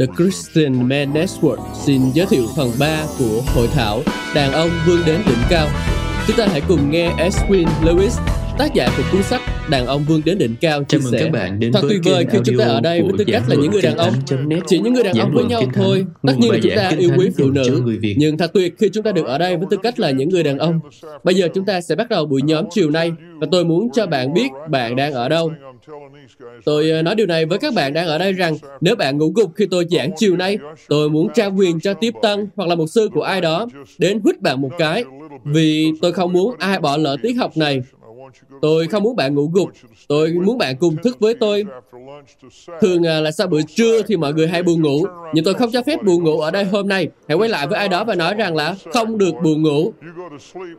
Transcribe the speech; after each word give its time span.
The 0.00 0.06
Christian 0.16 0.88
Man 0.88 1.12
Network 1.12 1.56
xin 1.74 2.00
giới 2.14 2.26
thiệu 2.26 2.42
phần 2.56 2.70
3 2.78 3.04
của 3.18 3.42
hội 3.54 3.66
thảo 3.74 4.02
Đàn 4.34 4.52
ông 4.52 4.70
vươn 4.86 4.98
đến 5.06 5.20
đỉnh 5.26 5.38
cao. 5.50 5.68
Chúng 6.26 6.36
ta 6.36 6.46
hãy 6.50 6.62
cùng 6.68 6.90
nghe 6.90 7.10
Edwin 7.10 7.66
Lewis, 7.84 8.20
tác 8.58 8.74
giả 8.74 8.88
của 8.96 9.02
cuốn 9.12 9.22
sách 9.22 9.40
Đàn 9.70 9.86
ông 9.86 10.04
vươn 10.08 10.20
đến 10.24 10.38
đỉnh 10.38 10.54
cao 10.60 10.84
chia 10.84 10.98
Chào 10.98 11.10
sẻ. 11.12 11.18
các 11.20 11.32
bạn 11.32 11.60
đến 11.60 11.72
Thật 11.72 11.80
tuyệt 11.88 12.00
vời 12.04 12.26
khi 12.30 12.38
chúng 12.44 12.58
ta 12.58 12.64
ở 12.64 12.80
đây 12.80 13.02
với 13.02 13.12
tư 13.18 13.24
cách 13.24 13.42
là 13.48 13.56
những 13.56 13.70
người 13.70 13.82
đàn 13.82 13.96
ông. 13.96 14.12
Chỉ 14.66 14.78
những 14.78 14.92
người 14.94 15.04
đàn 15.04 15.18
ông 15.18 15.32
với 15.34 15.44
nhau 15.44 15.62
thôi. 15.74 16.06
Tất 16.26 16.32
nhiên 16.38 16.52
là 16.52 16.58
chúng 16.62 16.72
ta 16.76 16.90
yêu 16.98 17.10
quý 17.18 17.30
phụ 17.38 17.50
nữ. 17.50 17.82
Nhưng 18.16 18.38
thật 18.38 18.50
tuyệt 18.54 18.74
khi 18.78 18.88
chúng 18.92 19.04
ta 19.04 19.12
được 19.12 19.26
ở 19.26 19.38
đây 19.38 19.56
với 19.56 19.66
tư 19.70 19.76
cách 19.82 20.00
là 20.00 20.10
những 20.10 20.28
người 20.28 20.42
đàn 20.42 20.58
ông. 20.58 20.80
Bây 21.24 21.34
giờ 21.34 21.48
chúng 21.54 21.64
ta 21.64 21.80
sẽ 21.80 21.94
bắt 21.94 22.08
đầu 22.08 22.26
buổi 22.26 22.42
nhóm 22.42 22.64
chiều 22.70 22.90
nay 22.90 23.12
và 23.40 23.46
tôi 23.52 23.64
muốn 23.64 23.88
cho 23.92 24.06
bạn 24.06 24.34
biết 24.34 24.48
bạn 24.70 24.96
đang 24.96 25.12
ở 25.12 25.28
đâu. 25.28 25.52
Tôi 26.64 26.90
ờ, 26.90 27.02
nói 27.02 27.14
điều 27.14 27.26
này 27.26 27.46
với 27.46 27.58
các 27.58 27.74
bạn 27.74 27.92
đang 27.92 28.06
ở 28.06 28.18
đây 28.18 28.32
rằng 28.32 28.56
nếu 28.80 28.96
bạn 28.96 29.18
ngủ 29.18 29.32
gục 29.34 29.50
khi 29.54 29.66
tôi 29.70 29.86
giảng 29.90 30.10
chiều 30.16 30.36
nay, 30.36 30.58
tôi 30.88 31.10
muốn 31.10 31.28
trao 31.34 31.52
quyền 31.56 31.80
cho 31.80 31.94
tiếp 31.94 32.14
tân 32.22 32.48
hoặc 32.56 32.68
là 32.68 32.74
một 32.74 32.86
sư 32.86 33.08
của 33.14 33.22
ai 33.22 33.40
đó 33.40 33.66
đến 33.98 34.20
hít 34.24 34.40
bạn 34.40 34.60
một 34.60 34.70
cái 34.78 35.04
vì 35.44 35.92
tôi 36.02 36.12
không 36.12 36.32
muốn 36.32 36.54
ai 36.58 36.80
bỏ 36.80 36.96
lỡ 36.96 37.16
tiết 37.22 37.32
học 37.32 37.56
này. 37.56 37.82
Tôi 38.62 38.86
không 38.86 39.02
muốn 39.02 39.16
bạn 39.16 39.34
ngủ 39.34 39.50
gục. 39.54 39.68
Tôi 40.08 40.32
muốn 40.32 40.58
bạn 40.58 40.76
cùng 40.76 40.96
thức 40.96 41.20
với 41.20 41.34
tôi. 41.34 41.64
Thường 42.80 43.06
à, 43.06 43.20
là 43.20 43.30
sau 43.30 43.46
bữa 43.46 43.62
trưa 43.62 44.02
thì 44.02 44.16
mọi 44.16 44.34
người 44.34 44.48
hay 44.48 44.62
buồn 44.62 44.82
ngủ. 44.82 45.04
Nhưng 45.34 45.44
tôi 45.44 45.54
không 45.54 45.70
cho 45.72 45.82
phép 45.82 46.02
buồn 46.02 46.24
ngủ 46.24 46.40
ở 46.40 46.50
đây 46.50 46.64
hôm 46.64 46.88
nay. 46.88 47.08
Hãy 47.28 47.36
quay 47.36 47.48
lại 47.48 47.66
với 47.66 47.78
ai 47.78 47.88
đó 47.88 48.04
và 48.04 48.14
nói 48.14 48.34
rằng 48.34 48.56
là 48.56 48.74
không 48.92 49.18
được 49.18 49.34
buồn 49.42 49.62
ngủ. 49.62 49.92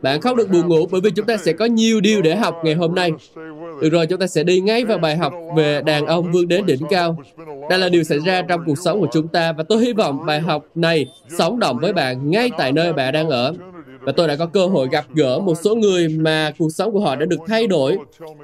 Bạn 0.02 0.20
không 0.20 0.36
được 0.36 0.50
buồn 0.50 0.68
ngủ 0.68 0.86
bởi 0.90 1.00
vì 1.00 1.10
chúng 1.10 1.26
ta 1.26 1.36
sẽ 1.36 1.52
có 1.52 1.64
nhiều 1.64 2.00
điều 2.00 2.22
để 2.22 2.36
học 2.36 2.54
ngày 2.64 2.74
hôm 2.74 2.94
nay. 2.94 3.10
Được 3.82 3.88
rồi, 3.92 4.06
chúng 4.06 4.18
ta 4.18 4.26
sẽ 4.26 4.44
đi 4.44 4.60
ngay 4.60 4.84
vào 4.84 4.98
bài 4.98 5.16
học 5.16 5.34
về 5.56 5.82
đàn 5.82 6.06
ông 6.06 6.32
vươn 6.32 6.48
đến 6.48 6.66
đỉnh 6.66 6.80
cao. 6.90 7.18
Đây 7.70 7.78
là 7.78 7.88
điều 7.88 8.02
xảy 8.02 8.18
ra 8.18 8.42
trong 8.42 8.60
cuộc 8.66 8.78
sống 8.84 9.00
của 9.00 9.08
chúng 9.12 9.28
ta 9.28 9.52
và 9.52 9.64
tôi 9.68 9.84
hy 9.84 9.92
vọng 9.92 10.26
bài 10.26 10.40
học 10.40 10.66
này 10.74 11.06
sống 11.38 11.58
động 11.58 11.78
với 11.78 11.92
bạn 11.92 12.30
ngay 12.30 12.50
tại 12.58 12.72
nơi 12.72 12.92
bạn 12.92 13.12
đang 13.12 13.28
ở. 13.28 13.54
Và 14.00 14.12
tôi 14.12 14.28
đã 14.28 14.36
có 14.36 14.46
cơ 14.46 14.66
hội 14.66 14.88
gặp 14.90 15.04
gỡ 15.14 15.38
một 15.38 15.54
số 15.64 15.74
người 15.74 16.08
mà 16.08 16.52
cuộc 16.58 16.68
sống 16.72 16.92
của 16.92 17.00
họ 17.00 17.16
đã 17.16 17.26
được 17.26 17.40
thay 17.46 17.66
đổi. 17.66 17.98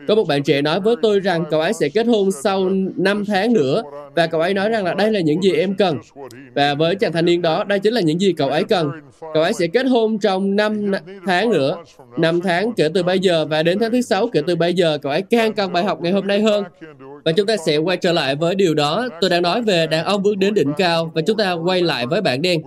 Có 0.08 0.14
một 0.14 0.24
bạn 0.28 0.42
trẻ 0.42 0.62
nói 0.62 0.80
với 0.80 0.96
tôi 1.02 1.20
rằng 1.20 1.44
cậu 1.50 1.60
ấy 1.60 1.72
sẽ 1.72 1.88
kết 1.88 2.06
hôn 2.06 2.30
sau 2.30 2.70
5 2.96 3.24
tháng 3.24 3.52
nữa 3.52 3.82
và 4.16 4.26
cậu 4.26 4.40
ấy 4.40 4.54
nói 4.54 4.68
rằng 4.68 4.84
là 4.84 4.94
đây 4.94 5.12
là 5.12 5.20
những 5.20 5.42
gì 5.42 5.52
em 5.52 5.74
cần. 5.74 5.98
Và 6.54 6.74
với 6.74 6.94
chàng 6.94 7.12
thanh 7.12 7.24
niên 7.24 7.42
đó, 7.42 7.64
đây 7.64 7.78
chính 7.78 7.92
là 7.92 8.00
những 8.00 8.20
gì 8.20 8.32
cậu 8.32 8.48
ấy 8.48 8.64
cần. 8.64 8.90
Cậu 9.34 9.42
ấy 9.42 9.52
sẽ 9.52 9.66
kết 9.66 9.86
hôn 9.86 10.18
trong 10.18 10.56
5 10.56 10.92
tháng 11.26 11.50
nữa. 11.50 11.76
5 12.16 12.40
tháng 12.40 12.72
kể 12.72 12.88
từ 12.94 13.02
bây 13.02 13.18
giờ 13.18 13.46
và 13.46 13.62
đến 13.62 13.78
tháng 13.78 13.90
thứ 13.92 14.00
6 14.00 14.28
kể 14.32 14.40
từ 14.46 14.56
bây 14.56 14.74
giờ, 14.74 14.98
cậu 15.02 15.12
ấy 15.12 15.22
càng 15.30 15.52
cần 15.52 15.72
bài 15.72 15.84
học 15.84 15.98
ngày 16.02 16.12
hôm 16.12 16.26
nay 16.26 16.40
hơn. 16.40 16.64
Và 17.24 17.32
chúng 17.32 17.46
ta 17.46 17.56
sẽ 17.66 17.76
quay 17.76 17.96
trở 17.96 18.12
lại 18.12 18.36
với 18.36 18.54
điều 18.54 18.74
đó. 18.74 19.08
Tôi 19.20 19.30
đang 19.30 19.42
nói 19.42 19.62
về 19.62 19.86
đàn 19.86 20.04
ông 20.04 20.22
bước 20.22 20.36
đến 20.38 20.54
đỉnh 20.54 20.72
cao 20.76 21.12
và 21.14 21.22
chúng 21.26 21.36
ta 21.36 21.52
quay 21.52 21.82
lại 21.82 22.06
với 22.06 22.20
bảng 22.20 22.42
đen. 22.42 22.62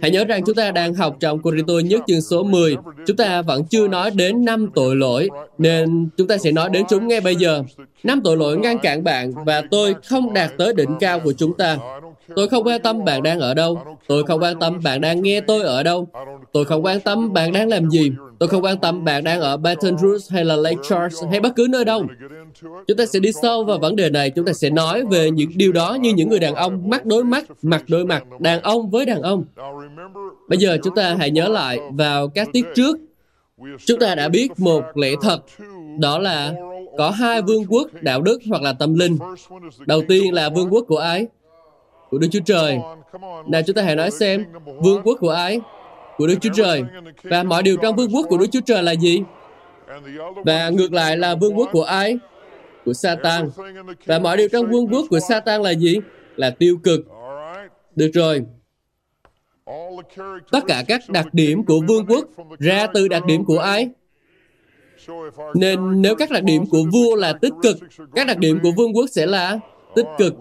Hãy 0.00 0.10
nhớ 0.10 0.24
rằng 0.24 0.44
chúng 0.46 0.54
ta 0.54 0.70
đang 0.70 0.94
học 0.94 1.16
trong 1.20 1.42
Corinto 1.42 1.74
nhất 1.84 2.02
chương 2.06 2.20
số 2.20 2.42
10. 2.42 2.76
Chúng 3.06 3.16
ta 3.16 3.42
vẫn 3.42 3.64
chưa 3.64 3.88
nói 3.88 4.10
đến 4.10 4.44
năm 4.44 4.70
tội 4.74 4.96
lỗi, 4.96 5.28
nên 5.58 6.08
chúng 6.16 6.26
ta 6.26 6.38
sẽ 6.38 6.52
nói 6.52 6.70
đến 6.70 6.84
chúng 6.88 7.08
ngay 7.08 7.20
bây 7.20 7.36
giờ. 7.36 7.62
Năm 8.02 8.20
tội 8.24 8.36
lỗi 8.36 8.56
ngăn 8.56 8.78
cản 8.78 9.04
bạn 9.04 9.32
và 9.46 9.62
tôi 9.70 9.94
không 10.04 10.34
đạt 10.34 10.50
tới 10.58 10.72
đỉnh 10.74 10.96
cao 11.00 11.20
của 11.20 11.32
chúng 11.32 11.56
ta. 11.56 11.78
Tôi 12.36 12.48
không 12.48 12.66
quan 12.66 12.82
tâm 12.82 13.04
bạn 13.04 13.22
đang 13.22 13.40
ở 13.40 13.54
đâu. 13.54 13.82
Tôi 14.06 14.24
không 14.24 14.42
quan 14.42 14.60
tâm 14.60 14.80
bạn 14.84 15.00
đang 15.00 15.22
nghe 15.22 15.40
tôi 15.40 15.62
ở 15.62 15.82
đâu. 15.82 16.08
Tôi 16.52 16.64
không 16.64 16.84
quan 16.84 17.00
tâm 17.00 17.32
bạn 17.32 17.52
đang 17.52 17.68
làm 17.68 17.90
gì. 17.90 18.12
Tôi 18.38 18.48
không 18.48 18.64
quan 18.64 18.78
tâm 18.78 19.04
bạn 19.04 19.24
đang 19.24 19.40
ở 19.40 19.56
Baton 19.56 19.98
Rouge 19.98 20.26
hay 20.30 20.44
là 20.44 20.56
Lake 20.56 20.76
Charles 20.88 21.24
hay 21.30 21.40
bất 21.40 21.56
cứ 21.56 21.66
nơi 21.70 21.84
đâu. 21.84 22.06
Chúng 22.62 22.96
ta 22.96 23.06
sẽ 23.06 23.18
đi 23.18 23.32
sâu 23.42 23.64
vào 23.64 23.78
vấn 23.78 23.96
đề 23.96 24.10
này. 24.10 24.30
Chúng 24.30 24.44
ta 24.44 24.52
sẽ 24.52 24.70
nói 24.70 25.04
về 25.10 25.30
những 25.30 25.50
điều 25.54 25.72
đó 25.72 25.94
như 26.00 26.12
những 26.14 26.28
người 26.28 26.38
đàn 26.38 26.54
ông 26.54 26.90
mắt 26.90 27.06
đối 27.06 27.24
mắt, 27.24 27.44
mặt 27.62 27.84
đối 27.88 28.04
mặt, 28.04 28.24
đàn 28.40 28.62
ông 28.62 28.90
với 28.90 29.06
đàn 29.06 29.22
ông. 29.22 29.44
Bây 30.48 30.58
giờ 30.58 30.78
chúng 30.82 30.94
ta 30.94 31.16
hãy 31.18 31.30
nhớ 31.30 31.48
lại 31.48 31.78
vào 31.92 32.28
các 32.28 32.48
tiết 32.52 32.64
trước. 32.74 32.98
Chúng 33.84 34.00
ta 34.00 34.14
đã 34.14 34.28
biết 34.28 34.48
một 34.56 34.84
lẽ 34.94 35.10
thật, 35.22 35.38
đó 35.98 36.18
là 36.18 36.54
có 36.98 37.10
hai 37.10 37.42
vương 37.42 37.64
quốc 37.68 37.90
đạo 38.00 38.22
đức 38.22 38.38
hoặc 38.48 38.62
là 38.62 38.72
tâm 38.72 38.94
linh. 38.94 39.18
Đầu 39.86 40.02
tiên 40.08 40.34
là 40.34 40.48
vương 40.48 40.72
quốc 40.72 40.84
của 40.88 40.98
ai? 40.98 41.26
Của 42.10 42.18
Đức 42.18 42.28
Chúa 42.32 42.40
Trời. 42.46 42.78
Nào 43.48 43.62
chúng 43.66 43.76
ta 43.76 43.82
hãy 43.82 43.96
nói 43.96 44.10
xem, 44.10 44.44
vương 44.82 45.02
quốc 45.04 45.18
của 45.20 45.30
ai? 45.30 45.60
Của 46.16 46.26
Đức 46.26 46.34
Chúa 46.40 46.50
Trời. 46.54 46.82
Và 47.22 47.42
mọi 47.42 47.62
điều 47.62 47.76
trong 47.76 47.96
vương 47.96 48.14
quốc 48.14 48.26
của 48.28 48.38
Đức 48.38 48.46
Chúa 48.52 48.60
Trời 48.66 48.82
là 48.82 48.92
gì? 48.92 49.22
Và 50.44 50.70
ngược 50.70 50.92
lại 50.92 51.16
là 51.16 51.34
vương 51.34 51.58
quốc 51.58 51.68
của 51.72 51.82
ai? 51.82 52.18
Của 52.84 52.92
Satan. 52.92 53.50
Và 54.06 54.18
mọi 54.18 54.36
điều 54.36 54.48
trong 54.48 54.70
vương 54.70 54.88
quốc 54.88 55.06
của 55.10 55.20
Satan 55.28 55.62
là 55.62 55.70
gì? 55.70 55.96
Là 56.36 56.50
tiêu 56.50 56.78
cực. 56.84 57.00
Được 57.96 58.10
rồi. 58.14 58.42
Tất 60.50 60.60
cả 60.68 60.84
các 60.88 61.00
đặc 61.08 61.26
điểm 61.32 61.64
của 61.64 61.80
vương 61.88 62.06
quốc 62.06 62.28
ra 62.58 62.86
từ 62.94 63.08
đặc 63.08 63.24
điểm 63.26 63.44
của 63.44 63.58
ai? 63.58 63.88
Nên 65.54 66.02
nếu 66.02 66.14
các 66.14 66.30
đặc 66.30 66.44
điểm 66.44 66.66
của 66.66 66.82
vua 66.92 67.16
là 67.16 67.32
tích 67.32 67.52
cực, 67.62 67.78
các 68.14 68.26
đặc 68.26 68.38
điểm 68.38 68.58
của 68.62 68.70
vương 68.76 68.96
quốc 68.96 69.06
sẽ 69.10 69.26
là 69.26 69.58
tích 69.94 70.06
cực. 70.18 70.34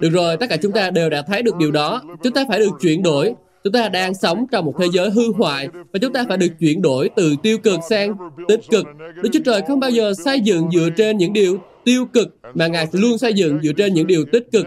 Được 0.00 0.10
rồi, 0.12 0.36
tất 0.36 0.46
cả 0.50 0.56
chúng 0.56 0.72
ta 0.72 0.90
đều 0.90 1.10
đã 1.10 1.22
thấy 1.22 1.42
được 1.42 1.56
điều 1.56 1.70
đó. 1.70 2.02
Chúng 2.22 2.32
ta 2.32 2.44
phải 2.48 2.58
được 2.58 2.70
chuyển 2.80 3.02
đổi. 3.02 3.34
Chúng 3.64 3.72
ta 3.72 3.88
đang 3.88 4.14
sống 4.14 4.46
trong 4.52 4.64
một 4.64 4.74
thế 4.78 4.86
giới 4.92 5.10
hư 5.10 5.32
hoại 5.32 5.68
và 5.92 5.98
chúng 6.02 6.12
ta 6.12 6.24
phải 6.28 6.36
được 6.36 6.48
chuyển 6.60 6.82
đổi 6.82 7.10
từ 7.16 7.34
tiêu 7.42 7.58
cực 7.58 7.80
sang 7.90 8.16
tích 8.48 8.60
cực. 8.70 8.86
Đức 9.22 9.30
Chúa 9.32 9.40
Trời 9.44 9.62
không 9.68 9.80
bao 9.80 9.90
giờ 9.90 10.12
xây 10.24 10.40
dựng 10.40 10.70
dựa 10.70 10.88
trên 10.96 11.16
những 11.16 11.32
điều 11.32 11.58
tiêu 11.84 12.06
cực 12.06 12.36
mà 12.54 12.66
Ngài 12.66 12.86
luôn 12.92 13.18
xây 13.18 13.34
dựng 13.34 13.58
dựa 13.62 13.72
trên 13.72 13.94
những 13.94 14.06
điều 14.06 14.24
tích 14.32 14.46
cực. 14.52 14.66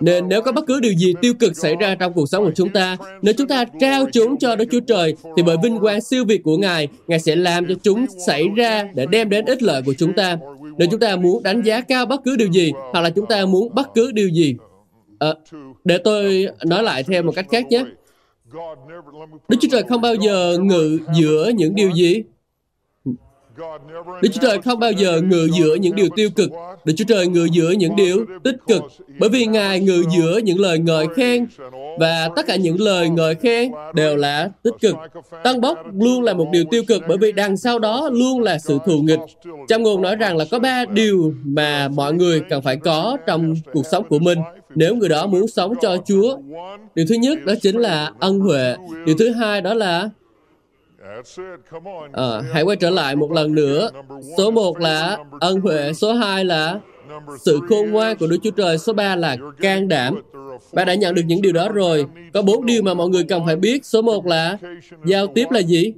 Nên 0.00 0.28
nếu 0.28 0.42
có 0.42 0.52
bất 0.52 0.66
cứ 0.66 0.80
điều 0.80 0.92
gì 0.92 1.14
tiêu 1.20 1.34
cực 1.34 1.56
xảy 1.56 1.76
ra 1.80 1.94
trong 1.94 2.12
cuộc 2.12 2.26
sống 2.28 2.44
của 2.44 2.52
chúng 2.54 2.68
ta, 2.68 2.96
nếu 3.22 3.34
chúng 3.38 3.48
ta 3.48 3.64
trao 3.80 4.06
chúng 4.12 4.38
cho 4.38 4.56
Đức 4.56 4.64
Chúa 4.70 4.80
Trời, 4.80 5.14
thì 5.36 5.42
bởi 5.42 5.56
vinh 5.62 5.78
quang 5.78 6.00
siêu 6.00 6.24
việt 6.24 6.42
của 6.42 6.56
Ngài, 6.56 6.88
Ngài 7.06 7.18
sẽ 7.18 7.36
làm 7.36 7.66
cho 7.68 7.74
chúng 7.82 8.06
xảy 8.26 8.48
ra 8.56 8.84
để 8.94 9.06
đem 9.06 9.28
đến 9.28 9.44
ích 9.44 9.62
lợi 9.62 9.82
của 9.86 9.94
chúng 9.98 10.12
ta. 10.12 10.36
Nếu 10.78 10.88
chúng 10.90 11.00
ta 11.00 11.16
muốn 11.16 11.42
đánh 11.42 11.62
giá 11.62 11.80
cao 11.80 12.06
bất 12.06 12.20
cứ 12.24 12.36
điều 12.36 12.48
gì, 12.52 12.72
hoặc 12.92 13.00
là 13.00 13.10
chúng 13.10 13.26
ta 13.26 13.46
muốn 13.46 13.74
bất 13.74 13.94
cứ 13.94 14.12
điều 14.12 14.28
gì. 14.28 14.54
À, 15.18 15.28
để 15.84 15.98
tôi 15.98 16.46
nói 16.64 16.82
lại 16.82 17.02
theo 17.02 17.22
một 17.22 17.32
cách 17.34 17.46
khác 17.50 17.66
nhé. 17.70 17.84
Đức 19.48 19.56
Chúa 19.60 19.68
Trời 19.70 19.82
không 19.82 20.00
bao 20.00 20.14
giờ 20.14 20.58
ngự 20.60 20.98
giữa 21.14 21.50
những 21.56 21.74
điều 21.74 21.90
gì? 21.92 22.22
Đức 24.22 24.28
Chúa 24.32 24.40
Trời 24.42 24.58
không 24.58 24.80
bao 24.80 24.92
giờ 24.92 25.20
ngự 25.20 25.48
giữa 25.58 25.74
những 25.74 25.94
điều 25.94 26.08
tiêu 26.16 26.30
cực. 26.36 26.50
Đức 26.84 26.92
Chúa 26.96 27.04
Trời 27.08 27.26
ngự 27.26 27.44
giữa 27.52 27.70
những 27.70 27.96
điều 27.96 28.24
tích 28.44 28.56
cực. 28.68 28.82
Bởi 29.20 29.30
vì 29.30 29.46
Ngài 29.46 29.80
ngự 29.80 30.04
giữa 30.16 30.38
những 30.38 30.60
lời 30.60 30.78
ngợi 30.78 31.06
khen 31.16 31.46
và 32.00 32.28
tất 32.36 32.46
cả 32.46 32.56
những 32.56 32.80
lời 32.80 33.08
ngợi 33.08 33.34
khen 33.34 33.72
đều 33.94 34.16
là 34.16 34.50
tích 34.62 34.74
cực. 34.80 34.94
Tăng 35.44 35.60
bốc 35.60 35.78
luôn 35.94 36.22
là 36.22 36.34
một 36.34 36.46
điều 36.52 36.64
tiêu 36.70 36.82
cực 36.88 37.02
bởi 37.08 37.18
vì 37.18 37.32
đằng 37.32 37.56
sau 37.56 37.78
đó 37.78 38.10
luôn 38.12 38.40
là 38.42 38.58
sự 38.58 38.78
thù 38.86 38.98
nghịch. 39.02 39.20
Trong 39.68 39.82
ngôn 39.82 40.02
nói 40.02 40.16
rằng 40.16 40.36
là 40.36 40.44
có 40.50 40.58
ba 40.58 40.84
điều 40.84 41.34
mà 41.44 41.88
mọi 41.88 42.12
người 42.12 42.40
cần 42.50 42.62
phải 42.62 42.76
có 42.76 43.16
trong 43.26 43.54
cuộc 43.72 43.86
sống 43.90 44.04
của 44.08 44.18
mình 44.18 44.38
nếu 44.74 44.94
người 44.94 45.08
đó 45.08 45.26
muốn 45.26 45.48
sống 45.48 45.74
cho 45.82 45.96
Chúa. 46.06 46.38
Điều 46.94 47.06
thứ 47.08 47.14
nhất 47.14 47.38
đó 47.44 47.52
chính 47.62 47.76
là 47.76 48.12
ân 48.20 48.40
huệ. 48.40 48.76
Điều 49.06 49.16
thứ 49.18 49.30
hai 49.30 49.60
đó 49.60 49.74
là 49.74 50.10
À, 52.12 52.40
hãy 52.52 52.62
quay 52.62 52.76
trở 52.76 52.90
lại 52.90 53.16
một 53.16 53.32
lần 53.32 53.54
nữa. 53.54 53.90
Số 54.38 54.50
1 54.50 54.78
là 54.78 55.18
ân 55.40 55.60
huệ, 55.60 55.92
số 55.92 56.12
2 56.12 56.44
là 56.44 56.80
sự 57.40 57.60
khôn 57.68 57.90
ngoan 57.90 58.16
của 58.16 58.26
Đức 58.26 58.38
Chúa 58.42 58.50
Trời, 58.50 58.78
số 58.78 58.92
3 58.92 59.16
là 59.16 59.36
can 59.60 59.88
đảm. 59.88 60.22
Bạn 60.72 60.86
đã 60.86 60.94
nhận 60.94 61.14
được 61.14 61.22
những 61.26 61.42
điều 61.42 61.52
đó 61.52 61.68
rồi. 61.68 62.06
Có 62.34 62.42
bốn 62.42 62.66
điều 62.66 62.82
mà 62.82 62.94
mọi 62.94 63.08
người 63.08 63.24
cần 63.24 63.42
phải 63.46 63.56
biết. 63.56 63.84
Số 63.86 64.02
1 64.02 64.26
là 64.26 64.58
giao 65.04 65.26
tiếp 65.26 65.46
là 65.50 65.60
gì? 65.60 65.92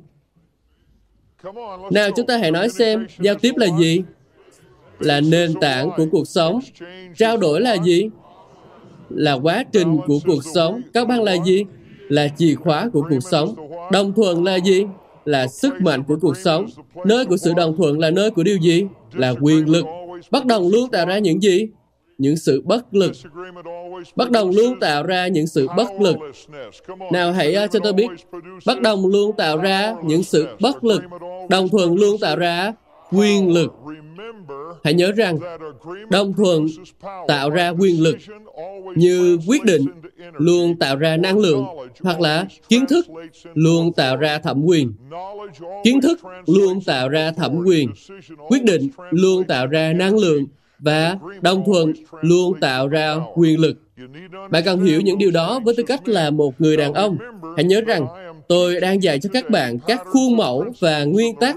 Nào 1.90 2.10
chúng 2.16 2.26
ta 2.26 2.36
hãy 2.36 2.50
nói 2.50 2.68
xem, 2.68 3.06
giao 3.18 3.34
tiếp 3.34 3.52
là 3.56 3.66
gì? 3.78 4.02
Là 4.98 5.20
nền 5.20 5.54
tảng 5.60 5.90
của 5.96 6.06
cuộc 6.12 6.28
sống. 6.28 6.60
Trao 7.16 7.36
đổi 7.36 7.60
là 7.60 7.76
gì? 7.84 8.10
Là 9.10 9.32
quá 9.32 9.64
trình 9.72 9.98
của 10.06 10.18
cuộc 10.26 10.44
sống. 10.54 10.80
Các 10.94 11.08
bạn 11.08 11.22
là 11.22 11.36
gì? 11.44 11.64
Là 12.08 12.28
chìa 12.28 12.54
khóa 12.54 12.88
của 12.92 13.02
cuộc 13.10 13.20
sống. 13.20 13.54
Đồng 13.92 14.12
thuận 14.12 14.44
là 14.44 14.56
gì? 14.56 14.86
Là 15.24 15.46
sức 15.46 15.74
mạnh 15.80 16.04
của 16.08 16.16
cuộc 16.20 16.36
sống. 16.36 16.66
Nơi 17.06 17.26
của 17.26 17.36
sự 17.36 17.54
đồng 17.54 17.76
thuận 17.76 17.98
là 17.98 18.10
nơi 18.10 18.30
của 18.30 18.42
điều 18.42 18.58
gì? 18.58 18.86
Là 19.12 19.34
quyền 19.40 19.68
lực. 19.68 19.84
Bất 20.30 20.46
đồng 20.46 20.68
luôn 20.68 20.90
tạo 20.90 21.06
ra 21.06 21.18
những 21.18 21.42
gì? 21.42 21.68
Những 22.18 22.36
sự 22.36 22.62
bất 22.64 22.94
lực. 22.94 23.12
Bất 24.16 24.30
đồng 24.30 24.50
luôn 24.50 24.80
tạo 24.80 25.02
ra 25.02 25.28
những 25.28 25.46
sự 25.46 25.66
bất 25.76 25.88
lực. 26.00 26.16
Nào 27.12 27.32
hãy 27.32 27.54
à, 27.54 27.66
cho 27.66 27.78
tôi 27.82 27.92
biết. 27.92 28.06
Bất 28.66 28.80
đồng 28.80 29.06
luôn 29.06 29.36
tạo 29.36 29.56
ra 29.58 29.94
những 30.04 30.22
sự 30.22 30.46
bất 30.60 30.84
lực. 30.84 31.02
Đồng 31.48 31.68
thuận 31.68 31.94
luôn 31.94 32.18
tạo 32.20 32.36
ra 32.36 32.72
quyền 33.16 33.52
lực. 33.52 33.72
Hãy 34.84 34.94
nhớ 34.94 35.12
rằng, 35.12 35.38
đồng 36.10 36.32
thuận 36.36 36.66
tạo 37.28 37.50
ra 37.50 37.68
quyền 37.68 38.02
lực 38.02 38.16
như 38.96 39.38
quyết 39.46 39.64
định 39.64 39.84
luôn 40.32 40.78
tạo 40.78 40.96
ra 40.96 41.16
năng 41.16 41.38
lượng 41.38 41.64
hoặc 42.02 42.20
là 42.20 42.46
kiến 42.68 42.84
thức 42.88 43.06
luôn 43.54 43.92
tạo 43.92 44.16
ra 44.16 44.38
thẩm 44.38 44.64
quyền 44.64 44.92
kiến 45.84 46.00
thức 46.00 46.20
luôn 46.46 46.80
tạo 46.80 47.08
ra 47.08 47.32
thẩm 47.32 47.62
quyền 47.66 47.88
quyết 48.48 48.64
định 48.64 48.88
luôn 49.10 49.44
tạo 49.44 49.66
ra 49.66 49.92
năng 49.92 50.18
lượng 50.18 50.46
và 50.78 51.18
đồng 51.40 51.62
thuận 51.66 51.92
luôn 52.20 52.60
tạo 52.60 52.88
ra 52.88 53.14
quyền 53.34 53.60
lực. 53.60 53.76
Bạn 54.50 54.62
cần 54.64 54.80
hiểu 54.80 55.00
những 55.00 55.18
điều 55.18 55.30
đó 55.30 55.60
với 55.64 55.74
tư 55.76 55.82
cách 55.82 56.08
là 56.08 56.30
một 56.30 56.60
người 56.60 56.76
đàn 56.76 56.94
ông. 56.94 57.18
Hãy 57.56 57.64
nhớ 57.64 57.80
rằng, 57.80 58.06
tôi 58.48 58.80
đang 58.80 59.02
dạy 59.02 59.18
cho 59.18 59.30
các 59.32 59.50
bạn 59.50 59.78
các 59.86 60.02
khuôn 60.04 60.36
mẫu 60.36 60.64
và 60.80 61.04
nguyên 61.04 61.34
tắc 61.34 61.56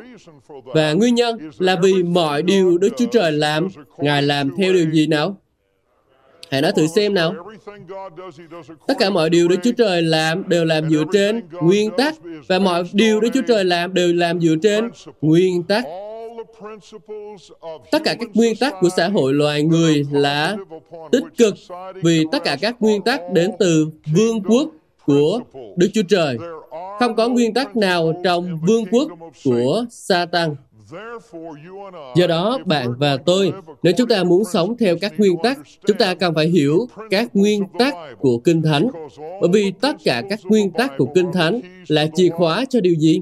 và 0.63 0.93
nguyên 0.93 1.15
nhân 1.15 1.37
là 1.57 1.75
vì 1.83 2.03
mọi 2.03 2.41
điều 2.41 2.77
Đức 2.77 2.89
Chúa 2.97 3.05
Trời 3.05 3.31
làm, 3.31 3.67
Ngài 3.97 4.21
làm 4.21 4.55
theo 4.57 4.73
điều 4.73 4.91
gì 4.91 5.07
nào? 5.07 5.37
Hãy 6.49 6.61
nói 6.61 6.71
thử 6.75 6.87
xem 6.87 7.13
nào. 7.13 7.33
Tất 8.87 8.93
cả 8.99 9.09
mọi 9.09 9.29
điều 9.29 9.47
Đức 9.47 9.55
Chúa 9.63 9.71
Trời 9.71 10.01
làm 10.01 10.49
đều 10.49 10.65
làm 10.65 10.89
dựa 10.89 11.03
trên 11.13 11.41
nguyên 11.61 11.91
tắc 11.97 12.15
và 12.47 12.59
mọi 12.59 12.83
điều 12.93 13.19
Đức 13.21 13.29
Chúa 13.33 13.41
Trời 13.47 13.65
làm 13.65 13.93
đều 13.93 14.13
làm 14.13 14.39
dựa 14.39 14.55
trên 14.63 14.89
nguyên 15.21 15.63
tắc. 15.63 15.83
Tất 17.91 18.01
cả 18.03 18.15
các 18.19 18.29
nguyên 18.33 18.55
tắc 18.55 18.73
của 18.81 18.89
xã 18.97 19.07
hội 19.07 19.33
loài 19.33 19.63
người 19.63 20.05
là 20.11 20.57
tích 21.11 21.23
cực 21.37 21.55
vì 22.03 22.25
tất 22.31 22.43
cả 22.43 22.57
các 22.61 22.75
nguyên 22.79 23.01
tắc 23.01 23.21
đến 23.33 23.51
từ 23.59 23.87
vương 24.15 24.43
quốc 24.43 24.69
của 25.07 25.39
Đức 25.75 25.87
Chúa 25.93 26.03
Trời. 26.09 26.37
Không 26.99 27.15
có 27.15 27.29
nguyên 27.29 27.53
tắc 27.53 27.77
nào 27.77 28.13
trong 28.23 28.59
vương 28.67 28.85
quốc 28.91 29.11
của 29.43 29.85
Satan. 29.89 30.55
Do 32.15 32.27
đó, 32.27 32.59
bạn 32.65 32.93
và 32.97 33.17
tôi, 33.17 33.53
nếu 33.83 33.93
chúng 33.97 34.07
ta 34.07 34.23
muốn 34.23 34.43
sống 34.53 34.77
theo 34.77 34.95
các 35.01 35.13
nguyên 35.17 35.35
tắc, 35.43 35.59
chúng 35.87 35.97
ta 35.97 36.13
cần 36.13 36.35
phải 36.35 36.47
hiểu 36.47 36.87
các 37.09 37.35
nguyên 37.35 37.63
tắc 37.79 37.95
của 38.19 38.37
Kinh 38.37 38.61
Thánh. 38.61 38.87
Bởi 39.41 39.49
vì 39.53 39.71
tất 39.81 39.95
cả 40.03 40.23
các 40.29 40.39
nguyên 40.43 40.71
tắc 40.71 40.91
của 40.97 41.07
Kinh 41.15 41.31
Thánh 41.33 41.61
là 41.87 42.07
chìa 42.15 42.29
khóa 42.29 42.65
cho 42.69 42.79
điều 42.79 42.93
gì? 42.93 43.21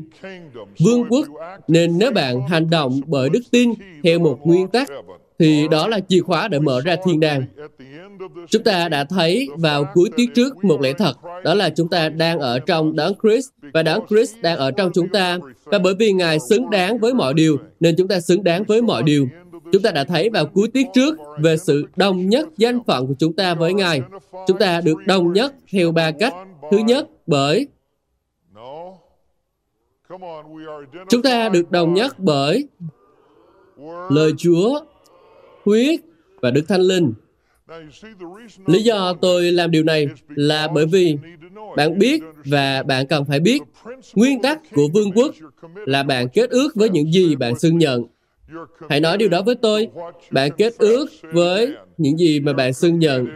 Vương 0.85 1.05
quốc. 1.09 1.27
Nên 1.67 1.97
nếu 1.97 2.11
bạn 2.11 2.47
hành 2.47 2.69
động 2.69 3.01
bởi 3.05 3.29
đức 3.29 3.41
tin 3.51 3.73
theo 4.03 4.19
một 4.19 4.39
nguyên 4.43 4.67
tắc, 4.67 4.89
thì 5.39 5.67
đó 5.67 5.87
là 5.87 5.99
chìa 5.99 6.21
khóa 6.21 6.47
để 6.47 6.59
mở 6.59 6.81
ra 6.85 6.95
thiên 7.05 7.19
đàng. 7.19 7.45
Chúng 8.49 8.63
ta 8.63 8.89
đã 8.89 9.03
thấy 9.03 9.47
vào 9.57 9.85
cuối 9.93 10.09
tiết 10.15 10.25
trước 10.35 10.65
một 10.65 10.81
lẽ 10.81 10.93
thật, 10.93 11.13
đó 11.43 11.53
là 11.53 11.69
chúng 11.69 11.89
ta 11.89 12.09
đang 12.09 12.39
ở 12.39 12.59
trong 12.59 12.95
đấng 12.95 13.13
Christ 13.23 13.49
và 13.73 13.83
đấng 13.83 14.05
Christ 14.09 14.35
đang 14.41 14.57
ở 14.57 14.71
trong 14.71 14.91
chúng 14.93 15.09
ta. 15.09 15.37
Và 15.63 15.79
bởi 15.79 15.93
vì 15.99 16.11
Ngài 16.11 16.39
xứng 16.39 16.69
đáng 16.69 16.97
với 16.97 17.13
mọi 17.13 17.33
điều, 17.33 17.57
nên 17.79 17.95
chúng 17.97 18.07
ta 18.07 18.19
xứng 18.19 18.43
đáng 18.43 18.63
với 18.63 18.81
mọi 18.81 19.03
điều. 19.03 19.27
Chúng 19.71 19.81
ta 19.81 19.91
đã 19.91 20.03
thấy 20.03 20.29
vào 20.29 20.45
cuối 20.45 20.67
tiết 20.67 20.87
trước 20.93 21.17
về 21.39 21.57
sự 21.57 21.85
đồng 21.95 22.29
nhất 22.29 22.47
danh 22.57 22.79
phận 22.87 23.07
của 23.07 23.13
chúng 23.19 23.33
ta 23.33 23.53
với 23.53 23.73
Ngài. 23.73 24.01
Chúng 24.47 24.57
ta 24.57 24.81
được 24.81 24.97
đồng 25.05 25.33
nhất 25.33 25.53
theo 25.71 25.91
ba 25.91 26.11
cách. 26.11 26.33
Thứ 26.71 26.77
nhất, 26.77 27.07
bởi 27.27 27.67
chúng 31.09 31.21
ta 31.23 31.49
được 31.49 31.71
đồng 31.71 31.93
nhất 31.93 32.19
bởi 32.19 32.67
lời 34.09 34.31
Chúa, 34.37 34.79
huyết 35.65 35.99
và 36.41 36.51
Đức 36.51 36.67
Thánh 36.67 36.81
Linh. 36.81 37.13
Lý 38.65 38.83
do 38.83 39.13
tôi 39.21 39.51
làm 39.51 39.71
điều 39.71 39.83
này 39.83 40.07
là 40.29 40.67
bởi 40.67 40.85
vì 40.85 41.17
bạn 41.77 41.99
biết 41.99 42.21
và 42.45 42.83
bạn 42.83 43.07
cần 43.07 43.25
phải 43.25 43.39
biết 43.39 43.61
nguyên 44.13 44.41
tắc 44.41 44.59
của 44.71 44.87
vương 44.93 45.11
quốc 45.11 45.35
là 45.85 46.03
bạn 46.03 46.29
kết 46.29 46.49
ước 46.49 46.75
với 46.75 46.89
những 46.89 47.13
gì 47.13 47.35
bạn 47.35 47.59
xưng 47.59 47.77
nhận. 47.77 48.03
Hãy 48.89 48.99
nói 48.99 49.17
điều 49.17 49.29
đó 49.29 49.41
với 49.41 49.55
tôi. 49.55 49.87
Bạn 50.31 50.51
kết 50.57 50.73
ước 50.77 51.05
với 51.33 51.73
những 51.97 52.17
gì 52.17 52.39
mà 52.39 52.53
bạn 52.53 52.73
xưng 52.73 52.99
nhận. 52.99 53.27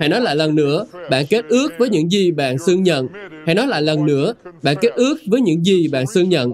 Hãy 0.00 0.08
nói 0.08 0.20
lại 0.20 0.36
lần 0.36 0.54
nữa, 0.54 0.86
bạn 1.10 1.26
kết 1.30 1.44
ước 1.48 1.72
với 1.78 1.88
những 1.88 2.10
gì 2.10 2.30
bạn 2.30 2.58
xưng 2.58 2.82
nhận. 2.82 3.08
Hãy 3.46 3.54
nói 3.54 3.66
lại 3.66 3.82
lần 3.82 4.06
nữa, 4.06 4.34
bạn 4.62 4.76
kết 4.80 4.92
ước 4.94 5.18
với 5.26 5.40
những 5.40 5.64
gì 5.64 5.88
bạn 5.88 6.06
xưng 6.06 6.28
nhận. 6.28 6.52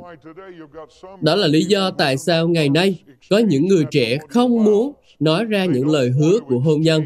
Đó 1.21 1.35
là 1.37 1.47
lý 1.47 1.65
do 1.65 1.91
tại 1.91 2.17
sao 2.17 2.49
ngày 2.49 2.69
nay 2.69 3.03
có 3.31 3.39
những 3.39 3.67
người 3.67 3.85
trẻ 3.91 4.19
không 4.29 4.65
muốn 4.65 4.93
nói 5.21 5.45
ra 5.45 5.65
những 5.65 5.89
lời 5.89 6.11
hứa 6.11 6.39
của 6.49 6.59
hôn 6.59 6.81
nhân 6.81 7.03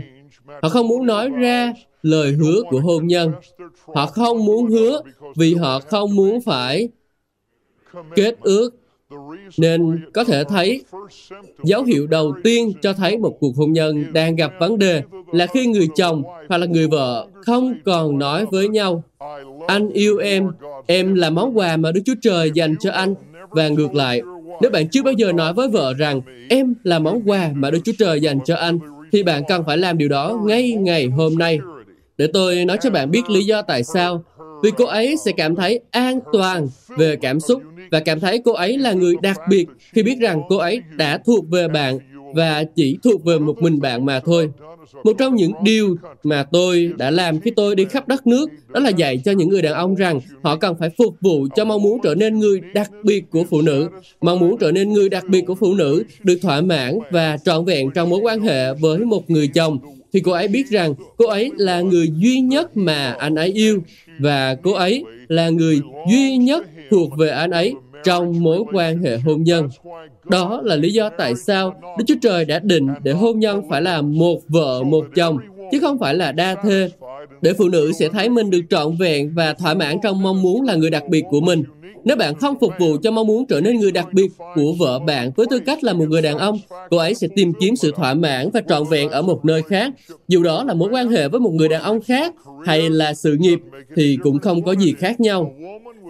Họ 0.62 0.68
không 0.68 0.88
muốn 0.88 1.06
nói 1.06 1.28
ra 1.28 1.72
lời 2.02 2.32
hứa 2.32 2.62
của 2.70 2.80
hôn 2.80 3.06
nhân. 3.06 3.32
Họ 3.94 4.06
không 4.06 4.44
muốn 4.44 4.66
hứa 4.66 5.02
vì 5.36 5.54
họ 5.54 5.80
không 5.80 6.16
muốn 6.16 6.40
phải 6.40 6.88
kết 8.16 8.36
ước. 8.40 8.70
Nên 9.58 10.04
có 10.12 10.24
thể 10.24 10.44
thấy 10.44 10.84
dấu 11.62 11.84
hiệu 11.84 12.06
đầu 12.06 12.34
tiên 12.44 12.72
cho 12.82 12.92
thấy 12.92 13.18
một 13.18 13.36
cuộc 13.40 13.56
hôn 13.56 13.72
nhân 13.72 14.12
đang 14.12 14.36
gặp 14.36 14.52
vấn 14.60 14.78
đề 14.78 15.02
là 15.32 15.46
khi 15.46 15.66
người 15.66 15.88
chồng 15.96 16.22
hoặc 16.48 16.58
là 16.58 16.66
người 16.66 16.88
vợ 16.88 17.26
không 17.46 17.74
còn 17.84 18.18
nói 18.18 18.46
với 18.50 18.68
nhau 18.68 19.02
anh 19.66 19.88
yêu 19.88 20.18
em, 20.18 20.50
em 20.86 21.14
là 21.14 21.30
món 21.30 21.58
quà 21.58 21.76
mà 21.76 21.92
Đức 21.92 22.00
Chúa 22.04 22.14
Trời 22.22 22.50
dành 22.54 22.76
cho 22.80 22.90
anh 22.90 23.14
và 23.50 23.68
ngược 23.68 23.94
lại. 23.94 24.22
Nếu 24.60 24.70
bạn 24.70 24.88
chưa 24.88 25.02
bao 25.02 25.12
giờ 25.12 25.32
nói 25.32 25.54
với 25.54 25.68
vợ 25.68 25.94
rằng 25.94 26.20
em 26.48 26.74
là 26.84 26.98
món 26.98 27.28
quà 27.28 27.50
mà 27.54 27.70
Đức 27.70 27.78
Chúa 27.84 27.92
Trời 27.98 28.20
dành 28.20 28.38
cho 28.44 28.56
anh, 28.56 28.78
thì 29.12 29.22
bạn 29.22 29.42
cần 29.48 29.62
phải 29.66 29.78
làm 29.78 29.98
điều 29.98 30.08
đó 30.08 30.40
ngay 30.44 30.72
ngày 30.72 31.06
hôm 31.06 31.38
nay. 31.38 31.58
Để 32.18 32.26
tôi 32.32 32.64
nói 32.64 32.78
cho 32.82 32.90
bạn 32.90 33.10
biết 33.10 33.30
lý 33.30 33.44
do 33.44 33.62
tại 33.62 33.84
sao. 33.84 34.24
Vì 34.62 34.70
cô 34.76 34.84
ấy 34.84 35.16
sẽ 35.24 35.32
cảm 35.32 35.56
thấy 35.56 35.80
an 35.90 36.18
toàn 36.32 36.68
về 36.96 37.16
cảm 37.16 37.40
xúc, 37.40 37.62
và 37.90 38.00
cảm 38.00 38.20
thấy 38.20 38.42
cô 38.44 38.52
ấy 38.52 38.78
là 38.78 38.92
người 38.92 39.14
đặc 39.22 39.40
biệt 39.48 39.66
khi 39.92 40.02
biết 40.02 40.18
rằng 40.20 40.42
cô 40.48 40.56
ấy 40.56 40.80
đã 40.96 41.18
thuộc 41.26 41.44
về 41.50 41.68
bạn 41.68 41.98
và 42.34 42.64
chỉ 42.64 42.98
thuộc 43.04 43.24
về 43.24 43.38
một 43.38 43.62
mình 43.62 43.80
bạn 43.80 44.04
mà 44.04 44.20
thôi. 44.20 44.50
Một 45.04 45.12
trong 45.18 45.34
những 45.34 45.52
điều 45.62 45.96
mà 46.22 46.42
tôi 46.42 46.92
đã 46.96 47.10
làm 47.10 47.40
khi 47.40 47.50
tôi 47.50 47.74
đi 47.74 47.84
khắp 47.84 48.08
đất 48.08 48.26
nước, 48.26 48.50
đó 48.68 48.80
là 48.80 48.90
dạy 48.90 49.22
cho 49.24 49.32
những 49.32 49.48
người 49.48 49.62
đàn 49.62 49.74
ông 49.74 49.94
rằng 49.94 50.20
họ 50.42 50.56
cần 50.56 50.76
phải 50.78 50.90
phục 50.98 51.14
vụ 51.20 51.46
cho 51.56 51.64
mong 51.64 51.82
muốn 51.82 52.00
trở 52.02 52.14
nên 52.14 52.38
người 52.38 52.60
đặc 52.74 52.90
biệt 53.02 53.30
của 53.30 53.44
phụ 53.50 53.62
nữ. 53.62 53.88
Mong 54.20 54.38
muốn 54.38 54.58
trở 54.58 54.72
nên 54.72 54.92
người 54.92 55.08
đặc 55.08 55.24
biệt 55.28 55.42
của 55.46 55.54
phụ 55.54 55.74
nữ, 55.74 56.04
được 56.22 56.38
thỏa 56.42 56.60
mãn 56.60 56.98
và 57.10 57.36
trọn 57.44 57.64
vẹn 57.64 57.90
trong 57.90 58.10
mối 58.10 58.20
quan 58.20 58.40
hệ 58.40 58.74
với 58.74 58.98
một 58.98 59.30
người 59.30 59.48
chồng 59.48 59.78
thì 60.12 60.20
cô 60.20 60.32
ấy 60.32 60.48
biết 60.48 60.66
rằng 60.66 60.94
cô 61.16 61.26
ấy 61.26 61.50
là 61.56 61.80
người 61.80 62.12
duy 62.16 62.40
nhất 62.40 62.76
mà 62.76 63.12
anh 63.18 63.34
ấy 63.34 63.52
yêu 63.52 63.82
và 64.18 64.54
cô 64.62 64.72
ấy 64.72 65.04
là 65.28 65.48
người 65.48 65.80
duy 66.10 66.36
nhất 66.36 66.66
thuộc 66.90 67.10
về 67.18 67.28
anh 67.28 67.50
ấy 67.50 67.74
trong 68.04 68.42
mối 68.42 68.64
quan 68.72 69.02
hệ 69.02 69.18
hôn 69.18 69.42
nhân. 69.42 69.68
Đó 70.24 70.60
là 70.64 70.76
lý 70.76 70.92
do 70.92 71.10
tại 71.18 71.34
sao 71.34 71.74
Đức 71.98 72.04
Chúa 72.06 72.14
Trời 72.22 72.44
đã 72.44 72.58
định 72.58 72.88
để 73.02 73.12
hôn 73.12 73.38
nhân 73.38 73.62
phải 73.70 73.82
là 73.82 74.02
một 74.02 74.40
vợ 74.48 74.82
một 74.82 75.04
chồng, 75.14 75.38
chứ 75.72 75.78
không 75.80 75.98
phải 75.98 76.14
là 76.14 76.32
đa 76.32 76.54
thê, 76.54 76.90
để 77.42 77.52
phụ 77.58 77.68
nữ 77.68 77.92
sẽ 77.92 78.08
thấy 78.08 78.28
mình 78.28 78.50
được 78.50 78.62
trọn 78.70 78.96
vẹn 79.00 79.34
và 79.34 79.54
thỏa 79.54 79.74
mãn 79.74 79.96
trong 80.02 80.22
mong 80.22 80.42
muốn 80.42 80.62
là 80.62 80.74
người 80.74 80.90
đặc 80.90 81.02
biệt 81.08 81.24
của 81.30 81.40
mình. 81.40 81.64
Nếu 82.04 82.16
bạn 82.16 82.34
không 82.34 82.58
phục 82.60 82.72
vụ 82.78 82.96
cho 83.02 83.10
mong 83.10 83.26
muốn 83.26 83.46
trở 83.46 83.60
nên 83.60 83.80
người 83.80 83.92
đặc 83.92 84.12
biệt 84.12 84.28
của 84.54 84.72
vợ 84.78 84.98
bạn 84.98 85.30
với 85.36 85.46
tư 85.50 85.58
cách 85.58 85.84
là 85.84 85.92
một 85.92 86.04
người 86.08 86.22
đàn 86.22 86.38
ông, 86.38 86.58
cô 86.90 86.96
ấy 86.96 87.14
sẽ 87.14 87.28
tìm 87.36 87.52
kiếm 87.60 87.76
sự 87.76 87.92
thỏa 87.96 88.14
mãn 88.14 88.50
và 88.50 88.60
trọn 88.68 88.82
vẹn 88.90 89.10
ở 89.10 89.22
một 89.22 89.44
nơi 89.44 89.62
khác. 89.62 89.92
Dù 90.28 90.42
đó 90.42 90.64
là 90.64 90.74
mối 90.74 90.88
quan 90.92 91.08
hệ 91.08 91.28
với 91.28 91.40
một 91.40 91.52
người 91.54 91.68
đàn 91.68 91.82
ông 91.82 92.00
khác 92.00 92.34
hay 92.66 92.90
là 92.90 93.14
sự 93.14 93.36
nghiệp 93.40 93.58
thì 93.96 94.18
cũng 94.22 94.38
không 94.38 94.62
có 94.62 94.72
gì 94.72 94.94
khác 94.98 95.20
nhau. 95.20 95.54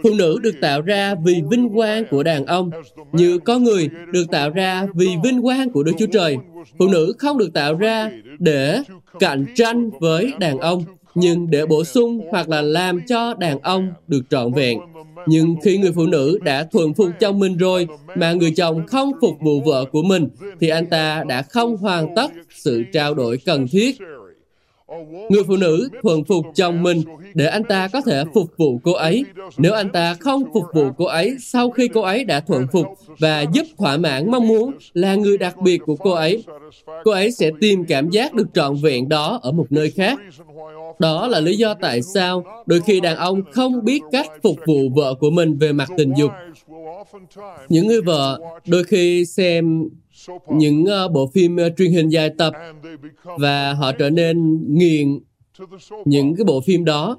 Phụ 0.02 0.10
nữ 0.14 0.38
được 0.42 0.54
tạo 0.60 0.80
ra 0.80 1.14
vì 1.24 1.42
vinh 1.50 1.68
quang 1.74 2.04
của 2.10 2.22
đàn 2.22 2.46
ông, 2.46 2.70
như 3.12 3.38
con 3.38 3.64
người 3.64 3.88
được 4.12 4.24
tạo 4.30 4.50
ra 4.50 4.86
vì 4.94 5.08
vinh 5.24 5.42
quang 5.42 5.70
của 5.70 5.82
Đức 5.82 5.92
Chúa 5.98 6.06
Trời. 6.12 6.36
Phụ 6.78 6.88
nữ 6.88 7.12
không 7.18 7.38
được 7.38 7.52
tạo 7.54 7.74
ra 7.74 8.10
để 8.38 8.82
cạnh 9.20 9.46
tranh 9.54 9.90
với 10.00 10.32
đàn 10.38 10.58
ông, 10.58 10.84
nhưng 11.18 11.50
để 11.50 11.66
bổ 11.66 11.84
sung 11.84 12.20
hoặc 12.30 12.48
là 12.48 12.62
làm 12.62 13.00
cho 13.08 13.34
đàn 13.34 13.60
ông 13.60 13.92
được 14.08 14.22
trọn 14.30 14.52
vẹn. 14.52 14.78
Nhưng 15.26 15.56
khi 15.62 15.78
người 15.78 15.92
phụ 15.92 16.06
nữ 16.06 16.38
đã 16.42 16.64
thuần 16.64 16.94
phục 16.94 17.08
chồng 17.20 17.38
mình 17.38 17.56
rồi, 17.56 17.86
mà 18.16 18.32
người 18.32 18.52
chồng 18.56 18.86
không 18.86 19.12
phục 19.20 19.34
vụ 19.40 19.60
vợ 19.60 19.84
của 19.92 20.02
mình, 20.02 20.28
thì 20.60 20.68
anh 20.68 20.86
ta 20.86 21.24
đã 21.28 21.42
không 21.42 21.76
hoàn 21.76 22.14
tất 22.14 22.30
sự 22.54 22.84
trao 22.92 23.14
đổi 23.14 23.38
cần 23.46 23.66
thiết 23.68 23.98
Người 25.28 25.42
phụ 25.46 25.56
nữ 25.56 25.88
thuần 26.02 26.24
phục 26.24 26.46
chồng 26.54 26.82
mình 26.82 27.02
để 27.34 27.46
anh 27.46 27.64
ta 27.64 27.88
có 27.88 28.00
thể 28.00 28.24
phục 28.34 28.56
vụ 28.56 28.80
cô 28.84 28.92
ấy. 28.92 29.24
Nếu 29.56 29.72
anh 29.72 29.90
ta 29.90 30.14
không 30.14 30.42
phục 30.54 30.64
vụ 30.74 30.90
cô 30.98 31.04
ấy 31.04 31.36
sau 31.40 31.70
khi 31.70 31.88
cô 31.88 32.00
ấy 32.00 32.24
đã 32.24 32.40
thuần 32.40 32.66
phục 32.72 32.86
và 33.18 33.44
giúp 33.52 33.66
thỏa 33.78 33.96
mãn 33.96 34.30
mong 34.30 34.48
muốn 34.48 34.72
là 34.94 35.14
người 35.14 35.38
đặc 35.38 35.56
biệt 35.62 35.78
của 35.86 35.96
cô 35.96 36.10
ấy, 36.10 36.44
cô 37.04 37.10
ấy 37.10 37.30
sẽ 37.30 37.50
tìm 37.60 37.84
cảm 37.84 38.10
giác 38.10 38.34
được 38.34 38.46
trọn 38.54 38.76
vẹn 38.82 39.08
đó 39.08 39.40
ở 39.42 39.52
một 39.52 39.66
nơi 39.70 39.90
khác. 39.90 40.18
Đó 40.98 41.26
là 41.26 41.40
lý 41.40 41.56
do 41.56 41.74
tại 41.74 42.02
sao 42.02 42.44
đôi 42.66 42.80
khi 42.80 43.00
đàn 43.00 43.16
ông 43.16 43.42
không 43.52 43.84
biết 43.84 44.00
cách 44.12 44.26
phục 44.42 44.56
vụ 44.66 44.80
vợ 44.96 45.14
của 45.20 45.30
mình 45.30 45.58
về 45.58 45.72
mặt 45.72 45.88
tình 45.96 46.12
dục. 46.18 46.30
Những 47.68 47.86
người 47.86 48.02
vợ 48.02 48.40
đôi 48.66 48.84
khi 48.84 49.24
xem 49.24 49.88
những 50.48 50.84
uh, 50.84 51.12
bộ 51.12 51.30
phim 51.34 51.56
uh, 51.66 51.72
truyền 51.76 51.92
hình 51.92 52.08
dài 52.08 52.30
tập 52.38 52.52
và 53.38 53.72
họ 53.72 53.92
trở 53.92 54.10
nên 54.10 54.60
nghiện 54.68 55.20
những 56.04 56.36
cái 56.36 56.44
bộ 56.44 56.60
phim 56.60 56.84
đó 56.84 57.18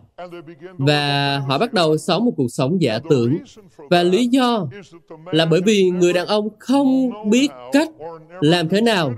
và 0.77 1.37
họ 1.47 1.57
bắt 1.57 1.73
đầu 1.73 1.97
sống 1.97 2.25
một 2.25 2.31
cuộc 2.37 2.51
sống 2.51 2.81
giả 2.81 2.99
tưởng 3.09 3.37
và 3.89 4.03
lý 4.03 4.27
do 4.27 4.67
là 5.31 5.45
bởi 5.45 5.61
vì 5.65 5.89
người 5.89 6.13
đàn 6.13 6.27
ông 6.27 6.47
không 6.59 7.09
biết 7.29 7.47
cách 7.71 7.89
làm 8.41 8.69
thế 8.69 8.81
nào 8.81 9.13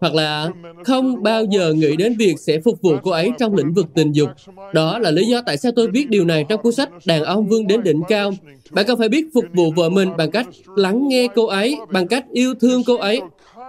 hoặc 0.00 0.14
là 0.14 0.50
không 0.84 1.22
bao 1.22 1.44
giờ 1.44 1.72
nghĩ 1.72 1.96
đến 1.96 2.16
việc 2.18 2.34
sẽ 2.38 2.60
phục 2.60 2.82
vụ 2.82 2.96
cô 3.02 3.10
ấy 3.10 3.30
trong 3.38 3.54
lĩnh 3.54 3.74
vực 3.74 3.86
tình 3.94 4.12
dục. 4.12 4.28
Đó 4.72 4.98
là 4.98 5.10
lý 5.10 5.26
do 5.26 5.42
tại 5.46 5.56
sao 5.56 5.72
tôi 5.76 5.90
viết 5.90 6.10
điều 6.10 6.24
này 6.24 6.44
trong 6.48 6.62
cuốn 6.62 6.72
sách 6.72 6.90
Đàn 7.06 7.24
ông 7.24 7.48
vươn 7.48 7.66
đến 7.66 7.82
đỉnh 7.82 8.02
cao. 8.08 8.30
Bạn 8.70 8.84
cần 8.86 8.98
phải 8.98 9.08
biết 9.08 9.26
phục 9.34 9.44
vụ 9.54 9.70
vợ 9.76 9.88
mình 9.88 10.08
bằng 10.18 10.30
cách 10.30 10.46
lắng 10.76 11.08
nghe 11.08 11.28
cô 11.34 11.46
ấy, 11.46 11.76
bằng 11.90 12.08
cách 12.08 12.24
yêu 12.32 12.54
thương 12.60 12.82
cô 12.86 12.96
ấy 12.96 13.20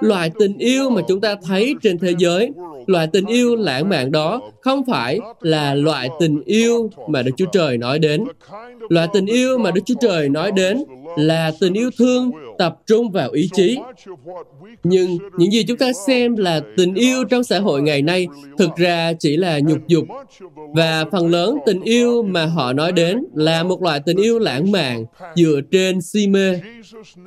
loại 0.01 0.31
tình 0.39 0.57
yêu 0.57 0.89
mà 0.89 1.01
chúng 1.07 1.21
ta 1.21 1.35
thấy 1.43 1.75
trên 1.81 1.99
thế 1.99 2.13
giới, 2.17 2.51
loại 2.87 3.07
tình 3.13 3.25
yêu 3.25 3.55
lãng 3.55 3.89
mạn 3.89 4.11
đó 4.11 4.41
không 4.61 4.83
phải 4.91 5.19
là 5.41 5.75
loại 5.75 6.09
tình 6.19 6.41
yêu 6.45 6.89
mà 7.07 7.21
Đức 7.21 7.31
Chúa 7.37 7.45
Trời 7.51 7.77
nói 7.77 7.99
đến. 7.99 8.23
Loại 8.89 9.07
tình 9.13 9.25
yêu 9.25 9.57
mà 9.57 9.71
Đức 9.71 9.81
Chúa 9.85 9.95
Trời 10.01 10.29
nói 10.29 10.51
đến 10.51 10.83
là 11.17 11.51
tình 11.59 11.73
yêu 11.73 11.89
thương 11.97 12.31
tập 12.57 12.77
trung 12.87 13.11
vào 13.11 13.31
ý 13.31 13.49
chí. 13.53 13.77
Nhưng 14.83 15.17
những 15.37 15.51
gì 15.51 15.63
chúng 15.63 15.77
ta 15.77 15.91
xem 16.07 16.35
là 16.35 16.61
tình 16.77 16.93
yêu 16.93 17.23
trong 17.23 17.43
xã 17.43 17.59
hội 17.59 17.81
ngày 17.81 18.01
nay 18.01 18.27
thực 18.57 18.75
ra 18.75 19.13
chỉ 19.13 19.37
là 19.37 19.59
nhục 19.59 19.87
dục. 19.87 20.05
Và 20.73 21.05
phần 21.11 21.27
lớn 21.27 21.57
tình 21.65 21.81
yêu 21.81 22.23
mà 22.23 22.45
họ 22.45 22.73
nói 22.73 22.91
đến 22.91 23.23
là 23.35 23.63
một 23.63 23.81
loại 23.81 23.99
tình 24.05 24.17
yêu 24.17 24.39
lãng 24.39 24.71
mạn 24.71 25.05
dựa 25.35 25.61
trên 25.71 26.01
si 26.01 26.27
mê. 26.27 26.59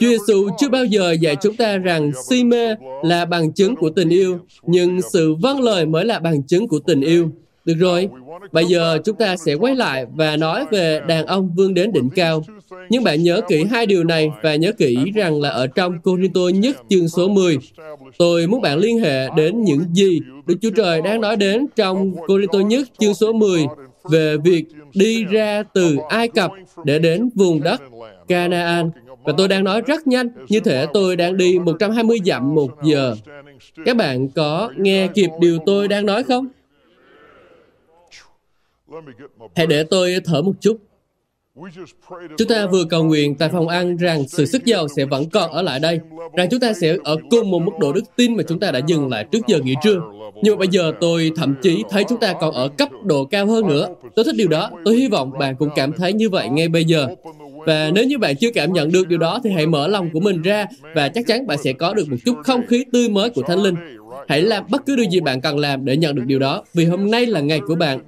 Chúa 0.01 0.09
Giêsu 0.09 0.49
chưa 0.59 0.69
bao 0.69 0.85
giờ 0.85 1.13
dạy 1.13 1.37
chúng 1.37 1.57
ta 1.57 1.77
rằng 1.77 2.11
si 2.29 2.45
mê 2.45 2.75
là 3.03 3.25
bằng 3.25 3.53
chứng 3.53 3.77
của 3.77 3.91
tình 3.91 4.09
yêu, 4.09 4.39
nhưng 4.67 5.01
sự 5.03 5.35
vâng 5.35 5.61
lời 5.61 5.87
mới 5.87 6.05
là 6.05 6.19
bằng 6.19 6.43
chứng 6.43 6.69
của 6.69 6.79
tình 6.79 7.01
yêu. 7.01 7.31
Được 7.69 7.75
rồi, 7.79 8.09
bây 8.53 8.65
giờ 8.65 8.99
chúng 9.05 9.17
ta 9.17 9.37
sẽ 9.37 9.55
quay 9.55 9.75
lại 9.75 10.07
và 10.15 10.37
nói 10.37 10.65
về 10.71 11.01
đàn 11.09 11.27
ông 11.27 11.51
vươn 11.57 11.75
đến 11.75 11.93
đỉnh 11.93 12.11
cao. 12.11 12.45
Nhưng 12.91 13.05
bạn 13.05 13.23
nhớ 13.23 13.41
kỹ 13.49 13.65
hai 13.71 13.87
điều 13.87 14.05
này 14.05 14.31
và 14.43 14.55
nhớ 14.55 14.73
kỹ 14.73 14.97
rằng 15.15 15.41
là 15.41 15.49
ở 15.49 15.67
trong 15.67 15.99
Corinto 15.99 16.41
nhất 16.55 16.77
chương 16.89 17.09
số 17.09 17.29
10. 17.29 17.59
Tôi 18.19 18.47
muốn 18.47 18.61
bạn 18.61 18.79
liên 18.79 18.99
hệ 18.99 19.29
đến 19.37 19.65
những 19.65 19.85
gì 19.93 20.21
Đức 20.47 20.55
Chúa 20.63 20.71
Trời 20.71 21.03
đang 21.03 21.21
nói 21.21 21.37
đến 21.37 21.67
trong 21.77 22.15
Corinto 22.27 22.59
nhất 22.59 22.89
chương 22.99 23.15
số 23.15 23.33
10 23.33 23.67
về 24.11 24.37
việc 24.37 24.65
đi 24.95 25.25
ra 25.25 25.63
từ 25.75 25.97
Ai 26.09 26.29
Cập 26.29 26.53
để 26.85 26.99
đến 26.99 27.31
vùng 27.35 27.63
đất 27.63 27.83
Canaan. 28.29 28.91
Và 29.25 29.33
tôi 29.37 29.49
đang 29.49 29.65
nói 29.65 29.81
rất 29.87 30.07
nhanh, 30.07 30.29
như 30.49 30.61
thể 30.61 30.87
tôi 30.95 31.17
đang 31.17 31.37
đi 31.37 31.59
120 31.59 32.19
dặm 32.25 32.55
một 32.55 32.71
giờ. 32.83 33.17
Các 33.85 33.97
bạn 33.97 34.29
có 34.29 34.71
nghe 34.77 35.07
kịp 35.07 35.31
điều 35.41 35.59
tôi 35.67 35.89
đang 35.89 36.07
nói 36.07 36.23
không? 36.23 36.49
Hãy 39.57 39.67
để 39.67 39.85
tôi 39.85 40.17
thở 40.25 40.43
một 40.43 40.53
chút. 40.61 40.79
Chúng 42.39 42.49
ta 42.49 42.67
vừa 42.67 42.85
cầu 42.85 43.05
nguyện 43.05 43.35
tại 43.35 43.49
phòng 43.49 43.69
ăn 43.69 43.97
rằng 43.97 44.29
sự 44.29 44.47
sức 44.47 44.65
giàu 44.65 44.89
sẽ 44.97 45.05
vẫn 45.05 45.31
còn 45.31 45.51
ở 45.51 45.63
lại 45.63 45.81
đây, 45.81 46.01
rằng 46.37 46.49
chúng 46.51 46.61
ta 46.61 46.73
sẽ 46.73 46.97
ở 47.05 47.17
cùng 47.31 47.51
một 47.51 47.59
mức 47.59 47.73
độ 47.81 47.93
đức 47.93 48.05
tin 48.17 48.37
mà 48.37 48.43
chúng 48.49 48.61
ta 48.61 48.71
đã 48.71 48.81
dừng 48.87 49.09
lại 49.09 49.27
trước 49.33 49.47
giờ 49.47 49.59
nghỉ 49.63 49.75
trưa. 49.83 50.01
Nhưng 50.43 50.55
mà 50.55 50.59
bây 50.59 50.69
giờ 50.69 50.93
tôi 51.01 51.33
thậm 51.37 51.55
chí 51.63 51.83
thấy 51.91 52.05
chúng 52.09 52.21
ta 52.21 52.33
còn 52.33 52.55
ở 52.55 52.69
cấp 52.69 52.89
độ 53.05 53.25
cao 53.25 53.47
hơn 53.47 53.67
nữa. 53.69 53.89
Tôi 54.17 54.25
thích 54.25 54.35
điều 54.39 54.49
đó. 54.49 54.71
Tôi 54.85 54.97
hy 54.97 55.09
vọng 55.09 55.31
bạn 55.39 55.57
cũng 55.57 55.69
cảm 55.77 55.93
thấy 55.93 56.13
như 56.13 56.31
vậy 56.31 56.49
ngay 56.49 56.69
bây 56.69 56.85
giờ. 56.85 57.09
Và 57.67 57.91
nếu 57.95 58.05
như 58.05 58.19
bạn 58.19 58.37
chưa 58.37 58.51
cảm 58.55 58.73
nhận 58.73 58.93
được 58.93 59.09
điều 59.09 59.19
đó 59.19 59.41
thì 59.45 59.51
hãy 59.51 59.67
mở 59.67 59.89
lòng 59.89 60.11
của 60.13 60.21
mình 60.21 60.43
ra 60.43 60.67
và 60.95 61.09
chắc 61.09 61.27
chắn 61.27 61.47
bạn 61.47 61.59
sẽ 61.59 61.73
có 61.73 61.95
được 61.95 62.09
một 62.11 62.17
chút 62.25 62.37
không 62.45 62.67
khí 62.67 62.85
tươi 62.93 63.09
mới 63.09 63.31
của 63.31 63.43
Thánh 63.43 63.63
Linh. 63.63 63.75
Hãy 64.29 64.43
làm 64.43 64.65
bất 64.71 64.87
cứ 64.87 64.97
điều 64.97 65.11
gì 65.11 65.21
bạn 65.21 65.41
cần 65.41 65.59
làm 65.59 65.85
để 65.85 65.97
nhận 65.97 66.15
được 66.15 66.25
điều 66.27 66.39
đó, 66.39 66.65
vì 66.75 66.85
hôm 66.85 67.11
nay 67.11 67.27
là 67.27 67.41
ngày 67.41 67.61
của 67.67 67.75
bạn. 67.75 68.01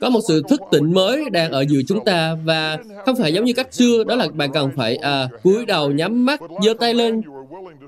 Có 0.00 0.10
một 0.10 0.20
sự 0.28 0.42
thức 0.48 0.60
tỉnh 0.70 0.92
mới 0.94 1.30
đang 1.30 1.52
ở 1.52 1.64
giữa 1.68 1.80
chúng 1.88 2.04
ta 2.04 2.36
và 2.44 2.78
không 3.06 3.16
phải 3.16 3.32
giống 3.32 3.44
như 3.44 3.52
cách 3.52 3.74
xưa, 3.74 4.04
đó 4.04 4.14
là 4.14 4.28
bạn 4.34 4.52
cần 4.52 4.70
phải 4.76 4.96
à, 4.96 5.28
cúi 5.42 5.66
đầu, 5.66 5.90
nhắm 5.90 6.26
mắt, 6.26 6.40
giơ 6.62 6.74
tay 6.80 6.94
lên. 6.94 7.22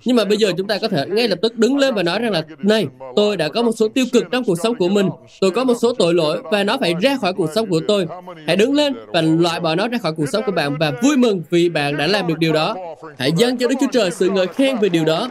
Nhưng 0.05 0.17
mà 0.17 0.25
bây 0.25 0.37
giờ 0.37 0.53
chúng 0.57 0.67
ta 0.67 0.79
có 0.79 0.89
thể 0.89 1.07
ngay 1.07 1.29
lập 1.29 1.39
tức 1.43 1.57
đứng 1.57 1.79
lên 1.79 1.95
và 1.95 2.03
nói 2.03 2.19
rằng 2.19 2.33
là 2.33 2.43
Này, 2.59 2.87
tôi 3.17 3.37
đã 3.37 3.49
có 3.49 3.63
một 3.63 3.73
số 3.77 3.89
tiêu 3.89 4.05
cực 4.13 4.25
trong 4.33 4.45
cuộc 4.45 4.57
sống 4.63 4.75
của 4.75 4.89
mình. 4.89 5.09
Tôi 5.41 5.51
có 5.51 5.65
một 5.65 5.75
số 5.83 5.95
tội 5.95 6.15
lỗi 6.15 6.43
và 6.45 6.65
nó 6.65 6.77
phải 6.81 6.95
ra 7.01 7.17
khỏi 7.21 7.33
cuộc 7.33 7.51
sống 7.55 7.69
của 7.69 7.81
tôi. 7.89 8.07
Hãy 8.47 8.57
đứng 8.57 8.75
lên 8.75 8.95
và 9.07 9.23
loại 9.23 9.61
bỏ 9.61 9.75
nó 9.75 9.89
ra 9.89 9.99
khỏi 9.99 10.13
cuộc 10.17 10.27
sống 10.33 10.43
của 10.47 10.53
bạn 10.53 10.77
và 10.81 10.93
vui 11.03 11.17
mừng 11.17 11.43
vì 11.51 11.69
bạn 11.69 11.97
đã 11.97 12.07
làm 12.07 12.27
được 12.27 12.39
điều 12.39 12.53
đó. 12.53 12.77
Hãy 13.19 13.33
dâng 13.37 13.59
cho 13.59 13.69
Đức 13.69 13.77
Chúa 13.81 13.87
Trời 13.93 14.11
sự 14.11 14.31
ngợi 14.31 14.47
khen 14.47 14.77
về 14.79 14.89
điều 14.89 15.05
đó. 15.05 15.31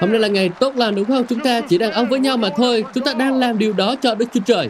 Hôm 0.00 0.10
nay 0.10 0.20
là 0.20 0.28
ngày 0.28 0.50
tốt 0.60 0.76
lành 0.76 0.94
đúng 0.94 1.04
không? 1.04 1.24
Chúng 1.26 1.40
ta 1.40 1.60
chỉ 1.60 1.78
đang 1.78 1.92
ăn 1.92 2.08
với 2.08 2.20
nhau 2.20 2.36
mà 2.36 2.50
thôi. 2.56 2.84
Chúng 2.94 3.04
ta 3.04 3.14
đang 3.14 3.38
làm 3.38 3.58
điều 3.58 3.72
đó 3.72 3.94
cho 4.02 4.14
Đức 4.14 4.26
Chúa 4.34 4.40
Trời. 4.46 4.68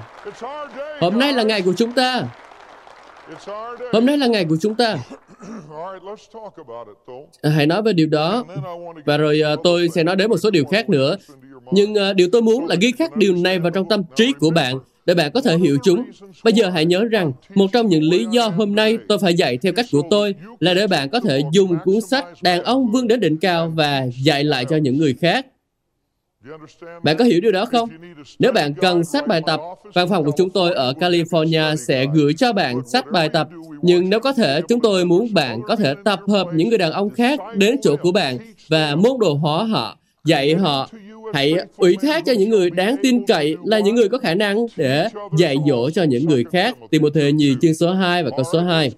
Hôm 1.00 1.18
nay 1.18 1.32
là 1.32 1.42
ngày 1.42 1.62
của 1.62 1.72
chúng 1.76 1.92
ta. 1.92 2.22
Hôm 3.92 4.06
nay 4.06 4.18
là 4.18 4.26
ngày 4.26 4.46
của 4.48 4.56
chúng 4.60 4.74
ta. 4.74 4.96
À, 7.42 7.50
hãy 7.50 7.66
nói 7.66 7.82
về 7.82 7.92
điều 7.92 8.06
đó. 8.06 8.44
Và 9.04 9.16
rồi 9.16 9.40
à, 9.44 9.56
tôi 9.64 9.88
sẽ 9.88 10.04
nói 10.04 10.16
đến 10.16 10.30
một 10.30 10.38
số 10.38 10.50
điều 10.50 10.64
khác 10.64 10.88
nữa. 10.88 11.16
Nhưng 11.70 11.94
à, 11.94 12.12
điều 12.12 12.28
tôi 12.32 12.42
muốn 12.42 12.66
là 12.66 12.76
ghi 12.80 12.92
khắc 12.98 13.16
điều 13.16 13.34
này 13.36 13.58
vào 13.58 13.70
trong 13.70 13.88
tâm 13.88 14.02
trí 14.16 14.32
của 14.32 14.50
bạn 14.50 14.78
để 15.06 15.14
bạn 15.14 15.32
có 15.32 15.40
thể 15.40 15.58
hiểu 15.58 15.78
chúng. 15.84 16.04
Bây 16.44 16.52
giờ 16.52 16.70
hãy 16.70 16.84
nhớ 16.84 17.04
rằng, 17.04 17.32
một 17.54 17.66
trong 17.72 17.86
những 17.86 18.02
lý 18.02 18.26
do 18.30 18.48
hôm 18.48 18.74
nay 18.74 18.98
tôi 19.08 19.18
phải 19.18 19.34
dạy 19.34 19.56
theo 19.56 19.72
cách 19.72 19.86
của 19.92 20.02
tôi 20.10 20.34
là 20.60 20.74
để 20.74 20.86
bạn 20.86 21.08
có 21.08 21.20
thể 21.20 21.40
dùng 21.52 21.76
cuốn 21.84 22.00
sách 22.00 22.24
Đàn 22.42 22.62
ông 22.62 22.90
vươn 22.92 23.08
đến 23.08 23.20
đỉnh 23.20 23.36
cao 23.36 23.72
và 23.76 24.06
dạy 24.24 24.44
lại 24.44 24.64
cho 24.64 24.76
những 24.76 24.98
người 24.98 25.14
khác. 25.20 25.46
Bạn 27.02 27.16
có 27.16 27.24
hiểu 27.24 27.40
điều 27.40 27.52
đó 27.52 27.66
không? 27.66 27.88
Nếu 28.38 28.52
bạn 28.52 28.74
cần 28.74 29.04
sách 29.04 29.26
bài 29.26 29.40
tập, 29.46 29.60
văn 29.94 30.08
phòng 30.08 30.24
của 30.24 30.30
chúng 30.36 30.50
tôi 30.50 30.72
ở 30.72 30.92
California 30.92 31.76
sẽ 31.76 32.06
gửi 32.14 32.34
cho 32.34 32.52
bạn 32.52 32.80
sách 32.86 33.04
bài 33.12 33.28
tập. 33.28 33.48
Nhưng 33.82 34.10
nếu 34.10 34.20
có 34.20 34.32
thể, 34.32 34.60
chúng 34.68 34.80
tôi 34.80 35.04
muốn 35.04 35.34
bạn 35.34 35.60
có 35.66 35.76
thể 35.76 35.94
tập 36.04 36.20
hợp 36.28 36.46
những 36.54 36.68
người 36.68 36.78
đàn 36.78 36.92
ông 36.92 37.10
khác 37.10 37.40
đến 37.56 37.76
chỗ 37.82 37.96
của 37.96 38.12
bạn 38.12 38.38
và 38.68 38.96
môn 38.96 39.12
đồ 39.20 39.34
hóa 39.34 39.64
họ, 39.64 39.98
dạy 40.24 40.54
họ 40.54 40.88
Hãy 41.34 41.54
ủy 41.76 41.96
thác 42.02 42.24
cho 42.24 42.32
những 42.32 42.50
người 42.50 42.70
đáng 42.70 42.96
tin 43.02 43.26
cậy 43.26 43.56
là 43.64 43.78
những 43.78 43.94
người 43.94 44.08
có 44.08 44.18
khả 44.18 44.34
năng 44.34 44.66
để 44.76 45.08
dạy 45.38 45.56
dỗ 45.68 45.90
cho 45.90 46.02
những 46.02 46.24
người 46.24 46.44
khác. 46.52 46.76
Tìm 46.90 47.02
một 47.02 47.08
thời 47.14 47.32
nhì 47.32 47.54
chương 47.60 47.74
số 47.74 47.92
2 47.92 48.24
và 48.24 48.30
câu 48.30 48.44
số 48.52 48.60
2. 48.60 48.90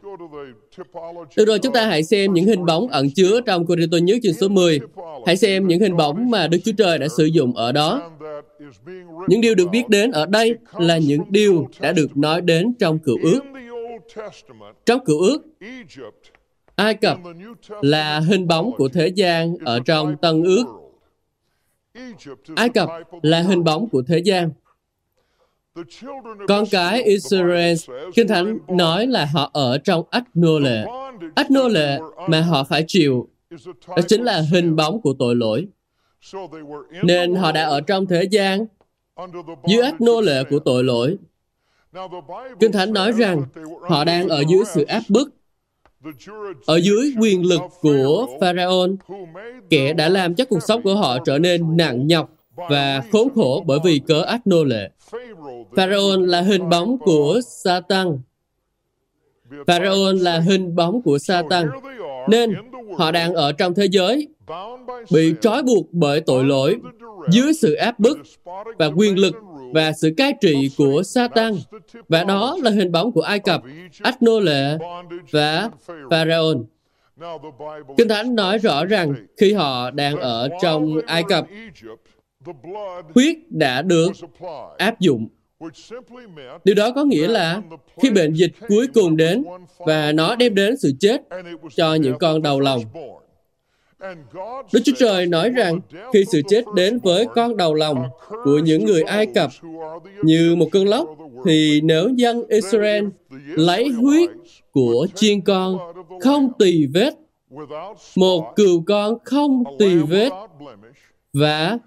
Được 1.37 1.45
rồi, 1.47 1.59
chúng 1.59 1.73
ta 1.73 1.87
hãy 1.87 2.03
xem 2.03 2.35
những 2.35 2.45
hình 2.45 2.65
bóng 2.65 2.89
ẩn 2.89 3.11
chứa 3.11 3.41
trong 3.41 3.67
Cô 3.67 3.75
Tô 3.91 3.99
nhất 3.99 4.19
chương 4.23 4.35
số 4.35 4.49
10. 4.49 4.81
Hãy 5.27 5.37
xem 5.37 5.67
những 5.67 5.81
hình 5.81 5.97
bóng 5.97 6.31
mà 6.31 6.49
Đức 6.49 6.59
Chúa 6.65 6.73
Trời 6.79 6.99
đã 6.99 7.09
sử 7.17 7.25
dụng 7.25 7.57
ở 7.57 7.73
đó. 7.73 8.11
Những 9.29 9.41
điều 9.41 9.55
được 9.55 9.67
biết 9.71 9.89
đến 9.89 10.11
ở 10.11 10.27
đây 10.27 10.55
là 10.79 10.99
những 10.99 11.23
điều 11.29 11.69
đã 11.81 11.93
được 11.93 12.17
nói 12.17 12.41
đến 12.41 12.75
trong 12.79 12.99
cựu 12.99 13.19
ước. 13.23 13.41
Trong 14.87 15.05
cựu 15.05 15.21
ước, 15.21 15.39
Ai 16.77 16.95
Cập 16.95 17.19
là 17.83 18.21
hình 18.21 18.47
bóng 18.47 18.73
của 18.77 18.89
thế 18.89 19.09
gian 19.09 19.57
ở 19.65 19.81
trong 19.87 20.17
Tân 20.17 20.43
ước 20.45 20.65
Ai 22.57 22.69
Cập 22.69 22.89
là 23.23 23.41
hình 23.41 23.65
bóng 23.65 23.89
của 23.89 24.03
thế 24.03 24.19
gian. 24.19 24.51
Con 26.49 26.65
cái 26.71 27.03
Israel, 27.03 27.77
Kinh 28.15 28.29
Thánh 28.29 28.59
nói 28.69 29.07
là 29.07 29.25
họ 29.25 29.51
ở 29.53 29.79
trong 29.79 30.05
ách 30.11 30.25
nô 30.35 30.59
lệ. 30.59 30.85
Ách 31.35 31.51
nô 31.51 31.69
lệ 31.69 31.99
mà 32.29 32.41
họ 32.41 32.65
phải 32.65 32.85
chịu, 32.89 33.29
đó 33.89 34.03
chính 34.09 34.23
là 34.23 34.43
hình 34.53 34.77
bóng 34.77 35.01
của 35.01 35.15
tội 35.19 35.37
lỗi. 35.37 35.69
Nên 37.03 37.35
họ 37.35 37.53
đã 37.53 37.63
ở 37.65 37.81
trong 37.81 38.07
thế 38.07 38.23
gian 38.31 38.67
dưới 39.69 39.83
ách 39.83 40.01
nô 40.01 40.21
lệ 40.21 40.45
của 40.51 40.59
tội 40.59 40.85
lỗi. 40.85 41.17
Kinh 42.61 42.73
Thánh 42.73 42.93
nói 42.93 43.13
rằng 43.13 43.43
họ 43.89 44.05
đang 44.05 44.29
ở 44.29 44.43
dưới 44.49 44.65
sự 44.75 44.85
áp 44.85 45.03
bức 45.09 45.31
ở 46.67 46.77
dưới 46.77 47.13
quyền 47.21 47.47
lực 47.47 47.61
của 47.81 48.27
Pharaoh, 48.41 48.91
kẻ 49.71 49.93
đã 49.93 50.09
làm 50.09 50.35
cho 50.35 50.45
cuộc 50.45 50.63
sống 50.63 50.83
của 50.83 50.95
họ 50.95 51.19
trở 51.25 51.39
nên 51.39 51.77
nặng 51.77 52.07
nhọc 52.07 52.31
và 52.57 53.03
khốn 53.13 53.29
khổ 53.35 53.65
bởi 53.67 53.79
vì 53.85 54.01
cớ 54.07 54.23
ác 54.23 54.47
nô 54.47 54.65
lệ. 54.65 54.91
Pharaoh 55.77 56.21
là 56.21 56.41
hình 56.41 56.69
bóng 56.69 56.99
của 56.99 57.41
Satan. 57.47 58.19
Pharaoh 59.67 60.15
là 60.21 60.39
hình 60.39 60.77
bóng 60.77 61.03
của 61.03 61.19
Satan. 61.19 61.69
Nên 62.29 62.55
họ 62.99 63.11
đang 63.11 63.35
ở 63.35 63.53
trong 63.53 63.75
thế 63.75 63.87
giới, 63.91 64.29
bị 65.13 65.35
trói 65.41 65.63
buộc 65.63 65.87
bởi 65.93 66.21
tội 66.21 66.45
lỗi, 66.45 66.77
dưới 67.31 67.55
sự 67.55 67.75
áp 67.75 67.99
bức 67.99 68.19
và 68.79 68.87
quyền 68.87 69.19
lực 69.19 69.35
và 69.73 69.93
sự 69.93 70.15
cai 70.17 70.33
trị 70.41 70.71
của 70.77 71.03
Satan. 71.03 71.55
Và 72.09 72.25
đó 72.25 72.57
là 72.63 72.71
hình 72.71 72.93
bóng 72.93 73.13
của 73.13 73.21
Ai 73.21 73.39
Cập, 73.39 73.63
Ách 74.03 74.23
Nô 74.23 74.41
Lệ 74.41 74.79
và 75.31 75.71
Pharaoh. 76.11 76.57
Kinh 77.97 78.09
Thánh 78.09 78.35
nói 78.35 78.59
rõ 78.59 78.85
rằng 78.85 79.15
khi 79.37 79.53
họ 79.53 79.91
đang 79.91 80.17
ở 80.17 80.49
trong 80.63 81.01
Ai 81.07 81.23
Cập, 81.29 81.47
huyết 83.15 83.37
đã 83.51 83.83
được 83.83 84.13
áp 84.79 85.01
dụng. 85.01 85.29
Điều 86.65 86.75
đó 86.75 86.91
có 86.91 87.05
nghĩa 87.05 87.29
là 87.29 87.63
khi 88.03 88.11
bệnh 88.11 88.35
dịch 88.35 88.53
cuối 88.69 88.87
cùng 88.95 89.17
đến 89.17 89.45
và 89.79 90.13
nó 90.13 90.37
đem 90.37 90.55
đến 90.55 90.77
sự 90.77 90.93
chết 91.01 91.23
cho 91.77 91.95
những 91.95 92.19
con 92.19 92.43
đầu 92.43 92.61
lòng. 92.61 92.81
Đức 94.73 94.81
Chúa 94.85 94.93
Trời 94.99 95.27
nói 95.27 95.51
rằng 95.51 95.81
khi 96.13 96.25
sự 96.33 96.43
chết 96.49 96.65
đến 96.75 96.99
với 96.99 97.27
con 97.35 97.57
đầu 97.57 97.75
lòng 97.75 98.05
của 98.45 98.59
những 98.65 98.85
người 98.85 99.03
Ai 99.03 99.27
Cập 99.27 99.51
như 100.23 100.57
một 100.57 100.69
cơn 100.73 100.89
lốc, 100.89 101.09
thì 101.45 101.81
nếu 101.81 102.09
dân 102.09 102.43
Israel 102.49 103.05
lấy 103.47 103.89
huyết 103.89 104.31
của 104.73 105.07
chiên 105.15 105.41
con 105.41 105.79
không 106.21 106.53
tỳ 106.59 106.87
vết, 106.87 107.15
một 108.17 108.53
cừu 108.57 108.83
con 108.87 109.19
không 109.25 109.65
tỳ 109.79 109.95
vết 109.97 110.31
và 111.33 111.79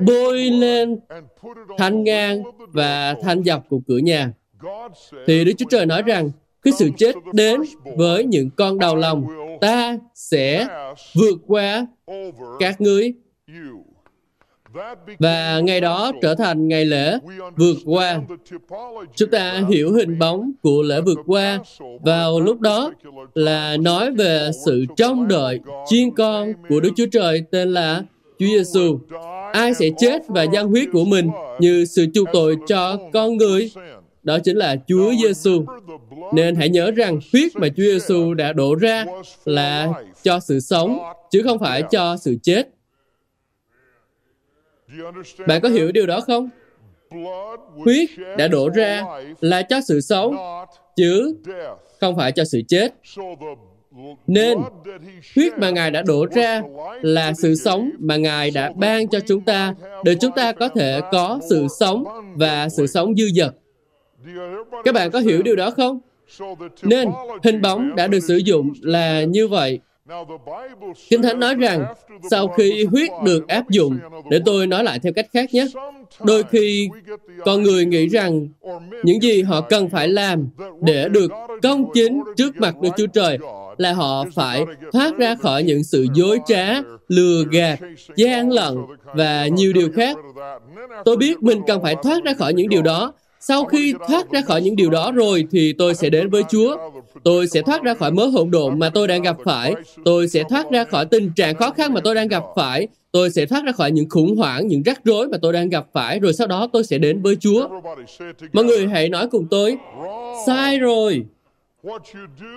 bôi 0.00 0.38
lên 0.38 0.98
thanh 1.78 2.04
ngang 2.04 2.42
và 2.58 3.14
thanh 3.22 3.44
dọc 3.44 3.68
của 3.68 3.80
cửa 3.86 3.98
nhà, 3.98 4.32
thì 5.26 5.44
Đức 5.44 5.52
Chúa 5.58 5.66
Trời 5.70 5.86
nói 5.86 6.02
rằng 6.02 6.30
khi 6.62 6.70
sự 6.78 6.90
chết 6.96 7.14
đến 7.32 7.60
với 7.96 8.24
những 8.24 8.50
con 8.56 8.78
đầu 8.78 8.96
lòng 8.96 9.26
ta 9.60 9.98
sẽ 10.14 10.66
vượt 11.14 11.36
qua 11.46 11.86
các 12.58 12.80
ngươi 12.80 13.12
và 15.18 15.60
ngày 15.60 15.80
đó 15.80 16.12
trở 16.22 16.34
thành 16.34 16.68
ngày 16.68 16.84
lễ 16.84 17.18
vượt 17.56 17.76
qua. 17.84 18.20
Chúng 19.16 19.30
ta 19.30 19.62
hiểu 19.68 19.92
hình 19.92 20.18
bóng 20.18 20.52
của 20.62 20.82
lễ 20.82 21.00
vượt 21.00 21.18
qua 21.26 21.58
vào 22.00 22.40
lúc 22.40 22.60
đó 22.60 22.92
là 23.34 23.76
nói 23.76 24.10
về 24.10 24.50
sự 24.64 24.84
trông 24.96 25.28
đợi 25.28 25.60
chiên 25.86 26.14
con 26.16 26.52
của 26.68 26.80
Đức 26.80 26.90
Chúa 26.96 27.06
Trời 27.12 27.42
tên 27.50 27.72
là 27.72 28.02
Chúa 28.38 28.46
Giêsu. 28.46 28.98
Ai 29.52 29.74
sẽ 29.74 29.86
chết 29.98 30.22
và 30.28 30.42
gian 30.42 30.68
huyết 30.68 30.88
của 30.92 31.04
mình 31.04 31.30
như 31.58 31.84
sự 31.84 32.06
chuộc 32.14 32.28
tội 32.32 32.56
cho 32.68 32.98
con 33.12 33.36
người? 33.36 33.70
Đó 34.22 34.38
chính 34.38 34.56
là 34.56 34.76
Chúa 34.88 35.12
Giêsu. 35.22 35.64
Nên 36.32 36.54
hãy 36.54 36.68
nhớ 36.68 36.90
rằng 36.90 37.20
huyết 37.32 37.56
mà 37.56 37.68
Chúa 37.68 37.82
Giêsu 37.82 38.34
đã 38.34 38.52
đổ 38.52 38.74
ra 38.74 39.04
là 39.44 39.88
cho 40.22 40.40
sự 40.40 40.60
sống 40.60 40.98
chứ 41.30 41.42
không 41.44 41.58
phải 41.58 41.82
cho 41.90 42.16
sự 42.16 42.36
chết. 42.42 42.68
Bạn 45.46 45.60
có 45.60 45.68
hiểu 45.68 45.92
điều 45.92 46.06
đó 46.06 46.20
không? 46.20 46.48
Huyết 47.76 48.10
đã 48.38 48.48
đổ 48.48 48.68
ra 48.68 49.04
là 49.40 49.62
cho 49.62 49.80
sự 49.88 50.00
sống, 50.00 50.36
chứ 50.96 51.36
không 52.00 52.16
phải 52.16 52.32
cho 52.32 52.44
sự 52.44 52.62
chết. 52.68 52.94
Nên, 54.26 54.58
huyết 55.36 55.52
mà 55.58 55.70
Ngài 55.70 55.90
đã 55.90 56.02
đổ 56.02 56.26
ra 56.34 56.62
là 57.02 57.32
sự 57.32 57.54
sống 57.54 57.90
mà 57.98 58.16
Ngài 58.16 58.50
đã 58.50 58.72
ban 58.76 59.08
cho 59.08 59.20
chúng 59.28 59.40
ta 59.40 59.74
để 60.04 60.14
chúng 60.20 60.32
ta 60.36 60.52
có 60.52 60.68
thể 60.68 61.00
có 61.12 61.40
sự 61.50 61.66
sống 61.80 62.04
và 62.34 62.68
sự 62.68 62.86
sống 62.86 63.14
dư 63.16 63.24
dật. 63.34 63.54
Các 64.84 64.94
bạn 64.94 65.10
có 65.10 65.18
hiểu 65.18 65.42
điều 65.42 65.56
đó 65.56 65.70
không? 65.70 66.00
Nên, 66.82 67.08
hình 67.42 67.62
bóng 67.62 67.96
đã 67.96 68.06
được 68.06 68.20
sử 68.20 68.36
dụng 68.36 68.72
là 68.82 69.24
như 69.24 69.48
vậy. 69.48 69.80
Kinh 71.10 71.22
Thánh 71.22 71.40
nói 71.40 71.54
rằng, 71.54 71.94
sau 72.30 72.48
khi 72.48 72.84
huyết 72.84 73.10
được 73.24 73.48
áp 73.48 73.70
dụng, 73.70 73.98
để 74.30 74.40
tôi 74.44 74.66
nói 74.66 74.84
lại 74.84 74.98
theo 74.98 75.12
cách 75.12 75.26
khác 75.32 75.54
nhé, 75.54 75.66
đôi 76.24 76.42
khi 76.42 76.88
con 77.44 77.62
người 77.62 77.84
nghĩ 77.84 78.08
rằng 78.08 78.48
những 79.02 79.22
gì 79.22 79.42
họ 79.42 79.60
cần 79.60 79.88
phải 79.88 80.08
làm 80.08 80.48
để 80.80 81.08
được 81.08 81.30
công 81.62 81.84
chính 81.94 82.22
trước 82.36 82.56
mặt 82.56 82.74
Đức 82.82 82.90
Chúa 82.96 83.06
Trời 83.06 83.38
là 83.78 83.92
họ 83.92 84.24
phải 84.34 84.64
thoát 84.92 85.18
ra 85.18 85.34
khỏi 85.34 85.62
những 85.62 85.84
sự 85.84 86.06
dối 86.14 86.38
trá, 86.46 86.66
lừa 87.08 87.44
gạt, 87.50 87.78
gian 88.16 88.50
lận 88.50 88.74
và 89.04 89.46
nhiều 89.46 89.72
điều 89.72 89.88
khác. 89.94 90.16
Tôi 91.04 91.16
biết 91.16 91.42
mình 91.42 91.60
cần 91.66 91.82
phải 91.82 91.96
thoát 92.02 92.24
ra 92.24 92.32
khỏi 92.34 92.54
những 92.54 92.68
điều 92.68 92.82
đó 92.82 93.12
sau 93.40 93.64
khi 93.64 93.94
thoát 94.08 94.30
ra 94.30 94.40
khỏi 94.40 94.62
những 94.62 94.76
điều 94.76 94.90
đó 94.90 95.12
rồi 95.12 95.46
thì 95.50 95.72
tôi 95.72 95.94
sẽ 95.94 96.10
đến 96.10 96.30
với 96.30 96.42
Chúa. 96.50 96.76
Tôi 97.24 97.46
sẽ 97.46 97.62
thoát 97.62 97.82
ra 97.82 97.94
khỏi 97.94 98.10
mớ 98.10 98.26
hỗn 98.26 98.50
độn 98.50 98.78
mà 98.78 98.90
tôi 98.90 99.08
đang 99.08 99.22
gặp 99.22 99.36
phải. 99.44 99.74
Tôi 100.04 100.28
sẽ 100.28 100.42
thoát 100.48 100.70
ra 100.70 100.84
khỏi 100.84 101.06
tình 101.06 101.30
trạng 101.36 101.54
khó 101.54 101.70
khăn 101.70 101.94
mà 101.94 102.00
tôi 102.04 102.14
đang 102.14 102.28
gặp 102.28 102.42
phải. 102.56 102.88
Tôi 103.12 103.30
sẽ 103.30 103.46
thoát 103.46 103.64
ra 103.64 103.72
khỏi 103.72 103.90
những 103.90 104.08
khủng 104.08 104.36
hoảng, 104.36 104.68
những 104.68 104.82
rắc 104.82 105.00
rối 105.04 105.28
mà 105.28 105.38
tôi 105.42 105.52
đang 105.52 105.68
gặp 105.68 105.86
phải. 105.92 106.18
Rồi 106.20 106.32
sau 106.32 106.46
đó 106.46 106.68
tôi 106.72 106.84
sẽ 106.84 106.98
đến 106.98 107.22
với 107.22 107.36
Chúa. 107.40 107.68
Mọi 108.52 108.64
người 108.64 108.86
hãy 108.86 109.08
nói 109.08 109.26
cùng 109.30 109.46
tôi. 109.50 109.76
Sai 110.46 110.78
rồi. 110.78 111.24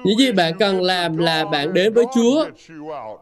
Những 0.03 0.17
gì 0.19 0.31
bạn 0.31 0.53
cần 0.59 0.81
làm 0.81 1.17
là 1.17 1.45
bạn 1.45 1.73
đến 1.73 1.93
với 1.93 2.05
Chúa 2.15 2.45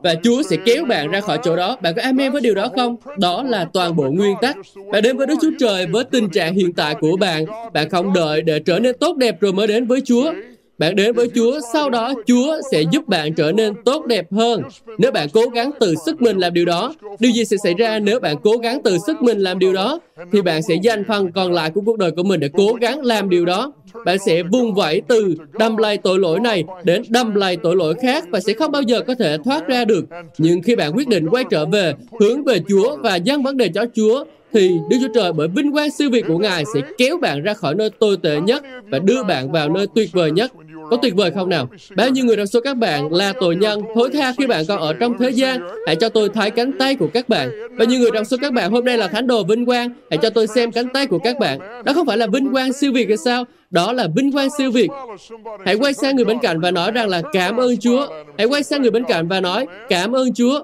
và 0.04 0.16
Chúa 0.24 0.42
sẽ 0.44 0.58
kéo 0.66 0.86
bạn 0.86 1.12
ra 1.12 1.22
khỏi 1.22 1.40
chỗ 1.44 1.56
đó. 1.56 1.78
Bạn 1.82 1.94
có 1.96 2.02
amen 2.02 2.32
với 2.32 2.42
điều 2.42 2.56
đó 2.56 2.68
không? 2.76 2.96
Đó 3.18 3.44
là 3.44 3.66
toàn 3.74 3.96
bộ 3.96 4.04
nguyên 4.04 4.36
tắc. 4.42 4.58
Bạn 4.92 5.04
đến 5.04 5.18
với 5.18 5.28
Đức 5.28 5.36
Chúa 5.42 5.52
Trời 5.60 5.88
với 5.88 6.04
tình 6.04 6.30
trạng 6.30 6.54
hiện 6.54 6.74
tại 6.74 6.96
của 6.96 7.18
bạn. 7.18 7.46
Bạn 7.74 7.90
không 7.90 8.14
đợi 8.14 8.42
để 8.42 8.60
trở 8.60 8.80
nên 8.80 8.98
tốt 9.00 9.18
đẹp 9.18 9.42
rồi 9.42 9.54
mới 9.54 9.68
đến 9.68 9.86
với 9.86 10.02
Chúa. 10.06 10.34
Bạn 10.82 10.96
đến 10.96 11.14
với 11.14 11.28
Chúa, 11.36 11.60
sau 11.74 11.90
đó 11.90 12.14
Chúa 12.28 12.58
sẽ 12.72 12.82
giúp 12.92 13.08
bạn 13.08 13.34
trở 13.34 13.52
nên 13.52 13.74
tốt 13.86 14.06
đẹp 14.06 14.32
hơn. 14.32 14.62
Nếu 14.98 15.12
bạn 15.12 15.28
cố 15.34 15.42
gắng 15.54 15.72
từ 15.80 15.96
sức 16.06 16.22
mình 16.22 16.38
làm 16.38 16.54
điều 16.54 16.66
đó, 16.66 16.94
điều 17.20 17.32
gì 17.32 17.46
sẽ 17.46 17.58
xảy 17.64 17.74
ra 17.74 18.00
nếu 18.00 18.20
bạn 18.20 18.36
cố 18.44 18.58
gắng 18.58 18.82
từ 18.84 18.98
sức 19.08 19.22
mình 19.22 19.40
làm 19.40 19.60
điều 19.60 19.74
đó? 19.74 20.00
Thì 20.32 20.42
bạn 20.42 20.62
sẽ 20.64 20.76
dành 20.84 21.04
phần 21.08 21.32
còn 21.32 21.52
lại 21.52 21.72
của 21.72 21.82
cuộc 21.86 21.98
đời 21.98 22.12
của 22.12 22.24
mình 22.24 22.40
để 22.40 22.50
cố 22.54 22.74
gắng 22.82 23.02
làm 23.02 23.30
điều 23.30 23.46
đó. 23.46 23.74
Bạn 24.06 24.18
sẽ 24.26 24.44
vung 24.44 24.74
vẩy 24.74 25.02
từ 25.08 25.36
đâm 25.60 25.78
lay 25.78 25.98
tội 25.98 26.20
lỗi 26.20 26.40
này 26.40 26.64
đến 26.84 27.02
đâm 27.10 27.36
lay 27.36 27.58
tội 27.58 27.76
lỗi 27.76 27.94
khác 28.02 28.26
và 28.30 28.40
sẽ 28.40 28.54
không 28.54 28.72
bao 28.72 28.82
giờ 28.82 29.02
có 29.02 29.16
thể 29.16 29.38
thoát 29.46 29.68
ra 29.68 29.86
được. 29.86 30.06
Nhưng 30.38 30.62
khi 30.62 30.76
bạn 30.76 30.92
quyết 30.96 31.08
định 31.08 31.30
quay 31.30 31.44
trở 31.50 31.66
về, 31.66 31.94
hướng 32.20 32.44
về 32.44 32.60
Chúa 32.70 32.98
và 32.98 33.16
dâng 33.16 33.44
vấn 33.44 33.58
đề 33.58 33.70
cho 33.74 33.86
Chúa, 33.96 34.24
thì 34.54 34.72
Đức 34.90 34.98
Chúa 35.02 35.14
Trời 35.14 35.34
bởi 35.34 35.48
vinh 35.48 35.72
quang 35.72 35.92
siêu 35.92 36.10
việt 36.10 36.26
của 36.28 36.38
Ngài 36.38 36.64
sẽ 36.74 36.82
kéo 36.98 37.18
bạn 37.18 37.44
ra 37.44 37.54
khỏi 37.54 37.76
nơi 37.76 37.90
tồi 37.90 38.18
tệ 38.24 38.40
nhất 38.40 38.64
và 38.90 39.00
đưa 39.00 39.24
bạn 39.24 39.52
vào 39.52 39.70
nơi 39.70 39.88
tuyệt 39.96 40.10
vời 40.12 40.32
nhất. 40.32 40.52
Có 40.92 40.98
tuyệt 40.98 41.16
vời 41.16 41.32
không 41.32 41.50
nào? 41.50 41.70
Bao 41.96 42.10
nhiêu 42.10 42.26
người 42.26 42.36
trong 42.36 42.48
số 42.48 42.62
các 42.62 42.78
bạn 42.78 43.14
là 43.14 43.34
tội 43.40 43.56
nhân, 43.56 43.82
thối 43.96 44.10
tha 44.14 44.34
khi 44.38 44.48
bạn 44.48 44.66
còn 44.68 44.80
ở 44.80 44.94
trong 44.94 45.18
thế 45.18 45.30
gian? 45.30 45.60
Hãy 45.88 45.96
cho 45.96 46.10
tôi 46.10 46.30
thấy 46.30 46.52
cánh 46.52 46.72
tay 46.80 46.96
của 46.96 47.08
các 47.14 47.30
bạn. 47.30 47.50
Bao 47.78 47.88
nhiêu 47.88 48.00
người 48.00 48.10
trong 48.14 48.26
số 48.26 48.38
các 48.42 48.54
bạn 48.54 48.72
hôm 48.72 48.86
nay 48.86 48.98
là 48.98 49.08
thánh 49.08 49.28
đồ 49.28 49.44
vinh 49.44 49.66
quang? 49.66 49.90
Hãy 50.10 50.20
cho 50.22 50.30
tôi 50.30 50.48
xem 50.48 50.72
cánh 50.72 50.88
tay 50.94 51.08
của 51.08 51.20
các 51.20 51.40
bạn. 51.40 51.60
Đó 51.86 51.94
không 51.94 52.08
phải 52.08 52.18
là 52.18 52.28
vinh 52.28 52.52
quang 52.52 52.74
siêu 52.74 52.92
việt 52.94 53.08
hay 53.08 53.18
sao? 53.18 53.44
Đó 53.70 53.94
là 53.94 54.08
vinh 54.16 54.32
quang 54.32 54.50
siêu 54.58 54.72
việt. 54.72 54.90
Hãy 55.66 55.76
quay 55.76 55.94
sang 55.94 56.16
người 56.16 56.26
bên 56.26 56.40
cạnh 56.42 56.60
và 56.60 56.72
nói 56.72 56.92
rằng 56.92 57.10
là 57.10 57.22
cảm 57.34 57.58
ơn 57.58 57.78
Chúa. 57.78 58.08
Hãy 58.38 58.48
quay 58.48 58.64
sang 58.64 58.82
người 58.82 58.92
bên 58.92 59.04
cạnh 59.04 59.28
và 59.28 59.42
nói 59.42 59.66
cảm 59.90 60.16
ơn 60.16 60.34
Chúa. 60.34 60.64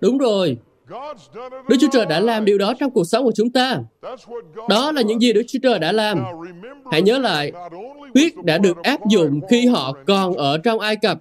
Đúng 0.00 0.18
rồi. 0.18 0.56
Đức 1.68 1.76
Chúa 1.80 1.88
Trời 1.92 2.06
đã 2.06 2.20
làm 2.20 2.44
điều 2.44 2.58
đó 2.58 2.74
trong 2.80 2.90
cuộc 2.90 3.04
sống 3.04 3.24
của 3.24 3.32
chúng 3.34 3.50
ta. 3.50 3.78
Đó 4.68 4.92
là 4.92 5.02
những 5.02 5.22
gì 5.22 5.32
Đức 5.32 5.42
Chúa 5.48 5.58
Trời 5.62 5.78
đã 5.78 5.92
làm. 5.92 6.24
Hãy 6.92 7.02
nhớ 7.02 7.18
lại, 7.18 7.52
huyết 8.14 8.32
đã 8.44 8.58
được 8.58 8.82
áp 8.82 9.00
dụng 9.10 9.40
khi 9.50 9.66
họ 9.66 9.92
còn 10.06 10.34
ở 10.34 10.58
trong 10.58 10.80
Ai 10.80 10.96
Cập. 10.96 11.18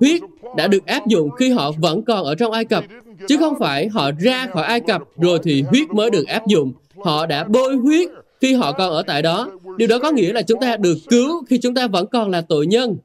Huyết 0.00 0.20
đã 0.56 0.66
được 0.66 0.86
áp 0.86 1.06
dụng 1.06 1.30
khi 1.30 1.50
họ 1.50 1.72
vẫn 1.78 2.02
còn 2.04 2.24
ở 2.24 2.34
trong 2.34 2.52
Ai 2.52 2.64
Cập, 2.64 2.84
chứ 3.28 3.36
không 3.36 3.54
phải 3.58 3.88
họ 3.88 4.10
ra 4.20 4.46
khỏi 4.46 4.64
Ai 4.64 4.80
Cập 4.80 5.02
rồi 5.16 5.38
thì 5.42 5.62
huyết 5.62 5.90
mới 5.90 6.10
được 6.10 6.28
áp 6.28 6.46
dụng. 6.46 6.72
Họ 7.04 7.26
đã 7.26 7.44
bôi 7.44 7.76
huyết 7.76 8.08
khi 8.40 8.54
họ 8.54 8.72
còn 8.72 8.90
ở 8.90 9.02
tại 9.06 9.22
đó. 9.22 9.50
Điều 9.76 9.88
đó 9.88 9.98
có 9.98 10.10
nghĩa 10.10 10.32
là 10.32 10.42
chúng 10.42 10.60
ta 10.60 10.76
được 10.76 10.96
cứu 11.10 11.44
khi 11.48 11.58
chúng 11.58 11.74
ta 11.74 11.86
vẫn 11.86 12.06
còn 12.06 12.30
là 12.30 12.40
tội 12.40 12.66
nhân. 12.66 12.96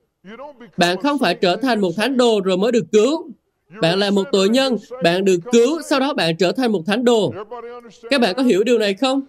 Bạn 0.78 1.02
không 1.02 1.17
phải 1.17 1.36
trở 1.36 1.56
thành 1.56 1.82
một 1.82 1.91
thánh 1.97 2.17
đồ 2.17 2.41
rồi 2.43 2.58
mới 2.58 2.71
được 2.71 2.86
cứu. 2.91 3.32
Bạn 3.82 3.99
là 3.99 4.12
một 4.12 4.23
tội 4.32 4.49
nhân, 4.49 4.77
bạn 5.03 5.25
được 5.25 5.38
cứu, 5.51 5.82
sau 5.89 5.99
đó 5.99 6.13
bạn 6.13 6.38
trở 6.38 6.51
thành 6.51 6.71
một 6.71 6.82
thánh 6.86 7.06
đồ. 7.06 7.34
Các 8.10 8.21
bạn 8.21 8.36
có 8.36 8.43
hiểu 8.43 8.63
điều 8.63 8.80
này 8.80 8.93
không? 8.93 9.21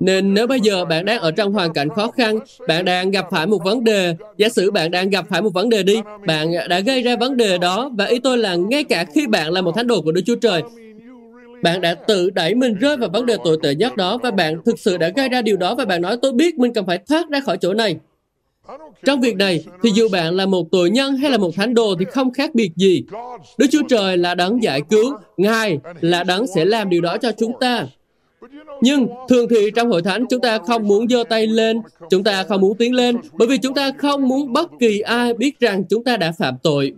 Nên 0.00 0.34
nếu 0.34 0.46
bây 0.46 0.60
giờ 0.60 0.84
bạn 0.84 1.04
đang 1.04 1.20
ở 1.20 1.30
trong 1.30 1.52
hoàn 1.52 1.72
cảnh 1.72 1.88
khó 1.88 2.10
khăn, 2.10 2.38
bạn 2.68 2.84
đang 2.84 3.10
gặp 3.10 3.26
phải 3.30 3.46
một 3.46 3.58
vấn 3.64 3.84
đề, 3.84 4.16
giả 4.36 4.48
sử 4.48 4.70
bạn 4.70 4.90
đang 4.90 5.10
gặp 5.10 5.26
phải 5.28 5.42
một 5.42 5.50
vấn 5.54 5.68
đề 5.68 5.82
đi, 5.82 5.96
bạn 6.26 6.52
đã 6.68 6.80
gây 6.80 7.02
ra 7.02 7.16
vấn 7.16 7.36
đề 7.36 7.58
đó, 7.58 7.90
và 7.98 8.04
ý 8.04 8.18
tôi 8.18 8.38
là 8.38 8.54
ngay 8.54 8.84
cả 8.84 9.04
khi 9.14 9.26
bạn 9.26 9.52
là 9.52 9.60
một 9.60 9.72
thánh 9.76 9.86
đồ 9.86 10.00
của 10.02 10.12
Đức 10.12 10.22
Chúa 10.26 10.36
Trời, 10.36 10.62
bạn 11.62 11.80
đã 11.80 11.94
tự 11.94 12.30
đẩy 12.30 12.54
mình 12.54 12.74
rơi 12.74 12.96
vào 12.96 13.08
vấn 13.12 13.26
đề 13.26 13.36
tồi 13.44 13.58
tệ 13.62 13.74
nhất 13.74 13.96
đó 13.96 14.18
và 14.22 14.30
bạn 14.30 14.56
thực 14.64 14.78
sự 14.78 14.96
đã 14.96 15.08
gây 15.16 15.28
ra 15.28 15.42
điều 15.42 15.56
đó 15.56 15.74
và 15.74 15.84
bạn 15.84 16.02
nói 16.02 16.16
tôi 16.22 16.32
biết 16.32 16.58
mình 16.58 16.72
cần 16.72 16.86
phải 16.86 16.98
thoát 17.08 17.30
ra 17.30 17.40
khỏi 17.40 17.56
chỗ 17.56 17.74
này. 17.74 17.96
Trong 19.04 19.20
việc 19.20 19.36
này, 19.36 19.64
thì 19.82 19.90
dù 19.94 20.08
bạn 20.08 20.34
là 20.34 20.46
một 20.46 20.66
tội 20.70 20.90
nhân 20.90 21.16
hay 21.16 21.30
là 21.30 21.38
một 21.38 21.50
thánh 21.56 21.74
đồ 21.74 21.94
thì 21.98 22.04
không 22.04 22.32
khác 22.32 22.54
biệt 22.54 22.70
gì. 22.76 23.04
Đức 23.58 23.66
Chúa 23.70 23.82
Trời 23.88 24.16
là 24.16 24.34
đấng 24.34 24.62
giải 24.62 24.82
cứu, 24.90 25.12
Ngài 25.36 25.78
là 26.00 26.24
đấng 26.24 26.46
sẽ 26.46 26.64
làm 26.64 26.88
điều 26.88 27.00
đó 27.00 27.16
cho 27.18 27.32
chúng 27.32 27.52
ta. 27.60 27.86
Nhưng 28.80 29.06
thường 29.28 29.48
thì 29.50 29.70
trong 29.76 29.90
hội 29.90 30.02
thánh 30.02 30.26
chúng 30.30 30.40
ta 30.40 30.58
không 30.58 30.88
muốn 30.88 31.08
giơ 31.08 31.24
tay 31.28 31.46
lên, 31.46 31.80
chúng 32.10 32.24
ta 32.24 32.42
không 32.42 32.60
muốn 32.60 32.76
tiến 32.76 32.94
lên, 32.94 33.16
bởi 33.32 33.48
vì 33.48 33.58
chúng 33.58 33.74
ta 33.74 33.90
không 33.98 34.28
muốn 34.28 34.52
bất 34.52 34.70
kỳ 34.80 35.00
ai 35.00 35.34
biết 35.34 35.60
rằng 35.60 35.84
chúng 35.84 36.04
ta 36.04 36.16
đã 36.16 36.32
phạm 36.32 36.54
tội. 36.62 36.92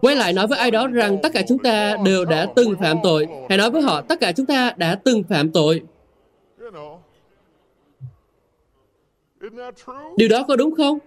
Quay 0.00 0.16
lại 0.16 0.32
nói 0.32 0.46
với 0.46 0.58
ai 0.58 0.70
đó 0.70 0.86
rằng 0.86 1.18
tất 1.22 1.32
cả 1.32 1.42
chúng 1.48 1.58
ta 1.58 1.96
đều 2.04 2.24
đã 2.24 2.46
từng 2.56 2.74
phạm 2.80 2.96
tội. 3.02 3.26
Hãy 3.48 3.58
nói 3.58 3.70
với 3.70 3.82
họ 3.82 4.00
tất 4.00 4.20
cả 4.20 4.32
chúng 4.32 4.46
ta 4.46 4.72
đã 4.76 4.94
từng 4.94 5.22
phạm 5.22 5.50
tội. 5.50 5.82
Điều 10.16 10.28
đó 10.28 10.44
có 10.48 10.56
đúng 10.56 10.74
không? 10.74 10.98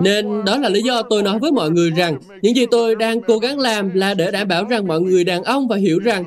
Nên 0.00 0.44
đó 0.44 0.58
là 0.58 0.68
lý 0.68 0.82
do 0.82 1.02
tôi 1.02 1.22
nói 1.22 1.38
với 1.38 1.52
mọi 1.52 1.70
người 1.70 1.90
rằng 1.90 2.18
những 2.42 2.56
gì 2.56 2.66
tôi 2.70 2.94
đang 2.94 3.20
cố 3.20 3.38
gắng 3.38 3.58
làm 3.58 3.94
là 3.94 4.14
để 4.14 4.30
đảm 4.30 4.48
bảo 4.48 4.64
rằng 4.64 4.86
mọi 4.86 5.00
người 5.00 5.24
đàn 5.24 5.42
ông 5.42 5.68
và 5.68 5.76
hiểu 5.76 5.98
rằng 5.98 6.24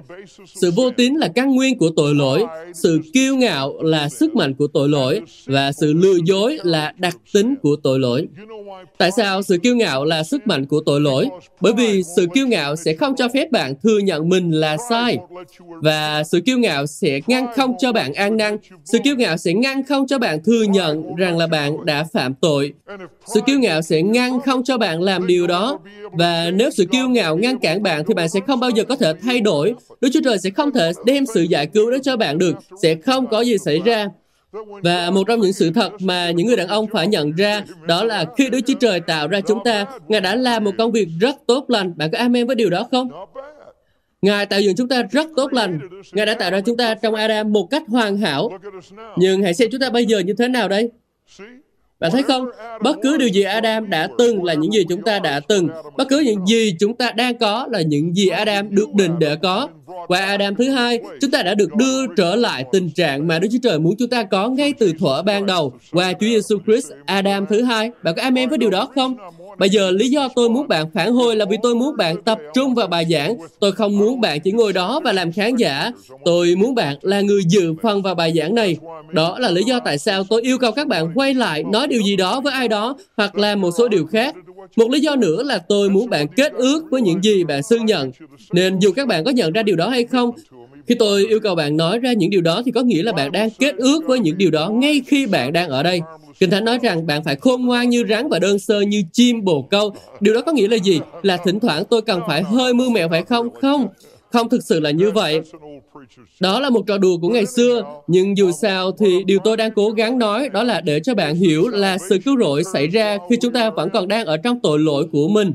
sự 0.56 0.72
vô 0.76 0.92
tín 0.92 1.14
là 1.14 1.28
căn 1.28 1.56
nguyên 1.56 1.78
của 1.78 1.90
tội 1.96 2.16
lỗi, 2.16 2.46
sự 2.74 3.00
kiêu 3.14 3.36
ngạo 3.36 3.74
là 3.82 4.10
sức 4.10 4.36
mạnh 4.36 4.54
của 4.54 4.68
tội 4.68 4.90
lỗi 4.90 5.22
và 5.46 5.72
sự 5.72 5.94
lừa 5.94 6.18
dối 6.26 6.60
là 6.64 6.94
đặc 6.98 7.18
tính 7.34 7.56
của 7.62 7.76
tội 7.84 8.00
lỗi. 8.00 8.28
Tại 8.98 9.12
sao 9.18 9.42
sự 9.42 9.58
kiêu 9.58 9.76
ngạo 9.76 10.06
là 10.06 10.24
sức 10.24 10.48
mạnh 10.48 10.66
của 10.66 10.82
tội 10.86 11.02
lỗi? 11.02 11.30
Bởi 11.62 11.74
vì 11.74 12.04
sự 12.16 12.28
kiêu 12.34 12.48
ngạo 12.48 12.76
sẽ 12.76 12.94
không 12.94 13.16
cho 13.16 13.28
phép 13.34 13.52
bạn 13.52 13.74
thừa 13.84 14.00
nhận 14.00 14.30
mình 14.30 14.52
là 14.52 14.78
sai 14.90 15.18
và 15.68 16.24
sự 16.24 16.42
kiêu 16.46 16.58
ngạo 16.58 16.86
sẽ 16.86 17.20
ngăn 17.28 17.48
không 17.56 17.74
cho 17.80 17.92
bạn 17.92 18.14
an 18.14 18.38
năn. 18.38 18.58
Sự 18.86 18.98
kiêu 19.04 19.16
ngạo 19.16 19.38
sẽ 19.38 19.54
ngăn 19.54 19.84
không 19.84 20.08
cho 20.08 20.20
bạn 20.20 20.44
thừa 20.44 20.64
nhận 20.64 21.16
rằng 21.16 21.38
là 21.38 21.48
bạn 21.48 21.86
đã 21.86 22.04
phạm 22.14 22.34
tội. 22.34 22.74
Sự 23.34 23.42
kiêu 23.46 23.55
kiêu 23.56 23.62
ngạo 23.62 23.82
sẽ 23.82 24.02
ngăn 24.02 24.40
không 24.40 24.64
cho 24.64 24.78
bạn 24.78 25.02
làm 25.02 25.28
điều 25.28 25.48
đó. 25.48 25.80
Và 26.12 26.52
nếu 26.54 26.70
sự 26.70 26.86
kiêu 26.86 27.10
ngạo 27.10 27.38
ngăn 27.38 27.60
cản 27.60 27.84
bạn 27.84 28.04
thì 28.08 28.14
bạn 28.14 28.30
sẽ 28.30 28.40
không 28.48 28.60
bao 28.60 28.70
giờ 28.70 28.84
có 28.84 28.96
thể 28.96 29.14
thay 29.22 29.42
đổi. 29.42 29.74
Đức 30.02 30.10
Chúa 30.14 30.20
Trời 30.24 30.38
sẽ 30.38 30.50
không 30.50 30.72
thể 30.72 30.92
đem 31.06 31.26
sự 31.26 31.44
giải 31.44 31.68
cứu 31.68 31.92
đó 31.92 31.98
cho 32.04 32.18
bạn 32.18 32.38
được. 32.38 32.56
Sẽ 32.82 32.96
không 32.96 33.28
có 33.28 33.42
gì 33.42 33.58
xảy 33.58 33.80
ra. 33.86 34.08
Và 34.84 35.10
một 35.12 35.24
trong 35.28 35.40
những 35.40 35.54
sự 35.54 35.72
thật 35.72 35.90
mà 36.00 36.32
những 36.32 36.48
người 36.48 36.56
đàn 36.56 36.68
ông 36.68 36.88
phải 36.88 37.08
nhận 37.08 37.32
ra 37.32 37.64
đó 37.88 38.04
là 38.04 38.26
khi 38.38 38.50
Đức 38.50 38.60
Chúa 38.68 38.74
Trời 38.80 39.00
tạo 39.00 39.28
ra 39.28 39.42
chúng 39.42 39.60
ta, 39.66 39.86
Ngài 40.08 40.22
đã 40.22 40.36
làm 40.36 40.64
một 40.64 40.72
công 40.78 40.92
việc 40.92 41.08
rất 41.20 41.36
tốt 41.48 41.66
lành. 41.68 41.94
Bạn 41.98 42.12
có 42.12 42.18
amen 42.18 42.48
với 42.48 42.56
điều 42.56 42.70
đó 42.70 42.88
không? 42.92 43.10
Ngài 44.22 44.46
tạo 44.46 44.62
dựng 44.62 44.76
chúng 44.76 44.88
ta 44.88 45.04
rất 45.12 45.28
tốt 45.36 45.54
lành. 45.54 45.80
Ngài 46.14 46.26
đã 46.26 46.34
tạo 46.34 46.52
ra 46.52 46.62
chúng 46.62 46.78
ta 46.78 46.96
trong 46.96 47.16
Adam 47.16 47.54
một 47.54 47.68
cách 47.72 47.84
hoàn 47.88 48.18
hảo. 48.18 48.50
Nhưng 49.18 49.44
hãy 49.44 49.54
xem 49.54 49.70
chúng 49.72 49.82
ta 49.82 49.90
bây 49.90 50.06
giờ 50.06 50.20
như 50.20 50.34
thế 50.34 50.48
nào 50.48 50.68
đây? 50.68 50.90
Bạn 52.00 52.12
thấy 52.12 52.24
không? 52.24 52.46
Bất 52.82 52.98
cứ 53.04 53.18
điều 53.18 53.28
gì 53.28 53.42
Adam 53.42 53.90
đã 53.90 54.08
từng 54.18 54.44
là 54.44 54.54
những 54.54 54.74
gì 54.74 54.86
chúng 54.90 55.02
ta 55.02 55.20
đã 55.20 55.40
từng. 55.40 55.68
Bất 55.98 56.08
cứ 56.10 56.20
những 56.20 56.46
gì 56.46 56.76
chúng 56.80 56.96
ta 56.96 57.12
đang 57.12 57.38
có 57.38 57.68
là 57.72 57.82
những 57.82 58.16
gì 58.16 58.28
Adam 58.28 58.76
được 58.76 58.94
định 58.94 59.20
để 59.20 59.36
có. 59.36 59.68
Qua 60.08 60.20
Adam 60.20 60.56
thứ 60.56 60.70
hai, 60.70 61.00
chúng 61.22 61.32
ta 61.32 61.44
đã 61.44 61.56
được 61.56 61.76
đưa 61.76 62.08
trở 62.18 62.36
lại 62.36 62.66
tình 62.72 62.90
trạng 62.90 63.28
mà 63.28 63.40
Đức 63.40 63.48
Chúa 63.52 63.58
Trời 63.64 63.80
muốn 63.80 63.96
chúng 64.00 64.10
ta 64.10 64.24
có 64.24 64.50
ngay 64.50 64.74
từ 64.80 64.94
thuở 65.00 65.22
ban 65.22 65.46
đầu. 65.46 65.74
Qua 65.92 66.14
Chúa 66.14 66.28
Giêsu 66.28 66.58
Christ, 66.66 66.92
Adam 67.06 67.46
thứ 67.46 67.62
hai. 67.62 67.92
Bạn 68.04 68.16
có 68.16 68.22
amen 68.22 68.50
với 68.50 68.58
điều 68.58 68.70
đó 68.70 68.88
không? 68.96 69.16
Bây 69.58 69.70
giờ 69.70 69.92
lý 69.92 70.10
do 70.10 70.28
tôi 70.36 70.50
muốn 70.50 70.68
bạn 70.68 70.86
phản 70.94 71.14
hồi 71.14 71.36
là 71.36 71.46
vì 71.46 71.58
tôi 71.64 71.76
muốn 71.76 71.98
bạn 71.98 72.24
tập 72.24 72.40
trung 72.54 72.76
vào 72.76 72.88
bài 72.88 73.06
giảng. 73.10 73.38
Tôi 73.60 73.72
không 73.72 73.98
muốn 73.98 74.22
bạn 74.22 74.40
chỉ 74.40 74.52
ngồi 74.52 74.74
đó 74.74 75.02
và 75.04 75.12
làm 75.12 75.32
khán 75.32 75.56
giả. 75.56 75.92
Tôi 76.26 76.56
muốn 76.56 76.76
bạn 76.76 76.98
là 77.02 77.22
người 77.22 77.42
dự 77.48 77.74
phần 77.82 78.02
vào 78.02 78.16
bài 78.16 78.34
giảng 78.36 78.56
này. 78.56 78.78
Đó 79.12 79.40
là 79.40 79.52
lý 79.52 79.64
do 79.64 79.80
tại 79.80 79.98
sao 79.98 80.24
tôi 80.24 80.42
yêu 80.42 80.58
cầu 80.58 80.72
các 80.72 80.88
bạn 80.88 81.12
quay 81.16 81.34
lại 81.34 81.64
nói 81.64 81.88
điều 81.88 82.02
gì 82.02 82.16
đó 82.16 82.42
với 82.42 82.54
ai 82.54 82.68
đó 82.68 82.98
hoặc 83.18 83.36
làm 83.36 83.62
một 83.62 83.72
số 83.78 83.88
điều 83.88 84.06
khác. 84.06 84.36
Một 84.76 84.92
lý 84.92 85.00
do 85.00 85.16
nữa 85.16 85.44
là 85.44 85.58
tôi 85.58 85.90
muốn 85.90 86.10
bạn 86.10 86.28
kết 86.28 86.54
ước 86.54 86.84
với 86.92 87.02
những 87.02 87.24
gì 87.24 87.44
bạn 87.44 87.64
xưng 87.64 87.86
nhận. 87.86 88.12
Nên 88.52 88.80
dù 88.80 88.92
các 88.92 89.08
bạn 89.08 89.24
có 89.24 89.32
nhận 89.32 89.54
ra 89.54 89.64
điều 89.64 89.76
đó 89.76 89.90
hay 89.90 90.04
không, 90.04 90.32
khi 90.88 90.96
tôi 90.96 91.26
yêu 91.30 91.40
cầu 91.40 91.56
bạn 91.56 91.78
nói 91.78 92.00
ra 92.00 92.14
những 92.14 92.30
điều 92.30 92.42
đó 92.42 92.62
thì 92.66 92.72
có 92.72 92.82
nghĩa 92.82 93.04
là 93.04 93.12
bạn 93.12 93.32
đang 93.32 93.50
kết 93.60 93.76
ước 93.78 94.02
với 94.08 94.20
những 94.20 94.38
điều 94.38 94.52
đó 94.52 94.70
ngay 94.70 95.02
khi 95.08 95.26
bạn 95.28 95.54
đang 95.54 95.70
ở 95.70 95.84
đây. 95.84 96.02
Kinh 96.40 96.50
Thánh 96.50 96.66
nói 96.66 96.80
rằng 96.84 97.08
bạn 97.08 97.24
phải 97.24 97.36
khôn 97.36 97.66
ngoan 97.66 97.90
như 97.90 98.04
rắn 98.10 98.30
và 98.30 98.40
đơn 98.40 98.60
sơ 98.60 98.82
như 98.82 99.04
chim 99.14 99.44
bồ 99.44 99.62
câu. 99.62 99.94
Điều 100.20 100.34
đó 100.34 100.42
có 100.42 100.52
nghĩa 100.52 100.68
là 100.68 100.78
gì? 100.78 101.00
Là 101.24 101.38
thỉnh 101.38 101.60
thoảng 101.60 101.84
tôi 101.90 102.02
cần 102.02 102.22
phải 102.28 102.44
hơi 102.44 102.74
mưu 102.74 102.90
mẹo 102.90 103.10
phải 103.10 103.24
không? 103.24 103.50
Không. 103.62 103.88
Không 104.32 104.50
thực 104.50 104.64
sự 104.64 104.80
là 104.80 104.92
như 104.92 105.12
vậy. 105.12 105.42
Đó 106.40 106.60
là 106.60 106.70
một 106.70 106.82
trò 106.88 106.98
đùa 106.98 107.18
của 107.18 107.30
ngày 107.30 107.46
xưa, 107.46 107.84
nhưng 108.08 108.38
dù 108.38 108.52
sao 108.62 108.92
thì 108.92 109.24
điều 109.24 109.40
tôi 109.44 109.58
đang 109.58 109.72
cố 109.72 109.90
gắng 109.90 110.20
nói 110.20 110.50
đó 110.50 110.64
là 110.64 110.82
để 110.82 111.00
cho 111.00 111.16
bạn 111.16 111.36
hiểu 111.36 111.68
là 111.68 111.98
sự 112.10 112.18
cứu 112.26 112.38
rỗi 112.40 112.64
xảy 112.74 112.88
ra 112.88 113.18
khi 113.30 113.38
chúng 113.42 113.54
ta 113.54 113.70
vẫn 113.70 113.90
còn 113.90 114.08
đang 114.08 114.26
ở 114.26 114.38
trong 114.38 114.60
tội 114.64 114.80
lỗi 114.80 115.06
của 115.12 115.28
mình. 115.28 115.52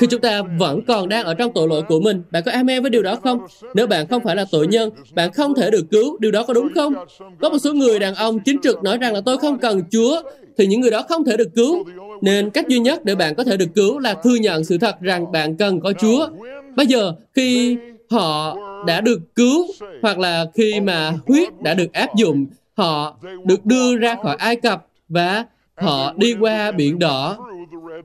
Khi 0.00 0.06
chúng 0.06 0.20
ta 0.20 0.42
vẫn 0.58 0.80
còn 0.86 1.08
đang 1.08 1.24
ở 1.24 1.34
trong 1.34 1.52
tội 1.54 1.68
lỗi 1.68 1.82
của 1.88 2.00
mình, 2.00 2.22
bạn 2.30 2.42
có 2.46 2.52
amen 2.52 2.82
với 2.82 2.90
điều 2.90 3.02
đó 3.02 3.16
không? 3.22 3.38
Nếu 3.74 3.86
bạn 3.86 4.06
không 4.06 4.22
phải 4.24 4.36
là 4.36 4.44
tội 4.50 4.66
nhân, 4.66 4.90
bạn 5.14 5.32
không 5.32 5.54
thể 5.54 5.70
được 5.70 5.84
cứu, 5.90 6.18
điều 6.20 6.30
đó 6.30 6.42
có 6.42 6.54
đúng 6.54 6.68
không? 6.74 6.94
Có 7.40 7.48
một 7.48 7.58
số 7.58 7.72
người 7.72 7.98
đàn 7.98 8.14
ông 8.14 8.40
chính 8.40 8.60
trực 8.62 8.82
nói 8.82 8.98
rằng 8.98 9.14
là 9.14 9.20
tôi 9.20 9.38
không 9.38 9.58
cần 9.58 9.82
Chúa, 9.90 10.22
thì 10.58 10.66
những 10.66 10.80
người 10.80 10.90
đó 10.90 11.02
không 11.08 11.24
thể 11.24 11.36
được 11.36 11.48
cứu. 11.54 11.84
Nên 12.22 12.50
cách 12.50 12.68
duy 12.68 12.78
nhất 12.78 13.04
để 13.04 13.14
bạn 13.14 13.34
có 13.34 13.44
thể 13.44 13.56
được 13.56 13.68
cứu 13.74 13.98
là 13.98 14.14
thừa 14.14 14.34
nhận 14.34 14.64
sự 14.64 14.78
thật 14.78 15.00
rằng 15.00 15.32
bạn 15.32 15.56
cần 15.56 15.80
có 15.80 15.92
Chúa. 15.92 16.28
Bây 16.76 16.86
giờ, 16.86 17.12
khi 17.34 17.76
họ 18.10 18.56
đã 18.86 19.00
được 19.00 19.20
cứu, 19.34 19.66
hoặc 20.02 20.18
là 20.18 20.44
khi 20.54 20.80
mà 20.80 21.12
huyết 21.26 21.62
đã 21.62 21.74
được 21.74 21.92
áp 21.92 22.16
dụng, 22.16 22.46
họ 22.76 23.16
được 23.44 23.66
đưa 23.66 23.96
ra 23.96 24.16
khỏi 24.22 24.36
Ai 24.38 24.56
Cập 24.56 24.86
và 25.08 25.44
họ 25.76 26.12
đi 26.16 26.34
qua 26.40 26.72
biển 26.72 26.98
đỏ 26.98 27.36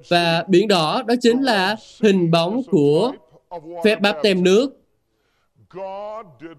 và 0.10 0.43
biển 0.47 0.67
đỏ 0.67 1.03
đó 1.08 1.13
chính 1.21 1.41
là 1.41 1.75
hình 2.01 2.32
bóng 2.32 2.62
của 2.71 3.12
phép 3.84 4.01
báp 4.01 4.15
tem 4.23 4.43
nước. 4.43 4.79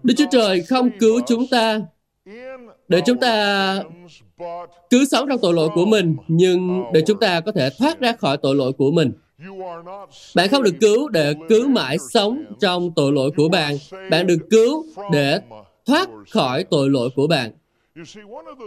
Đức 0.03 0.13
Chúa 0.17 0.25
Trời 0.31 0.61
không 0.61 0.89
cứu 0.99 1.19
chúng 1.27 1.47
ta 1.47 1.81
để 2.87 3.01
chúng 3.05 3.17
ta 3.17 3.83
cứ 4.89 5.05
sống 5.05 5.29
trong 5.29 5.39
tội 5.41 5.53
lỗi 5.53 5.69
của 5.75 5.85
mình, 5.85 6.15
nhưng 6.27 6.83
để 6.93 7.01
chúng 7.07 7.19
ta 7.19 7.39
có 7.39 7.51
thể 7.51 7.69
thoát 7.77 7.99
ra 7.99 8.11
khỏi 8.11 8.37
tội 8.37 8.55
lỗi 8.55 8.73
của 8.73 8.91
mình. 8.91 9.11
Bạn 10.35 10.49
không 10.49 10.63
được 10.63 10.75
cứu 10.81 11.09
để 11.09 11.33
cứ 11.49 11.67
mãi 11.67 11.97
sống 12.13 12.43
trong 12.59 12.91
tội 12.95 13.11
lỗi 13.11 13.31
của 13.37 13.49
bạn. 13.49 13.77
Bạn 14.11 14.27
được 14.27 14.37
cứu 14.49 14.85
để 15.11 15.39
thoát 15.85 16.09
khỏi 16.31 16.63
tội 16.63 16.89
lỗi 16.89 17.09
của 17.15 17.27
bạn. 17.27 17.51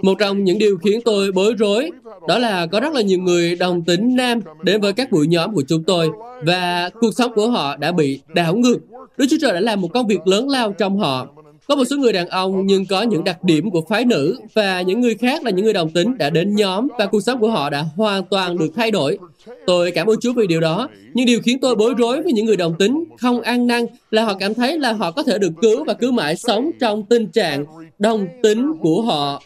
Một 0.02 0.14
trong 0.18 0.44
những 0.44 0.58
điều 0.58 0.78
khiến 0.78 1.00
tôi 1.04 1.32
bối 1.32 1.54
rối 1.58 1.90
đó 2.28 2.38
là 2.38 2.66
có 2.66 2.80
rất 2.80 2.92
là 2.92 3.00
nhiều 3.00 3.18
người 3.18 3.56
đồng 3.56 3.82
tính 3.82 4.16
nam 4.16 4.40
đến 4.62 4.80
với 4.80 4.92
các 4.92 5.12
buổi 5.12 5.26
nhóm 5.26 5.54
của 5.54 5.62
chúng 5.68 5.84
tôi 5.84 6.10
và 6.46 6.90
cuộc 7.00 7.10
sống 7.16 7.32
của 7.34 7.50
họ 7.50 7.76
đã 7.76 7.92
bị 7.92 8.20
đảo 8.34 8.56
ngược. 8.56 8.78
Đức 9.16 9.26
Chúa 9.30 9.36
Trời 9.40 9.52
đã 9.52 9.60
làm 9.60 9.80
một 9.80 9.88
công 9.94 10.06
việc 10.06 10.26
lớn 10.26 10.48
lao 10.48 10.72
trong 10.72 10.98
họ. 10.98 11.26
Có 11.68 11.76
một 11.76 11.84
số 11.84 11.96
người 11.96 12.12
đàn 12.12 12.28
ông 12.28 12.66
nhưng 12.66 12.86
có 12.86 13.02
những 13.02 13.24
đặc 13.24 13.44
điểm 13.44 13.70
của 13.70 13.82
phái 13.88 14.04
nữ 14.04 14.38
và 14.54 14.82
những 14.82 15.00
người 15.00 15.14
khác 15.14 15.44
là 15.44 15.50
những 15.50 15.64
người 15.64 15.72
đồng 15.72 15.90
tính 15.90 16.18
đã 16.18 16.30
đến 16.30 16.54
nhóm 16.54 16.88
và 16.98 17.06
cuộc 17.06 17.20
sống 17.20 17.40
của 17.40 17.50
họ 17.50 17.70
đã 17.70 17.84
hoàn 17.96 18.24
toàn 18.24 18.58
được 18.58 18.68
thay 18.76 18.90
đổi. 18.90 19.18
Tôi 19.66 19.90
cảm 19.90 20.06
ơn 20.06 20.20
Chúa 20.20 20.32
vì 20.32 20.46
điều 20.46 20.60
đó. 20.60 20.88
Nhưng 21.14 21.26
điều 21.26 21.40
khiến 21.40 21.58
tôi 21.60 21.74
bối 21.74 21.94
rối 21.98 22.22
với 22.22 22.32
những 22.32 22.46
người 22.46 22.56
đồng 22.56 22.74
tính 22.78 23.04
không 23.18 23.40
ăn 23.40 23.66
năn 23.66 23.86
là 24.10 24.24
họ 24.24 24.34
cảm 24.34 24.54
thấy 24.54 24.78
là 24.78 24.92
họ 24.92 25.10
có 25.10 25.22
thể 25.22 25.38
được 25.38 25.52
cứu 25.62 25.84
và 25.84 25.94
cứ 25.94 26.10
mãi 26.10 26.36
sống 26.36 26.70
trong 26.80 27.02
tình 27.02 27.26
trạng 27.26 27.64
đồng 27.98 28.26
tính 28.42 28.72
của 28.80 29.02
họ. 29.02 29.42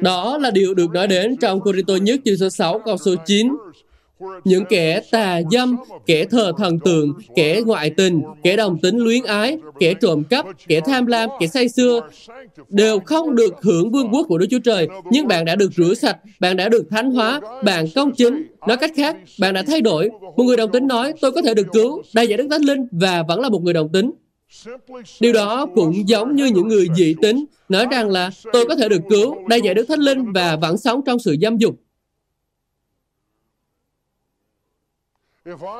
Đó 0.00 0.38
là 0.38 0.50
điều 0.50 0.74
được 0.74 0.90
nói 0.90 1.06
đến 1.06 1.36
trong 1.36 1.60
Corinto 1.60 1.94
nhất 1.96 2.20
chương 2.24 2.36
số 2.36 2.50
6 2.50 2.78
câu 2.78 2.96
số 2.96 3.14
9 3.26 3.56
những 4.44 4.64
kẻ 4.68 5.00
tà 5.10 5.40
dâm, 5.50 5.76
kẻ 6.06 6.24
thờ 6.24 6.52
thần 6.58 6.78
tượng, 6.78 7.12
kẻ 7.36 7.62
ngoại 7.66 7.90
tình, 7.90 8.22
kẻ 8.42 8.56
đồng 8.56 8.78
tính 8.78 8.98
luyến 8.98 9.24
ái, 9.24 9.58
kẻ 9.80 9.94
trộm 9.94 10.22
cắp, 10.30 10.46
kẻ 10.68 10.80
tham 10.86 11.06
lam, 11.06 11.30
kẻ 11.40 11.46
say 11.46 11.68
xưa, 11.68 12.00
đều 12.68 13.00
không 13.00 13.34
được 13.34 13.54
hưởng 13.62 13.90
vương 13.90 14.08
quốc 14.14 14.26
của 14.28 14.38
Đức 14.38 14.46
Chúa 14.50 14.58
Trời. 14.58 14.88
Nhưng 15.10 15.26
bạn 15.26 15.44
đã 15.44 15.54
được 15.54 15.72
rửa 15.76 15.94
sạch, 15.94 16.16
bạn 16.40 16.56
đã 16.56 16.68
được 16.68 16.86
thánh 16.90 17.10
hóa, 17.10 17.40
bạn 17.64 17.86
công 17.94 18.12
chính. 18.14 18.46
Nói 18.68 18.76
cách 18.76 18.92
khác, 18.96 19.16
bạn 19.40 19.54
đã 19.54 19.62
thay 19.66 19.80
đổi. 19.80 20.10
Một 20.36 20.44
người 20.44 20.56
đồng 20.56 20.72
tính 20.72 20.86
nói, 20.86 21.12
tôi 21.20 21.32
có 21.32 21.42
thể 21.42 21.54
được 21.54 21.66
cứu, 21.72 22.02
đầy 22.14 22.26
giải 22.26 22.36
Đức 22.36 22.46
Thánh 22.50 22.62
Linh 22.62 22.86
và 22.92 23.22
vẫn 23.28 23.40
là 23.40 23.48
một 23.48 23.62
người 23.62 23.74
đồng 23.74 23.92
tính. 23.92 24.10
Điều 25.20 25.32
đó 25.32 25.66
cũng 25.74 26.08
giống 26.08 26.36
như 26.36 26.46
những 26.46 26.68
người 26.68 26.88
dị 26.96 27.14
tính, 27.22 27.44
nói 27.68 27.86
rằng 27.90 28.10
là 28.10 28.30
tôi 28.52 28.66
có 28.66 28.76
thể 28.76 28.88
được 28.88 29.00
cứu, 29.10 29.34
đầy 29.48 29.60
giải 29.64 29.74
Đức 29.74 29.84
Thánh 29.88 30.00
Linh 30.00 30.32
và 30.32 30.56
vẫn 30.56 30.76
sống 30.76 31.00
trong 31.06 31.18
sự 31.18 31.36
dâm 31.42 31.56
dục. 31.56 31.74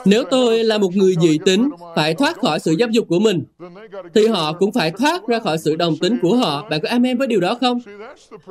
Nếu 0.04 0.24
tôi 0.30 0.64
là 0.64 0.78
một 0.78 0.94
người 0.94 1.14
dị 1.20 1.38
tính, 1.44 1.70
phải 1.96 2.14
thoát 2.14 2.36
khỏi 2.36 2.60
sự 2.60 2.76
dâm 2.78 2.90
dục 2.90 3.06
của 3.08 3.18
mình, 3.18 3.44
thì 4.14 4.26
họ 4.26 4.52
cũng 4.52 4.72
phải 4.72 4.90
thoát 4.90 5.26
ra 5.28 5.38
khỏi 5.38 5.58
sự 5.58 5.76
đồng 5.76 5.96
tính 5.96 6.18
của 6.22 6.36
họ. 6.36 6.66
Bạn 6.70 6.80
có 6.80 6.88
amen 6.88 7.18
với 7.18 7.26
điều 7.26 7.40
đó 7.40 7.56
không? 7.60 7.80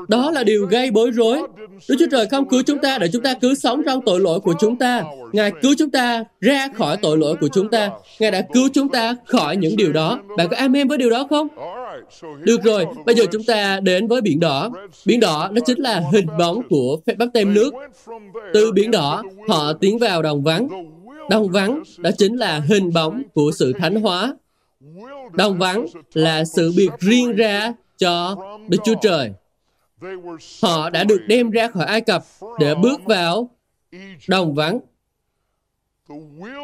Đó 0.08 0.32
là 0.32 0.44
điều 0.44 0.66
gây 0.66 0.92
bối 0.92 1.12
rối. 1.12 1.42
Đức 1.90 1.96
Chúa 2.00 2.06
Trời 2.12 2.26
không 2.26 2.50
cứu 2.50 2.62
chúng 2.66 2.78
ta 2.78 2.98
để 2.98 3.08
chúng 3.14 3.22
ta 3.22 3.34
cứ 3.34 3.56
sống 3.56 3.82
trong 3.86 4.02
tội 4.06 4.20
lỗi 4.20 4.40
của 4.40 4.54
chúng 4.60 4.76
ta. 4.76 5.04
Ngài 5.34 5.52
cứu 5.62 5.74
chúng 5.78 5.90
ta 5.90 6.24
ra 6.42 6.68
khỏi 6.78 6.98
tội 7.02 7.18
lỗi 7.18 7.36
của 7.42 7.48
chúng 7.54 7.70
ta. 7.70 7.90
Ngài 8.20 8.32
đã 8.32 8.42
cứu 8.54 8.70
chúng 8.74 8.90
ta 8.90 9.16
khỏi 9.26 9.58
những 9.58 9.78
điều 9.78 9.94
đó. 9.94 10.20
Bạn 10.38 10.48
có 10.50 10.58
amen 10.58 10.88
với 10.88 10.98
điều 10.98 11.10
đó 11.10 11.28
không? 11.30 11.48
Được 12.40 12.64
rồi, 12.64 12.86
bây 13.06 13.16
giờ 13.16 13.26
chúng 13.32 13.44
ta 13.44 13.80
đến 13.80 14.08
với 14.08 14.22
biển 14.22 14.40
đỏ. 14.40 14.70
Biển 15.06 15.20
đỏ 15.20 15.50
nó 15.52 15.62
chính 15.66 15.80
là 15.80 16.02
hình 16.14 16.28
bóng 16.40 16.62
của 16.70 16.98
phép 17.08 17.18
bắp 17.18 17.30
tem 17.34 17.54
nước. 17.54 17.74
Từ 18.54 18.72
biển 18.72 18.92
đỏ, 18.92 19.24
họ 19.48 19.74
tiến 19.74 20.00
vào 20.00 20.22
đồng 20.22 20.44
vắng. 20.44 20.68
Đồng 21.30 21.50
vắng 21.50 21.84
đó 21.98 22.10
chính 22.18 22.36
là 22.36 22.60
hình 22.60 22.94
bóng 22.94 23.24
của 23.34 23.52
sự 23.56 23.74
thánh 23.74 23.96
hóa. 23.96 24.36
Đồng 25.34 25.58
vắng 25.58 25.86
là 26.14 26.46
sự 26.46 26.74
biệt 26.78 26.90
riêng 27.00 27.36
ra 27.36 27.74
cho 27.98 28.36
Đức 28.68 28.78
Chúa 28.86 28.96
Trời. 29.02 29.32
Họ 30.64 30.90
đã 30.90 31.04
được 31.04 31.22
đem 31.28 31.50
ra 31.50 31.68
khỏi 31.68 31.86
Ai 31.86 32.02
Cập 32.02 32.24
để 32.60 32.76
bước 32.76 33.02
vào 33.06 33.50
đồng 34.28 34.54
vắng. 34.54 34.80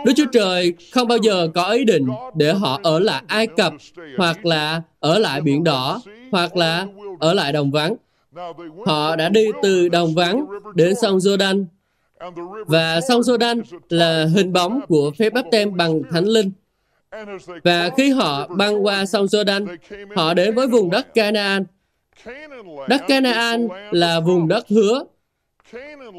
Đức 0.06 0.14
Chúa 0.16 0.26
Trời 0.32 0.74
không 0.94 1.08
bao 1.08 1.18
giờ 1.18 1.48
có 1.54 1.72
ý 1.72 1.84
định 1.84 2.08
để 2.36 2.54
họ 2.54 2.80
ở 2.84 3.00
lại 3.00 3.24
Ai 3.28 3.48
Cập 3.48 3.74
hoặc 4.18 4.46
là 4.46 4.82
ở 5.00 5.20
lại 5.20 5.42
biển 5.42 5.64
đỏ 5.64 6.02
hoặc 6.32 6.56
là 6.56 6.88
ở 7.20 7.34
lại 7.34 7.54
đồng 7.54 7.72
vắng. 7.72 7.96
Họ 8.86 9.16
đã 9.16 9.30
đi 9.30 9.46
từ 9.64 9.90
đồng 9.90 10.16
vắng 10.16 10.46
đến 10.76 10.96
sông 11.02 11.18
Jordan 11.18 11.66
và 12.68 13.02
sông 13.08 13.22
Jordan 13.22 13.62
là 13.90 14.26
hình 14.36 14.54
bóng 14.54 14.80
của 14.88 15.12
phép 15.20 15.34
báp 15.34 15.46
tem 15.52 15.78
bằng 15.78 16.02
thánh 16.12 16.26
linh. 16.26 16.52
Và 17.64 17.90
khi 17.98 18.12
họ 18.12 18.48
băng 18.48 18.86
qua 18.86 19.06
sông 19.06 19.26
Jordan, 19.26 19.78
họ 20.16 20.34
đến 20.34 20.56
với 20.56 20.68
vùng 20.68 20.90
đất 20.90 21.14
Canaan. 21.14 21.66
Đất 22.88 23.02
Canaan 23.08 23.68
là 23.92 24.20
vùng 24.20 24.48
đất 24.48 24.68
hứa. 24.70 25.04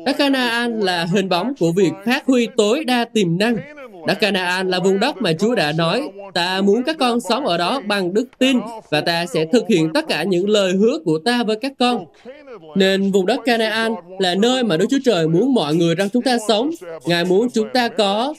Đất 0.06 0.16
Canaan 0.18 0.80
là 0.80 1.04
hình 1.04 1.28
bóng 1.28 1.54
của 1.58 1.72
việc 1.72 1.92
phát 2.04 2.26
huy 2.26 2.48
tối 2.56 2.84
đa 2.84 3.04
tiềm 3.04 3.38
năng. 3.38 3.56
Đất 4.06 4.20
Canaan 4.20 4.68
là 4.68 4.78
vùng 4.80 5.00
đất 5.00 5.16
mà 5.16 5.32
Chúa 5.32 5.54
đã 5.54 5.72
nói, 5.72 6.10
ta 6.34 6.60
muốn 6.60 6.82
các 6.86 6.96
con 6.98 7.20
sống 7.20 7.46
ở 7.46 7.58
đó 7.58 7.80
bằng 7.86 8.14
đức 8.14 8.28
tin 8.38 8.60
và 8.90 9.00
ta 9.00 9.26
sẽ 9.26 9.46
thực 9.52 9.68
hiện 9.68 9.92
tất 9.94 10.04
cả 10.08 10.22
những 10.22 10.48
lời 10.48 10.72
hứa 10.72 10.98
của 11.04 11.18
ta 11.24 11.42
với 11.42 11.56
các 11.56 11.72
con. 11.78 12.04
Nên 12.76 13.12
vùng 13.12 13.26
đất 13.26 13.40
Canaan 13.44 13.94
là 14.18 14.34
nơi 14.34 14.64
mà 14.64 14.76
Đức 14.76 14.86
Chúa 14.90 14.98
Trời 15.04 15.28
muốn 15.28 15.54
mọi 15.54 15.74
người 15.74 15.94
rằng 15.94 16.08
chúng 16.12 16.22
ta 16.22 16.36
sống. 16.48 16.70
Ngài 17.06 17.24
muốn 17.24 17.50
chúng 17.50 17.68
ta 17.74 17.88
có 17.88 18.34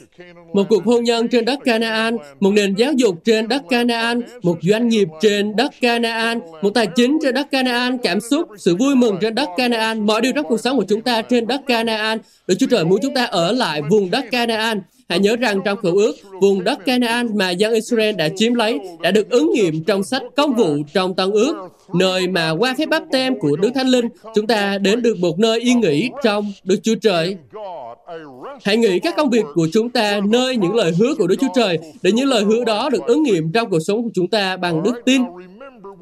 một 0.54 0.64
cuộc 0.70 0.84
hôn 0.86 1.04
nhân 1.04 1.28
trên 1.28 1.46
đất 1.46 1.60
Canaan, 1.66 2.18
một 2.40 2.52
nền 2.52 2.76
giáo 2.76 2.94
dục 2.94 3.16
trên 3.24 3.48
đất 3.48 3.62
Canaan, 3.70 4.22
một 4.44 4.58
doanh 4.62 4.88
nghiệp 4.88 5.08
trên 5.22 5.56
đất 5.56 5.72
Canaan, 5.82 6.40
một 6.62 6.70
tài 6.70 6.88
chính 6.96 7.20
trên 7.22 7.34
đất 7.34 7.52
Canaan, 7.52 7.98
cảm 7.98 8.20
xúc, 8.20 8.48
sự 8.58 8.76
vui 8.76 8.96
mừng 8.96 9.18
trên 9.22 9.36
đất 9.36 9.50
Canaan, 9.58 10.06
mọi 10.06 10.22
điều 10.22 10.32
trong 10.36 10.46
cuộc 10.50 10.60
sống 10.60 10.78
của 10.78 10.86
chúng 10.88 11.02
ta 11.02 11.22
trên 11.22 11.48
đất 11.48 11.62
Canaan. 11.68 12.18
Đức 12.48 12.56
Chúa 12.60 12.68
Trời 12.72 12.86
muốn 12.86 13.00
chúng 13.02 13.14
ta 13.14 13.26
ở 13.26 13.52
lại 13.52 13.82
vùng 13.90 14.12
đất 14.12 14.26
Canaan. 14.32 14.82
Hãy 15.12 15.20
nhớ 15.20 15.36
rằng 15.36 15.62
trong 15.66 15.80
cựu 15.82 15.98
ước, 15.98 16.16
vùng 16.42 16.64
đất 16.64 16.86
Canaan 16.86 17.38
mà 17.38 17.50
dân 17.50 17.74
Israel 17.74 18.16
đã 18.16 18.30
chiếm 18.36 18.54
lấy 18.54 18.80
đã 19.02 19.12
được 19.12 19.30
ứng 19.30 19.52
nghiệm 19.54 19.84
trong 19.84 20.04
sách 20.04 20.24
công 20.36 20.56
vụ 20.56 20.78
trong 20.94 21.16
tân 21.16 21.32
ước, 21.32 21.56
nơi 21.94 22.28
mà 22.28 22.52
qua 22.52 22.76
phép 22.78 22.90
báp 22.90 23.04
tem 23.12 23.40
của 23.40 23.56
Đức 23.56 23.70
Thánh 23.76 23.88
Linh, 23.88 24.06
chúng 24.36 24.48
ta 24.48 24.78
đến 24.78 25.02
được 25.02 25.20
một 25.20 25.40
nơi 25.40 25.60
yên 25.60 25.80
nghỉ 25.80 26.10
trong 26.24 26.52
Đức 26.64 26.80
Chúa 26.84 26.96
Trời. 26.96 27.38
Hãy 28.64 28.78
nghĩ 28.78 29.00
các 29.00 29.14
công 29.18 29.30
việc 29.30 29.46
của 29.54 29.68
chúng 29.74 29.90
ta 29.90 30.20
nơi 30.26 30.58
những 30.58 30.76
lời 30.76 30.92
hứa 31.00 31.16
của 31.16 31.28
Đức 31.28 31.36
Chúa 31.42 31.54
Trời 31.56 31.78
để 32.02 32.12
những 32.12 32.30
lời 32.30 32.44
hứa 32.44 32.64
đó 32.66 32.90
được 32.90 33.06
ứng 33.06 33.24
nghiệm 33.24 33.52
trong 33.52 33.70
cuộc 33.70 33.80
sống 33.80 34.04
của 34.04 34.10
chúng 34.14 34.28
ta 34.28 34.58
bằng 34.58 34.84
đức 34.84 34.94
tin. 35.06 35.22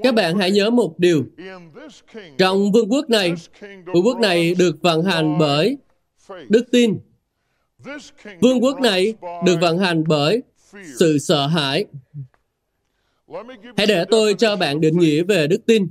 Các 0.04 0.16
bạn 0.16 0.38
hãy 0.38 0.52
nhớ 0.52 0.70
một 0.70 1.00
điều. 1.00 1.24
Trong 2.38 2.72
vương 2.72 2.92
quốc 2.92 3.10
này, 3.10 3.34
vương 3.94 4.06
quốc 4.06 4.20
này 4.20 4.56
được 4.56 4.82
vận 4.82 5.04
hành 5.04 5.38
bởi 5.40 5.78
đức 6.50 6.72
tin. 6.72 6.98
Vương 8.42 8.64
quốc 8.64 8.80
này 8.82 9.14
được 9.46 9.58
vận 9.62 9.78
hành 9.78 10.04
bởi 10.08 10.42
sự 11.00 11.18
sợ 11.18 11.48
hãi. 11.48 11.86
Hãy 13.78 13.88
để 13.88 14.06
tôi 14.10 14.34
cho 14.34 14.56
bạn 14.56 14.82
định 14.82 15.00
nghĩa 15.00 15.24
về 15.24 15.48
đức 15.48 15.66
tin. 15.66 15.88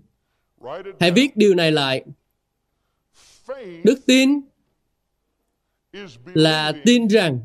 Hãy 1.00 1.10
viết 1.10 1.36
điều 1.36 1.54
này 1.54 1.72
lại. 1.72 2.04
Đức 3.84 3.98
tin 4.06 4.40
là 6.34 6.72
tin 6.84 7.06
rằng 7.06 7.40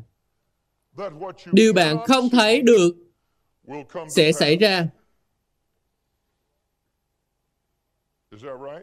điều 1.52 1.72
bạn 1.72 1.96
không 2.06 2.28
thấy 2.30 2.62
được 2.62 2.96
sẽ 4.08 4.32
xảy 4.32 4.56
ra. 4.56 4.88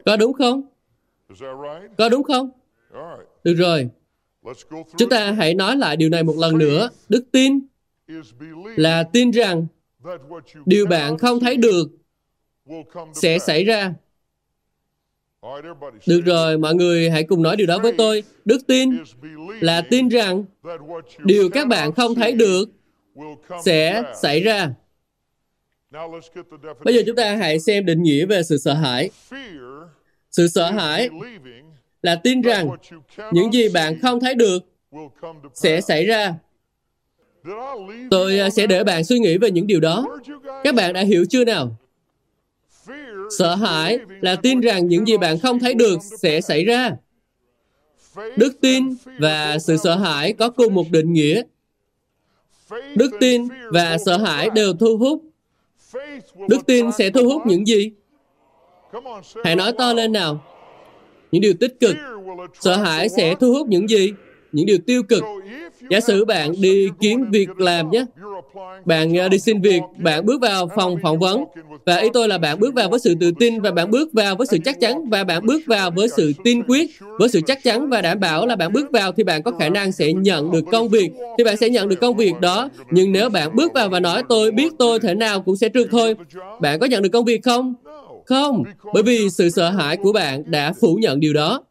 Có 0.04 0.16
đúng 0.16 0.32
không? 0.32 0.62
Có 1.98 2.08
đúng 2.08 2.22
không? 2.22 2.50
Được 3.44 3.54
rồi. 3.54 3.90
Chúng 4.96 5.08
ta 5.10 5.32
hãy 5.32 5.54
nói 5.54 5.76
lại 5.76 5.96
điều 5.96 6.08
này 6.08 6.22
một 6.22 6.34
lần 6.38 6.58
nữa. 6.58 6.88
Đức 7.08 7.24
tin 7.32 7.60
là 8.76 9.02
tin 9.12 9.30
rằng 9.30 9.66
điều 10.66 10.86
bạn 10.86 11.18
không 11.18 11.40
thấy 11.40 11.56
được 11.56 11.88
sẽ 13.14 13.38
xảy 13.38 13.64
ra. 13.64 13.94
Được 16.06 16.20
rồi, 16.24 16.58
mọi 16.58 16.74
người 16.74 17.10
hãy 17.10 17.24
cùng 17.24 17.42
nói 17.42 17.56
điều 17.56 17.66
đó 17.66 17.78
với 17.78 17.92
tôi. 17.98 18.22
Đức 18.44 18.58
tin 18.66 18.90
là 19.60 19.82
tin 19.90 20.08
rằng 20.08 20.44
điều 21.24 21.50
các 21.50 21.68
bạn 21.68 21.92
không 21.92 22.14
thấy 22.14 22.32
được 22.32 22.64
sẽ 23.64 24.02
xảy 24.22 24.40
ra. 24.40 24.74
Bây 26.84 26.94
giờ 26.94 27.02
chúng 27.06 27.16
ta 27.16 27.36
hãy 27.36 27.60
xem 27.60 27.86
định 27.86 28.02
nghĩa 28.02 28.26
về 28.26 28.42
sự 28.42 28.58
sợ 28.58 28.74
hãi. 28.74 29.10
Sự 30.30 30.48
sợ 30.48 30.70
hãi 30.70 31.08
là 32.02 32.16
tin 32.16 32.42
rằng 32.42 32.68
những 33.32 33.52
gì 33.52 33.68
bạn 33.68 33.98
không 34.02 34.20
thấy 34.20 34.34
được 34.34 34.58
sẽ 35.54 35.80
xảy 35.80 36.06
ra. 36.06 36.34
Tôi 38.10 38.38
à, 38.38 38.50
sẽ 38.50 38.66
để 38.66 38.84
bạn 38.84 39.04
suy 39.04 39.18
nghĩ 39.18 39.38
về 39.38 39.50
những 39.50 39.66
điều 39.66 39.80
đó. 39.80 40.18
Các 40.64 40.74
bạn 40.74 40.92
đã 40.92 41.00
hiểu 41.00 41.24
chưa 41.30 41.44
nào? 41.44 41.76
Sợ 43.38 43.54
hãi 43.54 43.98
là 44.20 44.36
tin 44.36 44.60
rằng 44.60 44.86
những 44.88 45.06
gì 45.06 45.16
bạn 45.16 45.38
không 45.38 45.58
thấy 45.58 45.74
được 45.74 45.98
sẽ 46.22 46.40
xảy 46.40 46.64
ra. 46.64 46.90
Đức 48.36 48.60
tin 48.60 48.94
và 49.18 49.58
sự 49.58 49.76
sợ 49.76 49.96
hãi 49.96 50.32
có 50.32 50.50
cùng 50.50 50.74
một 50.74 50.84
định 50.90 51.12
nghĩa. 51.12 51.42
Đức 52.94 53.10
tin 53.20 53.48
và 53.70 53.98
sợ 53.98 54.16
hãi 54.16 54.48
đều 54.54 54.72
thu 54.72 54.96
hút. 54.96 55.22
Đức 56.48 56.58
tin 56.66 56.92
sẽ 56.98 57.10
thu 57.10 57.28
hút 57.28 57.42
những 57.46 57.66
gì? 57.66 57.92
Hãy 59.44 59.56
nói 59.56 59.72
to 59.78 59.92
lên 59.92 60.12
nào. 60.12 60.51
Những 61.32 61.42
điều 61.42 61.52
tích 61.60 61.80
cực. 61.80 61.96
Sợ 62.60 62.76
hãi 62.76 63.08
sẽ 63.08 63.34
thu 63.40 63.52
hút 63.52 63.68
những 63.68 63.88
gì? 63.88 64.12
Những 64.52 64.66
điều 64.66 64.78
tiêu 64.86 65.02
cực. 65.02 65.22
Giả 65.90 66.00
sử 66.00 66.24
bạn 66.24 66.52
đi 66.60 66.88
kiếm 67.00 67.24
việc 67.30 67.60
làm 67.60 67.90
nhé. 67.90 68.04
Bạn 68.84 69.18
à, 69.18 69.28
đi 69.28 69.38
xin 69.38 69.60
việc, 69.60 69.80
bạn 69.98 70.26
bước 70.26 70.40
vào 70.40 70.68
phòng 70.76 70.96
phỏng 71.02 71.18
vấn 71.18 71.44
và 71.86 71.96
ý 71.96 72.08
tôi 72.12 72.28
là 72.28 72.38
bạn 72.38 72.60
bước 72.60 72.74
vào 72.74 72.88
với 72.88 73.00
sự 73.00 73.14
tự 73.20 73.32
tin 73.38 73.60
và 73.60 73.70
bạn 73.70 73.90
bước 73.90 74.12
vào 74.12 74.36
với 74.36 74.46
sự 74.46 74.58
chắc 74.64 74.80
chắn 74.80 75.08
và 75.10 75.24
bạn 75.24 75.46
bước 75.46 75.62
vào 75.66 75.90
với 75.90 76.08
sự 76.08 76.32
tin 76.44 76.62
quyết, 76.62 76.90
với 77.18 77.28
sự 77.28 77.40
chắc 77.46 77.62
chắn 77.62 77.88
và 77.88 78.00
đảm 78.00 78.20
bảo 78.20 78.46
là 78.46 78.56
bạn 78.56 78.72
bước 78.72 78.90
vào 78.90 79.12
thì 79.12 79.24
bạn 79.24 79.42
có 79.42 79.50
khả 79.58 79.68
năng 79.68 79.92
sẽ 79.92 80.12
nhận 80.12 80.50
được 80.50 80.64
công 80.72 80.88
việc, 80.88 81.10
thì 81.38 81.44
bạn 81.44 81.56
sẽ 81.56 81.68
nhận 81.68 81.88
được 81.88 82.00
công 82.00 82.16
việc 82.16 82.40
đó. 82.40 82.68
Nhưng 82.90 83.12
nếu 83.12 83.28
bạn 83.28 83.56
bước 83.56 83.72
vào 83.74 83.88
và 83.88 84.00
nói 84.00 84.22
tôi 84.28 84.50
biết 84.50 84.72
tôi 84.78 85.00
thể 85.00 85.14
nào 85.14 85.42
cũng 85.42 85.56
sẽ 85.56 85.68
trượt 85.74 85.88
thôi, 85.90 86.14
bạn 86.60 86.78
có 86.78 86.86
nhận 86.86 87.02
được 87.02 87.10
công 87.12 87.24
việc 87.24 87.42
không? 87.42 87.74
Không, 88.26 88.62
bởi 88.94 89.02
vì 89.02 89.30
sự 89.30 89.50
sợ 89.50 89.70
hãi 89.70 89.96
của 89.96 90.12
bạn 90.12 90.42
đã 90.46 90.72
phủ 90.80 90.94
nhận 90.94 91.20
điều 91.20 91.32
đó. 91.32 91.62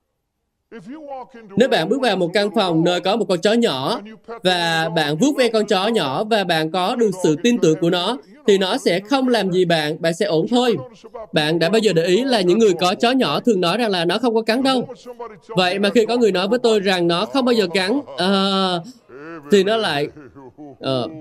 Nếu 1.57 1.69
bạn 1.69 1.89
bước 1.89 2.01
vào 2.01 2.17
một 2.17 2.29
căn 2.33 2.49
phòng 2.55 2.83
nơi 2.83 2.99
có 2.99 3.15
một 3.15 3.25
con 3.29 3.41
chó 3.41 3.53
nhỏ 3.53 4.01
và 4.43 4.89
bạn 4.95 5.17
vuốt 5.17 5.37
ve 5.37 5.47
con 5.47 5.65
chó 5.65 5.87
nhỏ 5.87 6.23
và 6.23 6.43
bạn 6.43 6.71
có 6.71 6.95
được 6.95 7.11
sự 7.23 7.35
tin 7.43 7.57
tưởng 7.57 7.79
của 7.81 7.89
nó, 7.89 8.17
thì 8.47 8.57
nó 8.57 8.77
sẽ 8.77 8.99
không 8.99 9.27
làm 9.27 9.51
gì 9.51 9.65
bạn, 9.65 10.01
bạn 10.01 10.13
sẽ 10.13 10.25
ổn 10.25 10.45
thôi. 10.49 10.77
Bạn 11.33 11.59
đã 11.59 11.69
bao 11.69 11.79
giờ 11.79 11.93
để 11.93 12.05
ý 12.05 12.23
là 12.23 12.41
những 12.41 12.59
người 12.59 12.73
có 12.73 12.95
chó 12.95 13.11
nhỏ 13.11 13.39
thường 13.39 13.61
nói 13.61 13.77
rằng 13.77 13.91
là 13.91 14.05
nó 14.05 14.17
không 14.17 14.35
có 14.35 14.41
cắn 14.41 14.63
đâu. 14.63 14.87
Vậy 15.47 15.79
mà 15.79 15.89
khi 15.89 16.05
có 16.05 16.17
người 16.17 16.31
nói 16.31 16.47
với 16.47 16.59
tôi 16.59 16.79
rằng 16.79 17.07
nó 17.07 17.25
không 17.25 17.45
bao 17.45 17.53
giờ 17.53 17.67
cắn, 17.73 17.97
uh, 17.97 18.83
thì 19.51 19.63
nó 19.63 19.77
lại... 19.77 20.07
Uh, 20.71 21.11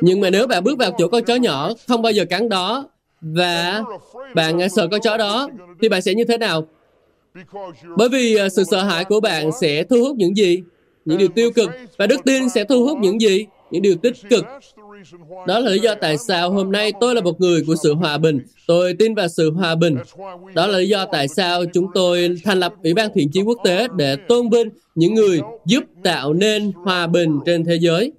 nhưng 0.00 0.20
mà 0.20 0.30
nếu 0.30 0.46
bạn 0.46 0.64
bước 0.64 0.78
vào 0.78 0.90
chỗ 0.98 1.08
con 1.08 1.24
chó 1.24 1.34
nhỏ 1.36 1.72
không 1.88 2.02
bao 2.02 2.12
giờ 2.12 2.24
cắn 2.24 2.48
đó 2.48 2.88
và 3.20 3.82
bạn 4.34 4.68
sợ 4.76 4.88
con 4.90 5.00
chó 5.00 5.16
đó 5.16 5.48
thì 5.82 5.88
bạn 5.88 6.02
sẽ 6.02 6.14
như 6.14 6.24
thế 6.24 6.38
nào? 6.38 6.66
Bởi 7.96 8.08
vì 8.08 8.36
à, 8.36 8.48
sự 8.48 8.64
sợ 8.70 8.82
hãi 8.82 9.04
của 9.04 9.20
bạn 9.20 9.50
sẽ 9.60 9.84
thu 9.84 10.04
hút 10.04 10.16
những 10.16 10.36
gì? 10.36 10.62
Những 11.04 11.18
điều 11.18 11.28
tiêu 11.28 11.50
cực 11.52 11.70
và 11.96 12.06
đức 12.06 12.20
tin 12.24 12.48
sẽ 12.48 12.64
thu 12.64 12.86
hút 12.86 12.98
những 12.98 13.20
gì? 13.20 13.46
Những 13.70 13.82
điều 13.82 13.96
tích 13.96 14.14
cực. 14.30 14.44
Đó 15.46 15.58
là 15.58 15.70
lý 15.70 15.78
do 15.78 15.94
tại 15.94 16.18
sao 16.18 16.50
hôm 16.50 16.72
nay 16.72 16.92
tôi 17.00 17.14
là 17.14 17.20
một 17.20 17.40
người 17.40 17.62
của 17.66 17.74
sự 17.82 17.94
hòa 17.94 18.18
bình. 18.18 18.40
Tôi 18.66 18.94
tin 18.98 19.14
vào 19.14 19.28
sự 19.28 19.50
hòa 19.50 19.74
bình. 19.74 19.96
Đó 20.54 20.66
là 20.66 20.78
lý 20.78 20.88
do 20.88 21.06
tại 21.06 21.28
sao 21.28 21.64
chúng 21.74 21.86
tôi 21.94 22.36
thành 22.44 22.60
lập 22.60 22.74
Ủy 22.82 22.94
ban 22.94 23.10
Thiện 23.14 23.30
chí 23.32 23.42
quốc 23.42 23.58
tế 23.64 23.86
để 23.96 24.16
tôn 24.16 24.48
vinh 24.48 24.68
những 24.94 25.14
người 25.14 25.40
giúp 25.66 25.84
tạo 26.02 26.32
nên 26.32 26.72
hòa 26.74 27.06
bình 27.06 27.38
trên 27.46 27.64
thế 27.64 27.78
giới. 27.80 28.12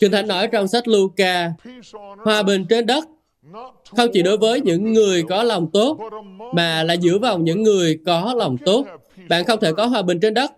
Kinh 0.00 0.12
Thánh 0.12 0.28
nói 0.28 0.48
trong 0.52 0.68
sách 0.68 0.88
Luca, 0.88 1.52
hòa 2.24 2.42
bình 2.42 2.64
trên 2.68 2.86
đất 2.86 3.04
không 3.96 4.08
chỉ 4.12 4.22
đối 4.22 4.38
với 4.38 4.60
những 4.60 4.92
người 4.92 5.22
có 5.22 5.42
lòng 5.42 5.70
tốt, 5.72 5.98
mà 6.54 6.82
là 6.82 6.96
dựa 6.96 7.18
vào 7.18 7.38
những 7.38 7.62
người 7.62 7.98
có 8.06 8.34
lòng 8.36 8.56
tốt. 8.64 8.86
Bạn 9.28 9.44
không 9.44 9.60
thể 9.60 9.72
có 9.72 9.86
hòa 9.86 10.02
bình 10.02 10.20
trên 10.20 10.34
đất 10.34 10.52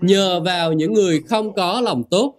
nhờ 0.00 0.40
vào 0.40 0.72
những 0.72 0.92
người 0.92 1.22
không 1.28 1.52
có 1.52 1.80
lòng 1.80 2.02
tốt. 2.10 2.34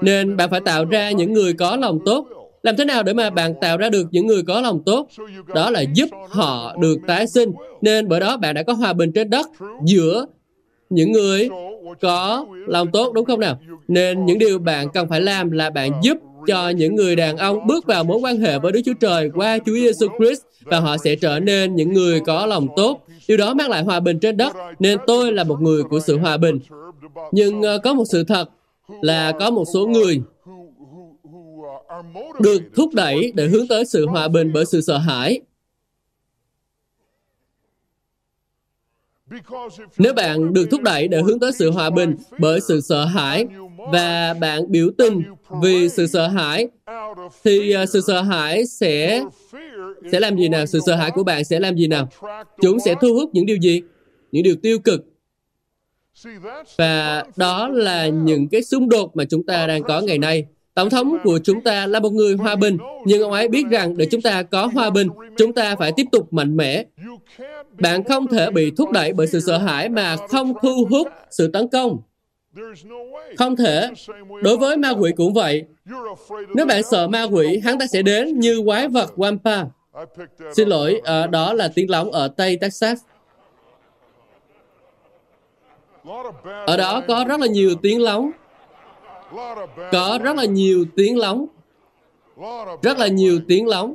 Nên 0.00 0.36
bạn 0.36 0.50
phải 0.50 0.60
tạo 0.60 0.84
ra 0.84 1.10
những 1.10 1.32
người 1.32 1.52
có 1.52 1.76
lòng 1.76 1.98
tốt. 2.06 2.26
Làm 2.62 2.76
thế 2.76 2.84
nào 2.84 3.02
để 3.02 3.12
mà 3.12 3.30
bạn 3.30 3.54
tạo 3.60 3.76
ra 3.76 3.90
được 3.90 4.06
những 4.10 4.26
người 4.26 4.42
có 4.42 4.60
lòng 4.60 4.82
tốt? 4.86 5.08
Đó 5.54 5.70
là 5.70 5.80
giúp 5.94 6.08
họ 6.28 6.76
được 6.76 6.98
tái 7.06 7.26
sinh. 7.26 7.52
Nên 7.80 8.08
bởi 8.08 8.20
đó 8.20 8.36
bạn 8.36 8.54
đã 8.54 8.62
có 8.62 8.72
hòa 8.72 8.92
bình 8.92 9.12
trên 9.12 9.30
đất 9.30 9.46
giữa 9.84 10.26
những 10.90 11.12
người 11.12 11.48
có 12.00 12.46
lòng 12.66 12.90
tốt 12.92 13.12
đúng 13.12 13.24
không 13.24 13.40
nào? 13.40 13.58
Nên 13.88 14.26
những 14.26 14.38
điều 14.38 14.58
bạn 14.58 14.88
cần 14.94 15.08
phải 15.08 15.20
làm 15.20 15.50
là 15.50 15.70
bạn 15.70 15.92
giúp 16.02 16.18
cho 16.46 16.68
những 16.68 16.94
người 16.94 17.16
đàn 17.16 17.36
ông 17.36 17.66
bước 17.66 17.86
vào 17.86 18.04
mối 18.04 18.18
quan 18.18 18.40
hệ 18.40 18.58
với 18.58 18.72
Đức 18.72 18.80
Chúa 18.84 18.94
Trời 19.00 19.30
qua 19.34 19.58
Chúa 19.66 19.74
Giêsu 19.74 20.06
Christ 20.18 20.40
và 20.64 20.80
họ 20.80 20.96
sẽ 20.96 21.16
trở 21.16 21.40
nên 21.40 21.74
những 21.74 21.92
người 21.92 22.20
có 22.20 22.46
lòng 22.46 22.66
tốt. 22.76 23.06
Điều 23.28 23.36
đó 23.36 23.54
mang 23.54 23.70
lại 23.70 23.82
hòa 23.82 24.00
bình 24.00 24.18
trên 24.18 24.36
đất, 24.36 24.52
nên 24.78 24.98
tôi 25.06 25.32
là 25.32 25.44
một 25.44 25.60
người 25.60 25.82
của 25.82 26.00
sự 26.00 26.18
hòa 26.18 26.36
bình. 26.36 26.58
Nhưng 27.32 27.60
uh, 27.60 27.82
có 27.84 27.94
một 27.94 28.04
sự 28.12 28.24
thật 28.24 28.48
là 28.88 29.32
có 29.38 29.50
một 29.50 29.64
số 29.74 29.86
người 29.86 30.22
được 32.40 32.62
thúc 32.74 32.94
đẩy 32.94 33.32
để 33.34 33.46
hướng 33.48 33.68
tới 33.68 33.84
sự 33.84 34.06
hòa 34.06 34.28
bình 34.28 34.52
bởi 34.52 34.64
sự 34.66 34.80
sợ 34.80 34.98
hãi. 34.98 35.40
Nếu 39.98 40.14
bạn 40.14 40.52
được 40.52 40.68
thúc 40.70 40.82
đẩy 40.82 41.08
để 41.08 41.22
hướng 41.22 41.40
tới 41.40 41.52
sự 41.52 41.70
hòa 41.70 41.90
bình 41.90 42.16
bởi 42.38 42.60
sự 42.60 42.80
sợ 42.80 43.04
hãi 43.04 43.46
và 43.92 44.34
bạn 44.34 44.62
biểu 44.68 44.90
tình 44.98 45.22
vì 45.62 45.88
sự 45.88 46.06
sợ 46.06 46.28
hãi, 46.28 46.68
thì 47.44 47.72
à, 47.72 47.86
sự 47.86 48.00
sợ 48.00 48.22
hãi 48.22 48.66
sẽ 48.66 49.24
sẽ 50.12 50.20
làm 50.20 50.36
gì 50.36 50.48
nào? 50.48 50.66
Sự 50.66 50.80
sợ 50.86 50.96
hãi 50.96 51.10
của 51.10 51.24
bạn 51.24 51.44
sẽ 51.44 51.60
làm 51.60 51.76
gì 51.76 51.86
nào? 51.86 52.08
Chúng 52.62 52.80
sẽ 52.80 52.94
thu 53.00 53.14
hút 53.14 53.30
những 53.32 53.46
điều 53.46 53.56
gì? 53.56 53.82
Những 54.32 54.42
điều 54.42 54.56
tiêu 54.62 54.78
cực. 54.78 55.11
Và 56.76 57.24
đó 57.36 57.68
là 57.68 58.06
những 58.06 58.48
cái 58.48 58.62
xung 58.62 58.88
đột 58.88 59.16
mà 59.16 59.24
chúng 59.24 59.46
ta 59.46 59.66
đang 59.66 59.82
có 59.82 60.00
ngày 60.00 60.18
nay. 60.18 60.44
Tổng 60.74 60.90
thống 60.90 61.16
của 61.24 61.38
chúng 61.44 61.60
ta 61.60 61.86
là 61.86 62.00
một 62.00 62.10
người 62.10 62.34
hòa 62.34 62.56
bình, 62.56 62.78
nhưng 63.04 63.22
ông 63.22 63.32
ấy 63.32 63.48
biết 63.48 63.64
rằng 63.70 63.96
để 63.96 64.06
chúng 64.10 64.22
ta 64.22 64.42
có 64.42 64.66
hòa 64.66 64.90
bình, 64.90 65.08
chúng 65.36 65.52
ta 65.52 65.76
phải 65.76 65.92
tiếp 65.96 66.06
tục 66.12 66.32
mạnh 66.32 66.56
mẽ. 66.56 66.84
Bạn 67.80 68.04
không 68.04 68.26
thể 68.26 68.50
bị 68.50 68.70
thúc 68.76 68.90
đẩy 68.90 69.12
bởi 69.12 69.26
sự 69.26 69.40
sợ 69.40 69.58
hãi 69.58 69.88
mà 69.88 70.16
không 70.16 70.52
thu 70.62 70.86
hút 70.90 71.08
sự 71.30 71.50
tấn 71.52 71.68
công. 71.68 71.98
Không 73.38 73.56
thể. 73.56 73.88
Đối 74.42 74.56
với 74.56 74.76
ma 74.76 74.90
quỷ 74.90 75.12
cũng 75.16 75.34
vậy. 75.34 75.64
Nếu 76.54 76.66
bạn 76.66 76.82
sợ 76.90 77.08
ma 77.08 77.22
quỷ, 77.22 77.60
hắn 77.64 77.78
ta 77.78 77.86
sẽ 77.92 78.02
đến 78.02 78.40
như 78.40 78.62
quái 78.64 78.88
vật 78.88 79.10
Wampa. 79.16 79.66
Xin 80.56 80.68
lỗi, 80.68 81.00
à, 81.04 81.26
đó 81.26 81.52
là 81.52 81.68
tiếng 81.74 81.90
lóng 81.90 82.12
ở 82.12 82.28
Tây 82.28 82.56
Texas. 82.60 82.98
Ở 86.66 86.76
đó 86.76 87.02
có 87.08 87.24
rất 87.28 87.40
là 87.40 87.46
nhiều 87.46 87.74
tiếng 87.82 88.02
lóng. 88.02 88.30
Có 89.92 90.18
rất 90.22 90.36
là 90.36 90.44
nhiều 90.44 90.84
tiếng 90.96 91.18
lóng. 91.18 91.46
Rất 92.82 92.98
là 92.98 93.06
nhiều 93.06 93.40
tiếng 93.48 93.66
lóng. 93.66 93.94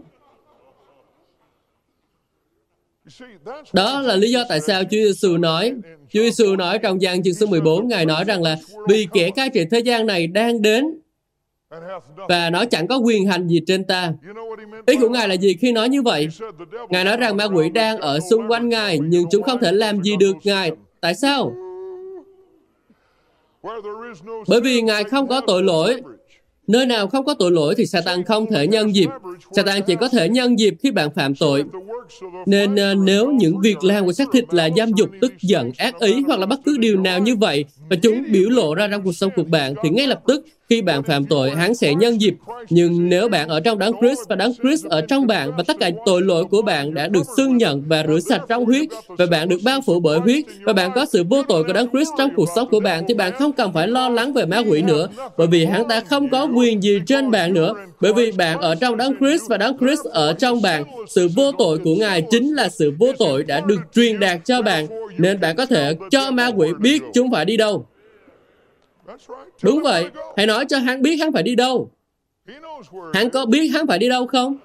Đó 3.74 4.02
là 4.02 4.16
lý 4.16 4.32
do 4.32 4.44
tại 4.50 4.62
sao 4.62 4.84
Chúa 4.84 4.90
Giêsu 4.90 5.38
nói, 5.38 5.74
Chúa 6.10 6.22
Giêsu 6.22 6.56
nói 6.56 6.80
trong 6.80 7.02
gian 7.02 7.24
chương 7.24 7.34
số 7.34 7.46
14, 7.46 7.88
Ngài 7.88 8.06
nói 8.06 8.24
rằng 8.24 8.44
là 8.44 8.58
vì 8.90 9.08
kẻ 9.14 9.30
cai 9.36 9.50
trị 9.50 9.66
thế 9.72 9.80
gian 9.80 10.06
này 10.06 10.28
đang 10.28 10.62
đến 10.62 11.00
và 12.30 12.50
nó 12.50 12.66
chẳng 12.66 12.88
có 12.88 12.98
quyền 12.98 13.28
hành 13.28 13.48
gì 13.48 13.62
trên 13.68 13.84
ta. 13.84 14.14
Ý 14.86 14.96
của 15.02 15.10
Ngài 15.10 15.28
là 15.28 15.34
gì 15.34 15.54
khi 15.62 15.72
nói 15.72 15.90
như 15.90 16.02
vậy? 16.02 16.28
Ngài 16.90 17.04
nói 17.04 17.18
rằng 17.18 17.38
ma 17.38 17.46
quỷ 17.46 17.70
đang 17.70 17.98
ở 17.98 18.20
xung 18.30 18.48
quanh 18.48 18.70
Ngài, 18.70 19.00
nhưng 19.00 19.26
chúng 19.32 19.44
không 19.44 19.60
thể 19.60 19.72
làm 19.72 20.04
gì 20.04 20.16
được 20.16 20.36
Ngài. 20.44 20.72
Tại 21.02 21.16
sao? 21.16 21.54
Bởi 24.48 24.62
vì 24.62 24.82
Ngài 24.82 25.04
không 25.04 25.28
có 25.28 25.42
tội 25.48 25.64
lỗi. 25.64 26.02
Nơi 26.68 26.86
nào 26.86 27.08
không 27.08 27.26
có 27.26 27.34
tội 27.34 27.52
lỗi 27.52 27.76
thì 27.78 27.86
Satan 27.86 28.24
không 28.24 28.46
thể 28.52 28.68
nhân 28.68 28.96
dịp. 28.96 29.10
Satan 29.52 29.82
chỉ 29.88 29.96
có 29.96 30.10
thể 30.10 30.30
nhân 30.30 30.60
dịp 30.60 30.74
khi 30.84 30.92
bạn 30.92 31.10
phạm 31.16 31.36
tội. 31.36 31.64
Nên 32.46 32.76
nếu 33.06 33.32
những 33.32 33.60
việc 33.60 33.84
làm 33.84 34.06
của 34.06 34.14
xác 34.14 34.28
thịt 34.34 34.54
là 34.54 34.70
giam 34.78 34.92
dục, 34.94 35.10
tức 35.22 35.34
giận, 35.42 35.72
ác 35.78 36.00
ý 36.00 36.24
hoặc 36.28 36.40
là 36.40 36.46
bất 36.46 36.60
cứ 36.66 36.78
điều 36.78 37.00
nào 37.00 37.20
như 37.20 37.36
vậy 37.36 37.66
và 37.90 37.96
chúng 38.04 38.24
biểu 38.32 38.50
lộ 38.50 38.76
ra 38.76 38.88
trong 38.88 39.04
cuộc 39.04 39.14
sống 39.14 39.32
của 39.36 39.44
bạn 39.44 39.74
thì 39.84 39.90
ngay 39.90 40.08
lập 40.08 40.22
tức 40.28 40.46
khi 40.70 40.82
bạn 40.82 41.04
phạm 41.04 41.26
tội, 41.26 41.52
hắn 41.52 41.76
sẽ 41.76 41.96
nhân 41.96 42.22
dịp. 42.22 42.34
Nhưng 42.70 43.10
nếu 43.10 43.30
bạn 43.30 43.48
ở 43.48 43.60
trong 43.60 43.80
đấng 43.80 43.94
Christ 44.02 44.20
và 44.30 44.36
đấng 44.36 44.54
Christ 44.54 44.86
ở 44.86 45.02
trong 45.02 45.28
bạn 45.28 45.52
và 45.58 45.64
tất 45.68 45.78
cả 45.80 45.90
tội 46.06 46.22
lỗi 46.22 46.46
của 46.46 46.62
bạn 46.62 46.94
đã 46.94 47.08
được 47.08 47.24
xưng 47.38 47.58
nhận 47.58 47.84
và 47.88 48.04
rửa 48.08 48.20
sạch 48.20 48.42
trong 48.50 48.66
huyết 48.66 48.88
và 49.08 49.26
bạn 49.26 49.50
được 49.50 49.58
bao 49.64 49.82
phủ 49.86 50.00
bởi 50.00 50.20
huyết 50.20 50.46
và 50.66 50.74
bạn 50.74 50.92
có 50.96 51.06
sự 51.06 51.24
vô 51.30 51.44
tội 51.44 51.64
của 51.64 51.74
đấng 51.74 51.90
Christ 51.90 52.10
trong 52.18 52.30
cuộc 52.36 52.50
sống 52.56 52.70
của 52.72 52.80
bạn 52.80 53.04
thì 53.08 53.14
bạn 53.14 53.34
không 53.40 53.54
cần 53.54 53.74
phải 53.74 53.88
lo 53.88 54.10
lắng 54.10 54.34
về 54.34 54.46
ma 54.46 54.60
quỷ 54.70 54.82
nữa 54.82 55.08
bởi 55.38 55.48
vì 55.48 55.66
hắn 55.66 55.88
ta 55.88 56.02
không 56.02 56.30
có 56.30 56.48
quyền 56.56 56.84
gì 56.84 57.00
trên 57.08 57.32
bạn 57.32 57.54
nữa 57.54 57.74
bởi 58.02 58.14
vì 58.14 58.32
bạn 58.32 58.62
ở 58.62 58.76
trong 58.76 58.98
đấng 58.98 59.14
Christ 59.20 59.44
và 59.50 59.58
đấng 59.58 59.78
Christ 59.78 60.06
ở 60.06 60.34
trong 60.34 60.62
bạn. 60.62 60.84
Sự 61.08 61.28
vô 61.36 61.52
tội 61.52 61.78
của 61.78 61.96
Ngài 61.96 62.22
chính 62.22 62.54
là 62.54 62.70
sự 62.70 62.94
vô 63.00 63.08
tội 63.20 63.44
đã 63.44 63.60
được 63.60 63.80
truyền 63.96 64.20
đạt 64.20 64.40
cho 64.46 64.62
bạn 64.62 64.88
nên 65.18 65.40
bạn 65.40 65.56
có 65.56 65.66
thể 65.66 65.94
cho 66.12 66.32
ma 66.32 66.48
quỷ 66.48 66.68
biết 66.80 67.02
chúng 67.14 67.32
phải 67.32 67.46
đi 67.46 67.58
đâu. 67.58 67.86
Đúng 69.64 69.82
vậy, 69.84 70.10
hãy 70.38 70.48
nói 70.48 70.66
cho 70.70 70.78
hắn 70.78 71.02
biết 71.02 71.16
hắn 71.16 71.32
phải 71.32 71.44
đi 71.44 71.56
đâu. 71.56 71.92
Hắn 73.14 73.30
có 73.30 73.46
biết 73.46 73.68
hắn 73.68 73.88
phải 73.88 74.00
đi 74.00 74.10
đâu 74.10 74.28
không? 74.28 74.58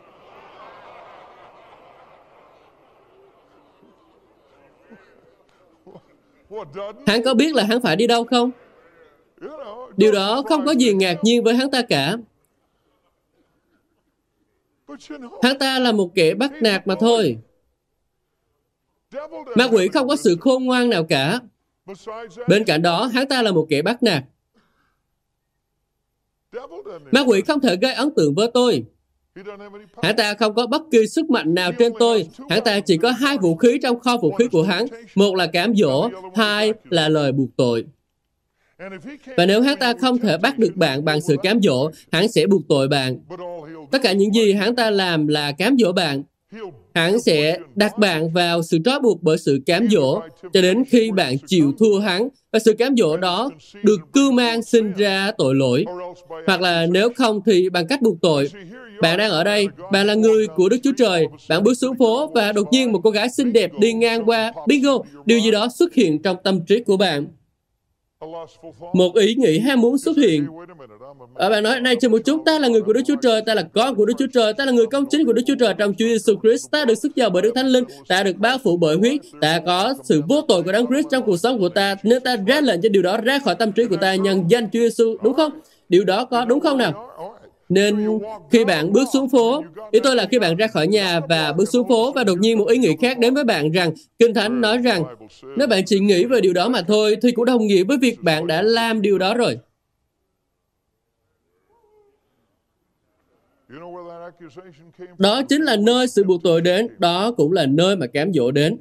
Hắn 7.06 7.22
có 7.24 7.34
biết 7.34 7.54
là 7.54 7.64
hắn 7.64 7.80
phải 7.80 7.96
đi 7.96 8.06
đâu 8.06 8.24
không? 8.24 8.50
Điều 9.96 10.12
đó 10.12 10.42
không 10.48 10.66
có 10.66 10.72
gì 10.72 10.94
ngạc 10.94 11.16
nhiên 11.22 11.44
với 11.44 11.54
hắn 11.54 11.70
ta 11.70 11.82
cả. 11.82 12.16
Hắn 15.42 15.58
ta 15.58 15.78
là 15.78 15.92
một 15.92 16.10
kẻ 16.14 16.34
bắt 16.34 16.52
nạt 16.60 16.86
mà 16.86 16.94
thôi. 17.00 17.38
Ma 19.56 19.68
quỷ 19.72 19.88
không 19.88 20.08
có 20.08 20.16
sự 20.16 20.36
khôn 20.40 20.64
ngoan 20.64 20.90
nào 20.90 21.04
cả. 21.04 21.40
Bên 22.48 22.64
cạnh 22.64 22.82
đó, 22.82 23.06
hắn 23.06 23.28
ta 23.28 23.42
là 23.42 23.52
một 23.52 23.66
kẻ 23.70 23.82
bắt 23.82 24.02
nạt. 24.02 24.24
Ma 27.10 27.20
quỷ 27.26 27.40
không 27.40 27.60
thể 27.60 27.76
gây 27.76 27.92
ấn 27.92 28.10
tượng 28.16 28.34
với 28.34 28.50
tôi. 28.54 28.84
Hắn 30.02 30.16
ta 30.16 30.34
không 30.34 30.54
có 30.54 30.66
bất 30.66 30.82
kỳ 30.90 31.06
sức 31.06 31.30
mạnh 31.30 31.54
nào 31.54 31.72
trên 31.78 31.92
tôi. 31.98 32.28
Hắn 32.50 32.64
ta 32.64 32.80
chỉ 32.80 32.96
có 32.96 33.10
hai 33.10 33.38
vũ 33.38 33.56
khí 33.56 33.78
trong 33.82 34.00
kho 34.00 34.16
vũ 34.16 34.32
khí 34.32 34.46
của 34.52 34.62
hắn. 34.62 34.86
Một 35.14 35.34
là 35.34 35.46
cám 35.46 35.74
dỗ, 35.74 36.08
hai 36.34 36.72
là 36.90 37.08
lời 37.08 37.32
buộc 37.32 37.48
tội. 37.56 37.84
Và 39.36 39.46
nếu 39.46 39.62
hắn 39.62 39.78
ta 39.78 39.94
không 40.00 40.18
thể 40.18 40.38
bắt 40.38 40.58
được 40.58 40.76
bạn 40.76 41.04
bằng 41.04 41.20
sự 41.20 41.36
cám 41.42 41.60
dỗ, 41.62 41.90
hắn 42.12 42.28
sẽ 42.28 42.46
buộc 42.46 42.62
tội 42.68 42.88
bạn. 42.88 43.18
Tất 43.90 43.98
cả 44.02 44.12
những 44.12 44.34
gì 44.34 44.52
hắn 44.52 44.76
ta 44.76 44.90
làm 44.90 45.26
là 45.26 45.52
cám 45.52 45.76
dỗ 45.78 45.92
bạn. 45.92 46.22
Hắn 46.94 47.20
sẽ 47.20 47.58
đặt 47.74 47.98
bạn 47.98 48.32
vào 48.32 48.62
sự 48.62 48.78
trói 48.84 49.00
buộc 49.00 49.22
bởi 49.22 49.38
sự 49.38 49.60
cám 49.66 49.88
dỗ 49.90 50.20
cho 50.52 50.62
đến 50.62 50.84
khi 50.88 51.10
bạn 51.10 51.36
chịu 51.46 51.72
thua 51.78 51.98
hắn 51.98 52.28
và 52.52 52.58
sự 52.58 52.72
cám 52.72 52.96
dỗ 52.96 53.16
đó 53.16 53.50
được 53.82 54.00
cưu 54.12 54.32
mang 54.32 54.62
sinh 54.62 54.92
ra 54.92 55.32
tội 55.38 55.54
lỗi. 55.54 55.84
Hoặc 56.46 56.60
là 56.60 56.86
nếu 56.90 57.08
không 57.16 57.40
thì 57.46 57.70
bằng 57.70 57.86
cách 57.86 58.02
buộc 58.02 58.16
tội. 58.22 58.50
Bạn 59.00 59.18
đang 59.18 59.30
ở 59.30 59.44
đây, 59.44 59.66
bạn 59.92 60.06
là 60.06 60.14
người 60.14 60.46
của 60.46 60.68
Đức 60.68 60.76
Chúa 60.82 60.92
Trời. 60.98 61.26
Bạn 61.48 61.62
bước 61.62 61.74
xuống 61.74 61.98
phố 61.98 62.30
và 62.34 62.52
đột 62.52 62.72
nhiên 62.72 62.92
một 62.92 63.00
cô 63.04 63.10
gái 63.10 63.28
xinh 63.36 63.52
đẹp 63.52 63.70
đi 63.78 63.92
ngang 63.92 64.24
qua. 64.24 64.52
Bingo, 64.66 64.98
điều 65.26 65.38
gì 65.38 65.50
đó 65.50 65.68
xuất 65.78 65.94
hiện 65.94 66.22
trong 66.22 66.36
tâm 66.44 66.60
trí 66.66 66.80
của 66.80 66.96
bạn. 66.96 67.26
Một 68.92 69.14
ý 69.14 69.34
nghĩ 69.34 69.58
ham 69.58 69.80
muốn 69.80 69.98
xuất 69.98 70.16
hiện. 70.16 70.46
Ở 71.34 71.50
bạn 71.50 71.62
nói, 71.62 71.80
này 71.80 71.96
chờ 72.00 72.08
một 72.08 72.18
chút, 72.24 72.42
ta 72.46 72.58
là 72.58 72.68
người 72.68 72.82
của 72.82 72.92
Đức 72.92 73.00
Chúa 73.06 73.16
Trời, 73.22 73.42
ta 73.46 73.54
là 73.54 73.62
con 73.62 73.94
của 73.94 74.04
Đức 74.04 74.14
Chúa 74.18 74.26
Trời, 74.32 74.52
ta 74.52 74.64
là 74.64 74.72
người 74.72 74.86
công 74.86 75.06
chính 75.10 75.26
của 75.26 75.32
Đức 75.32 75.42
Chúa 75.46 75.54
Trời 75.58 75.74
trong 75.78 75.94
Chúa 75.94 76.06
Giêsu 76.06 76.34
Christ, 76.42 76.70
ta 76.70 76.84
được 76.84 76.94
sức 76.94 77.16
giàu 77.16 77.30
bởi 77.30 77.42
Đức 77.42 77.52
Thánh 77.54 77.66
Linh, 77.66 77.84
ta 78.08 78.22
được 78.22 78.36
bao 78.36 78.58
phủ 78.64 78.76
bởi 78.76 78.96
huyết, 78.96 79.20
ta 79.40 79.60
có 79.66 79.94
sự 80.04 80.22
vô 80.28 80.40
tội 80.48 80.62
của 80.62 80.72
Đấng 80.72 80.86
Christ 80.86 81.06
trong 81.10 81.22
cuộc 81.26 81.36
sống 81.36 81.58
của 81.58 81.68
ta, 81.68 81.94
nên 82.02 82.22
ta 82.22 82.36
ra 82.46 82.60
lệnh 82.60 82.80
cho 82.82 82.88
điều 82.88 83.02
đó 83.02 83.16
ra 83.16 83.38
khỏi 83.38 83.54
tâm 83.54 83.72
trí 83.72 83.84
của 83.84 83.96
ta 83.96 84.14
nhân 84.14 84.44
danh 84.48 84.70
Chúa 84.72 84.80
Giêsu, 84.80 85.16
đúng 85.22 85.34
không? 85.34 85.52
Điều 85.88 86.04
đó 86.04 86.24
có 86.24 86.44
đúng 86.44 86.60
không 86.60 86.78
nào? 86.78 87.11
Nên 87.72 88.18
khi 88.50 88.64
bạn 88.64 88.92
bước 88.92 89.04
xuống 89.12 89.28
phố, 89.28 89.64
ý 89.90 90.00
tôi 90.02 90.16
là 90.16 90.26
khi 90.30 90.38
bạn 90.38 90.56
ra 90.56 90.66
khỏi 90.66 90.86
nhà 90.86 91.20
và 91.28 91.52
bước 91.52 91.64
xuống 91.64 91.88
phố 91.88 92.12
và 92.12 92.24
đột 92.24 92.38
nhiên 92.38 92.58
một 92.58 92.64
ý 92.68 92.78
nghĩ 92.78 92.96
khác 93.00 93.18
đến 93.18 93.34
với 93.34 93.44
bạn 93.44 93.70
rằng 93.70 93.92
Kinh 94.18 94.34
Thánh 94.34 94.60
nói 94.60 94.78
rằng 94.78 95.04
nếu 95.56 95.68
bạn 95.68 95.84
chỉ 95.86 96.00
nghĩ 96.00 96.24
về 96.24 96.40
điều 96.40 96.52
đó 96.52 96.68
mà 96.68 96.82
thôi 96.82 97.16
thì 97.22 97.32
cũng 97.32 97.44
đồng 97.44 97.66
nghĩa 97.66 97.84
với 97.84 97.96
việc 97.98 98.22
bạn 98.22 98.46
đã 98.46 98.62
làm 98.62 99.02
điều 99.02 99.18
đó 99.18 99.34
rồi. 99.34 99.58
Đó 105.18 105.42
chính 105.42 105.62
là 105.62 105.76
nơi 105.76 106.08
sự 106.08 106.24
buộc 106.24 106.42
tội 106.42 106.60
đến, 106.60 106.88
đó 106.98 107.32
cũng 107.32 107.52
là 107.52 107.66
nơi 107.66 107.96
mà 107.96 108.06
cám 108.06 108.32
dỗ 108.32 108.50
đến. 108.50 108.78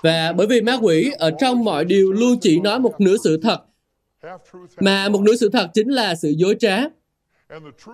Và 0.00 0.32
bởi 0.32 0.46
vì 0.46 0.60
ma 0.60 0.78
quỷ 0.82 1.10
ở 1.18 1.30
trong 1.40 1.64
mọi 1.64 1.84
điều 1.84 2.12
luôn 2.12 2.38
chỉ 2.40 2.60
nói 2.60 2.80
một 2.80 3.00
nửa 3.00 3.16
sự 3.24 3.40
thật, 3.42 3.58
mà 4.80 5.08
một 5.08 5.20
nửa 5.20 5.36
sự 5.36 5.48
thật 5.48 5.68
chính 5.74 5.88
là 5.88 6.14
sự 6.14 6.34
dối 6.36 6.56
trá. 6.58 6.78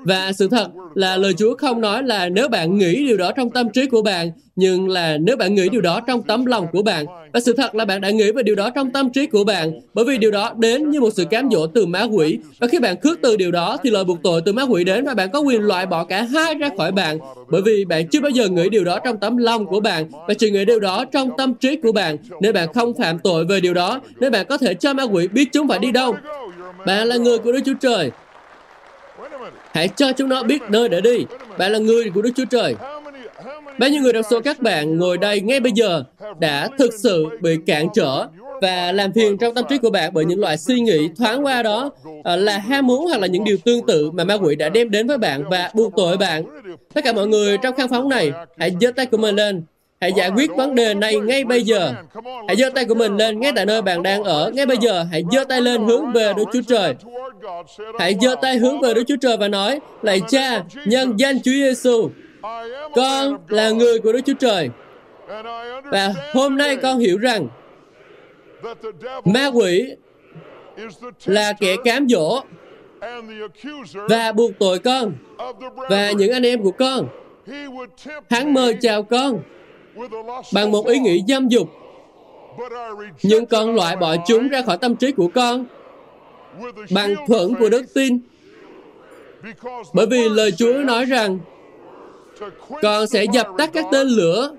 Và 0.05 0.33
sự 0.33 0.49
thật 0.49 0.69
là 0.95 1.17
lời 1.17 1.35
Chúa 1.39 1.57
không 1.57 1.81
nói 1.81 2.03
là 2.03 2.29
nếu 2.29 2.49
bạn 2.49 2.79
nghĩ 2.79 3.07
điều 3.07 3.17
đó 3.17 3.33
trong 3.33 3.51
tâm 3.51 3.69
trí 3.69 3.87
của 3.87 4.03
bạn, 4.03 4.31
nhưng 4.57 4.89
là 4.89 5.17
nếu 5.19 5.37
bạn 5.37 5.55
nghĩ 5.55 5.69
điều 5.69 5.81
đó 5.81 6.01
trong 6.01 6.23
tấm 6.23 6.47
lòng 6.47 6.67
của 6.73 6.83
bạn. 6.83 7.07
Và 7.33 7.41
sự 7.41 7.53
thật 7.53 7.75
là 7.75 7.85
bạn 7.85 8.01
đã 8.01 8.11
nghĩ 8.11 8.33
về 8.33 8.43
điều 8.43 8.55
đó 8.55 8.71
trong 8.71 8.91
tâm 8.91 9.11
trí 9.11 9.27
của 9.27 9.45
bạn, 9.45 9.73
bởi 9.95 10.05
vì 10.05 10.19
điều 10.19 10.31
đó 10.31 10.53
đến 10.59 10.91
như 10.91 11.01
một 11.01 11.11
sự 11.13 11.25
cám 11.25 11.49
dỗ 11.53 11.67
từ 11.67 11.87
ma 11.87 12.03
quỷ. 12.03 12.39
Và 12.59 12.67
khi 12.67 12.79
bạn 12.79 13.01
khước 13.01 13.19
từ 13.23 13.37
điều 13.37 13.51
đó, 13.51 13.77
thì 13.83 13.91
lời 13.91 14.05
buộc 14.05 14.19
tội 14.23 14.41
từ 14.45 14.53
ma 14.53 14.63
quỷ 14.63 14.85
đến 14.85 15.05
và 15.05 15.15
bạn 15.15 15.31
có 15.31 15.41
quyền 15.41 15.63
loại 15.63 15.87
bỏ 15.87 16.05
cả 16.05 16.23
hai 16.23 16.55
ra 16.55 16.69
khỏi 16.77 16.93
bạn, 16.93 17.19
bởi 17.49 17.63
vì 17.63 17.85
bạn 17.85 18.09
chưa 18.09 18.21
bao 18.21 18.31
giờ 18.31 18.49
nghĩ 18.49 18.69
điều 18.69 18.85
đó 18.85 18.99
trong 19.05 19.19
tấm 19.19 19.37
lòng 19.37 19.67
của 19.67 19.81
bạn, 19.81 20.11
và 20.29 20.35
chỉ 20.35 20.51
nghĩ 20.51 20.65
điều 20.65 20.81
đó 20.81 21.05
trong 21.05 21.31
tâm 21.39 21.55
trí 21.55 21.77
của 21.77 21.93
bạn, 21.93 22.17
nên 22.41 22.55
bạn 22.55 22.73
không 22.73 22.95
phạm 22.95 23.19
tội 23.19 23.45
về 23.45 23.61
điều 23.61 23.75
đó, 23.75 24.01
nên 24.21 24.33
bạn 24.33 24.47
có 24.49 24.59
thể 24.59 24.75
cho 24.75 24.95
ma 24.95 25.03
quỷ 25.03 25.29
biết 25.29 25.49
chúng 25.53 25.69
phải 25.69 25.79
đi 25.79 25.93
đâu. 25.93 26.17
Bạn 26.87 27.09
là 27.09 27.17
người 27.17 27.39
của 27.39 27.53
Đức 27.53 27.61
Chúa 27.65 27.75
Trời. 27.81 28.11
Hãy 29.75 29.89
cho 29.89 30.13
chúng 30.13 30.29
nó 30.29 30.43
biết 30.43 30.63
nơi 30.69 30.89
để 30.89 31.01
đi. 31.01 31.25
Bạn 31.59 31.73
là 31.73 31.79
người 31.79 32.11
của 32.15 32.23
Đức 32.23 32.31
Chúa 32.37 32.45
Trời. 32.51 32.75
Bao 33.79 33.91
nhiêu 33.91 34.03
người 34.03 34.13
trong 34.13 34.23
số 34.31 34.41
các 34.41 34.61
bạn 34.61 34.99
ngồi 34.99 35.19
đây 35.19 35.41
ngay 35.41 35.61
bây 35.61 35.73
giờ 35.73 36.05
đã 36.39 36.69
thực 36.79 36.91
sự 37.03 37.27
bị 37.41 37.57
cản 37.67 37.89
trở 37.95 38.27
và 38.63 38.93
làm 38.93 39.13
phiền 39.13 39.39
trong 39.39 39.55
tâm 39.55 39.65
trí 39.69 39.79
của 39.79 39.91
bạn 39.91 40.11
bởi 40.15 40.25
những 40.25 40.41
loại 40.41 40.57
suy 40.59 40.81
nghĩ 40.81 41.09
thoáng 41.17 41.45
qua 41.45 41.63
đó 41.63 41.91
à, 42.25 42.37
là 42.37 42.59
ham 42.59 42.87
muốn 42.87 43.07
hoặc 43.07 43.21
là 43.21 43.27
những 43.27 43.45
điều 43.45 43.57
tương 43.65 43.87
tự 43.87 44.11
mà 44.11 44.25
ma 44.25 44.35
quỷ 44.35 44.55
đã 44.55 44.69
đem 44.69 44.91
đến 44.91 45.07
với 45.07 45.19
bạn 45.19 45.45
và 45.51 45.71
buộc 45.75 45.93
tội 45.97 46.17
bạn. 46.17 46.45
Tất 46.95 47.05
cả 47.05 47.13
mọi 47.13 47.27
người 47.27 47.59
trong 47.63 47.75
khán 47.75 47.89
phóng 47.89 48.09
này, 48.09 48.33
hãy 48.59 48.73
giơ 48.81 48.91
tay 48.91 49.07
của 49.07 49.17
mình 49.17 49.37
lên. 49.37 49.63
Hãy 50.05 50.13
giải 50.13 50.31
quyết 50.31 50.51
vấn 50.57 50.75
đề 50.75 50.95
này 50.95 51.17
ngay 51.17 51.45
bây 51.45 51.63
giờ. 51.63 51.95
Hãy 52.49 52.57
giơ 52.57 52.71
tay 52.75 52.85
của 52.85 52.95
mình 52.95 53.17
lên 53.17 53.41
ngay 53.41 53.53
tại 53.57 53.67
nơi 53.67 53.83
bạn 53.83 54.03
đang 54.03 54.25
ở. 54.25 54.51
Ngay 54.55 54.67
bây 54.67 54.77
giờ, 54.77 55.05
hãy 55.11 55.25
giơ 55.33 55.45
tay 55.45 55.61
lên 55.61 55.85
hướng 55.85 56.13
về 56.13 56.33
Đức 56.37 56.45
Chúa 56.53 56.61
Trời. 56.69 56.95
Hãy 57.99 58.15
giơ 58.21 58.35
tay 58.43 58.57
hướng 58.57 58.81
về 58.81 58.95
Đức 58.95 59.03
Chúa 59.09 59.17
Trời 59.21 59.37
và 59.37 59.49
nói, 59.49 59.81
Lạy 60.03 60.21
Cha, 60.29 60.63
nhân 60.87 61.17
danh 61.17 61.43
Chúa 61.43 61.51
Giêsu, 61.51 62.11
con 62.95 63.39
là 63.49 63.71
người 63.71 63.99
của 63.99 64.13
Đức 64.13 64.21
Chúa 64.27 64.35
Trời. 64.41 64.71
Và 65.85 66.15
hôm 66.33 66.57
nay 66.57 66.77
con 66.77 66.99
hiểu 66.99 67.19
rằng 67.19 67.49
ma 69.25 69.47
quỷ 69.47 69.97
là 71.25 71.53
kẻ 71.61 71.77
cám 71.85 72.09
dỗ 72.09 72.41
và 74.09 74.33
buộc 74.33 74.51
tội 74.59 74.79
con 74.79 75.13
và 75.91 76.11
những 76.11 76.33
anh 76.33 76.47
em 76.47 76.63
của 76.63 76.73
con. 76.73 77.09
Hắn 78.31 78.55
mời 78.55 78.77
chào 78.81 79.03
con 79.03 79.41
bằng 80.53 80.71
một 80.71 80.87
ý 80.87 80.99
nghĩ 80.99 81.23
dâm 81.29 81.49
dục, 81.49 81.69
nhưng 83.23 83.47
con 83.47 83.75
loại 83.75 83.97
bỏ 83.97 84.17
chúng 84.27 84.49
ra 84.49 84.63
khỏi 84.63 84.79
tâm 84.79 84.97
trí 84.97 85.13
của 85.13 85.29
con. 85.35 85.65
Bằng 86.91 87.15
thuẫn 87.27 87.55
của 87.55 87.69
đức 87.69 87.85
tin. 87.95 88.19
Bởi 89.93 90.07
vì 90.07 90.29
lời 90.29 90.53
Chúa 90.53 90.73
nói 90.73 91.05
rằng 91.05 91.39
con 92.83 93.07
sẽ 93.07 93.25
dập 93.33 93.47
tắt 93.59 93.71
các 93.73 93.85
tên 93.93 94.09
lửa. 94.09 94.57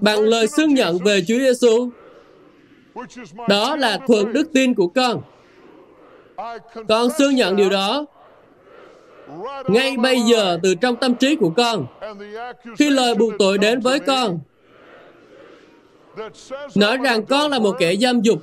Bằng 0.00 0.20
lời 0.20 0.46
xưng 0.46 0.74
nhận 0.74 0.98
về 1.04 1.20
Chúa 1.28 1.38
Giêsu. 1.38 1.88
Đó 3.48 3.76
là 3.76 3.98
thuận 4.06 4.32
đức 4.32 4.52
tin 4.52 4.74
của 4.74 4.86
con. 4.86 5.22
Con 6.88 7.08
xưng 7.18 7.34
nhận 7.34 7.56
điều 7.56 7.70
đó 7.70 8.06
ngay 9.68 9.96
bây 9.96 10.20
giờ 10.20 10.58
từ 10.62 10.74
trong 10.74 10.96
tâm 10.96 11.14
trí 11.14 11.36
của 11.36 11.50
con. 11.56 11.86
Khi 12.78 12.90
lời 12.90 13.14
buộc 13.14 13.32
tội 13.38 13.58
đến 13.58 13.80
với 13.80 14.00
con, 14.00 14.38
nói 16.74 16.96
rằng 16.96 17.26
con 17.26 17.50
là 17.50 17.58
một 17.58 17.76
kẻ 17.78 17.96
dâm 17.96 18.20
dục, 18.20 18.38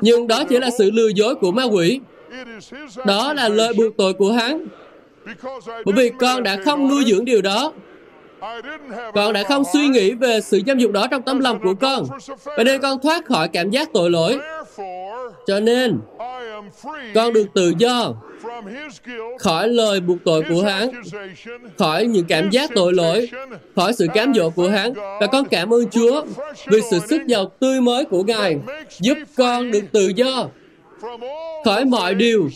nhưng 0.00 0.26
đó 0.26 0.44
chỉ 0.48 0.58
là 0.58 0.70
sự 0.78 0.90
lừa 0.90 1.08
dối 1.08 1.34
của 1.34 1.50
ma 1.50 1.64
quỷ. 1.64 2.00
Đó 3.06 3.32
là 3.32 3.48
lời 3.48 3.72
buộc 3.76 3.96
tội 3.96 4.12
của 4.12 4.32
hắn. 4.32 4.66
Bởi 5.84 5.94
vì 5.96 6.10
con 6.20 6.42
đã 6.42 6.56
không 6.64 6.88
nuôi 6.88 7.04
dưỡng 7.06 7.24
điều 7.24 7.42
đó. 7.42 7.72
Con 9.14 9.32
đã 9.32 9.42
không 9.42 9.62
suy 9.72 9.88
nghĩ 9.88 10.14
về 10.14 10.40
sự 10.40 10.60
dâm 10.66 10.78
dục 10.78 10.92
đó 10.92 11.06
trong 11.10 11.22
tấm 11.22 11.40
lòng 11.40 11.60
của 11.62 11.74
con. 11.74 12.04
Và 12.44 12.64
nên 12.64 12.80
con 12.80 12.98
thoát 13.02 13.24
khỏi 13.24 13.48
cảm 13.48 13.70
giác 13.70 13.88
tội 13.92 14.10
lỗi. 14.10 14.38
Cho 15.46 15.60
nên, 15.60 15.98
con 17.14 17.32
được 17.32 17.46
tự 17.54 17.72
do 17.78 18.14
khỏi 19.38 19.68
lời 19.68 20.00
buộc 20.00 20.18
tội 20.24 20.42
của 20.48 20.62
hắn, 20.62 20.90
khỏi 21.78 22.06
những 22.06 22.24
cảm 22.24 22.50
giác 22.50 22.70
tội 22.74 22.92
lỗi, 22.92 23.28
khỏi 23.76 23.92
sự 23.92 24.06
cám 24.14 24.34
dỗ 24.34 24.50
của 24.50 24.68
hắn. 24.68 24.92
Và 24.94 25.26
con 25.32 25.44
cảm 25.44 25.74
ơn 25.74 25.90
Chúa 25.90 26.24
vì 26.66 26.80
sự 26.90 26.98
sức 27.08 27.26
giàu 27.26 27.52
tươi 27.60 27.80
mới 27.80 28.04
của 28.04 28.22
Ngài 28.22 28.58
giúp 29.00 29.18
con 29.36 29.70
được 29.70 29.84
tự 29.92 30.12
do 30.16 30.48
khỏi 31.64 31.84
mọi 31.84 32.14
điều 32.14 32.48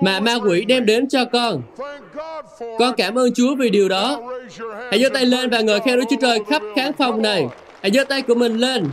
mà 0.00 0.20
ma 0.20 0.34
quỷ 0.48 0.64
đem 0.64 0.86
đến 0.86 1.08
cho 1.08 1.24
con. 1.24 1.62
Con 2.78 2.94
cảm 2.96 3.18
ơn 3.18 3.34
Chúa 3.34 3.54
vì 3.54 3.70
điều 3.70 3.88
đó. 3.88 4.22
Hãy 4.90 5.02
giơ 5.02 5.08
tay 5.08 5.24
lên 5.24 5.50
và 5.50 5.60
ngợi 5.60 5.80
khen 5.80 5.98
Đức 5.98 6.04
Chúa 6.10 6.16
Trời 6.20 6.38
khắp 6.48 6.62
khán 6.76 6.92
phòng 6.92 7.22
này. 7.22 7.46
Hãy 7.82 7.90
giơ 7.90 8.04
tay 8.04 8.22
của 8.22 8.34
mình 8.34 8.56
lên. 8.56 8.88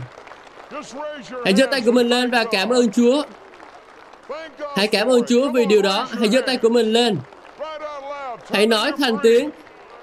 Hãy 1.44 1.54
giơ 1.56 1.66
tay 1.66 1.80
của 1.80 1.92
mình 1.92 2.08
lên 2.08 2.30
và 2.30 2.44
cảm 2.44 2.68
ơn 2.68 2.90
Chúa. 2.90 3.22
Hãy 4.76 4.86
cảm 4.86 5.08
ơn 5.08 5.22
Chúa 5.26 5.50
vì 5.50 5.66
điều 5.66 5.82
đó. 5.82 6.08
Hãy 6.18 6.28
giơ 6.28 6.40
tay 6.40 6.56
của 6.56 6.68
mình 6.68 6.92
lên. 6.92 7.16
Hãy 8.52 8.66
nói 8.66 8.92
thành 8.98 9.16
tiếng. 9.22 9.50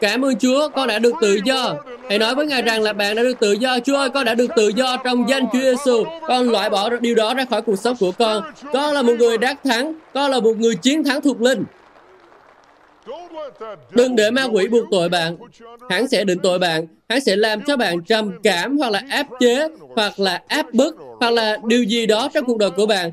Cảm 0.01 0.25
ơn 0.25 0.35
Chúa, 0.39 0.69
con 0.69 0.87
đã 0.87 0.99
được 0.99 1.13
tự 1.21 1.39
do. 1.45 1.75
Hãy 2.09 2.19
nói 2.19 2.35
với 2.35 2.45
Ngài 2.45 2.61
rằng 2.61 2.81
là 2.81 2.93
bạn 2.93 3.15
đã 3.15 3.23
được 3.23 3.39
tự 3.39 3.51
do. 3.51 3.79
Chúa 3.79 3.95
ơi, 3.95 4.09
con 4.09 4.25
đã 4.25 4.35
được 4.35 4.51
tự 4.55 4.67
do 4.67 4.97
trong 4.97 5.29
danh 5.29 5.45
Chúa 5.53 5.59
Giêsu. 5.59 6.03
Con 6.27 6.49
loại 6.49 6.69
bỏ 6.69 6.89
điều 6.89 7.15
đó 7.15 7.33
ra 7.33 7.45
khỏi 7.49 7.61
cuộc 7.61 7.75
sống 7.75 7.95
của 7.99 8.11
con. 8.11 8.43
Con 8.73 8.93
là 8.93 9.01
một 9.01 9.13
người 9.19 9.37
đắc 9.37 9.57
thắng. 9.63 9.93
Con 10.13 10.31
là 10.31 10.39
một 10.39 10.57
người 10.57 10.75
chiến 10.75 11.03
thắng 11.03 11.21
thuộc 11.21 11.41
linh. 11.41 11.63
Đừng 13.91 14.15
để 14.15 14.31
ma 14.31 14.43
quỷ 14.43 14.67
buộc 14.67 14.85
tội 14.91 15.09
bạn. 15.09 15.37
Hắn 15.89 16.07
sẽ 16.07 16.23
định 16.23 16.39
tội 16.43 16.59
bạn. 16.59 16.87
Hắn 17.09 17.21
sẽ 17.21 17.35
làm 17.35 17.61
cho 17.61 17.77
bạn 17.77 18.03
trầm 18.03 18.31
cảm 18.43 18.77
hoặc 18.77 18.91
là 18.91 19.01
áp 19.09 19.27
chế 19.39 19.67
hoặc 19.95 20.19
là 20.19 20.41
áp 20.47 20.73
bức 20.73 20.95
hoặc 21.19 21.33
là 21.33 21.57
điều 21.63 21.83
gì 21.83 22.05
đó 22.05 22.29
trong 22.33 22.45
cuộc 22.45 22.57
đời 22.57 22.71
của 22.71 22.85
bạn. 22.85 23.11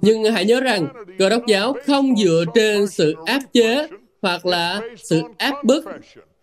Nhưng 0.00 0.24
hãy 0.24 0.44
nhớ 0.44 0.60
rằng, 0.60 0.88
cơ 1.18 1.28
đốc 1.28 1.46
giáo 1.46 1.74
không 1.86 2.16
dựa 2.16 2.44
trên 2.54 2.86
sự 2.86 3.14
áp 3.26 3.40
chế 3.52 3.88
hoặc 4.22 4.46
là 4.46 4.80
sự 4.96 5.22
áp 5.38 5.64
bức 5.64 5.84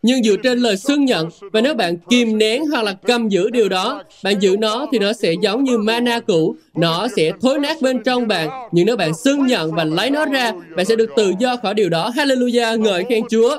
nhưng 0.05 0.23
dựa 0.23 0.35
trên 0.43 0.59
lời 0.59 0.77
xưng 0.77 1.05
nhận. 1.05 1.29
và 1.41 1.61
nếu 1.61 1.73
bạn 1.73 1.97
kìm 2.09 2.37
nén 2.37 2.65
hoặc 2.65 2.83
là 2.83 2.93
cầm 2.93 3.29
giữ 3.29 3.49
điều 3.49 3.69
đó 3.69 4.03
bạn 4.23 4.39
giữ 4.39 4.55
nó 4.59 4.87
thì 4.91 4.99
nó 4.99 5.13
sẽ 5.13 5.33
giống 5.41 5.63
như 5.63 5.77
mana 5.77 6.19
cũ. 6.19 6.55
nó 6.75 7.07
sẽ 7.15 7.31
thối 7.41 7.59
nát 7.59 7.77
bên 7.81 8.03
trong 8.03 8.27
bạn. 8.27 8.49
nhưng 8.71 8.85
nếu 8.85 8.97
bạn 8.97 9.13
xưng 9.13 9.47
nhận 9.47 9.71
và 9.71 9.83
lấy 9.83 10.09
nó 10.09 10.25
ra 10.25 10.51
bạn 10.75 10.85
sẽ 10.85 10.95
được 10.95 11.09
tự 11.15 11.33
do 11.39 11.57
khỏi 11.57 11.73
điều 11.73 11.89
đó. 11.89 12.11
Hallelujah. 12.15 12.79
Ngợi 12.79 13.03
khen 13.09 13.23
chúa. 13.29 13.57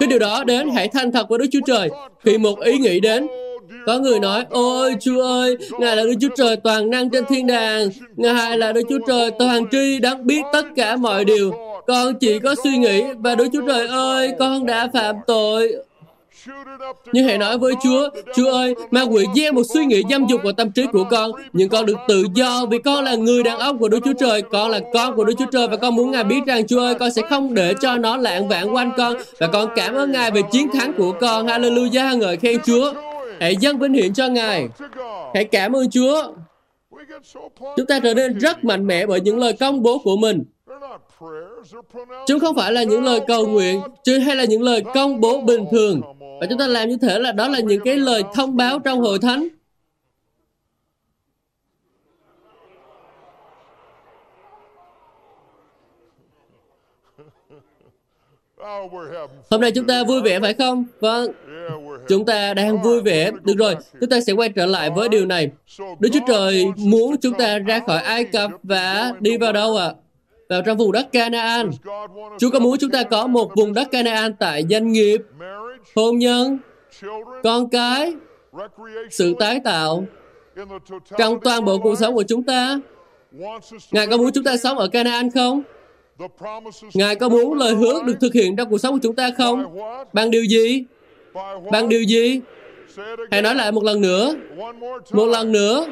Khi 0.00 0.06
điều 0.06 0.18
đó 0.18 0.44
đến 0.44 0.70
hãy 0.70 0.88
thanh 0.88 1.12
thật 1.12 1.28
với 1.28 1.38
đức 1.38 1.46
chúa 1.52 1.60
trời. 1.66 1.88
Khi 2.24 2.38
một 2.38 2.60
ý 2.60 2.78
nghĩ 2.78 3.00
đến 3.00 3.26
có 3.86 3.98
người 3.98 4.20
nói, 4.20 4.44
ôi 4.50 4.94
Chúa 5.00 5.22
ơi, 5.22 5.56
Ngài 5.78 5.96
là 5.96 6.02
Đức 6.02 6.14
Chúa 6.20 6.28
Trời 6.36 6.56
toàn 6.56 6.90
năng 6.90 7.10
trên 7.10 7.24
thiên 7.28 7.46
đàng. 7.46 7.88
Ngài 8.16 8.58
là 8.58 8.72
Đức 8.72 8.82
Chúa 8.88 8.98
Trời 9.06 9.30
toàn 9.38 9.64
tri, 9.70 9.98
đang 9.98 10.26
biết 10.26 10.42
tất 10.52 10.66
cả 10.76 10.96
mọi 10.96 11.24
điều. 11.24 11.52
Con 11.86 12.14
chỉ 12.14 12.38
có 12.38 12.54
suy 12.64 12.76
nghĩ 12.78 13.02
và 13.18 13.34
Đức 13.34 13.48
Chúa 13.52 13.66
Trời 13.66 13.88
ơi, 13.88 14.32
con 14.38 14.66
đã 14.66 14.88
phạm 14.92 15.16
tội. 15.26 15.72
Nhưng 17.12 17.26
hãy 17.26 17.38
nói 17.38 17.58
với 17.58 17.74
Chúa, 17.82 18.08
Chúa 18.36 18.52
ơi, 18.52 18.74
ma 18.90 19.02
quỷ 19.02 19.24
gieo 19.36 19.52
một 19.52 19.62
suy 19.74 19.84
nghĩ 19.84 20.02
dâm 20.10 20.26
dục 20.26 20.40
vào 20.44 20.52
tâm 20.52 20.72
trí 20.72 20.86
của 20.86 21.04
con, 21.04 21.32
nhưng 21.52 21.68
con 21.68 21.86
được 21.86 21.96
tự 22.08 22.24
do 22.34 22.66
vì 22.70 22.78
con 22.78 23.04
là 23.04 23.14
người 23.14 23.42
đàn 23.42 23.58
ông 23.58 23.78
của 23.78 23.88
Đức 23.88 23.98
Chúa 24.04 24.12
Trời, 24.12 24.42
con 24.42 24.70
là 24.70 24.80
con 24.94 25.16
của 25.16 25.24
Đức 25.24 25.34
Chúa 25.38 25.50
Trời 25.52 25.68
và 25.68 25.76
con 25.76 25.94
muốn 25.94 26.10
Ngài 26.10 26.24
biết 26.24 26.40
rằng 26.46 26.66
Chúa 26.66 26.80
ơi, 26.80 26.94
con 26.94 27.10
sẽ 27.10 27.22
không 27.30 27.54
để 27.54 27.74
cho 27.80 27.96
nó 27.96 28.16
lạng 28.16 28.48
vạn 28.48 28.74
quanh 28.74 28.92
con 28.96 29.14
và 29.38 29.46
con 29.46 29.68
cảm 29.76 29.94
ơn 29.94 30.12
Ngài 30.12 30.30
về 30.30 30.42
chiến 30.52 30.68
thắng 30.72 30.92
của 30.92 31.12
con. 31.20 31.46
Hallelujah, 31.46 32.18
ngợi 32.18 32.36
khen 32.36 32.58
Chúa. 32.66 32.92
Hãy 33.40 33.56
dâng 33.56 33.78
vinh 33.78 33.92
hiển 33.92 34.14
cho 34.14 34.28
Ngài. 34.28 34.68
Hãy 35.34 35.44
cảm 35.44 35.76
ơn 35.76 35.90
Chúa. 35.90 36.32
Chúng 37.76 37.86
ta 37.88 38.00
trở 38.00 38.14
nên 38.14 38.38
rất 38.38 38.64
mạnh 38.64 38.86
mẽ 38.86 39.06
bởi 39.06 39.20
những 39.20 39.38
lời 39.38 39.52
công 39.60 39.82
bố 39.82 39.98
của 39.98 40.16
mình. 40.16 40.44
Chúng 42.26 42.40
không 42.40 42.56
phải 42.56 42.72
là 42.72 42.82
những 42.82 43.04
lời 43.04 43.20
cầu 43.26 43.46
nguyện, 43.46 43.80
chứ 44.04 44.18
hay 44.18 44.36
là 44.36 44.44
những 44.44 44.62
lời 44.62 44.82
công 44.94 45.20
bố 45.20 45.40
bình 45.40 45.64
thường. 45.70 46.00
Và 46.40 46.46
chúng 46.48 46.58
ta 46.58 46.66
làm 46.66 46.88
như 46.88 46.96
thế 47.02 47.18
là 47.18 47.32
đó 47.32 47.48
là 47.48 47.60
những 47.60 47.80
cái 47.84 47.96
lời 47.96 48.22
thông 48.34 48.56
báo 48.56 48.78
trong 48.78 49.00
hội 49.00 49.18
thánh. 49.18 49.48
Hôm 59.50 59.60
nay 59.60 59.72
chúng 59.72 59.86
ta 59.86 60.04
vui 60.04 60.22
vẻ 60.22 60.40
phải 60.40 60.54
không? 60.54 60.84
Vâng. 61.00 61.32
Chúng 62.10 62.24
ta 62.24 62.54
đang 62.54 62.82
vui 62.82 63.00
vẻ. 63.00 63.30
Được 63.42 63.54
rồi, 63.58 63.74
chúng 64.00 64.10
ta 64.10 64.20
sẽ 64.20 64.32
quay 64.32 64.48
trở 64.48 64.66
lại 64.66 64.90
với 64.90 65.08
điều 65.08 65.26
này. 65.26 65.50
Đức 65.98 66.08
Chúa 66.12 66.20
Trời 66.28 66.66
muốn 66.76 67.16
chúng 67.22 67.34
ta 67.34 67.58
ra 67.58 67.80
khỏi 67.86 67.98
Ai 67.98 68.24
Cập 68.24 68.50
và 68.62 69.12
đi 69.20 69.36
vào 69.36 69.52
đâu 69.52 69.76
ạ? 69.76 69.86
À? 69.86 69.94
Vào 70.48 70.62
trong 70.62 70.78
vùng 70.78 70.92
đất 70.92 71.12
Canaan. 71.12 71.70
Chúa 72.38 72.50
có 72.50 72.58
muốn 72.58 72.78
chúng 72.80 72.90
ta 72.90 73.02
có 73.02 73.26
một 73.26 73.50
vùng 73.56 73.72
đất 73.72 73.90
Canaan 73.90 74.34
tại 74.38 74.64
doanh 74.70 74.92
nghiệp, 74.92 75.22
hôn 75.96 76.18
nhân, 76.18 76.58
con 77.42 77.70
cái, 77.70 78.14
sự 79.10 79.34
tái 79.38 79.60
tạo 79.64 80.04
trong 81.18 81.40
toàn 81.40 81.64
bộ 81.64 81.78
cuộc 81.78 81.94
sống 81.98 82.14
của 82.14 82.24
chúng 82.28 82.42
ta. 82.42 82.80
Ngài 83.90 84.06
có 84.06 84.16
muốn 84.16 84.32
chúng 84.32 84.44
ta 84.44 84.56
sống 84.56 84.78
ở 84.78 84.88
Canaan 84.88 85.30
không? 85.30 85.62
Ngài 86.94 87.16
có 87.16 87.28
muốn 87.28 87.54
lời 87.54 87.74
hứa 87.74 88.02
được 88.06 88.14
thực 88.20 88.34
hiện 88.34 88.56
trong 88.56 88.70
cuộc 88.70 88.78
sống 88.78 88.94
của 88.94 89.00
chúng 89.02 89.14
ta 89.14 89.30
không? 89.38 89.78
Bằng 90.12 90.30
điều 90.30 90.44
gì? 90.44 90.84
Bằng 91.70 91.88
điều 91.88 92.02
gì? 92.02 92.40
Hãy 93.30 93.42
nói 93.42 93.54
lại 93.54 93.72
một 93.72 93.84
lần 93.84 94.00
nữa. 94.00 94.34
Một 95.10 95.26
lần 95.26 95.52
nữa. 95.52 95.86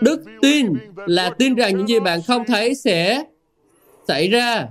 Đức 0.00 0.22
tin 0.42 0.72
là 1.06 1.30
tin 1.38 1.54
rằng 1.54 1.76
những 1.76 1.88
gì 1.88 2.00
bạn 2.00 2.20
không 2.26 2.44
thấy 2.44 2.74
sẽ 2.74 3.24
xảy 4.08 4.28
ra. 4.28 4.66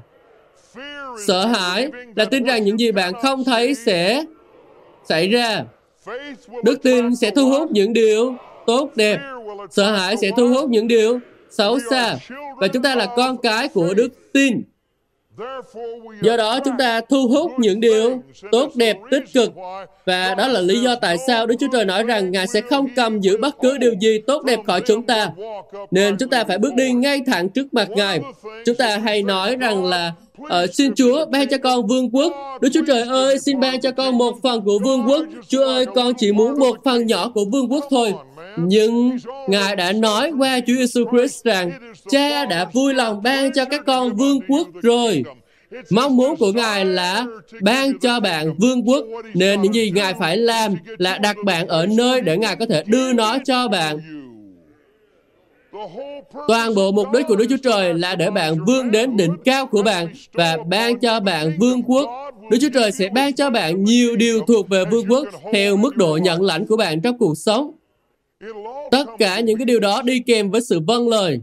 Sợ 1.28 1.46
hãi 1.46 1.90
là 2.16 2.26
tin 2.26 2.44
rằng 2.44 2.64
những 2.64 2.80
gì 2.80 2.92
bạn 2.92 3.14
không 3.22 3.44
thấy 3.44 3.76
sẽ 3.76 4.24
xảy 5.10 5.28
ra. 5.28 5.64
Đức 6.64 6.84
tin 6.84 7.16
sẽ 7.16 7.32
thu 7.32 7.50
hút 7.50 7.72
những 7.72 7.94
điều 7.94 8.36
tốt 8.66 8.90
đẹp. 8.96 9.20
Sợ 9.70 9.92
hãi 9.92 10.16
sẽ 10.22 10.32
thu 10.38 10.48
hút 10.48 10.70
những 10.70 10.88
điều 10.88 11.20
xấu 11.50 11.80
xa. 11.90 12.16
Và 12.58 12.68
chúng 12.68 12.84
ta 12.84 12.96
là 12.96 13.08
con 13.16 13.38
cái 13.38 13.68
của 13.68 13.94
đức 13.94 14.34
tin. 14.34 14.62
Do 16.22 16.38
đó 16.38 16.60
chúng 16.66 16.78
ta 16.78 17.02
thu 17.02 17.28
hút 17.28 17.52
những 17.58 17.80
điều 17.80 18.22
tốt 18.52 18.72
đẹp, 18.76 18.98
tích 19.12 19.24
cực. 19.34 19.52
Và 20.06 20.36
đó 20.36 20.48
là 20.48 20.62
lý 20.62 20.82
do 20.82 20.96
tại 20.96 21.18
sao 21.28 21.46
Đức 21.46 21.56
Chúa 21.60 21.68
Trời 21.74 21.86
nói 21.86 22.04
rằng 22.04 22.32
Ngài 22.32 22.48
sẽ 22.48 22.62
không 22.62 22.88
cầm 22.96 23.20
giữ 23.20 23.38
bất 23.38 23.56
cứ 23.62 23.78
điều 23.78 23.94
gì 24.02 24.20
tốt 24.28 24.44
đẹp 24.44 24.60
khỏi 24.66 24.82
chúng 24.82 25.04
ta. 25.06 25.30
Nên 25.92 26.18
chúng 26.18 26.30
ta 26.30 26.44
phải 26.44 26.58
bước 26.58 26.74
đi 26.76 26.92
ngay 26.92 27.22
thẳng 27.26 27.50
trước 27.50 27.74
mặt 27.74 27.90
Ngài. 27.90 28.22
Chúng 28.66 28.76
ta 28.76 28.98
hay 28.98 29.24
nói 29.24 29.56
rằng 29.56 29.86
là 29.86 30.12
Ờ, 30.48 30.68
xin 30.68 30.96
Chúa 30.96 31.26
ban 31.26 31.48
cho 31.48 31.58
con 31.58 31.88
vương 31.88 32.10
quốc. 32.12 32.34
Đức 32.62 32.70
Chúa 32.74 32.86
Trời 32.88 33.02
ơi, 33.02 33.40
xin 33.40 33.60
ban 33.60 33.82
cho 33.82 33.92
con 33.92 34.18
một 34.18 34.36
phần 34.44 34.62
của 34.66 34.80
vương 34.84 35.04
quốc. 35.08 35.26
Chúa 35.48 35.66
ơi, 35.66 35.86
con 35.96 36.14
chỉ 36.18 36.32
muốn 36.32 36.60
một 36.60 36.78
phần 36.86 37.08
nhỏ 37.08 37.30
của 37.30 37.46
vương 37.46 37.72
quốc 37.72 37.86
thôi. 37.90 38.14
Nhưng 38.58 39.18
Ngài 39.48 39.76
đã 39.76 39.92
nói 39.92 40.32
qua 40.40 40.60
Chúa 40.68 40.74
Giêsu 40.74 41.06
Christ 41.12 41.44
rằng 41.44 41.72
Cha 42.10 42.46
đã 42.46 42.70
vui 42.74 42.94
lòng 42.94 43.24
ban 43.24 43.54
cho 43.54 43.66
các 43.66 43.82
con 43.86 44.16
vương 44.16 44.40
quốc 44.48 44.68
rồi. 44.82 45.24
Mong 45.90 46.16
muốn 46.16 46.36
của 46.36 46.52
Ngài 46.52 46.86
là 46.86 47.26
ban 47.62 48.00
cho 48.00 48.20
bạn 48.20 48.54
vương 48.58 48.90
quốc, 48.90 49.06
nên 49.34 49.62
những 49.62 49.74
gì 49.74 49.92
Ngài 49.92 50.14
phải 50.14 50.38
làm 50.38 50.76
là 50.98 51.18
đặt 51.18 51.38
bạn 51.46 51.68
ở 51.68 51.86
nơi 51.86 52.22
để 52.22 52.38
Ngài 52.38 52.56
có 52.56 52.66
thể 52.66 52.84
đưa 52.86 53.14
nó 53.14 53.38
cho 53.46 53.68
bạn. 53.68 54.19
Toàn 56.48 56.76
bộ 56.76 56.92
mục 56.92 57.08
đích 57.14 57.28
của 57.28 57.36
Đức 57.36 57.46
Chúa 57.50 57.58
Trời 57.64 57.94
là 57.94 58.16
để 58.16 58.30
bạn 58.30 58.66
vươn 58.68 58.92
đến 58.92 59.18
đỉnh 59.18 59.36
cao 59.46 59.66
của 59.66 59.82
bạn 59.84 60.08
và 60.34 60.58
ban 60.70 61.00
cho 61.00 61.20
bạn 61.20 61.58
vương 61.60 61.84
quốc. 61.84 62.10
Đức 62.52 62.58
Chúa 62.62 62.70
Trời 62.74 62.92
sẽ 62.92 63.10
ban 63.10 63.36
cho 63.36 63.50
bạn 63.50 63.84
nhiều 63.84 64.16
điều 64.16 64.40
thuộc 64.48 64.70
về 64.70 64.86
vương 64.92 65.06
quốc 65.10 65.28
theo 65.54 65.78
mức 65.78 65.96
độ 65.96 66.20
nhận 66.22 66.42
lãnh 66.42 66.68
của 66.68 66.78
bạn 66.78 67.02
trong 67.02 67.18
cuộc 67.18 67.38
sống. 67.38 67.72
Tất 68.92 69.06
cả 69.20 69.40
những 69.40 69.58
cái 69.58 69.66
điều 69.66 69.80
đó 69.80 70.02
đi 70.02 70.20
kèm 70.20 70.52
với 70.52 70.62
sự 70.62 70.80
vâng 70.88 71.08
lời. 71.08 71.40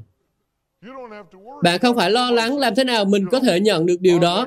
Bạn 1.63 1.79
không 1.79 1.97
phải 1.97 2.11
lo 2.11 2.31
lắng 2.31 2.59
làm 2.59 2.75
thế 2.75 2.85
nào 2.85 3.05
mình 3.05 3.27
có 3.31 3.41
thể 3.41 3.61
nhận 3.61 3.87
được 3.87 4.01
điều 4.01 4.19
đó. 4.19 4.47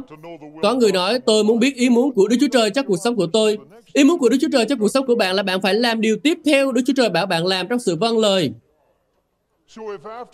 Có 0.61 0.73
người 0.73 0.91
nói, 0.91 1.19
tôi 1.19 1.43
muốn 1.43 1.59
biết 1.59 1.75
ý 1.75 1.89
muốn 1.89 2.11
của 2.13 2.27
Đức 2.27 2.37
Chúa 2.39 2.47
Trời 2.51 2.69
cho 2.69 2.83
cuộc 2.83 2.97
sống 3.03 3.15
của 3.15 3.27
tôi. 3.33 3.57
Ý 3.93 4.03
muốn 4.03 4.19
của 4.19 4.29
Đức 4.29 4.37
Chúa 4.41 4.49
Trời 4.51 4.65
cho 4.65 4.75
cuộc 4.79 4.87
sống 4.87 5.05
của 5.05 5.15
bạn 5.15 5.35
là 5.35 5.43
bạn 5.43 5.61
phải 5.61 5.73
làm 5.73 6.01
điều 6.01 6.17
tiếp 6.23 6.37
theo 6.45 6.71
Đức 6.71 6.81
Chúa 6.87 6.93
Trời 6.97 7.09
bảo 7.09 7.25
bạn 7.25 7.45
làm 7.45 7.67
trong 7.67 7.79
sự 7.79 7.95
vâng 7.95 8.17
lời. 8.17 8.51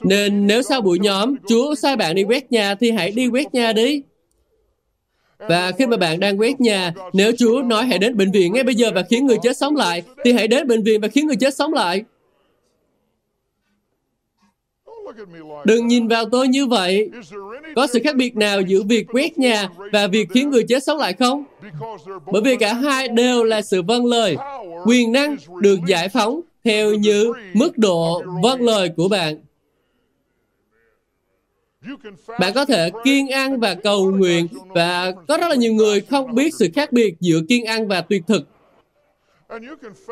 Nên 0.01 0.47
nếu 0.47 0.61
sau 0.61 0.81
buổi 0.81 0.99
nhóm, 0.99 1.35
Chúa 1.47 1.75
sai 1.75 1.95
bạn 1.95 2.15
đi 2.15 2.23
quét 2.23 2.51
nhà 2.51 2.75
thì 2.75 2.91
hãy 2.91 3.11
đi 3.11 3.27
quét 3.27 3.53
nhà 3.53 3.73
đi. 3.73 4.01
Và 5.39 5.71
khi 5.71 5.87
mà 5.87 5.97
bạn 5.97 6.19
đang 6.19 6.39
quét 6.39 6.61
nhà, 6.61 6.93
nếu 7.13 7.31
Chúa 7.37 7.61
nói 7.61 7.85
hãy 7.85 7.99
đến 7.99 8.17
bệnh 8.17 8.31
viện 8.31 8.53
ngay 8.53 8.63
bây 8.63 8.75
giờ 8.75 8.91
và 8.95 9.03
khiến 9.09 9.25
người 9.25 9.37
chết 9.43 9.57
sống 9.57 9.75
lại, 9.75 10.03
thì 10.23 10.33
hãy 10.33 10.47
đến 10.47 10.67
bệnh 10.67 10.83
viện 10.83 11.01
và 11.01 11.07
khiến 11.07 11.27
người 11.27 11.35
chết 11.35 11.55
sống 11.55 11.73
lại. 11.73 12.03
Đừng 15.65 15.87
nhìn 15.87 16.07
vào 16.07 16.29
tôi 16.29 16.47
như 16.47 16.65
vậy. 16.65 17.09
Có 17.75 17.87
sự 17.87 17.99
khác 18.03 18.15
biệt 18.15 18.35
nào 18.35 18.61
giữa 18.61 18.83
việc 18.83 19.05
quét 19.13 19.37
nhà 19.37 19.69
và 19.91 20.07
việc 20.07 20.27
khiến 20.33 20.49
người 20.49 20.63
chết 20.63 20.83
sống 20.83 20.97
lại 20.97 21.13
không? 21.13 21.43
Bởi 22.31 22.41
vì 22.41 22.55
cả 22.55 22.73
hai 22.73 23.07
đều 23.07 23.43
là 23.43 23.61
sự 23.61 23.81
vâng 23.81 24.05
lời. 24.05 24.37
Quyền 24.85 25.11
năng 25.11 25.35
được 25.61 25.79
giải 25.87 26.09
phóng 26.09 26.41
theo 26.65 26.93
như 26.93 27.33
mức 27.53 27.77
độ 27.77 28.23
vâng 28.43 28.61
lời 28.61 28.89
của 28.97 29.07
bạn. 29.07 29.35
Bạn 32.39 32.53
có 32.55 32.65
thể 32.65 32.89
kiên 33.03 33.27
ăn 33.27 33.59
và 33.59 33.73
cầu 33.73 34.11
nguyện 34.11 34.47
và 34.67 35.11
có 35.27 35.37
rất 35.37 35.49
là 35.49 35.55
nhiều 35.55 35.73
người 35.73 36.01
không 36.01 36.35
biết 36.35 36.53
sự 36.55 36.67
khác 36.75 36.91
biệt 36.91 37.15
giữa 37.19 37.39
kiên 37.49 37.65
ăn 37.65 37.87
và 37.87 38.01
tuyệt 38.01 38.23
thực. 38.27 38.47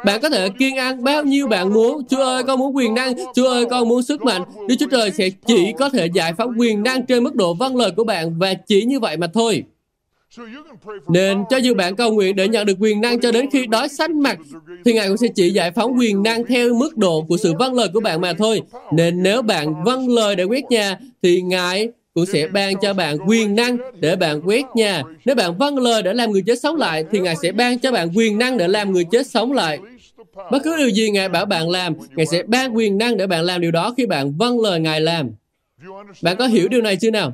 Bạn 0.06 0.22
có 0.22 0.30
thể 0.30 0.49
kiên 0.60 0.76
ăn 0.76 1.04
bao 1.04 1.24
nhiêu 1.24 1.47
bạn 1.47 1.74
muốn. 1.74 2.04
Chúa 2.10 2.24
ơi, 2.24 2.43
con 2.43 2.60
muốn 2.60 2.76
quyền 2.76 2.93
năng. 2.93 3.14
Chúa 3.36 3.47
ơi, 3.47 3.66
con 3.70 3.89
muốn 3.89 4.04
sức 4.04 4.22
mạnh. 4.22 4.41
Đức 4.68 4.76
Chúa 4.80 4.88
Trời 4.91 5.12
sẽ 5.12 5.30
chỉ 5.45 5.74
có 5.80 5.89
thể 5.89 6.08
giải 6.14 6.34
phóng 6.34 6.60
quyền 6.60 6.84
năng 6.84 7.06
trên 7.06 7.24
mức 7.24 7.36
độ 7.36 7.54
vâng 7.54 7.76
lời 7.76 7.91
của 7.97 8.04
bạn 8.04 8.39
và 8.39 8.54
chỉ 8.54 8.84
như 8.86 8.99
vậy 8.99 9.18
mà 9.18 9.28
thôi. 9.34 9.64
Nên 11.07 11.43
cho 11.49 11.57
dù 11.57 11.73
bạn 11.73 11.95
cầu 11.95 12.13
nguyện 12.13 12.36
để 12.36 12.47
nhận 12.47 12.65
được 12.65 12.77
quyền 12.79 13.01
năng 13.01 13.19
cho 13.19 13.31
đến 13.31 13.49
khi 13.51 13.65
đói 13.65 13.89
xanh 13.89 14.21
mặt, 14.21 14.39
thì 14.86 14.93
Ngài 14.93 15.07
cũng 15.07 15.17
sẽ 15.17 15.27
chỉ 15.36 15.49
giải 15.49 15.71
phóng 15.71 15.95
quyền 15.99 16.23
năng 16.23 16.45
theo 16.45 16.73
mức 16.73 16.97
độ 16.97 17.21
của 17.21 17.38
sự 17.38 17.53
vâng 17.59 17.73
lời 17.73 17.88
của 17.93 17.99
bạn 17.99 18.21
mà 18.21 18.34
thôi. 18.34 18.61
Nên 18.93 19.23
nếu 19.23 19.41
bạn 19.41 19.84
vâng 19.84 20.09
lời 20.09 20.36
để 20.36 20.43
quét 20.43 20.63
nhà, 20.69 20.99
thì 21.21 21.41
Ngài 21.41 21.89
cũng 22.13 22.25
sẽ 22.25 22.47
ban 22.47 22.73
cho 22.81 22.93
bạn 22.93 23.17
quyền 23.27 23.55
năng 23.55 23.77
để 23.99 24.15
bạn 24.15 24.41
quét 24.41 24.65
nhà. 24.75 25.03
Nếu 25.25 25.36
bạn 25.36 25.57
vâng 25.57 25.77
lời 25.77 26.03
để 26.03 26.13
làm 26.13 26.31
người 26.31 26.43
chết 26.45 26.59
sống 26.59 26.75
lại, 26.75 27.05
thì 27.11 27.19
Ngài 27.19 27.36
sẽ 27.41 27.51
ban 27.51 27.79
cho 27.79 27.91
bạn 27.91 28.09
quyền 28.15 28.38
năng 28.38 28.57
để 28.57 28.67
làm 28.67 28.91
người 28.91 29.03
chết 29.11 29.27
sống 29.27 29.51
lại. 29.51 29.79
Bất 30.51 30.59
cứ 30.63 30.77
điều 30.77 30.89
gì 30.89 31.09
Ngài 31.09 31.29
bảo 31.29 31.45
bạn 31.45 31.69
làm, 31.69 31.93
Ngài 32.15 32.25
sẽ 32.25 32.43
ban 32.43 32.75
quyền 32.75 32.97
năng 32.97 33.17
để 33.17 33.27
bạn 33.27 33.43
làm 33.43 33.61
điều 33.61 33.71
đó 33.71 33.93
khi 33.97 34.05
bạn 34.05 34.34
vâng 34.38 34.59
lời 34.59 34.79
Ngài 34.79 35.01
làm. 35.01 35.29
Bạn 36.21 36.38
có 36.38 36.47
hiểu 36.47 36.67
điều 36.67 36.81
này 36.81 36.95
chưa 36.95 37.11
nào? 37.11 37.34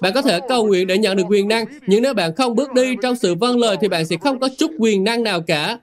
Bạn 0.00 0.12
có 0.14 0.22
thể 0.22 0.40
cầu 0.48 0.66
nguyện 0.66 0.86
để 0.86 0.98
nhận 0.98 1.16
được 1.16 1.24
quyền 1.28 1.48
năng, 1.48 1.64
nhưng 1.86 2.02
nếu 2.02 2.14
bạn 2.14 2.34
không 2.34 2.56
bước 2.56 2.72
đi 2.72 2.96
trong 3.02 3.16
sự 3.16 3.34
vâng 3.34 3.58
lời 3.58 3.76
thì 3.80 3.88
bạn 3.88 4.06
sẽ 4.06 4.16
không 4.16 4.38
có 4.38 4.48
chút 4.58 4.70
quyền 4.78 5.04
năng 5.04 5.22
nào 5.22 5.40
cả. 5.40 5.78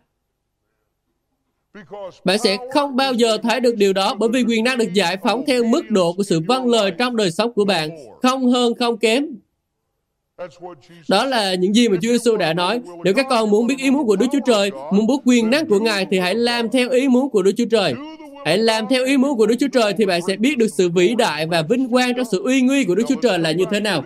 Bạn 2.26 2.38
sẽ 2.38 2.58
không 2.74 2.96
bao 2.96 3.14
giờ 3.14 3.38
thấy 3.38 3.60
được 3.60 3.76
điều 3.76 3.94
đó 3.94 4.16
bởi 4.16 4.30
vì 4.30 4.44
quyền 4.44 4.64
năng 4.64 4.78
được 4.78 4.94
giải 4.94 5.18
phóng 5.24 5.44
theo 5.48 5.64
mức 5.64 5.90
độ 5.90 6.14
của 6.14 6.24
sự 6.24 6.40
vâng 6.48 6.70
lời 6.70 6.92
trong 6.98 7.16
đời 7.16 7.32
sống 7.32 7.54
của 7.54 7.66
bạn, 7.66 7.90
không 8.22 8.52
hơn 8.52 8.74
không 8.76 8.98
kém. 8.98 9.26
Đó 11.10 11.26
là 11.26 11.56
những 11.56 11.76
gì 11.76 11.90
mà 11.90 11.98
Chúa 12.02 12.12
Giêsu 12.12 12.38
đã 12.38 12.54
nói. 12.54 12.82
Nếu 13.04 13.14
các 13.14 13.26
con 13.30 13.50
muốn 13.50 13.68
biết 13.68 13.76
ý 13.78 13.92
muốn 13.92 14.06
của 14.06 14.16
Đức 14.16 14.26
Chúa 14.32 14.40
Trời, 14.46 14.72
muốn 14.92 15.08
biết 15.08 15.14
quyền 15.26 15.50
năng 15.50 15.66
của 15.66 15.80
Ngài 15.80 16.06
thì 16.12 16.20
hãy 16.20 16.36
làm 16.36 16.70
theo 16.70 16.90
ý 16.90 17.08
muốn 17.08 17.30
của 17.30 17.42
Đức 17.42 17.52
Chúa 17.58 17.66
Trời. 17.72 17.94
Hãy 18.46 18.58
làm 18.58 18.88
theo 18.88 19.06
ý 19.06 19.18
muốn 19.18 19.38
của 19.38 19.46
Đức 19.46 19.56
Chúa 19.60 19.68
Trời 19.68 19.94
thì 19.98 20.06
bạn 20.06 20.22
sẽ 20.28 20.36
biết 20.36 20.58
được 20.58 20.68
sự 20.78 20.90
vĩ 20.90 21.16
đại 21.16 21.48
và 21.48 21.62
vinh 21.62 21.90
quang 21.90 22.14
trong 22.16 22.26
sự 22.32 22.44
uy 22.44 22.62
nguy 22.62 22.84
của 22.84 22.96
Đức 22.96 23.04
Chúa 23.08 23.22
Trời 23.22 23.40
là 23.40 23.52
như 23.52 23.66
thế 23.72 23.80
nào. 23.80 24.04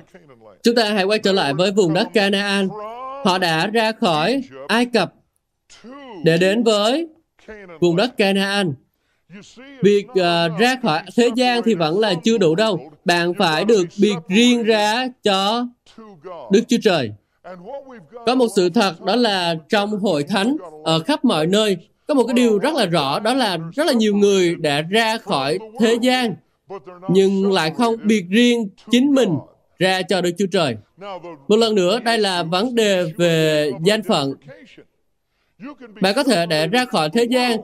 Chúng 0.64 0.76
ta 0.76 0.94
hãy 0.94 1.04
quay 1.04 1.20
trở 1.20 1.32
lại 1.32 1.54
với 1.54 1.72
vùng 1.72 1.94
đất 1.94 2.08
Canaan. 2.14 2.68
Họ 3.26 3.38
đã 3.38 3.68
ra 3.68 3.92
khỏi 3.92 4.44
Ai 4.68 4.86
Cập 4.86 5.14
để 6.24 6.38
đến 6.38 6.64
với 6.64 7.08
vùng 7.82 7.96
đất 7.96 8.18
Canaan. 8.18 8.74
Việc 9.82 10.06
uh, 10.10 10.60
ra 10.60 10.76
khỏi 10.84 11.02
thế 11.18 11.30
gian 11.36 11.62
thì 11.66 11.74
vẫn 11.74 12.00
là 12.00 12.14
chưa 12.24 12.38
đủ 12.38 12.56
đâu. 12.56 12.92
Bạn 13.06 13.34
phải 13.34 13.66
được 13.66 13.88
biệt 14.02 14.16
riêng 14.28 14.64
ra 14.64 15.08
cho 15.24 15.68
Đức 16.52 16.62
Chúa 16.68 16.78
Trời. 16.84 17.12
Có 18.26 18.36
một 18.36 18.48
sự 18.56 18.70
thật 18.70 19.02
đó 19.02 19.16
là 19.16 19.56
trong 19.70 20.00
hội 20.00 20.24
thánh 20.24 20.58
ở 20.84 21.00
khắp 21.00 21.26
mọi 21.26 21.48
nơi 21.48 21.78
có 22.10 22.16
một 22.16 22.24
cái 22.28 22.34
điều 22.34 22.60
rất 22.60 22.76
là 22.76 22.86
rõ 22.86 23.20
đó 23.20 23.34
là 23.34 23.58
rất 23.76 23.88
là 23.88 23.94
nhiều 23.94 24.16
người 24.16 24.56
đã 24.56 24.82
ra 24.82 25.18
khỏi 25.18 25.60
thế 25.80 25.98
gian 26.02 26.36
nhưng 27.10 27.52
lại 27.52 27.72
không 27.78 27.96
biệt 28.04 28.26
riêng 28.30 28.70
chính 28.92 29.12
mình 29.12 29.30
ra 29.80 30.02
cho 30.02 30.22
Đức 30.22 30.32
Chúa 30.38 30.46
Trời. 30.52 30.78
Một 31.48 31.56
lần 31.56 31.76
nữa, 31.76 32.00
đây 32.00 32.18
là 32.18 32.44
vấn 32.44 32.76
đề 32.76 33.04
về 33.18 33.72
danh 33.84 34.04
phận. 34.04 34.34
Bạn 36.02 36.16
có 36.16 36.24
thể 36.24 36.46
để 36.46 36.68
ra 36.68 36.86
khỏi 36.86 37.10
thế 37.10 37.24
gian, 37.24 37.60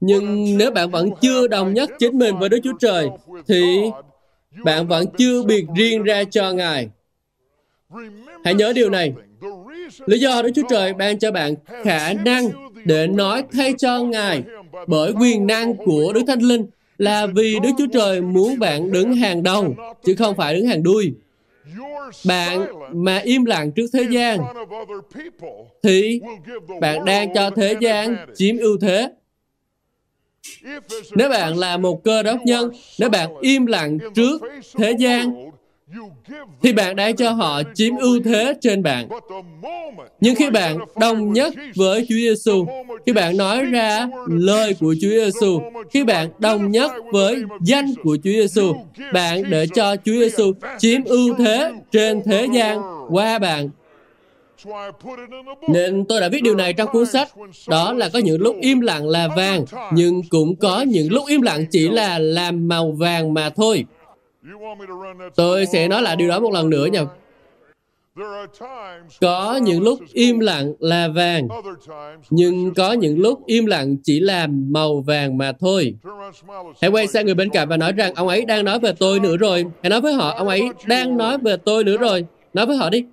nhưng 0.00 0.56
nếu 0.58 0.70
bạn 0.70 0.90
vẫn 0.90 1.10
chưa 1.20 1.48
đồng 1.48 1.74
nhất 1.74 1.90
chính 1.98 2.18
mình 2.18 2.38
với 2.38 2.48
Đức 2.48 2.58
Chúa 2.64 2.78
Trời, 2.80 3.08
thì 3.48 3.80
bạn 4.64 4.86
vẫn 4.86 5.06
chưa 5.18 5.42
biệt 5.42 5.64
riêng 5.76 6.02
ra 6.02 6.24
cho 6.24 6.52
Ngài. 6.52 6.88
Hãy 8.44 8.54
nhớ 8.54 8.72
điều 8.72 8.90
này. 8.90 9.12
Lý 10.06 10.18
do 10.18 10.42
Đức 10.42 10.50
Chúa 10.54 10.68
Trời 10.68 10.94
ban 10.94 11.18
cho 11.18 11.32
bạn 11.32 11.54
khả 11.84 12.12
năng 12.12 12.65
để 12.86 13.06
nói 13.06 13.42
thay 13.52 13.74
cho 13.78 14.02
Ngài 14.02 14.42
bởi 14.86 15.12
quyền 15.20 15.46
năng 15.46 15.76
của 15.76 16.12
Đức 16.12 16.22
Thánh 16.26 16.42
Linh 16.42 16.66
là 16.98 17.26
vì 17.26 17.58
Đức 17.62 17.70
Chúa 17.78 17.86
Trời 17.92 18.20
muốn 18.20 18.58
bạn 18.58 18.92
đứng 18.92 19.14
hàng 19.14 19.42
đầu, 19.42 19.74
chứ 20.04 20.14
không 20.14 20.36
phải 20.36 20.54
đứng 20.54 20.66
hàng 20.66 20.82
đuôi. 20.82 21.12
Bạn 22.26 22.66
mà 22.92 23.18
im 23.18 23.44
lặng 23.44 23.72
trước 23.72 23.86
thế 23.92 24.02
gian, 24.10 24.38
thì 25.82 26.20
bạn 26.80 27.04
đang 27.04 27.34
cho 27.34 27.50
thế 27.50 27.74
gian 27.80 28.16
chiếm 28.34 28.56
ưu 28.56 28.78
thế. 28.78 29.08
Nếu 31.12 31.28
bạn 31.28 31.58
là 31.58 31.76
một 31.76 32.04
cơ 32.04 32.22
đốc 32.22 32.40
nhân, 32.44 32.70
nếu 32.98 33.10
bạn 33.10 33.30
im 33.40 33.66
lặng 33.66 33.98
trước 34.14 34.42
thế 34.74 34.94
gian, 34.98 35.45
thì 36.62 36.72
bạn 36.72 36.96
đã 36.96 37.12
cho 37.12 37.30
họ 37.30 37.62
chiếm 37.74 37.96
ưu 37.96 38.20
thế 38.24 38.54
trên 38.60 38.82
bạn. 38.82 39.08
Nhưng 40.20 40.34
khi 40.34 40.50
bạn 40.50 40.78
đồng 41.00 41.32
nhất 41.32 41.54
với 41.74 42.06
Chúa 42.08 42.14
Giêsu, 42.14 42.66
khi 43.06 43.12
bạn 43.12 43.36
nói 43.36 43.64
ra 43.64 44.08
lời 44.26 44.76
của 44.80 44.94
Chúa 45.00 45.08
Giêsu, 45.08 45.60
khi 45.90 46.04
bạn 46.04 46.28
đồng 46.38 46.70
nhất 46.70 46.92
với 47.12 47.42
danh 47.60 47.94
của 48.02 48.16
Chúa 48.24 48.30
Giêsu, 48.30 48.74
bạn 49.12 49.42
để 49.50 49.66
cho 49.74 49.96
Chúa 49.96 50.12
Giêsu 50.12 50.52
chiếm 50.78 51.04
ưu 51.04 51.34
thế 51.34 51.72
trên 51.92 52.22
thế 52.24 52.46
gian 52.54 52.80
qua 53.10 53.38
bạn. 53.38 53.70
Nên 55.68 56.04
tôi 56.04 56.20
đã 56.20 56.28
viết 56.28 56.42
điều 56.42 56.56
này 56.56 56.72
trong 56.72 56.88
cuốn 56.92 57.06
sách. 57.06 57.28
Đó 57.68 57.92
là 57.92 58.08
có 58.08 58.18
những 58.18 58.40
lúc 58.40 58.56
im 58.60 58.80
lặng 58.80 59.08
là 59.08 59.28
vàng, 59.36 59.64
nhưng 59.92 60.22
cũng 60.30 60.56
có 60.56 60.80
những 60.80 61.12
lúc 61.12 61.24
im 61.28 61.42
lặng 61.42 61.66
chỉ 61.70 61.88
là 61.88 62.18
làm 62.18 62.68
màu 62.68 62.92
vàng 62.92 63.34
mà 63.34 63.50
thôi. 63.50 63.84
Tôi 65.36 65.66
sẽ 65.66 65.88
nói 65.88 66.02
lại 66.02 66.16
điều 66.16 66.28
đó 66.28 66.40
một 66.40 66.52
lần 66.52 66.70
nữa 66.70 66.86
nha. 66.86 67.04
Có 69.20 69.60
những 69.62 69.82
lúc 69.82 69.98
im 70.12 70.38
lặng 70.38 70.72
là 70.78 71.08
vàng, 71.08 71.48
nhưng 72.30 72.74
có 72.74 72.92
những 72.92 73.20
lúc 73.20 73.46
im 73.46 73.66
lặng 73.66 73.96
chỉ 74.04 74.20
là 74.20 74.46
màu 74.46 75.00
vàng 75.00 75.38
mà 75.38 75.52
thôi. 75.52 75.94
Hãy 76.80 76.90
quay 76.90 77.06
sang 77.06 77.26
người 77.26 77.34
bên 77.34 77.50
cạnh 77.50 77.68
và 77.68 77.76
nói 77.76 77.92
rằng 77.92 78.14
ông 78.14 78.28
ấy 78.28 78.44
đang 78.44 78.64
nói 78.64 78.78
về 78.78 78.92
tôi 78.98 79.20
nữa 79.20 79.36
rồi. 79.36 79.64
Hãy 79.82 79.90
nói 79.90 80.00
với 80.00 80.12
họ, 80.12 80.34
ông 80.36 80.48
ấy 80.48 80.62
đang 80.86 81.16
nói 81.16 81.38
về 81.38 81.56
tôi 81.56 81.84
nữa 81.84 81.96
rồi. 81.96 82.24
Nói 82.54 82.66
với 82.66 82.76
họ 82.76 82.90
đi. 82.90 83.04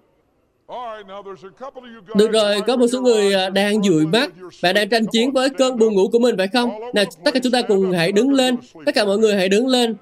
Được 2.16 2.32
rồi, 2.32 2.62
có 2.68 2.78
một 2.78 2.88
số 2.92 3.02
người 3.02 3.34
à, 3.34 3.50
đang 3.50 3.84
dụi 3.84 4.06
mắt. 4.06 4.32
Bạn 4.64 4.76
đang 4.76 4.90
tranh 4.90 5.06
chiến 5.06 5.32
với 5.32 5.50
cơn 5.50 5.78
buồn 5.78 5.94
ngủ 5.94 6.10
của 6.12 6.20
mình, 6.20 6.38
phải 6.38 6.48
không? 6.48 6.70
Nào, 6.94 7.06
tất 7.26 7.34
cả 7.34 7.40
chúng 7.44 7.52
ta 7.52 7.62
cùng 7.62 7.92
hãy 7.92 8.12
đứng 8.12 8.34
lên. 8.34 8.56
Tất 8.86 8.96
cả 8.96 9.06
mọi 9.06 9.18
người 9.18 9.36
hãy 9.36 9.50
đứng 9.50 9.68
lên. 9.68 9.96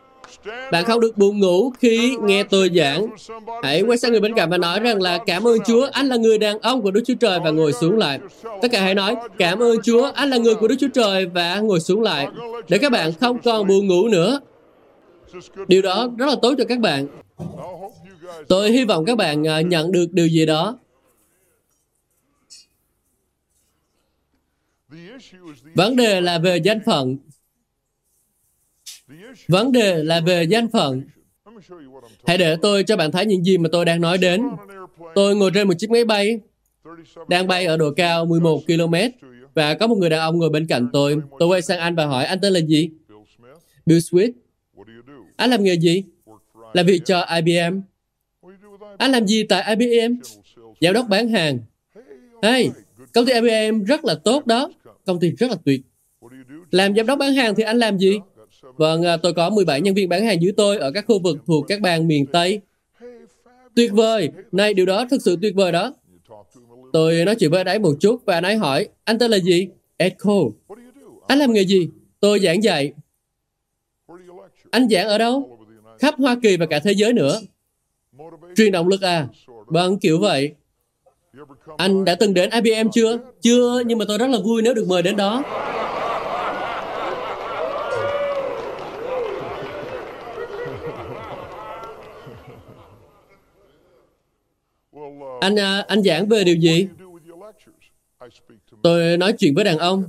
Bạn 0.72 0.86
không 0.86 0.99
được 0.99 1.17
buồn 1.17 1.39
ngủ 1.39 1.72
khi 1.80 2.15
nghe 2.22 2.43
tôi 2.43 2.69
giảng. 2.76 3.07
Hãy 3.63 3.82
quay 3.82 3.97
sang 3.97 4.11
người 4.11 4.22
bên 4.22 4.34
cạnh 4.36 4.49
và 4.49 4.57
nói 4.57 4.80
rằng 4.80 5.01
là 5.01 5.17
cảm 5.26 5.47
ơn 5.47 5.57
Chúa, 5.67 5.88
anh 5.91 6.07
là 6.07 6.15
người 6.15 6.38
đàn 6.38 6.59
ông 6.59 6.82
của 6.82 6.91
Đức 6.91 7.01
Chúa 7.05 7.15
Trời 7.19 7.39
và 7.43 7.51
ngồi 7.51 7.74
xuống 7.74 7.97
lại. 7.97 8.19
Tất 8.61 8.67
cả 8.72 8.82
hãy 8.82 8.95
nói 8.95 9.15
cảm 9.38 9.59
ơn 9.59 9.82
Chúa, 9.84 10.11
anh 10.15 10.30
là 10.30 10.38
người 10.38 10.55
của 10.55 10.67
Đức 10.67 10.76
Chúa 10.80 10.88
Trời 10.93 11.26
và 11.26 11.59
ngồi 11.59 11.80
xuống 11.80 12.01
lại. 12.01 12.28
Để 12.69 12.78
các 12.78 12.91
bạn 12.91 13.11
không 13.19 13.41
còn 13.41 13.67
buồn 13.67 13.88
ngủ 13.88 14.07
nữa. 14.07 14.39
Điều 15.67 15.82
đó 15.82 16.09
rất 16.17 16.26
là 16.26 16.36
tốt 16.41 16.53
cho 16.57 16.65
các 16.65 16.80
bạn. 16.80 17.07
Tôi 18.47 18.72
hy 18.72 18.86
vọng 18.86 19.05
các 19.05 19.17
bạn 19.17 19.47
à, 19.47 19.61
nhận 19.61 19.91
được 19.91 20.07
điều 20.11 20.28
gì 20.28 20.45
đó. 20.45 20.78
Vấn 25.76 25.95
đề 25.95 26.22
là 26.22 26.39
về 26.39 26.57
danh 26.57 26.80
phận. 26.86 27.17
Vấn 29.51 29.71
đề 29.71 30.03
là 30.03 30.19
về 30.19 30.43
danh 30.43 30.67
phận. 30.71 31.01
Hãy 32.27 32.37
để 32.37 32.55
tôi 32.61 32.83
cho 32.83 32.97
bạn 32.97 33.11
thấy 33.11 33.25
những 33.25 33.43
gì 33.43 33.57
mà 33.57 33.69
tôi 33.71 33.85
đang 33.85 34.01
nói 34.01 34.17
đến. 34.17 34.43
Tôi 35.15 35.35
ngồi 35.35 35.51
trên 35.53 35.67
một 35.67 35.73
chiếc 35.77 35.89
máy 35.91 36.05
bay, 36.05 36.39
đang 37.27 37.47
bay 37.47 37.65
ở 37.65 37.77
độ 37.77 37.91
cao 37.91 38.25
11 38.25 38.61
km, 38.67 38.95
và 39.53 39.73
có 39.73 39.87
một 39.87 39.95
người 39.97 40.09
đàn 40.09 40.19
ông 40.19 40.39
ngồi 40.39 40.49
bên 40.49 40.67
cạnh 40.67 40.89
tôi. 40.93 41.17
Tôi 41.39 41.47
quay 41.47 41.61
sang 41.61 41.79
anh 41.79 41.95
và 41.95 42.05
hỏi, 42.05 42.25
anh 42.25 42.39
tên 42.41 42.53
là 42.53 42.59
gì? 42.59 42.89
Bill 43.85 43.99
smith 43.99 44.35
Anh 45.35 45.49
làm 45.49 45.63
nghề 45.63 45.73
gì? 45.73 46.03
Làm 46.73 46.85
việc 46.85 47.01
cho 47.05 47.25
IBM. 47.35 47.79
Anh 48.97 49.11
làm 49.11 49.27
gì 49.27 49.43
tại 49.43 49.75
IBM? 49.75 50.19
Giám 50.81 50.93
đốc 50.93 51.05
bán 51.09 51.29
hàng. 51.29 51.59
Hey, 52.43 52.69
công 53.13 53.25
ty 53.25 53.33
IBM 53.33 53.83
rất 53.83 54.05
là 54.05 54.15
tốt 54.15 54.45
đó. 54.45 54.71
Công 55.05 55.19
ty 55.19 55.31
rất 55.31 55.49
là 55.49 55.57
tuyệt. 55.65 55.81
Làm 56.71 56.95
giám 56.95 57.05
đốc 57.05 57.19
bán 57.19 57.33
hàng 57.33 57.55
thì 57.55 57.63
anh 57.63 57.79
làm 57.79 57.97
gì? 57.97 58.19
Vâng, 58.62 59.03
à, 59.03 59.18
tôi 59.18 59.34
có 59.34 59.49
17 59.49 59.82
nhân 59.82 59.93
viên 59.93 60.09
bán 60.09 60.26
hàng 60.26 60.41
dưới 60.41 60.51
tôi 60.57 60.78
ở 60.78 60.91
các 60.91 61.05
khu 61.07 61.20
vực 61.20 61.38
thuộc 61.47 61.66
các 61.68 61.82
bang 61.82 62.07
miền 62.07 62.26
Tây. 62.26 62.62
Tuyệt 63.76 63.91
vời! 63.91 64.30
Này, 64.51 64.74
điều 64.74 64.86
đó 64.86 65.05
thực 65.09 65.22
sự 65.22 65.38
tuyệt 65.41 65.55
vời 65.55 65.72
đó. 65.72 65.93
Tôi 66.93 67.26
nói 67.26 67.36
chuyện 67.36 67.51
với 67.51 67.59
anh 67.59 67.68
ấy 67.68 67.80
một 67.80 67.93
chút 67.99 68.22
và 68.26 68.34
anh 68.34 68.43
ấy 68.43 68.55
hỏi, 68.55 68.88
anh 69.03 69.20
tên 69.20 69.32
là 69.32 69.39
gì? 69.39 69.68
Ed 69.97 70.14
Cole. 70.24 70.49
Anh 71.28 71.39
làm 71.39 71.53
nghề 71.53 71.66
gì? 71.66 71.89
Tôi 72.20 72.39
giảng 72.39 72.64
dạy. 72.64 72.93
Anh 74.72 74.89
giảng 74.89 75.07
ở 75.07 75.18
đâu? 75.18 75.57
Khắp 75.99 76.16
Hoa 76.18 76.36
Kỳ 76.43 76.57
và 76.57 76.66
cả 76.66 76.80
thế 76.80 76.91
giới 76.91 77.14
nữa. 77.14 77.41
Truyền 78.55 78.72
động 78.72 78.88
lực 78.88 79.01
à? 79.01 79.28
Vâng, 79.66 79.99
kiểu 79.99 80.20
vậy. 80.20 80.51
Anh 81.78 82.05
đã 82.05 82.16
từng 82.16 82.34
đến 82.34 82.49
IBM 82.49 82.89
chưa? 82.93 83.18
Chưa, 83.41 83.84
nhưng 83.86 83.97
mà 83.97 84.05
tôi 84.07 84.18
rất 84.18 84.28
là 84.28 84.38
vui 84.39 84.62
nếu 84.62 84.74
được 84.74 84.86
mời 84.88 85.01
đến 85.01 85.16
đó. 85.16 85.43
Anh 95.41 95.59
à, 95.59 95.85
anh 95.87 96.03
giảng 96.03 96.27
về 96.27 96.43
điều 96.43 96.55
gì? 96.55 96.87
Tôi 98.83 99.17
nói 99.17 99.33
chuyện 99.33 99.55
với 99.55 99.63
đàn 99.63 99.77
ông. 99.77 100.03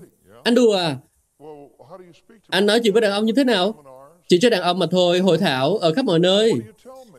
Anh 0.45 0.55
đùa 0.55 0.76
à? 0.76 0.97
Anh 2.49 2.66
nói 2.66 2.80
chuyện 2.80 2.93
với 2.93 3.03
đàn 3.03 3.12
ông 3.12 3.24
như 3.24 3.33
thế 3.37 3.45
nào? 3.45 3.74
Chỉ 4.28 4.39
cho 4.41 4.51
đàn 4.51 4.62
ông 4.62 4.78
mà 4.78 4.87
thôi, 4.91 5.18
hội 5.18 5.39
thảo 5.39 5.76
ở 5.76 5.93
khắp 5.95 6.05
mọi 6.05 6.18
nơi. 6.18 6.53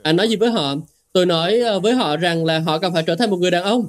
Anh 0.04 0.16
nói 0.16 0.30
gì 0.30 0.36
với 0.36 0.50
họ? 0.50 0.76
Tôi 1.14 1.26
nói 1.26 1.62
à, 1.62 1.80
với 1.80 1.94
họ 1.94 2.18
rằng 2.18 2.46
là 2.46 2.60
họ 2.60 2.80
cần 2.80 2.94
phải 2.94 3.04
trở 3.08 3.16
thành 3.16 3.30
một 3.30 3.38
người 3.38 3.52
đàn 3.52 3.64
ông. 3.64 3.88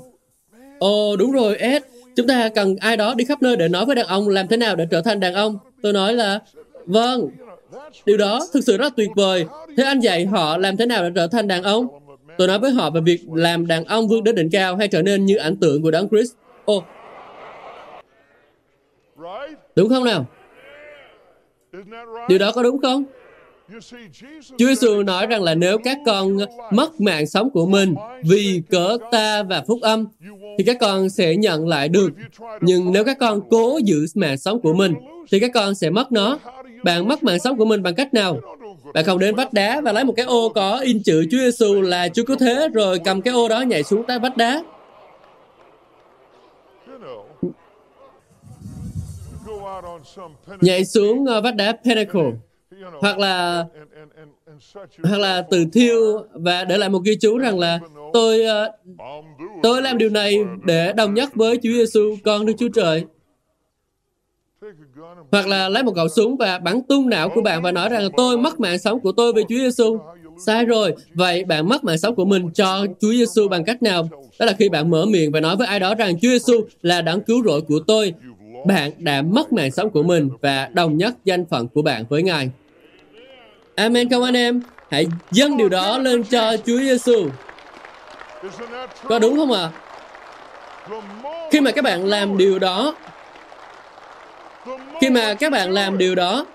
Ồ, 0.79 1.17
đúng 1.17 1.33
rồi, 1.33 1.57
Ed. 1.57 1.83
Chúng 2.17 2.27
ta 2.27 2.49
cần 2.49 2.77
ai 2.77 2.97
đó 2.97 3.15
đi 3.15 3.25
khắp 3.25 3.43
nơi 3.43 3.57
để 3.57 3.69
nói 3.69 3.87
với 3.87 3.97
đàn 3.97 4.07
ông 4.07 4.29
làm 4.29 4.49
thế 4.49 4.57
nào 4.57 4.77
để 4.77 4.87
trở 4.91 5.01
thành 5.01 5.21
đàn 5.21 5.35
ông. 5.35 5.59
Tôi 5.83 5.93
nói 5.93 6.15
là, 6.15 6.41
vâng, 6.87 7.29
điều 8.07 8.17
đó 8.17 8.47
thực 8.53 8.65
sự 8.65 8.77
rất 8.77 8.93
tuyệt 8.97 9.11
vời. 9.17 9.45
Thế 9.77 9.85
anh 9.85 10.01
dạy 10.01 10.27
họ 10.27 10.59
làm 10.59 10.77
thế 10.77 10.87
nào 10.87 11.03
để 11.03 11.11
trở 11.15 11.27
thành 11.27 11.49
đàn 11.49 11.63
ông? 11.63 12.04
Tôi 12.39 12.49
nói 12.49 12.59
với 12.59 12.71
họ 12.71 12.91
về 12.91 13.01
việc 13.01 13.21
làm 13.33 13.67
đàn 13.67 13.85
ông 13.85 14.09
vươn 14.09 14.25
đến 14.25 14.35
đỉnh 14.35 14.51
cao 14.51 14.77
hay 14.77 14.89
trở 14.89 15.03
nên 15.03 15.25
như 15.25 15.37
ảnh 15.37 15.57
tượng 15.57 15.83
của 15.83 15.91
Đấng 15.91 16.09
Christ. 16.09 16.33
Ồ, 16.65 16.85
đúng 19.77 19.89
không 19.89 20.05
nào? 20.05 20.27
Điều 22.29 22.39
đó 22.39 22.53
có 22.55 22.63
đúng 22.63 22.79
không? 22.83 23.05
Chúa 24.59 24.67
Giêsu 24.67 25.03
nói 25.03 25.27
rằng 25.27 25.43
là 25.43 25.55
nếu 25.55 25.79
các 25.79 25.99
con 26.07 26.37
mất 26.73 27.01
mạng 27.01 27.27
sống 27.27 27.51
của 27.51 27.67
mình 27.67 27.95
vì 28.23 28.63
cớ 28.71 28.99
ta 29.11 29.43
và 29.43 29.65
phúc 29.67 29.79
âm, 29.83 30.07
thì 30.59 30.65
các 30.65 30.77
con 30.81 31.11
sẽ 31.11 31.37
nhận 31.37 31.69
lại 31.69 31.89
được. 31.89 32.09
Nhưng 32.61 32.93
nếu 32.93 33.05
các 33.05 33.19
con 33.21 33.41
cố 33.51 33.81
giữ 33.85 34.07
mạng 34.15 34.39
sống 34.39 34.61
của 34.61 34.75
mình, 34.75 34.95
thì 35.31 35.41
các 35.41 35.51
con 35.55 35.75
sẽ 35.75 35.91
mất 35.91 36.13
nó. 36.13 36.39
Bạn 36.85 37.09
mất 37.09 37.23
mạng 37.23 37.39
sống 37.39 37.57
của 37.57 37.65
mình 37.65 37.83
bằng 37.83 37.95
cách 37.95 38.15
nào? 38.15 38.41
Bạn 38.93 39.05
không 39.05 39.19
đến 39.19 39.35
vách 39.35 39.53
đá 39.53 39.81
và 39.81 39.93
lấy 39.93 40.05
một 40.05 40.15
cái 40.17 40.27
ô 40.27 40.49
có 40.49 40.79
in 40.79 41.03
chữ 41.03 41.27
Chúa 41.31 41.39
Giêsu 41.39 41.81
là 41.81 42.09
Chúa 42.09 42.25
Cứu 42.25 42.37
Thế, 42.41 42.69
rồi 42.75 43.01
cầm 43.05 43.23
cái 43.23 43.35
ô 43.35 43.49
đó 43.49 43.61
nhảy 43.61 43.83
xuống 43.83 44.05
tới 44.07 44.19
vách 44.19 44.37
đá. 44.37 44.63
Nhảy 50.61 50.85
xuống 50.85 51.27
ờ, 51.27 51.41
vách 51.41 51.57
đá 51.57 51.73
Pinnacle. 51.85 52.31
Hoặc 53.01 53.19
là 53.19 53.65
hoặc 55.03 55.19
là 55.19 55.43
từ 55.51 55.65
thiêu. 55.73 56.27
Và 56.33 56.65
để 56.65 56.79
lại 56.79 56.89
một 56.89 57.01
ghi 57.05 57.17
chú 57.21 57.39
rằng 57.39 57.59
là 57.59 57.81
tôi 58.13 58.45
ờ, 58.45 58.73
tôi 59.63 59.83
làm 59.83 59.99
điều 59.99 60.11
này 60.11 60.39
để 60.65 60.93
đồng 60.93 61.15
nhất 61.15 61.35
với 61.35 61.57
Chúa 61.57 61.73
Giêsu 61.73 62.17
con 62.25 62.47
Đức 62.47 62.53
Chúa 62.59 62.69
Trời 62.75 63.05
hoặc 65.33 65.47
là 65.47 65.69
lấy 65.69 65.83
một 65.83 65.93
khẩu 65.97 66.09
súng 66.09 66.37
và 66.37 66.59
bắn 66.59 66.83
tung 66.89 67.09
não 67.09 67.29
của 67.29 67.43
bạn 67.43 67.63
và 67.63 67.73
nói 67.73 67.89
rằng 67.89 68.09
tôi 68.17 68.39
mất 68.39 68.61
mạng 68.61 68.79
sống 68.79 69.01
của 69.01 69.13
tôi 69.13 69.33
vì 69.33 69.43
Chúa 69.43 69.57
Giêsu. 69.57 69.99
Sai 70.47 70.65
rồi. 70.65 70.95
Vậy 71.15 71.45
bạn 71.45 71.69
mất 71.69 71.85
mạng 71.85 71.99
sống 71.99 72.15
của 72.15 72.25
mình 72.25 72.51
cho 72.55 72.87
Chúa 73.01 73.13
Giêsu 73.13 73.49
bằng 73.49 73.65
cách 73.65 73.83
nào? 73.83 74.09
Đó 74.39 74.47
là 74.47 74.53
khi 74.53 74.69
bạn 74.69 74.91
mở 74.91 75.05
miệng 75.07 75.33
và 75.33 75.41
nói 75.41 75.57
với 75.57 75.67
ai 75.67 75.81
đó 75.81 75.95
rằng 75.95 76.21
Chúa 76.21 76.29
Giêsu 76.29 76.55
là 76.83 77.03
đấng 77.03 77.21
cứu 77.21 77.43
rỗi 77.45 77.61
của 77.61 77.79
tôi. 77.87 78.15
Bạn 78.67 78.91
đã 78.99 79.23
mất 79.23 79.53
mạng 79.53 79.71
sống 79.71 79.91
của 79.91 80.03
mình 80.03 80.29
và 80.41 80.69
đồng 80.73 80.97
nhất 80.97 81.15
danh 81.25 81.45
phận 81.47 81.69
của 81.69 81.83
bạn 81.83 82.05
với 82.09 82.23
Ngài. 82.23 82.51
Amen 83.75 84.11
không 84.11 84.23
anh 84.23 84.37
em? 84.37 84.63
Hãy 84.91 85.07
dâng 85.31 85.57
điều 85.57 85.69
đó 85.69 85.99
lên 85.99 86.25
cho 86.25 86.57
Chúa 86.57 86.79
Giêsu. 86.79 87.29
Có 89.09 89.19
đúng 89.19 89.37
không 89.37 89.53
ạ? 89.53 89.63
À? 89.63 89.73
Khi 91.51 91.61
mà 91.61 91.71
các 91.71 91.85
bạn 91.85 92.07
làm 92.07 92.37
điều 92.37 92.59
đó, 92.59 92.95
khi 95.01 95.11
mà 95.11 95.35
các 95.35 95.53
bạn 95.53 95.71
làm 95.71 95.99
điều 95.99 96.15
đó 96.15 96.47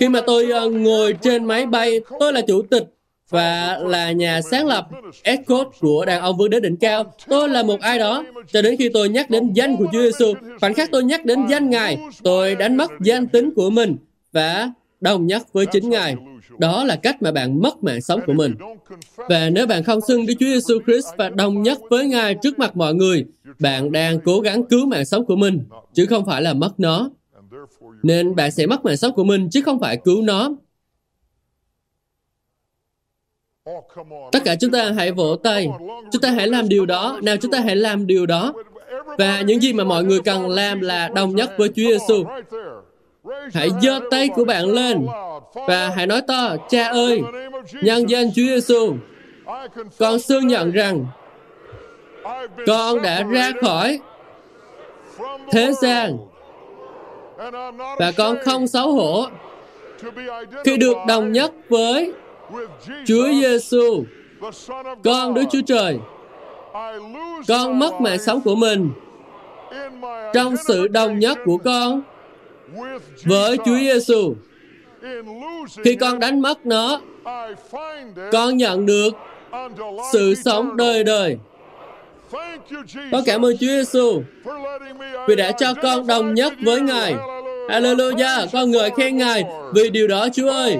khi 0.00 0.08
mà 0.08 0.20
tôi 0.26 0.50
ờ, 0.50 0.68
ngồi 0.68 1.12
trên 1.22 1.44
máy 1.44 1.66
bay 1.66 2.00
tôi 2.20 2.32
là 2.32 2.40
chủ 2.40 2.62
tịch 2.70 2.84
và 3.30 3.78
là 3.82 4.12
nhà 4.12 4.40
sáng 4.50 4.66
lập 4.66 4.88
Escort 5.22 5.68
của 5.80 6.04
đàn 6.04 6.20
ông 6.20 6.36
vương 6.36 6.50
đến 6.50 6.62
đỉnh 6.62 6.76
cao. 6.76 7.14
Tôi 7.26 7.48
là 7.48 7.62
một 7.62 7.80
ai 7.80 7.98
đó, 7.98 8.24
cho 8.52 8.62
đến 8.62 8.76
khi 8.78 8.88
tôi 8.88 9.08
nhắc 9.08 9.30
đến 9.30 9.52
danh 9.52 9.76
của 9.76 9.86
Chúa 9.92 10.02
Giêsu, 10.02 10.34
khoảnh 10.60 10.74
khắc 10.74 10.90
tôi 10.92 11.04
nhắc 11.04 11.24
đến 11.24 11.46
danh 11.48 11.70
Ngài, 11.70 11.98
tôi 12.22 12.54
đánh 12.54 12.76
mất 12.76 12.90
danh 13.00 13.26
tính 13.26 13.50
của 13.56 13.70
mình 13.70 13.96
và 14.32 14.70
đồng 15.00 15.26
nhất 15.26 15.42
với 15.52 15.66
chính 15.66 15.90
Ngài. 15.90 16.16
Đó 16.58 16.84
là 16.84 16.96
cách 16.96 17.22
mà 17.22 17.32
bạn 17.32 17.62
mất 17.62 17.84
mạng 17.84 18.00
sống 18.00 18.20
của 18.26 18.32
mình. 18.32 18.54
Và 19.16 19.50
nếu 19.50 19.66
bạn 19.66 19.84
không 19.84 20.00
xưng 20.00 20.26
Đức 20.26 20.34
Chúa 20.40 20.46
Giêsu 20.46 20.78
Christ 20.86 21.06
và 21.16 21.28
đồng 21.28 21.62
nhất 21.62 21.78
với 21.90 22.06
Ngài 22.06 22.34
trước 22.42 22.58
mặt 22.58 22.76
mọi 22.76 22.94
người, 22.94 23.24
bạn 23.58 23.92
đang 23.92 24.20
cố 24.20 24.40
gắng 24.40 24.64
cứu 24.64 24.86
mạng 24.86 25.04
sống 25.04 25.26
của 25.26 25.36
mình, 25.36 25.64
chứ 25.94 26.06
không 26.06 26.26
phải 26.26 26.42
là 26.42 26.54
mất 26.54 26.80
nó. 26.80 27.10
Nên 28.02 28.34
bạn 28.34 28.50
sẽ 28.50 28.66
mất 28.66 28.84
mạng 28.84 28.96
sống 28.96 29.12
của 29.12 29.24
mình, 29.24 29.48
chứ 29.50 29.62
không 29.62 29.80
phải 29.80 29.96
cứu 30.04 30.22
nó. 30.22 30.50
Tất 34.32 34.38
cả 34.44 34.56
chúng 34.60 34.70
ta 34.70 34.92
hãy 34.92 35.12
vỗ 35.12 35.36
tay. 35.36 35.68
Chúng 36.12 36.22
ta 36.22 36.30
hãy 36.30 36.48
làm 36.48 36.68
điều 36.68 36.86
đó. 36.86 37.18
Nào 37.22 37.36
chúng 37.36 37.50
ta 37.50 37.60
hãy 37.60 37.76
làm 37.76 38.06
điều 38.06 38.26
đó. 38.26 38.52
Và 39.18 39.40
những 39.40 39.60
gì 39.60 39.72
mà 39.72 39.84
mọi 39.84 40.04
người 40.04 40.20
cần 40.20 40.48
làm 40.48 40.80
là 40.80 41.08
đồng 41.08 41.36
nhất 41.36 41.50
với 41.58 41.68
Chúa 41.68 41.74
Giêsu. 41.74 42.24
Hãy 43.54 43.68
giơ 43.82 44.00
tay 44.10 44.28
của 44.28 44.44
bạn 44.44 44.64
lên 44.64 45.06
và 45.54 45.92
hãy 45.96 46.06
nói 46.06 46.22
to, 46.28 46.56
Cha 46.68 46.88
ơi, 46.88 47.22
nhân 47.82 48.10
danh 48.10 48.30
Chúa 48.34 48.42
Giêsu, 48.42 48.94
con 49.98 50.18
xương 50.18 50.46
nhận 50.46 50.72
rằng 50.72 51.06
con 52.66 53.02
đã 53.02 53.22
ra 53.22 53.52
khỏi 53.60 54.00
thế 55.50 55.72
gian 55.72 56.18
và 57.98 58.12
con 58.16 58.36
không 58.44 58.66
xấu 58.66 58.92
hổ 58.92 59.26
khi 60.64 60.76
được 60.76 60.96
đồng 61.08 61.32
nhất 61.32 61.52
với 61.68 62.12
Chúa 63.06 63.28
Giêsu, 63.28 64.04
con 65.04 65.34
Đức 65.34 65.44
Chúa 65.50 65.62
Trời. 65.66 65.98
Con 67.48 67.78
mất 67.78 68.00
mạng 68.00 68.18
sống 68.18 68.40
của 68.40 68.54
mình 68.54 68.90
trong 70.34 70.56
sự 70.56 70.88
đồng 70.88 71.18
nhất 71.18 71.38
của 71.44 71.58
con 71.58 72.02
với 73.24 73.56
Chúa 73.64 73.76
Giêsu. 73.76 74.34
Khi 75.84 75.96
con 75.96 76.18
đánh 76.18 76.40
mất 76.40 76.66
nó, 76.66 77.00
con 78.32 78.56
nhận 78.56 78.86
được 78.86 79.10
sự 80.12 80.34
sống 80.34 80.76
đời 80.76 81.04
đời. 81.04 81.36
Con 83.12 83.22
cảm 83.26 83.44
ơn 83.44 83.56
Chúa 83.60 83.66
Giêsu 83.66 84.22
vì 85.28 85.36
đã 85.36 85.52
cho 85.52 85.74
con 85.82 86.06
đồng 86.06 86.34
nhất 86.34 86.52
với 86.64 86.80
Ngài. 86.80 87.14
Hallelujah, 87.68 88.46
con 88.52 88.70
ngợi 88.70 88.90
khen 88.96 89.16
Ngài 89.16 89.44
vì 89.74 89.90
điều 89.90 90.08
đó 90.08 90.28
Chúa 90.34 90.50
ơi. 90.50 90.78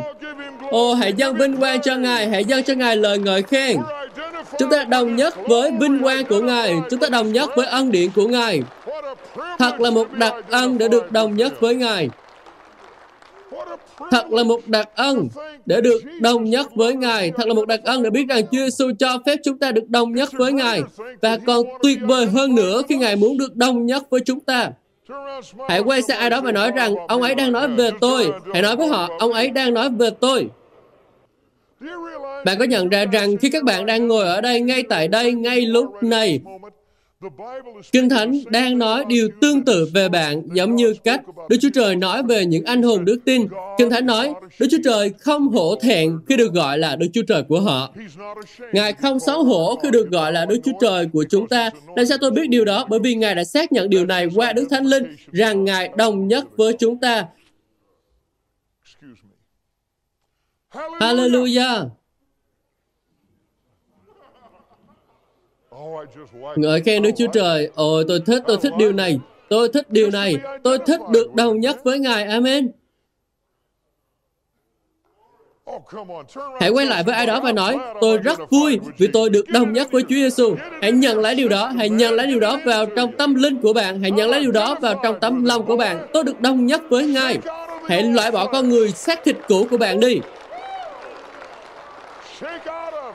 Ô, 0.71 0.95
hãy 0.95 1.13
dâng 1.13 1.37
vinh 1.37 1.57
quang 1.57 1.81
cho 1.81 1.97
Ngài, 1.97 2.29
hãy 2.29 2.45
dâng 2.45 2.63
cho 2.63 2.75
Ngài 2.75 2.97
lời 2.97 3.19
ngợi 3.19 3.43
khen. 3.43 3.77
Chúng 4.59 4.71
ta 4.71 4.85
đồng 4.85 5.17
nhất 5.17 5.35
với 5.49 5.71
vinh 5.81 6.03
quang 6.03 6.25
của 6.25 6.41
Ngài, 6.41 6.77
chúng 6.91 7.01
ta 7.01 7.09
đồng 7.09 7.33
nhất 7.33 7.51
với 7.57 7.67
ân 7.67 7.91
điển 7.91 8.11
của 8.15 8.29
Ngài. 8.29 8.63
Thật 9.59 9.81
là 9.81 9.91
một 9.91 10.13
đặc 10.13 10.35
ân 10.51 10.79
để 10.79 10.89
được 10.89 11.13
đồng 11.13 11.37
nhất 11.37 11.61
với 11.61 11.75
Ngài. 11.75 12.09
Thật 14.11 14.27
là 14.31 14.43
một 14.43 14.61
đặc 14.67 14.89
ân 14.95 15.29
để 15.67 15.81
được 15.81 16.03
đồng 16.21 16.45
nhất 16.45 16.67
với 16.75 16.95
Ngài. 16.95 17.31
Thật 17.37 17.47
là 17.47 17.55
một 17.55 17.69
đặc 17.69 17.81
ân 17.85 18.03
để 18.03 18.11
biết 18.11 18.25
rằng 18.29 18.43
Chúa 18.43 18.59
Giêsu 18.59 18.91
cho 18.99 19.19
phép 19.27 19.37
chúng 19.45 19.59
ta 19.59 19.73
được 19.73 19.89
đồng 19.89 20.13
nhất 20.13 20.29
với 20.33 20.53
Ngài. 20.53 20.81
Và 21.23 21.39
còn 21.47 21.67
tuyệt 21.83 21.99
vời 22.03 22.27
hơn 22.27 22.55
nữa 22.55 22.83
khi 22.89 22.97
Ngài 22.97 23.17
muốn 23.17 23.39
được 23.39 23.57
đồng 23.57 23.87
nhất 23.87 24.03
với 24.11 24.21
chúng 24.21 24.41
ta. 24.41 24.71
Hãy 25.69 25.81
quay 25.81 26.03
sang 26.03 26.19
ai 26.19 26.31
đó 26.31 26.41
và 26.41 26.53
nói 26.53 26.71
rằng 26.71 26.95
ông 27.09 27.23
ấy 27.23 27.35
đang 27.35 27.53
nói 27.53 27.69
về 27.69 27.91
tôi. 28.01 28.33
Hãy 28.53 28.63
nói 28.63 28.77
với 28.77 28.89
họ, 28.89 29.09
ông 29.19 29.33
ấy 29.33 29.49
đang 29.51 29.75
nói 29.75 29.91
về 29.91 30.11
tôi. 30.21 30.49
Bạn 32.45 32.59
có 32.59 32.65
nhận 32.65 32.89
ra 32.89 33.05
rằng 33.05 33.37
khi 33.37 33.51
các 33.51 33.65
bạn 33.65 33.87
đang 33.87 34.09
ngồi 34.09 34.27
ở 34.27 34.41
đây, 34.41 34.61
ngay 34.61 34.83
tại 34.89 35.09
đây, 35.09 35.33
ngay 35.33 35.61
lúc 35.61 36.03
này, 36.03 36.41
Kinh 37.93 38.09
Thánh 38.09 38.39
đang 38.47 38.79
nói 38.79 39.05
điều 39.09 39.29
tương 39.41 39.65
tự 39.65 39.89
về 39.95 40.09
bạn 40.09 40.43
giống 40.53 40.77
như 40.77 40.95
cách 41.05 41.21
Đức 41.49 41.57
Chúa 41.61 41.69
Trời 41.75 41.97
nói 41.97 42.23
về 42.23 42.47
những 42.47 42.65
anh 42.65 42.83
hùng 42.83 43.05
đức 43.05 43.19
tin. 43.25 43.47
Kinh 43.79 43.91
Thánh 43.91 44.07
nói, 44.07 44.35
Đức 44.61 44.67
Chúa 44.71 44.79
Trời 44.85 45.13
không 45.19 45.49
hổ 45.49 45.77
thẹn 45.77 46.19
khi 46.29 46.37
được 46.37 46.53
gọi 46.53 46.79
là 46.79 46.97
Đức 46.97 47.07
Chúa 47.13 47.23
Trời 47.29 47.43
của 47.43 47.61
họ. 47.61 47.95
Ngài 48.73 48.93
không 48.93 49.21
xấu 49.21 49.45
hổ 49.45 49.77
khi 49.83 49.91
được 49.91 50.11
gọi 50.11 50.33
là 50.33 50.45
Đức 50.45 50.59
Chúa 50.65 50.73
Trời 50.81 51.07
của 51.13 51.25
chúng 51.31 51.49
ta. 51.49 51.71
Làm 51.97 52.07
sao 52.07 52.19
tôi 52.21 52.31
biết 52.31 52.49
điều 52.49 52.65
đó? 52.65 52.87
Bởi 52.89 53.01
vì 53.01 53.15
Ngài 53.15 53.35
đã 53.35 53.45
xác 53.45 53.73
nhận 53.73 53.91
điều 53.91 54.07
này 54.07 54.29
qua 54.35 54.53
Đức 54.53 54.67
Thánh 54.71 54.87
Linh, 54.87 55.17
rằng 55.33 55.65
Ngài 55.65 55.91
đồng 55.97 56.29
nhất 56.29 56.45
với 56.57 56.73
chúng 56.79 57.01
ta. 57.01 57.25
Hallelujah! 60.71 61.89
Ngợi 66.57 66.81
khen 66.81 67.03
Đức 67.03 67.11
Chúa 67.17 67.27
Trời. 67.33 67.71
Ôi, 67.75 68.05
tôi 68.09 68.21
thích, 68.27 68.43
tôi 68.47 68.57
thích 68.63 68.73
điều 68.79 68.93
này. 68.93 69.19
Tôi 69.49 69.69
thích 69.69 69.91
điều 69.91 70.11
này. 70.11 70.37
Tôi 70.65 70.79
thích 70.87 71.01
được 71.13 71.35
đồng 71.35 71.61
nhất 71.61 71.85
với 71.85 71.99
Ngài. 71.99 72.25
Amen. 72.25 72.71
Hãy 76.61 76.71
quay 76.71 76.87
lại 76.87 77.03
với 77.03 77.15
ai 77.15 77.27
đó 77.27 77.41
và 77.41 77.53
nói, 77.53 77.77
tôi 78.01 78.19
rất 78.19 78.39
vui 78.51 78.79
vì 78.99 79.07
tôi 79.07 79.31
được 79.31 79.49
đồng 79.49 79.73
nhất 79.73 79.89
với 79.93 80.03
Chúa 80.03 80.15
Giêsu. 80.15 80.57
Hãy 80.83 80.93
nhận 80.93 81.19
lấy 81.19 81.35
điều 81.35 81.49
đó, 81.49 81.67
hãy 81.67 81.89
nhận 81.89 82.15
lấy 82.15 82.27
điều 82.27 82.41
đó 82.41 82.59
vào 82.65 82.87
trong 82.87 83.17
tâm 83.17 83.35
linh 83.35 83.61
của 83.61 83.73
bạn, 83.73 84.01
hãy 84.01 84.11
nhận 84.11 84.31
lấy 84.31 84.41
điều 84.41 84.53
đó 84.53 84.77
vào 84.81 85.01
trong 85.03 85.21
tấm 85.21 85.45
lòng 85.45 85.67
của 85.67 85.77
bạn. 85.77 86.07
Tôi 86.13 86.25
được 86.25 86.41
đồng 86.41 86.67
nhất 86.67 86.83
với 86.89 87.07
Ngài. 87.07 87.39
Hãy 87.89 88.03
loại 88.03 88.31
bỏ 88.31 88.47
con 88.47 88.69
người 88.69 88.91
xác 88.91 89.25
thịt 89.25 89.37
cũ 89.49 89.67
của 89.71 89.77
bạn 89.77 90.01
đi. 90.01 90.21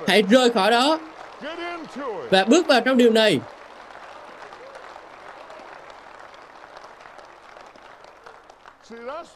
Hãy 0.08 0.22
rời 0.22 0.50
khỏi 0.50 0.72
đó 0.72 1.00
và 2.30 2.44
bước 2.44 2.68
vào 2.68 2.82
trong 2.82 2.98
điều 2.98 3.12
này. 3.12 3.40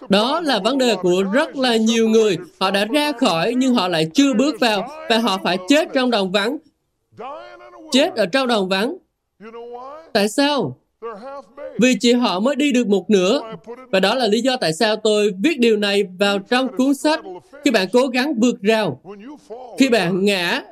Đó 0.10 0.42
là 0.42 0.60
vấn 0.60 0.78
đề 0.78 0.96
của 1.02 1.24
rất 1.34 1.56
là 1.56 1.76
nhiều 1.76 2.08
người. 2.08 2.38
Họ 2.60 2.72
đã 2.72 2.86
ra 2.86 3.12
khỏi 3.12 3.54
nhưng 3.58 3.74
họ 3.74 3.88
lại 3.88 4.08
chưa 4.14 4.34
bước 4.34 4.56
vào 4.60 4.90
và 5.10 5.18
họ 5.18 5.38
phải 5.44 5.58
chết 5.70 5.88
trong 5.94 6.12
đồng 6.12 6.32
vắng. 6.32 6.58
Chết 7.92 8.16
ở 8.16 8.26
trong 8.26 8.48
đồng 8.48 8.70
vắng. 8.70 8.98
Tại 10.14 10.30
sao? 10.30 10.78
Vì 11.80 11.96
chỉ 12.00 12.14
họ 12.14 12.40
mới 12.40 12.56
đi 12.56 12.72
được 12.72 12.88
một 12.88 13.10
nửa. 13.10 13.42
Và 13.92 14.00
đó 14.00 14.16
là 14.16 14.28
lý 14.28 14.42
do 14.42 14.58
tại 14.58 14.74
sao 14.74 14.96
tôi 14.96 15.32
viết 15.44 15.60
điều 15.60 15.78
này 15.78 16.04
vào 16.20 16.40
trong 16.40 16.68
cuốn 16.78 16.94
sách. 16.94 17.20
Khi 17.66 17.72
bạn 17.72 17.88
cố 17.94 18.08
gắng 18.08 18.34
vượt 18.40 18.62
rào, 18.62 19.02
khi 19.80 19.90
bạn 19.90 20.26
ngã, 20.26 20.64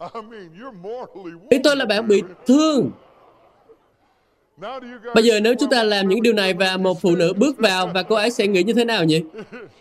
Ý 1.50 1.58
tôi 1.64 1.76
là 1.76 1.84
bạn 1.84 2.08
bị 2.08 2.22
thương. 2.46 2.90
Bây 5.14 5.24
giờ 5.24 5.40
nếu 5.40 5.54
chúng 5.60 5.70
ta 5.70 5.82
làm 5.82 6.08
những 6.08 6.22
điều 6.22 6.32
này 6.32 6.54
và 6.54 6.76
một 6.76 7.00
phụ 7.00 7.16
nữ 7.16 7.32
bước 7.36 7.58
vào 7.58 7.90
và 7.94 8.02
cô 8.02 8.16
ấy 8.16 8.30
sẽ 8.30 8.46
nghĩ 8.46 8.62
như 8.62 8.72
thế 8.72 8.84
nào 8.84 9.04
nhỉ? 9.04 9.22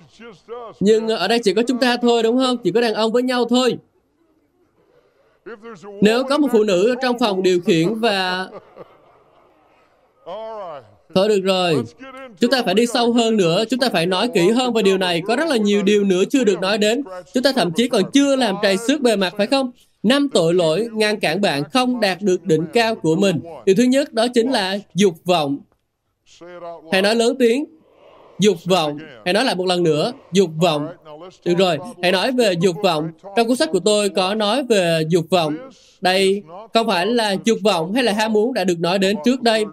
Nhưng 0.79 1.07
ở 1.07 1.27
đây 1.27 1.39
chỉ 1.43 1.53
có 1.53 1.61
chúng 1.67 1.79
ta 1.79 1.97
thôi 1.97 2.23
đúng 2.23 2.37
không? 2.37 2.57
Chỉ 2.57 2.71
có 2.71 2.81
đàn 2.81 2.93
ông 2.93 3.11
với 3.11 3.23
nhau 3.23 3.45
thôi. 3.49 3.77
Nếu 6.01 6.23
có 6.23 6.37
một 6.37 6.47
phụ 6.51 6.63
nữ 6.63 6.89
ở 6.89 6.95
trong 7.01 7.19
phòng 7.19 7.43
điều 7.43 7.61
khiển 7.61 7.93
và... 7.93 8.47
Thôi 11.15 11.29
được 11.29 11.39
rồi, 11.43 11.83
chúng 12.39 12.51
ta 12.51 12.61
phải 12.65 12.73
đi 12.73 12.85
sâu 12.85 13.13
hơn 13.13 13.37
nữa, 13.37 13.63
chúng 13.69 13.79
ta 13.79 13.89
phải 13.89 14.05
nói 14.05 14.29
kỹ 14.33 14.49
hơn 14.49 14.73
về 14.73 14.81
điều 14.81 14.97
này. 14.97 15.21
Có 15.27 15.35
rất 15.35 15.47
là 15.47 15.57
nhiều 15.57 15.83
điều 15.83 16.03
nữa 16.03 16.23
chưa 16.29 16.43
được 16.43 16.59
nói 16.59 16.77
đến. 16.77 17.03
Chúng 17.33 17.43
ta 17.43 17.51
thậm 17.51 17.71
chí 17.71 17.87
còn 17.87 18.11
chưa 18.11 18.35
làm 18.35 18.55
trầy 18.61 18.77
xước 18.77 19.01
bề 19.01 19.15
mặt, 19.15 19.33
phải 19.37 19.47
không? 19.47 19.71
Năm 20.03 20.29
tội 20.33 20.53
lỗi 20.53 20.87
ngăn 20.93 21.19
cản 21.19 21.41
bạn 21.41 21.63
không 21.73 21.99
đạt 21.99 22.21
được 22.21 22.45
đỉnh 22.45 22.65
cao 22.73 22.95
của 22.95 23.15
mình. 23.15 23.39
Điều 23.65 23.75
thứ 23.75 23.83
nhất 23.83 24.13
đó 24.13 24.27
chính 24.33 24.51
là 24.51 24.77
dục 24.95 25.13
vọng. 25.25 25.57
Hãy 26.91 27.01
nói 27.01 27.15
lớn 27.15 27.35
tiếng. 27.39 27.65
Dục 28.39 28.57
vọng. 28.65 28.97
Hãy 29.25 29.33
nói 29.33 29.45
lại 29.45 29.55
một 29.55 29.65
lần 29.65 29.83
nữa. 29.83 30.11
Dục 30.31 30.49
vọng. 30.61 30.87
Được 31.45 31.53
rồi, 31.57 31.77
hãy 32.01 32.11
nói 32.11 32.31
về 32.31 32.53
dục 32.61 32.75
vọng. 32.83 33.11
Trong 33.35 33.47
cuốn 33.47 33.57
sách 33.57 33.69
của 33.71 33.79
tôi 33.79 34.09
có 34.09 34.35
nói 34.35 34.63
về 34.69 35.01
dục 35.09 35.25
vọng. 35.29 35.57
Đây 36.01 36.43
không 36.73 36.87
phải 36.87 37.05
là 37.05 37.35
dục 37.43 37.57
vọng 37.63 37.93
hay 37.93 38.03
là 38.03 38.13
ham 38.13 38.33
muốn 38.33 38.53
đã 38.53 38.63
được 38.63 38.79
nói 38.79 38.99
đến 38.99 39.17
trước 39.25 39.41
đây. 39.41 39.65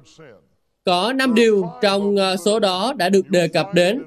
Có 0.87 1.12
5 1.12 1.34
điều 1.34 1.64
trong 1.82 2.16
ờ, 2.16 2.37
số 2.37 2.59
đó 2.59 2.95
đã 2.97 3.09
được 3.09 3.30
đề 3.30 3.49
cập 3.49 3.74
đến 3.74 4.03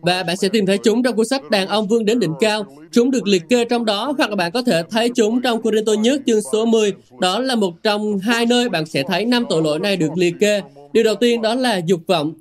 và 0.00 0.22
bạn 0.22 0.36
sẽ 0.36 0.48
tìm 0.48 0.66
thấy 0.66 0.78
chúng 0.78 1.02
trong 1.02 1.16
cuốn 1.16 1.26
sách 1.26 1.50
Đàn 1.50 1.68
ông 1.68 1.88
vươn 1.88 2.04
đến 2.04 2.20
đỉnh 2.20 2.34
cao. 2.40 2.64
Chúng 2.92 3.10
được 3.10 3.26
liệt 3.26 3.42
kê 3.48 3.64
trong 3.64 3.84
đó, 3.84 4.14
hoặc 4.18 4.30
là 4.30 4.36
bạn 4.36 4.52
có 4.52 4.62
thể 4.62 4.82
thấy 4.90 5.10
chúng 5.14 5.42
trong 5.42 5.62
Corinto 5.62 5.92
nhất 5.92 6.20
chương 6.26 6.40
số 6.52 6.66
10. 6.66 6.92
Đó 7.20 7.38
là 7.38 7.54
một 7.54 7.82
trong 7.82 8.18
hai 8.18 8.46
nơi 8.46 8.68
bạn 8.68 8.86
sẽ 8.86 9.02
thấy 9.02 9.24
năm 9.24 9.44
tội 9.48 9.62
lỗi 9.62 9.78
này 9.78 9.96
được 9.96 10.10
liệt 10.16 10.34
kê. 10.40 10.60
Điều 10.92 11.04
đầu 11.04 11.14
tiên 11.14 11.42
đó 11.42 11.54
là 11.54 11.80
dục 11.86 12.00
vọng. 12.06 12.32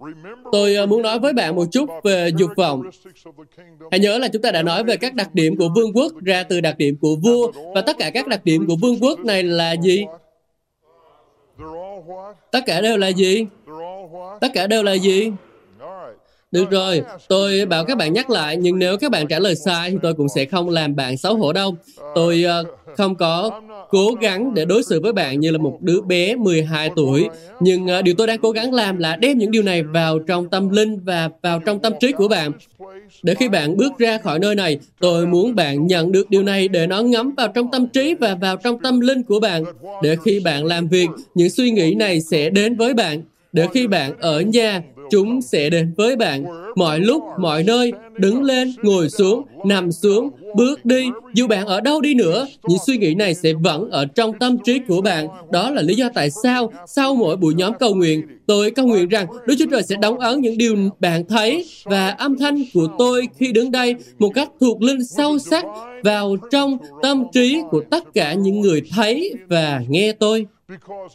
Tôi 0.52 0.76
ờ, 0.76 0.86
muốn 0.86 1.02
nói 1.02 1.20
với 1.20 1.34
bạn 1.34 1.56
một 1.56 1.66
chút 1.72 1.90
về 2.04 2.30
dục 2.38 2.52
vọng. 2.58 2.82
Hãy 3.92 4.00
nhớ 4.00 4.18
là 4.18 4.28
chúng 4.28 4.42
ta 4.42 4.52
đã 4.52 4.64
nói 4.64 4.84
về 4.84 4.98
các 4.98 5.14
đặc 5.14 5.36
điểm 5.36 5.56
của 5.58 5.70
vương 5.76 5.94
quốc 5.94 6.14
ra 6.26 6.44
từ 6.44 6.62
đặc 6.62 6.78
điểm 6.78 6.96
của 7.02 7.16
vua 7.16 7.52
và 7.76 7.82
tất 7.82 7.98
cả 7.98 8.10
các 8.10 8.28
đặc 8.28 8.46
điểm 8.46 8.68
của 8.68 8.76
vương 8.76 9.00
quốc 9.00 9.20
này 9.20 9.44
là 9.44 9.76
gì? 9.84 10.06
Tất 12.52 12.60
cả 12.66 12.82
đều 12.82 12.98
là 12.98 13.08
gì? 13.08 13.46
Tất 14.42 14.48
cả 14.54 14.68
đều 14.68 14.84
là 14.84 14.94
gì? 14.94 15.32
Được 16.54 16.72
rồi, 16.72 17.02
tôi 17.28 17.66
bảo 17.66 17.86
các 17.86 17.98
bạn 17.98 18.14
nhắc 18.14 18.30
lại, 18.30 18.58
nhưng 18.58 18.80
nếu 18.80 18.98
các 18.98 19.12
bạn 19.12 19.28
trả 19.28 19.40
lời 19.40 19.56
sai 19.56 19.92
thì 19.92 19.98
tôi 20.02 20.14
cũng 20.14 20.30
sẽ 20.36 20.46
không 20.46 20.70
làm 20.70 20.96
bạn 20.96 21.18
xấu 21.18 21.36
hổ 21.36 21.54
đâu. 21.54 21.76
Tôi 22.16 22.46
uh, 22.62 22.68
không 22.98 23.16
có 23.16 23.62
cố 23.90 24.12
gắng 24.22 24.54
để 24.54 24.66
đối 24.66 24.84
xử 24.84 25.00
với 25.02 25.14
bạn 25.14 25.40
như 25.40 25.52
là 25.52 25.58
một 25.58 25.78
đứa 25.82 26.02
bé 26.02 26.36
12 26.36 26.90
tuổi, 26.96 27.30
nhưng 27.60 27.86
uh, 27.86 28.04
điều 28.04 28.16
tôi 28.18 28.28
đang 28.28 28.40
cố 28.40 28.52
gắng 28.52 28.74
làm 28.74 28.98
là 28.98 29.16
đem 29.16 29.38
những 29.38 29.52
điều 29.52 29.64
này 29.64 29.84
vào 29.84 30.20
trong 30.20 30.50
tâm 30.50 30.70
linh 30.70 31.00
và 31.00 31.30
vào 31.42 31.60
trong 31.60 31.80
tâm 31.80 31.94
trí 32.00 32.12
của 32.12 32.28
bạn. 32.28 32.52
Để 33.24 33.36
khi 33.36 33.50
bạn 33.50 33.78
bước 33.78 33.98
ra 33.98 34.18
khỏi 34.18 34.40
nơi 34.40 34.56
này, 34.56 34.80
tôi 35.00 35.26
muốn 35.26 35.56
bạn 35.56 35.88
nhận 35.88 36.12
được 36.12 36.30
điều 36.30 36.44
này 36.44 36.68
để 36.68 36.88
nó 36.88 37.02
ngấm 37.02 37.34
vào 37.38 37.48
trong 37.48 37.72
tâm 37.72 37.88
trí 37.88 38.14
và 38.14 38.36
vào 38.36 38.58
trong 38.58 38.80
tâm 38.80 39.00
linh 39.00 39.24
của 39.24 39.40
bạn. 39.40 39.64
Để 40.04 40.16
khi 40.26 40.40
bạn 40.40 40.66
làm 40.66 40.88
việc, 40.88 41.08
những 41.36 41.50
suy 41.50 41.72
nghĩ 41.72 41.96
này 41.96 42.22
sẽ 42.22 42.50
đến 42.50 42.76
với 42.76 42.94
bạn 42.94 43.22
để 43.54 43.68
khi 43.74 43.88
bạn 43.88 44.12
ở 44.20 44.42
nhà, 44.42 44.82
chúng 45.14 45.42
sẽ 45.42 45.70
đến 45.70 45.94
với 45.98 46.16
bạn. 46.16 46.46
Mọi 46.76 47.00
lúc, 47.00 47.24
mọi 47.40 47.64
nơi, 47.64 47.92
đứng 48.18 48.44
lên, 48.44 48.74
ngồi 48.84 49.10
xuống, 49.10 49.44
nằm 49.66 49.92
xuống, 49.92 50.30
bước 50.56 50.86
đi, 50.86 51.10
dù 51.34 51.48
bạn 51.48 51.66
ở 51.66 51.82
đâu 51.82 52.02
đi 52.02 52.14
nữa, 52.14 52.48
những 52.68 52.78
suy 52.88 52.98
nghĩ 52.98 53.14
này 53.14 53.36
sẽ 53.36 53.54
vẫn 53.54 53.90
ở 53.90 54.06
trong 54.06 54.40
tâm 54.40 54.58
trí 54.58 54.80
của 54.88 55.02
bạn. 55.02 55.28
Đó 55.52 55.70
là 55.70 55.82
lý 55.82 55.96
do 55.96 56.10
tại 56.14 56.30
sao, 56.44 56.74
sau 56.88 57.16
mỗi 57.16 57.36
buổi 57.36 57.54
nhóm 57.54 57.74
cầu 57.80 57.96
nguyện, 57.96 58.24
tôi 58.48 58.72
cầu 58.72 58.88
nguyện 58.88 59.10
rằng 59.10 59.28
Đức 59.48 59.56
Chúa 59.60 59.66
Trời 59.72 59.84
sẽ 59.84 59.96
đóng 60.02 60.20
ấn 60.20 60.42
những 60.42 60.58
điều 60.58 60.76
bạn 61.00 61.26
thấy 61.26 61.66
và 61.84 62.10
âm 62.10 62.38
thanh 62.38 62.64
của 62.74 62.88
tôi 62.98 63.28
khi 63.40 63.52
đứng 63.52 63.72
đây 63.72 63.96
một 64.20 64.30
cách 64.36 64.50
thuộc 64.60 64.82
linh 64.82 65.04
sâu 65.04 65.40
sắc 65.40 65.66
vào 66.04 66.36
trong 66.52 66.78
tâm 67.02 67.24
trí 67.34 67.62
của 67.72 67.84
tất 67.92 68.14
cả 68.14 68.34
những 68.34 68.60
người 68.60 68.82
thấy 68.96 69.34
và 69.48 69.82
nghe 69.90 70.12
tôi. 70.12 70.46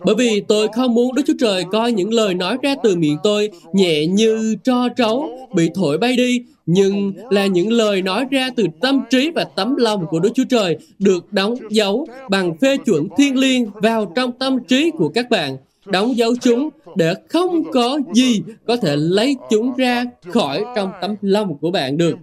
Bởi 0.04 0.14
vì 0.14 0.40
tôi 0.48 0.68
không 0.74 0.94
muốn 0.94 1.14
Đức 1.14 1.22
Chúa 1.26 1.34
Trời 1.40 1.64
coi 1.72 1.92
những 1.92 2.14
lời 2.14 2.34
nói 2.34 2.56
ra 2.62 2.74
từ 2.82 2.96
miệng 2.96 3.16
tôi 3.22 3.50
nhẹ 3.72 4.06
như 4.06 4.56
tro 4.64 4.88
trấu 4.88 5.30
bị 5.54 5.70
thổi 5.74 5.98
bay 5.98 6.16
đi, 6.16 6.44
nhưng 6.66 7.12
là 7.30 7.46
những 7.46 7.72
lời 7.72 8.02
nói 8.02 8.24
ra 8.30 8.50
từ 8.56 8.64
tâm 8.80 9.00
trí 9.10 9.30
và 9.30 9.44
tấm 9.44 9.76
lòng 9.76 10.06
của 10.10 10.20
Đức 10.20 10.30
Chúa 10.34 10.44
Trời 10.50 10.76
được 10.98 11.32
đóng 11.32 11.54
dấu 11.70 12.06
bằng 12.30 12.58
phê 12.60 12.76
chuẩn 12.76 13.08
thiên 13.16 13.38
liêng 13.38 13.70
vào 13.74 14.12
trong 14.16 14.32
tâm 14.32 14.58
trí 14.68 14.90
của 14.90 15.08
các 15.08 15.30
bạn. 15.30 15.56
Đóng 15.86 16.16
dấu 16.16 16.32
chúng 16.40 16.68
để 16.96 17.14
không 17.28 17.72
có 17.72 17.98
gì 18.14 18.42
có 18.66 18.76
thể 18.76 18.96
lấy 18.96 19.36
chúng 19.50 19.76
ra 19.76 20.04
khỏi 20.20 20.64
trong 20.76 20.92
tấm 21.00 21.14
lòng 21.20 21.58
của 21.60 21.70
bạn 21.70 21.96
được 21.96 22.14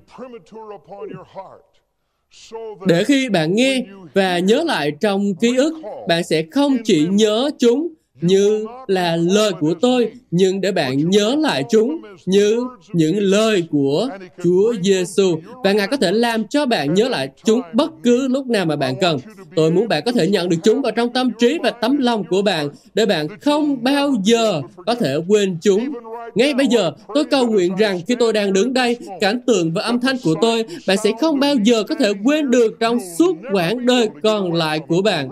để 2.85 3.03
khi 3.03 3.29
bạn 3.29 3.55
nghe 3.55 3.83
và 4.13 4.39
nhớ 4.39 4.63
lại 4.65 4.91
trong 5.01 5.35
ký 5.35 5.55
ức, 5.57 5.73
bạn 6.07 6.23
sẽ 6.23 6.43
không 6.51 6.77
chỉ 6.83 7.07
nhớ 7.11 7.49
chúng 7.59 7.87
như 8.21 8.65
là 8.87 9.15
lời 9.15 9.51
của 9.59 9.73
tôi, 9.81 10.11
nhưng 10.31 10.61
để 10.61 10.71
bạn 10.71 11.09
nhớ 11.09 11.35
lại 11.39 11.63
chúng 11.69 12.01
như 12.25 12.63
những 12.93 13.19
lời 13.19 13.63
của 13.71 14.09
Chúa 14.43 14.73
Giêsu 14.81 15.39
và 15.63 15.71
Ngài 15.71 15.87
có 15.87 15.97
thể 15.97 16.11
làm 16.11 16.47
cho 16.47 16.65
bạn 16.65 16.93
nhớ 16.93 17.09
lại 17.09 17.29
chúng 17.43 17.61
bất 17.73 17.91
cứ 18.03 18.27
lúc 18.27 18.47
nào 18.47 18.65
mà 18.65 18.75
bạn 18.75 18.95
cần. 19.01 19.19
Tôi 19.55 19.71
muốn 19.71 19.87
bạn 19.87 20.03
có 20.05 20.11
thể 20.11 20.27
nhận 20.27 20.49
được 20.49 20.57
chúng 20.63 20.81
vào 20.81 20.91
trong 20.91 21.13
tâm 21.13 21.31
trí 21.39 21.57
và 21.63 21.69
tấm 21.69 21.97
lòng 21.97 22.23
của 22.29 22.41
bạn 22.41 22.69
để 22.93 23.05
bạn 23.05 23.27
không 23.41 23.83
bao 23.83 24.13
giờ 24.23 24.61
có 24.85 24.95
thể 24.95 25.15
quên 25.27 25.57
chúng. 25.61 25.93
Ngay 26.35 26.53
bây 26.53 26.67
giờ, 26.67 26.91
tôi 27.13 27.25
cầu 27.25 27.47
nguyện 27.47 27.75
rằng 27.75 27.99
khi 28.07 28.15
tôi 28.19 28.33
đang 28.33 28.53
đứng 28.53 28.73
đây, 28.73 28.97
cảnh 29.19 29.41
tượng 29.47 29.73
và 29.73 29.83
âm 29.83 29.99
thanh 29.99 30.15
của 30.23 30.35
tôi, 30.41 30.65
bạn 30.87 30.97
sẽ 31.03 31.11
không 31.21 31.39
bao 31.39 31.55
giờ 31.63 31.83
có 31.83 31.95
thể 31.95 32.11
quên 32.23 32.51
được 32.51 32.79
trong 32.79 32.97
suốt 33.17 33.37
quãng 33.51 33.85
đời 33.85 34.09
còn 34.23 34.53
lại 34.53 34.79
của 34.79 35.01
bạn. 35.01 35.29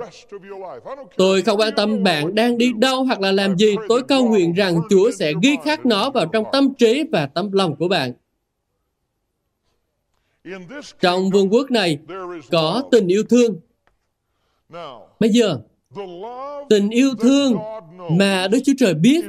Tôi 1.18 1.42
không 1.42 1.60
quan 1.60 1.74
tâm 1.76 2.04
bạn 2.04 2.36
đang 2.36 2.58
đi 2.58 2.73
đâu 2.80 3.04
hoặc 3.04 3.22
là 3.22 3.32
làm 3.32 3.58
gì, 3.58 3.76
tôi 3.90 4.04
cầu 4.04 4.28
nguyện 4.30 4.54
rằng 4.54 4.82
Chúa 4.90 5.12
sẽ 5.12 5.34
ghi 5.42 5.58
khắc 5.64 5.86
nó 5.86 6.10
vào 6.10 6.26
trong 6.26 6.44
tâm 6.52 6.74
trí 6.74 7.04
và 7.12 7.26
tấm 7.26 7.52
lòng 7.52 7.76
của 7.76 7.88
bạn. 7.88 8.14
Trong 11.00 11.30
vương 11.30 11.54
quốc 11.54 11.72
này 11.72 11.98
có 12.52 12.84
tình 12.92 13.08
yêu 13.08 13.24
thương. 13.30 13.60
Bây 15.20 15.30
giờ, 15.30 15.60
tình 16.70 16.90
yêu 16.90 17.10
thương 17.20 17.58
mà 18.12 18.48
Đức 18.48 18.60
Chúa 18.66 18.74
Trời 18.78 18.94
biết 18.94 19.26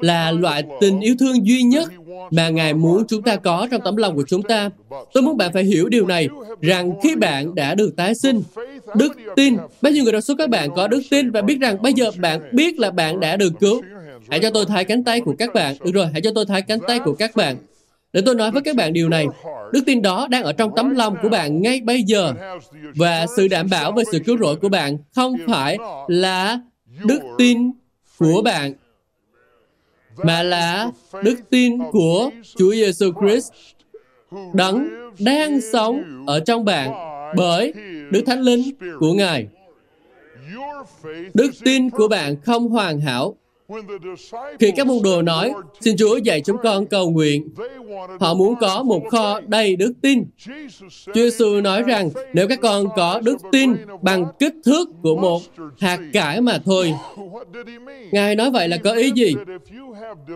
là 0.00 0.30
loại 0.30 0.62
tình 0.80 1.00
yêu 1.00 1.14
thương 1.18 1.46
duy 1.46 1.62
nhất 1.62 1.92
mà 2.30 2.48
Ngài 2.48 2.74
muốn 2.74 3.04
chúng 3.08 3.22
ta 3.22 3.36
có 3.36 3.68
trong 3.70 3.80
tấm 3.84 3.96
lòng 3.96 4.16
của 4.16 4.24
chúng 4.28 4.42
ta. 4.42 4.70
Tôi 5.12 5.22
muốn 5.22 5.36
bạn 5.36 5.52
phải 5.52 5.64
hiểu 5.64 5.88
điều 5.88 6.06
này, 6.06 6.28
rằng 6.60 6.92
khi 7.02 7.16
bạn 7.16 7.54
đã 7.54 7.74
được 7.74 7.96
tái 7.96 8.14
sinh, 8.14 8.42
đức 8.94 9.12
tin, 9.36 9.56
bao 9.82 9.92
nhiêu 9.92 10.04
người 10.04 10.12
trong 10.12 10.20
số 10.20 10.34
các 10.38 10.50
bạn 10.50 10.70
có 10.76 10.88
đức 10.88 11.02
tin 11.10 11.30
và 11.30 11.42
biết 11.42 11.60
rằng 11.60 11.82
bây 11.82 11.92
giờ 11.92 12.10
bạn 12.18 12.40
biết 12.52 12.78
là 12.78 12.90
bạn 12.90 13.20
đã 13.20 13.36
được 13.36 13.52
cứu. 13.60 13.82
Hãy 14.30 14.40
cho 14.40 14.50
tôi 14.50 14.64
thay 14.66 14.84
cánh 14.84 15.04
tay 15.04 15.20
của 15.20 15.34
các 15.38 15.54
bạn. 15.54 15.76
Được 15.84 15.90
rồi, 15.94 16.06
hãy 16.12 16.20
cho 16.20 16.30
tôi 16.34 16.44
thay 16.48 16.62
cánh 16.62 16.78
tay 16.86 16.98
của 16.98 17.14
các 17.14 17.36
bạn. 17.36 17.56
Để 18.12 18.20
tôi 18.26 18.34
nói 18.34 18.50
với 18.50 18.62
các 18.62 18.76
bạn 18.76 18.92
điều 18.92 19.08
này, 19.08 19.26
đức 19.72 19.80
tin 19.86 20.02
đó 20.02 20.28
đang 20.30 20.42
ở 20.42 20.52
trong 20.52 20.70
tấm 20.76 20.94
lòng 20.94 21.16
của 21.22 21.28
bạn 21.28 21.62
ngay 21.62 21.80
bây 21.80 22.02
giờ. 22.02 22.32
Và 22.94 23.26
sự 23.36 23.48
đảm 23.48 23.70
bảo 23.70 23.92
về 23.92 24.02
sự 24.12 24.18
cứu 24.18 24.38
rỗi 24.38 24.56
của 24.56 24.68
bạn 24.68 24.98
không 25.14 25.34
phải 25.46 25.78
là 26.08 26.60
đức 27.04 27.20
tin 27.38 27.70
của 28.18 28.42
bạn, 28.42 28.72
mà 30.22 30.42
là 30.42 30.90
đức 31.22 31.38
tin 31.50 31.78
của 31.92 32.30
Chúa 32.56 32.72
Giêsu 32.72 33.12
Christ 33.20 33.52
đấng 34.54 34.88
đang 35.18 35.60
sống 35.72 36.24
ở 36.26 36.40
trong 36.40 36.64
bạn 36.64 36.92
bởi 37.36 37.72
Đức 38.10 38.22
Thánh 38.26 38.40
Linh 38.40 38.62
của 38.98 39.12
Ngài. 39.12 39.46
Đức 41.34 41.50
tin 41.64 41.90
của 41.90 42.08
bạn 42.08 42.36
không 42.42 42.68
hoàn 42.68 43.00
hảo 43.00 43.36
khi 44.58 44.70
các 44.76 44.86
môn 44.86 44.98
đồ 45.04 45.22
nói, 45.22 45.52
xin 45.80 45.96
Chúa 45.96 46.16
dạy 46.16 46.40
chúng 46.40 46.56
con 46.62 46.86
cầu 46.86 47.10
nguyện, 47.10 47.48
họ 48.20 48.34
muốn 48.34 48.54
có 48.60 48.82
một 48.82 49.02
kho 49.10 49.40
đầy 49.46 49.76
đức 49.76 49.92
tin. 50.02 50.24
Chúa 51.06 51.12
Giêsu 51.14 51.60
nói 51.60 51.82
rằng, 51.82 52.10
nếu 52.32 52.48
các 52.48 52.58
con 52.62 52.86
có 52.96 53.20
đức 53.24 53.36
tin 53.52 53.76
bằng 54.02 54.26
kích 54.38 54.54
thước 54.64 54.88
của 55.02 55.16
một 55.16 55.42
hạt 55.80 56.00
cải 56.12 56.40
mà 56.40 56.58
thôi. 56.64 56.94
Ngài 58.12 58.36
nói 58.36 58.50
vậy 58.50 58.68
là 58.68 58.76
có 58.76 58.92
ý 58.92 59.10
gì? 59.14 59.34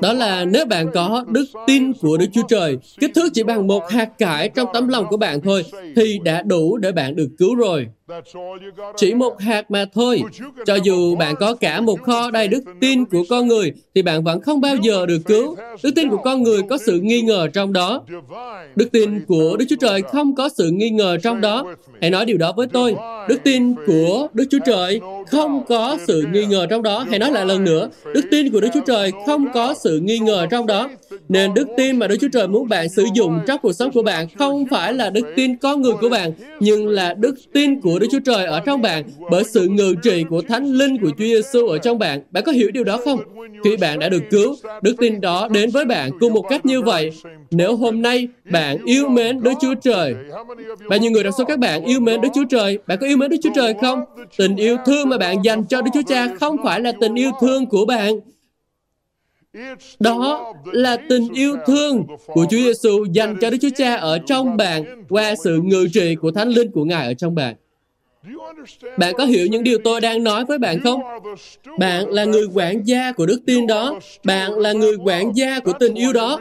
Đó 0.03 0.13
là 0.13 0.45
nếu 0.45 0.67
bạn 0.67 0.91
có 0.95 1.25
đức 1.29 1.45
tin 1.67 1.93
của 1.93 2.17
Đức 2.17 2.27
Chúa 2.33 2.47
Trời, 2.49 2.79
kích 3.01 3.11
thước 3.15 3.29
chỉ 3.35 3.43
bằng 3.43 3.67
một 3.67 3.91
hạt 3.91 4.19
cải 4.19 4.49
trong 4.49 4.69
tấm 4.73 4.89
lòng 4.89 5.07
của 5.11 5.17
bạn 5.17 5.41
thôi, 5.41 5.65
thì 5.97 6.19
đã 6.25 6.43
đủ 6.43 6.77
để 6.77 6.93
bạn 6.93 7.17
được 7.17 7.29
cứu 7.39 7.55
rồi. 7.55 7.87
Chỉ 8.97 9.15
một 9.15 9.41
hạt 9.41 9.71
mà 9.71 9.85
thôi. 9.95 10.23
Cho 10.67 10.75
dù 10.75 11.17
bạn 11.17 11.35
có 11.41 11.55
cả 11.55 11.81
một 11.81 12.03
kho 12.03 12.31
đầy 12.31 12.49
đức 12.49 12.65
tin 12.81 13.05
của 13.05 13.23
con 13.31 13.47
người, 13.47 13.73
thì 13.95 14.03
bạn 14.03 14.25
vẫn 14.25 14.41
không 14.41 14.61
bao 14.61 14.77
giờ 14.83 15.07
được 15.07 15.19
cứu. 15.25 15.57
Đức 15.83 15.91
tin 15.95 16.09
của 16.09 16.17
con 16.17 16.43
người 16.43 16.63
có 16.71 16.79
sự 16.79 17.01
nghi 17.01 17.23
ngờ 17.23 17.49
trong 17.53 17.73
đó. 17.73 18.03
Đức 18.77 18.93
tin 18.93 19.25
của 19.29 19.57
Đức 19.57 19.65
Chúa 19.69 19.77
Trời 19.81 20.03
không 20.03 20.35
có 20.35 20.49
sự 20.49 20.71
nghi 20.71 20.91
ngờ 20.91 21.17
trong 21.23 21.41
đó. 21.41 21.65
Hãy 22.01 22.11
nói 22.11 22.25
điều 22.25 22.39
đó 22.39 22.53
với 22.57 22.67
tôi. 22.67 22.95
Đức 23.29 23.39
tin 23.45 23.75
của 23.87 24.29
Đức 24.33 24.45
Chúa 24.51 24.59
Trời 24.67 25.01
không 25.33 25.65
có 25.69 25.97
sự 26.07 26.25
nghi 26.33 26.45
ngờ 26.45 26.67
trong 26.71 26.83
đó. 26.83 27.07
Hãy 27.11 27.19
nói 27.19 27.33
lại 27.33 27.47
lần 27.47 27.65
nữa. 27.65 27.89
Đức 28.15 28.23
tin 28.31 28.53
của 28.53 28.61
Đức 28.61 28.69
Chúa 28.75 28.81
Trời 28.87 29.13
không 29.27 29.53
có 29.55 29.75
sự 29.85 29.99
nghi 29.99 30.19
ngờ 30.19 30.47
trong 30.51 30.67
đó. 30.67 30.91
Nên 31.29 31.55
đức 31.55 31.69
tin 31.77 31.99
mà 31.99 32.07
Đức 32.07 32.17
Chúa 32.21 32.29
Trời 32.33 32.49
muốn 32.49 32.69
bạn 32.69 32.89
sử 32.89 33.05
dụng 33.15 33.41
trong 33.47 33.61
cuộc 33.63 33.73
sống 33.73 33.93
của 33.93 34.03
bạn 34.03 34.27
không 34.39 34.67
phải 34.71 34.95
là 34.95 35.11
đức 35.11 35.33
tin 35.37 35.57
con 35.57 35.83
người 35.83 35.93
của 36.01 36.09
bạn, 36.09 36.33
nhưng 36.61 36.89
là 36.89 37.15
đức 37.15 37.35
tin 37.53 37.81
của 37.81 37.99
Đức 37.99 38.07
Chúa 38.13 38.21
Trời 38.25 38.47
ở 38.47 38.61
trong 38.61 38.83
bạn 38.83 39.05
bởi 39.31 39.45
sự 39.45 39.69
ngự 39.69 39.95
trị 40.03 40.25
của 40.31 40.43
Thánh 40.43 40.65
Linh 40.65 40.99
của 40.99 41.09
Chúa 41.09 41.25
Giêsu 41.25 41.67
ở 41.67 41.79
trong 41.79 41.99
bạn. 41.99 42.21
Bạn 42.31 42.45
có 42.45 42.53
hiểu 42.53 42.71
điều 42.71 42.85
đó 42.85 42.99
không? 43.05 43.19
Khi 43.65 43.77
bạn 43.77 43.99
đã 43.99 44.09
được 44.09 44.23
cứu, 44.31 44.57
đức 44.83 44.95
tin 44.99 45.21
đó 45.21 45.49
đến 45.49 45.71
với 45.71 45.85
bạn 45.85 46.11
cùng 46.21 46.33
một 46.33 46.43
cách 46.49 46.67
như 46.67 46.83
vậy. 46.83 47.11
Nếu 47.51 47.77
hôm 47.77 48.03
nay 48.03 48.29
bạn 48.51 48.77
yêu 48.85 49.09
mến 49.09 49.43
Đức 49.43 49.53
Chúa 49.61 49.75
Trời, 49.75 50.15
bao 50.89 50.99
nhiêu 50.99 51.11
người 51.11 51.23
trong 51.23 51.33
số 51.39 51.45
các 51.45 51.59
bạn 51.59 51.85
yêu 51.85 52.01
mến 52.01 52.21
Đức 52.21 52.29
Chúa 52.35 52.45
Trời? 52.51 52.79
Bạn 52.87 52.99
có 53.01 53.07
yêu 53.07 53.17
mến 53.17 53.31
Đức 53.31 53.37
Chúa 53.43 53.51
Trời 53.55 53.75
không? 53.81 54.01
Tình 54.39 54.57
yêu 54.57 54.77
thương 54.87 55.09
mà 55.09 55.19
bạn 55.23 55.45
dành 55.45 55.65
cho 55.65 55.83
Đức 55.83 55.91
Chúa 55.95 56.03
Cha 56.09 56.29
không 56.41 56.57
phải 56.65 56.81
là 56.81 56.93
tình 57.01 57.15
yêu 57.15 57.31
thương 57.41 57.67
của 57.67 57.85
bạn, 57.85 58.15
đó 60.01 60.53
là 60.65 60.97
tình 61.09 61.29
yêu 61.33 61.57
thương 61.67 62.07
của 62.27 62.47
Chúa 62.51 62.57
Giêsu 62.57 63.05
dành 63.05 63.37
cho 63.41 63.51
Đức 63.51 63.57
Chúa 63.61 63.69
Cha 63.77 63.95
ở 63.95 64.19
trong 64.19 64.57
bạn 64.57 65.05
qua 65.09 65.35
sự 65.45 65.61
ngự 65.65 65.89
trị 65.93 66.15
của 66.15 66.31
Thánh 66.31 66.49
Linh 66.49 66.71
của 66.71 66.85
Ngài 66.85 67.07
ở 67.07 67.15
trong 67.15 67.35
bạn. 67.35 67.55
Bạn 68.99 69.15
có 69.19 69.25
hiểu 69.25 69.47
những 69.47 69.65
điều 69.65 69.79
tôi 69.85 70.01
đang 70.01 70.25
nói 70.25 70.45
với 70.45 70.59
bạn 70.59 70.81
không? 70.85 71.01
Bạn 71.79 72.09
là 72.09 72.25
người 72.25 72.47
quản 72.55 72.83
gia 72.87 73.13
của 73.13 73.27
đức 73.27 73.41
tin 73.47 73.67
đó. 73.67 74.01
Bạn 74.25 74.59
là 74.59 74.73
người 74.73 74.97
quản 75.05 75.33
gia 75.37 75.61
của 75.61 75.73
tình 75.81 75.95
yêu 75.95 76.13
đó. 76.13 76.41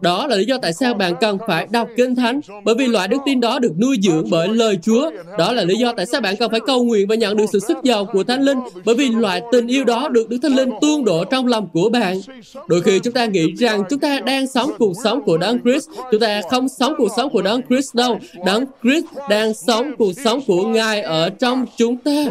Đó 0.00 0.26
là 0.26 0.36
lý 0.36 0.44
do 0.44 0.58
tại 0.62 0.72
sao 0.72 0.94
bạn 0.94 1.14
cần 1.20 1.38
phải 1.46 1.66
đọc 1.70 1.88
Kinh 1.96 2.14
Thánh. 2.14 2.40
Bởi 2.64 2.74
vì 2.74 2.86
loại 2.86 3.08
đức 3.08 3.18
tin 3.26 3.40
đó 3.40 3.58
được 3.58 3.72
nuôi 3.80 3.96
dưỡng 4.02 4.24
bởi 4.30 4.48
lời 4.48 4.78
Chúa. 4.82 5.10
Đó 5.38 5.52
là 5.52 5.64
lý 5.64 5.74
do 5.74 5.92
tại 5.96 6.06
sao 6.06 6.20
bạn 6.20 6.36
cần 6.36 6.50
phải 6.50 6.60
cầu 6.66 6.84
nguyện 6.84 7.08
và 7.08 7.14
nhận 7.14 7.36
được 7.36 7.46
sự 7.52 7.60
sức 7.60 7.76
giàu 7.82 8.04
của 8.04 8.24
Thánh 8.24 8.42
Linh. 8.42 8.58
Bởi 8.84 8.94
vì 8.94 9.08
loại 9.08 9.42
tình 9.52 9.66
yêu 9.66 9.84
đó 9.84 10.08
được 10.08 10.28
Đức 10.28 10.38
Thánh 10.42 10.56
Linh 10.56 10.70
tuôn 10.80 11.04
đổ 11.04 11.24
trong 11.24 11.46
lòng 11.46 11.68
của 11.72 11.88
bạn. 11.88 12.20
Đôi 12.68 12.82
khi 12.82 12.98
chúng 12.98 13.14
ta 13.14 13.26
nghĩ 13.26 13.52
rằng 13.58 13.82
chúng 13.90 13.98
ta 13.98 14.20
đang 14.20 14.46
sống 14.46 14.70
cuộc 14.78 14.92
sống 15.04 15.22
của 15.22 15.36
Đấng 15.36 15.58
Christ. 15.62 15.88
Chúng 16.10 16.20
ta 16.20 16.40
không 16.50 16.68
sống 16.68 16.94
cuộc 16.98 17.08
sống 17.16 17.30
của 17.30 17.42
Đấng 17.42 17.60
Christ 17.68 17.94
đâu. 17.94 18.18
Đấng 18.46 18.64
Christ 18.82 19.04
đang 19.30 19.54
sống 19.54 19.92
cuộc 19.98 20.12
sống 20.24 20.40
của 20.46 20.66
Ngài 20.66 21.02
ở 21.02 21.15
ở 21.16 21.30
trong 21.30 21.66
chúng 21.76 21.96
ta. 21.96 22.24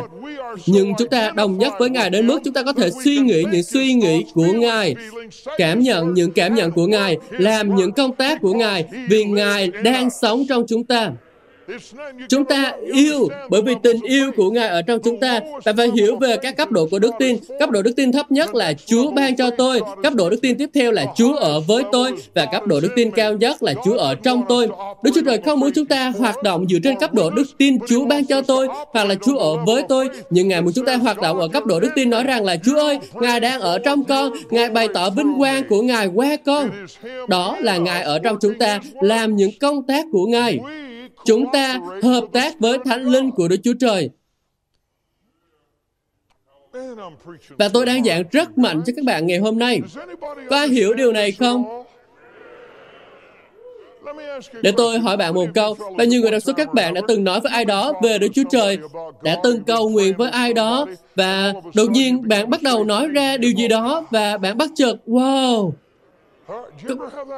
Nhưng 0.65 0.93
chúng 0.97 1.09
ta 1.09 1.31
đồng 1.35 1.57
nhất 1.57 1.73
với 1.79 1.89
Ngài 1.89 2.09
đến 2.09 2.27
mức 2.27 2.39
chúng 2.43 2.53
ta 2.53 2.63
có 2.63 2.73
thể 2.73 2.89
suy 3.03 3.17
nghĩ 3.17 3.43
những 3.51 3.63
suy 3.63 3.93
nghĩ 3.93 4.25
của 4.33 4.53
Ngài, 4.53 4.95
cảm 5.57 5.79
nhận 5.79 6.13
những 6.13 6.31
cảm 6.31 6.55
nhận 6.55 6.71
của 6.71 6.87
Ngài, 6.87 7.17
làm 7.31 7.75
những 7.75 7.91
công 7.91 8.15
tác 8.15 8.41
của 8.41 8.53
Ngài 8.53 8.85
vì 9.09 9.23
Ngài 9.23 9.67
đang 9.67 10.09
sống 10.09 10.43
trong 10.49 10.63
chúng 10.67 10.83
ta. 10.83 11.11
Chúng 12.29 12.45
ta 12.45 12.73
yêu 12.93 13.27
bởi 13.49 13.61
vì 13.61 13.73
tình 13.83 13.97
yêu 14.03 14.31
của 14.37 14.49
Ngài 14.49 14.67
ở 14.67 14.81
trong 14.81 14.99
chúng 15.03 15.19
ta. 15.19 15.39
Ta 15.63 15.73
phải 15.77 15.91
hiểu 15.95 16.15
về 16.15 16.37
các 16.37 16.57
cấp 16.57 16.71
độ 16.71 16.87
của 16.91 16.99
đức 16.99 17.11
tin. 17.19 17.37
Cấp 17.59 17.69
độ 17.69 17.81
đức 17.81 17.91
tin 17.95 18.11
thấp 18.11 18.31
nhất 18.31 18.55
là 18.55 18.73
Chúa 18.85 19.11
ban 19.11 19.35
cho 19.35 19.49
tôi. 19.49 19.79
Cấp 20.03 20.13
độ 20.13 20.29
đức 20.29 20.41
tin 20.41 20.57
tiếp 20.57 20.69
theo 20.73 20.91
là 20.91 21.05
Chúa 21.15 21.35
ở 21.35 21.59
với 21.59 21.83
tôi. 21.91 22.11
Và 22.33 22.45
cấp 22.45 22.67
độ 22.67 22.79
đức 22.79 22.91
tin 22.95 23.11
cao 23.11 23.33
nhất 23.33 23.63
là 23.63 23.73
Chúa 23.85 23.97
ở 23.97 24.15
trong 24.15 24.43
tôi. 24.49 24.67
Đức 25.03 25.11
Chúa 25.15 25.21
Trời 25.25 25.37
không 25.45 25.59
muốn 25.59 25.71
chúng 25.75 25.85
ta 25.85 26.13
hoạt 26.19 26.43
động 26.43 26.65
dựa 26.69 26.79
trên 26.83 26.95
cấp 26.99 27.13
độ 27.13 27.29
đức 27.29 27.43
tin 27.57 27.77
Chúa 27.87 28.05
ban 28.05 28.25
cho 28.25 28.41
tôi 28.41 28.67
hoặc 28.93 29.07
là 29.07 29.15
Chúa 29.25 29.37
ở 29.37 29.65
với 29.65 29.83
tôi. 29.89 30.09
Nhưng 30.29 30.47
Ngài 30.47 30.61
muốn 30.61 30.73
chúng 30.75 30.85
ta 30.85 30.95
hoạt 30.95 31.21
động 31.21 31.39
ở 31.39 31.47
cấp 31.47 31.65
độ 31.65 31.79
đức 31.79 31.89
tin 31.95 32.09
nói 32.09 32.23
rằng 32.23 32.45
là 32.45 32.55
Chúa 32.63 32.79
ơi, 32.79 32.99
Ngài 33.13 33.39
đang 33.39 33.61
ở 33.61 33.79
trong 33.79 34.03
con. 34.03 34.33
Ngài 34.49 34.69
bày 34.69 34.87
tỏ 34.93 35.09
vinh 35.09 35.33
quang 35.37 35.63
của 35.69 35.81
Ngài 35.81 36.07
qua 36.07 36.37
con. 36.45 36.69
Đó 37.27 37.57
là 37.61 37.77
Ngài 37.77 38.01
ở 38.01 38.19
trong 38.19 38.37
chúng 38.41 38.53
ta 38.59 38.79
làm 39.01 39.35
những 39.35 39.51
công 39.59 39.83
tác 39.83 40.05
của 40.11 40.25
Ngài 40.25 40.59
chúng 41.25 41.45
ta 41.53 41.79
hợp 42.03 42.25
tác 42.33 42.59
với 42.59 42.77
Thánh 42.85 43.03
Linh 43.03 43.31
của 43.31 43.47
Đức 43.47 43.57
Chúa 43.63 43.73
Trời. 43.79 44.09
Và 47.49 47.69
tôi 47.69 47.85
đang 47.85 48.03
giảng 48.03 48.23
rất 48.31 48.57
mạnh 48.57 48.81
cho 48.85 48.93
các 48.95 49.05
bạn 49.05 49.27
ngày 49.27 49.37
hôm 49.37 49.59
nay. 49.59 49.79
Có 50.49 50.55
ai 50.55 50.67
hiểu 50.67 50.93
điều 50.93 51.11
này 51.11 51.31
không? 51.31 51.83
Để 54.61 54.71
tôi 54.77 54.99
hỏi 54.99 55.17
bạn 55.17 55.33
một 55.33 55.45
câu, 55.53 55.75
bao 55.97 56.07
nhiêu 56.07 56.21
người 56.21 56.31
trong 56.31 56.39
số 56.39 56.53
các 56.53 56.73
bạn 56.73 56.93
đã 56.93 57.01
từng 57.07 57.23
nói 57.23 57.39
với 57.39 57.51
ai 57.51 57.65
đó 57.65 57.93
về 58.03 58.17
Đức 58.17 58.27
Chúa 58.33 58.43
Trời, 58.51 58.77
đã 59.23 59.39
từng 59.43 59.63
cầu 59.63 59.89
nguyện 59.89 60.13
với 60.17 60.29
ai 60.29 60.53
đó, 60.53 60.85
và 61.15 61.53
đột 61.75 61.91
nhiên 61.91 62.27
bạn 62.27 62.49
bắt 62.49 62.61
đầu 62.61 62.83
nói 62.83 63.07
ra 63.07 63.37
điều 63.37 63.51
gì 63.51 63.67
đó, 63.67 64.05
và 64.11 64.37
bạn 64.37 64.57
bắt 64.57 64.69
chợt, 64.75 64.95
wow, 65.07 65.71
có, 66.47 66.65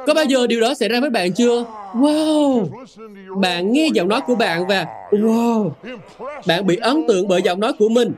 có 0.06 0.14
bao 0.14 0.24
giờ 0.24 0.46
điều 0.46 0.60
đó 0.60 0.74
xảy 0.74 0.88
ra 0.88 1.00
với 1.00 1.10
bạn 1.10 1.32
chưa? 1.32 1.64
Wow! 1.92 2.68
Bạn 3.40 3.72
nghe 3.72 3.88
giọng 3.94 4.08
nói 4.08 4.20
của 4.26 4.34
bạn 4.34 4.66
và 4.66 4.86
wow! 5.10 5.70
Bạn 6.46 6.66
bị 6.66 6.76
ấn 6.76 7.04
tượng 7.08 7.28
bởi 7.28 7.42
giọng 7.42 7.60
nói 7.60 7.72
của 7.78 7.88
mình. 7.88 8.12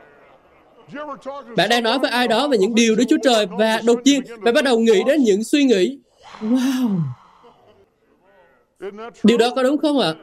Bạn 1.57 1.69
đang 1.69 1.83
nói 1.83 1.99
với 1.99 2.11
ai 2.11 2.29
đó 2.29 2.49
về 2.49 2.59
những 2.59 2.75
điều 2.75 2.97
Đức 2.97 3.05
Chúa 3.09 3.19
Trời 3.23 3.47
và 3.47 3.81
đột 3.85 4.01
nhiên 4.05 4.23
bạn 4.45 4.55
bắt 4.55 4.65
đầu 4.65 4.79
nghĩ 4.79 5.03
đến 5.07 5.23
những 5.23 5.45
suy 5.45 5.65
nghĩ. 5.65 5.99
Wow! 6.41 6.99
Điều 9.23 9.39
đó 9.39 9.51
có 9.57 9.63
đúng 9.63 9.79
không 9.79 9.99
ạ? 9.99 10.15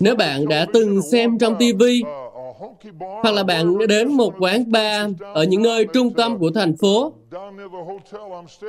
Nếu 0.00 0.16
bạn 0.16 0.48
đã 0.48 0.66
từng 0.72 1.02
xem 1.02 1.38
trong 1.38 1.54
TV 1.58 1.82
hoặc 2.98 3.34
là 3.34 3.42
bạn 3.42 3.78
đến 3.88 4.12
một 4.12 4.34
quán 4.38 4.72
bar 4.72 5.10
ở 5.34 5.44
những 5.44 5.62
nơi 5.62 5.86
trung 5.92 6.14
tâm 6.14 6.38
của 6.38 6.50
thành 6.54 6.76
phố. 6.76 7.12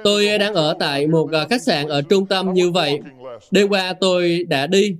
Tôi 0.03 0.37
đang 0.39 0.53
ở 0.53 0.75
tại 0.79 1.07
một 1.07 1.31
à, 1.31 1.45
khách 1.49 1.61
sạn 1.61 1.87
ở 1.87 2.01
trung 2.01 2.25
tâm 2.25 2.53
như 2.53 2.71
vậy. 2.71 2.99
Đêm 3.51 3.69
qua 3.69 3.93
tôi 3.93 4.45
đã 4.49 4.67
đi. 4.67 4.95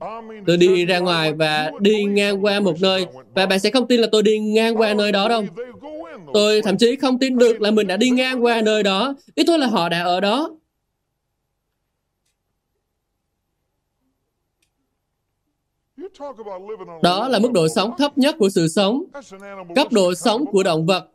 Tôi 0.48 0.58
đi 0.58 0.86
ra 0.86 1.00
ngoài 1.00 1.34
và 1.34 1.72
đi 1.80 2.04
ngang 2.04 2.46
qua 2.46 2.60
một 2.60 2.76
nơi. 2.82 3.06
Và 3.36 3.46
bạn 3.46 3.60
sẽ 3.60 3.70
không 3.70 3.88
tin 3.88 4.02
là 4.02 4.08
tôi 4.12 4.24
đi 4.24 4.40
ngang 4.40 4.78
qua 4.78 4.94
nơi 4.94 5.12
đó 5.12 5.30
đâu. 5.30 5.44
Tôi 6.34 6.62
thậm 6.62 6.78
chí 6.78 6.96
không 6.96 7.20
tin 7.20 7.38
được 7.38 7.62
là 7.62 7.72
mình 7.72 7.88
đã 7.88 7.98
đi 7.98 8.10
ngang 8.10 8.44
qua 8.44 8.62
nơi 8.62 8.84
đó. 8.84 9.16
Ý 9.36 9.44
tôi 9.48 9.60
là 9.60 9.68
họ 9.68 9.90
đã 9.90 10.04
ở 10.04 10.20
đó. 10.20 10.50
Đó 17.04 17.28
là 17.28 17.40
mức 17.40 17.52
độ 17.52 17.68
sống 17.68 17.92
thấp 17.98 18.18
nhất 18.18 18.36
của 18.40 18.50
sự 18.50 18.68
sống, 18.68 19.04
cấp 19.76 19.92
độ 19.92 20.14
sống 20.14 20.46
của 20.46 20.64
động 20.64 20.86
vật. 20.86 21.08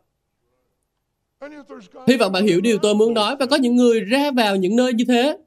Hy 2.07 2.17
vọng 2.17 2.31
bạn 2.31 2.45
hiểu 2.47 2.61
điều 2.61 2.77
tôi 2.77 2.95
muốn 2.95 3.13
nói 3.13 3.35
và 3.39 3.45
có 3.45 3.55
những 3.55 3.75
người 3.75 3.99
ra 3.99 4.31
vào 4.31 4.55
những 4.55 4.75
nơi 4.75 4.93
như 4.93 5.05
thế. 5.07 5.37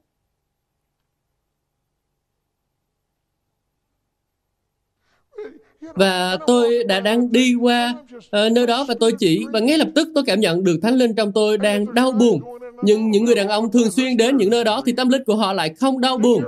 Và 5.81 6.37
tôi 6.47 6.83
đã 6.83 6.99
đang 6.99 7.31
đi 7.31 7.55
qua 7.61 7.93
uh, 8.17 8.51
nơi 8.51 8.67
đó 8.67 8.85
và 8.87 8.95
tôi 8.99 9.11
chỉ 9.19 9.45
và 9.53 9.59
ngay 9.59 9.77
lập 9.77 9.87
tức 9.95 10.07
tôi 10.15 10.23
cảm 10.27 10.39
nhận 10.39 10.63
được 10.63 10.79
thánh 10.81 10.95
linh 10.95 11.15
trong 11.15 11.31
tôi 11.31 11.57
đang 11.57 11.93
đau 11.93 12.11
buồn. 12.11 12.41
Nhưng 12.81 13.11
những 13.11 13.25
người 13.25 13.35
đàn 13.35 13.47
ông 13.47 13.71
thường 13.71 13.91
xuyên 13.91 14.17
đến 14.17 14.37
những 14.37 14.49
nơi 14.49 14.63
đó 14.63 14.81
thì 14.85 14.91
tâm 14.91 15.09
linh 15.09 15.23
của 15.23 15.35
họ 15.35 15.53
lại 15.53 15.73
không 15.79 16.01
đau 16.01 16.17
buồn. 16.17 16.43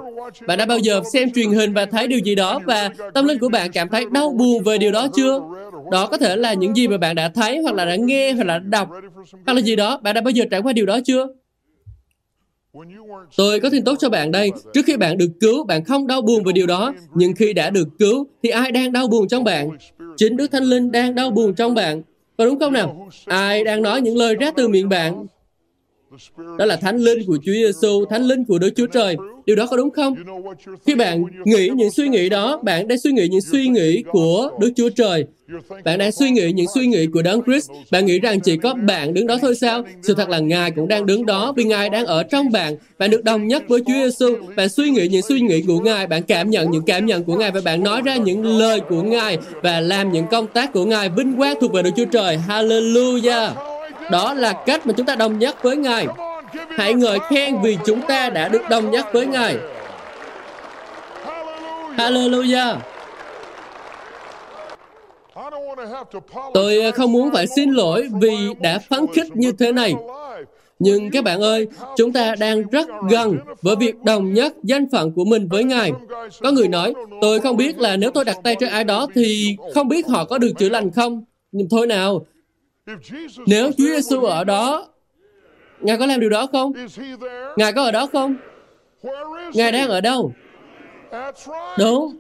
Bạn 0.48 0.58
đã 0.58 0.66
bao 0.66 0.78
giờ 0.78 1.02
xem 1.14 1.32
truyền 1.32 1.52
hình 1.52 1.74
và 1.74 1.86
thấy 1.86 2.08
điều 2.08 2.20
gì 2.20 2.36
đó 2.36 2.60
và 2.66 2.90
tâm 3.14 3.26
linh 3.26 3.40
của 3.40 3.50
bạn 3.50 3.72
cảm 3.72 3.90
thấy 3.90 4.06
đau 4.12 4.30
buồn 4.32 4.64
về 4.64 4.78
điều 4.78 4.92
đó 4.92 5.08
chưa? 5.16 5.42
Đó 5.92 6.08
có 6.08 6.18
thể 6.18 6.36
là 6.36 6.54
những 6.54 6.76
gì 6.76 6.88
mà 6.88 6.98
bạn 6.98 7.16
đã 7.16 7.30
thấy 7.30 7.58
hoặc 7.58 7.76
là 7.76 7.86
đã 7.86 7.96
nghe 7.96 8.34
hoặc 8.34 8.44
là 8.44 8.60
đã 8.60 8.66
đọc 8.70 8.90
hoặc 9.46 9.54
là 9.54 9.62
gì 9.62 9.76
đó. 9.76 10.00
Bạn 10.04 10.16
đã 10.16 10.22
bao 10.22 10.32
giờ 10.32 10.46
trải 10.52 10.62
qua 10.62 10.74
điều 10.74 10.86
đó 10.86 11.00
chưa? 11.06 11.28
Tôi 13.38 13.60
có 13.60 13.70
tin 13.70 13.84
tốt 13.84 13.96
cho 14.00 14.10
bạn 14.10 14.32
đây. 14.32 14.52
Trước 14.74 14.82
khi 14.86 14.98
bạn 14.98 15.18
được 15.18 15.30
cứu, 15.40 15.64
bạn 15.64 15.84
không 15.84 16.08
đau 16.08 16.22
buồn 16.22 16.44
về 16.44 16.54
điều 16.54 16.68
đó. 16.68 16.94
Nhưng 17.16 17.34
khi 17.36 17.54
đã 17.54 17.70
được 17.70 17.88
cứu, 18.00 18.28
thì 18.44 18.50
ai 18.50 18.72
đang 18.72 18.92
đau 18.92 19.08
buồn 19.08 19.28
trong 19.28 19.44
bạn? 19.44 19.70
Chính 20.18 20.38
Đức 20.38 20.48
Thánh 20.52 20.64
Linh 20.64 20.92
đang 20.92 21.16
đau 21.16 21.32
buồn 21.32 21.56
trong 21.56 21.74
bạn. 21.76 22.02
Có 22.38 22.46
đúng 22.46 22.60
không 22.60 22.74
nào? 22.74 23.10
Ai 23.26 23.64
đang 23.64 23.82
nói 23.82 24.02
những 24.02 24.18
lời 24.18 24.36
ra 24.36 24.52
từ 24.52 24.68
miệng 24.68 24.90
bạn? 24.90 25.26
Đó 26.58 26.66
là 26.66 26.76
Thánh 26.76 26.98
Linh 26.98 27.26
của 27.28 27.38
Chúa 27.46 27.52
Giêsu, 27.52 28.06
Thánh 28.06 28.24
Linh 28.24 28.46
của 28.46 28.60
Đức 28.60 28.70
Chúa 28.76 28.86
Trời. 28.86 29.16
Điều 29.46 29.56
đó 29.56 29.68
có 29.68 29.78
đúng 29.78 29.92
không? 29.92 30.16
Khi 30.86 30.96
bạn 30.96 31.24
nghĩ 31.46 31.70
những 31.76 31.92
suy 31.92 32.08
nghĩ 32.08 32.30
đó, 32.30 32.60
bạn 32.64 32.88
đang 32.88 33.00
suy 33.00 33.12
nghĩ 33.12 33.28
những 33.28 33.42
suy 33.42 33.68
nghĩ 33.68 34.04
của 34.12 34.50
Đức 34.60 34.72
Chúa 34.76 34.90
Trời. 34.90 35.26
Bạn 35.84 36.00
đang 36.00 36.12
suy 36.12 36.32
nghĩ 36.32 36.52
những 36.52 36.66
suy 36.76 36.88
nghĩ 36.88 37.08
của 37.08 37.22
Đấng 37.22 37.42
Christ. 37.44 37.72
Bạn 37.92 38.06
nghĩ 38.06 38.20
rằng 38.20 38.40
chỉ 38.40 38.58
có 38.58 38.74
bạn 38.74 39.14
đứng 39.14 39.28
đó 39.28 39.38
thôi 39.42 39.56
sao? 39.56 39.84
Sự 40.02 40.14
thật 40.14 40.30
là 40.30 40.40
Ngài 40.40 40.72
cũng 40.72 40.88
đang 40.88 41.06
đứng 41.06 41.26
đó 41.26 41.54
vì 41.56 41.64
Ngài 41.64 41.90
đang 41.90 42.06
ở 42.06 42.24
trong 42.24 42.52
bạn. 42.52 42.76
Bạn 42.98 43.10
được 43.10 43.24
đồng 43.24 43.48
nhất 43.48 43.64
với 43.68 43.82
Chúa 43.88 43.94
Giêsu. 43.94 44.36
Bạn 44.56 44.70
suy 44.70 44.90
nghĩ 44.90 45.08
những 45.08 45.22
suy 45.22 45.40
nghĩ 45.40 45.62
của 45.68 45.80
Ngài, 45.80 46.08
bạn 46.08 46.24
cảm 46.24 46.50
nhận 46.50 46.72
những 46.72 46.84
cảm 46.86 47.06
nhận 47.06 47.24
của 47.24 47.38
Ngài 47.38 47.52
và 47.52 47.62
bạn 47.62 47.84
nói 47.84 48.02
ra 48.02 48.16
những 48.16 48.46
lời 48.46 48.80
của 48.80 49.02
Ngài 49.02 49.38
và 49.64 49.80
làm 49.80 50.12
những 50.12 50.26
công 50.32 50.48
tác 50.48 50.74
của 50.74 50.86
Ngài 50.86 51.10
vinh 51.10 51.38
quang 51.38 51.56
thuộc 51.62 51.74
về 51.74 51.82
Đức 51.82 51.92
Chúa 51.96 52.06
Trời. 52.06 52.40
Hallelujah! 52.48 53.79
Đó 54.12 54.34
là 54.34 54.54
cách 54.54 54.88
mà 54.88 54.94
chúng 54.98 55.06
ta 55.06 55.16
đồng 55.16 55.40
nhất 55.40 55.64
với 55.64 55.78
Ngài. 55.78 56.08
Hãy 56.70 56.94
ngợi 56.94 57.20
khen 57.30 57.62
vì 57.64 57.78
chúng 57.86 58.02
ta 58.02 58.30
đã 58.30 58.48
được 58.48 58.62
đồng 58.70 58.92
nhất 58.92 59.06
với 59.14 59.26
Ngài. 59.26 59.58
Hallelujah! 61.98 62.76
Tôi 66.54 66.82
ờ, 66.82 66.92
không 66.92 67.12
muốn 67.12 67.32
phải 67.34 67.48
xin 67.48 67.72
lỗi 67.72 68.10
vì 68.22 68.38
đã 68.60 68.80
phấn 68.90 69.06
khích 69.14 69.36
như 69.36 69.52
thế 69.52 69.72
này. 69.72 69.94
Nhưng 70.80 71.12
các 71.12 71.24
bạn 71.24 71.42
ơi, 71.42 71.68
chúng 71.98 72.14
ta 72.14 72.36
đang 72.40 72.64
rất 72.72 72.88
gần 73.10 73.38
với 73.62 73.76
việc 73.76 73.96
đồng 74.04 74.34
nhất 74.34 74.54
danh 74.64 74.86
phận 74.92 75.12
của 75.12 75.26
mình 75.26 75.48
với 75.48 75.64
Ngài. 75.64 75.92
Có 76.42 76.52
người 76.52 76.68
nói, 76.68 76.94
tôi 77.22 77.40
không 77.40 77.58
biết 77.58 77.78
là 77.78 77.98
nếu 77.98 78.12
tôi 78.12 78.26
đặt 78.26 78.38
tay 78.44 78.56
trên 78.60 78.70
ai 78.70 78.84
đó 78.84 79.08
thì 79.16 79.58
không 79.74 79.88
biết 79.88 80.08
họ 80.08 80.26
có 80.26 80.38
được 80.38 80.52
chữa 80.60 80.70
lành 80.70 80.92
không. 80.92 81.24
Nhưng 81.52 81.70
thôi 81.70 81.88
nào, 81.88 82.26
nếu 83.48 83.72
Chúa 83.72 83.84
Giêsu 83.84 84.24
ở 84.24 84.44
đó, 84.44 84.88
Ngài 85.82 85.98
có 85.98 86.06
làm 86.06 86.20
điều 86.20 86.30
đó 86.30 86.48
không? 86.52 86.72
Ngài 87.58 87.74
có 87.74 87.84
ở 87.84 87.92
đó 87.92 88.08
không? 88.08 88.36
Ngài 89.54 89.72
đang 89.72 89.90
ở 89.90 90.02
đâu? 90.02 90.34
Đúng. 91.78 92.20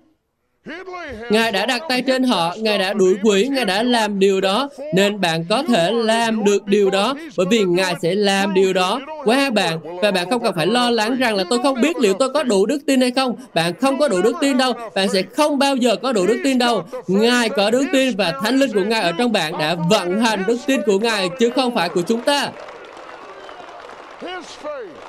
Ngài 1.29 1.51
đã 1.51 1.65
đặt 1.65 1.81
tay 1.89 2.01
trên 2.01 2.23
họ, 2.23 2.55
Ngài 2.57 2.77
đã 2.77 2.93
đuổi 2.93 3.15
quỷ, 3.23 3.47
Ngài 3.51 3.65
đã 3.65 3.83
làm 3.83 4.19
điều 4.19 4.41
đó, 4.41 4.69
nên 4.95 5.21
bạn 5.21 5.45
có 5.49 5.63
thể 5.63 5.91
làm 5.91 6.43
được 6.43 6.65
điều 6.65 6.89
đó, 6.89 7.15
bởi 7.37 7.45
vì 7.49 7.63
Ngài 7.63 7.95
sẽ 8.01 8.15
làm 8.15 8.53
điều 8.53 8.73
đó 8.73 9.01
qua 9.25 9.49
bạn, 9.49 9.79
và 10.01 10.11
bạn 10.11 10.29
không 10.29 10.43
cần 10.43 10.53
phải 10.55 10.67
lo 10.67 10.89
lắng 10.89 11.17
rằng 11.17 11.35
là 11.35 11.43
tôi 11.49 11.59
không 11.63 11.81
biết 11.81 11.97
liệu 11.97 12.13
tôi 12.13 12.29
có 12.29 12.43
đủ 12.43 12.65
đức 12.65 12.79
tin 12.87 13.01
hay 13.01 13.11
không. 13.11 13.35
Bạn 13.53 13.73
không 13.81 13.99
có 13.99 14.07
đủ 14.07 14.21
đức 14.21 14.35
tin 14.41 14.57
đâu, 14.57 14.73
bạn 14.95 15.09
sẽ 15.09 15.21
không 15.21 15.59
bao 15.59 15.75
giờ 15.75 15.95
có 15.95 16.13
đủ 16.13 16.27
đức 16.27 16.37
tin 16.43 16.57
đâu. 16.57 16.83
Ngài 17.07 17.49
có 17.49 17.71
đức 17.71 17.85
tin 17.93 18.15
và 18.17 18.33
Thánh 18.43 18.59
Linh 18.59 18.73
của 18.73 18.83
Ngài 18.83 19.01
ở 19.01 19.11
trong 19.17 19.31
bạn 19.31 19.57
đã 19.57 19.75
vận 19.89 20.19
hành 20.19 20.43
đức 20.47 20.57
tin 20.65 20.81
của 20.85 20.99
Ngài, 20.99 21.29
chứ 21.39 21.49
không 21.49 21.75
phải 21.75 21.89
của 21.89 22.01
chúng 22.01 22.21
ta. 22.21 22.49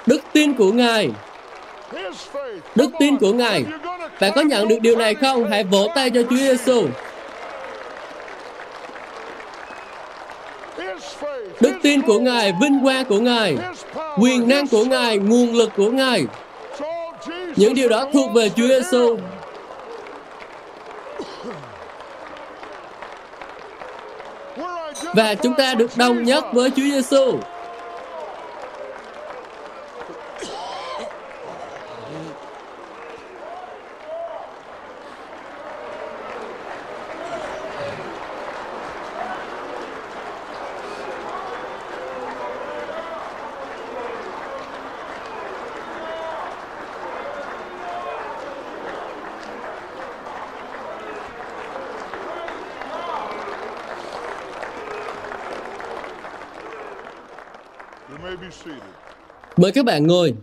Đức 0.06 0.20
tin 0.32 0.54
của 0.54 0.72
Ngài 0.72 1.08
Đức 2.74 2.90
tin 2.98 3.16
của 3.16 3.32
Ngài 3.32 3.64
Bạn 4.20 4.32
có 4.34 4.40
nhận 4.40 4.68
được 4.68 4.80
điều 4.80 4.96
này 4.96 5.14
không? 5.14 5.50
Hãy 5.50 5.64
vỗ 5.64 5.88
tay 5.94 6.10
cho 6.10 6.22
Chúa 6.30 6.36
Giêsu. 6.36 6.86
Đức 11.60 11.72
tin 11.82 12.02
của 12.02 12.18
Ngài, 12.18 12.52
vinh 12.62 12.80
quang 12.82 13.04
của 13.04 13.18
Ngài, 13.18 13.56
quyền 14.20 14.48
năng 14.48 14.66
của 14.66 14.84
Ngài, 14.84 15.18
nguồn 15.18 15.54
lực 15.54 15.70
của 15.76 15.90
Ngài. 15.90 16.24
Những 17.56 17.74
điều 17.74 17.88
đó 17.88 18.06
thuộc 18.12 18.30
về 18.34 18.50
Chúa 18.56 18.66
Giêsu. 18.66 19.16
Và 25.14 25.34
chúng 25.34 25.54
ta 25.54 25.74
được 25.74 25.90
đồng 25.96 26.24
nhất 26.24 26.44
với 26.52 26.70
Chúa 26.70 26.82
Giêsu. 26.82 27.38
Mời 59.60 59.72
các 59.72 59.84
bạn 59.84 60.06
ngồi. 60.06 60.34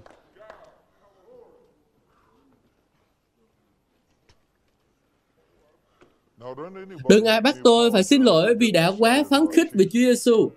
Đừng 7.09 7.25
ai 7.25 7.41
bắt 7.41 7.55
tôi 7.63 7.91
phải 7.91 8.03
xin 8.03 8.23
lỗi 8.23 8.55
vì 8.59 8.71
đã 8.71 8.91
quá 8.99 9.23
phấn 9.29 9.45
khích 9.53 9.67
về 9.73 9.85
Chúa 9.85 9.99
Giêsu. 9.99 10.49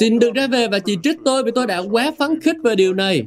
Xin 0.00 0.18
đừng 0.18 0.32
ra 0.32 0.46
về 0.46 0.68
và 0.68 0.78
chỉ 0.78 0.96
trích 1.02 1.16
tôi 1.24 1.42
vì 1.44 1.50
tôi 1.54 1.66
đã 1.66 1.78
quá 1.90 2.12
phấn 2.18 2.40
khích 2.40 2.56
về 2.64 2.74
điều 2.74 2.94
này. 2.94 3.22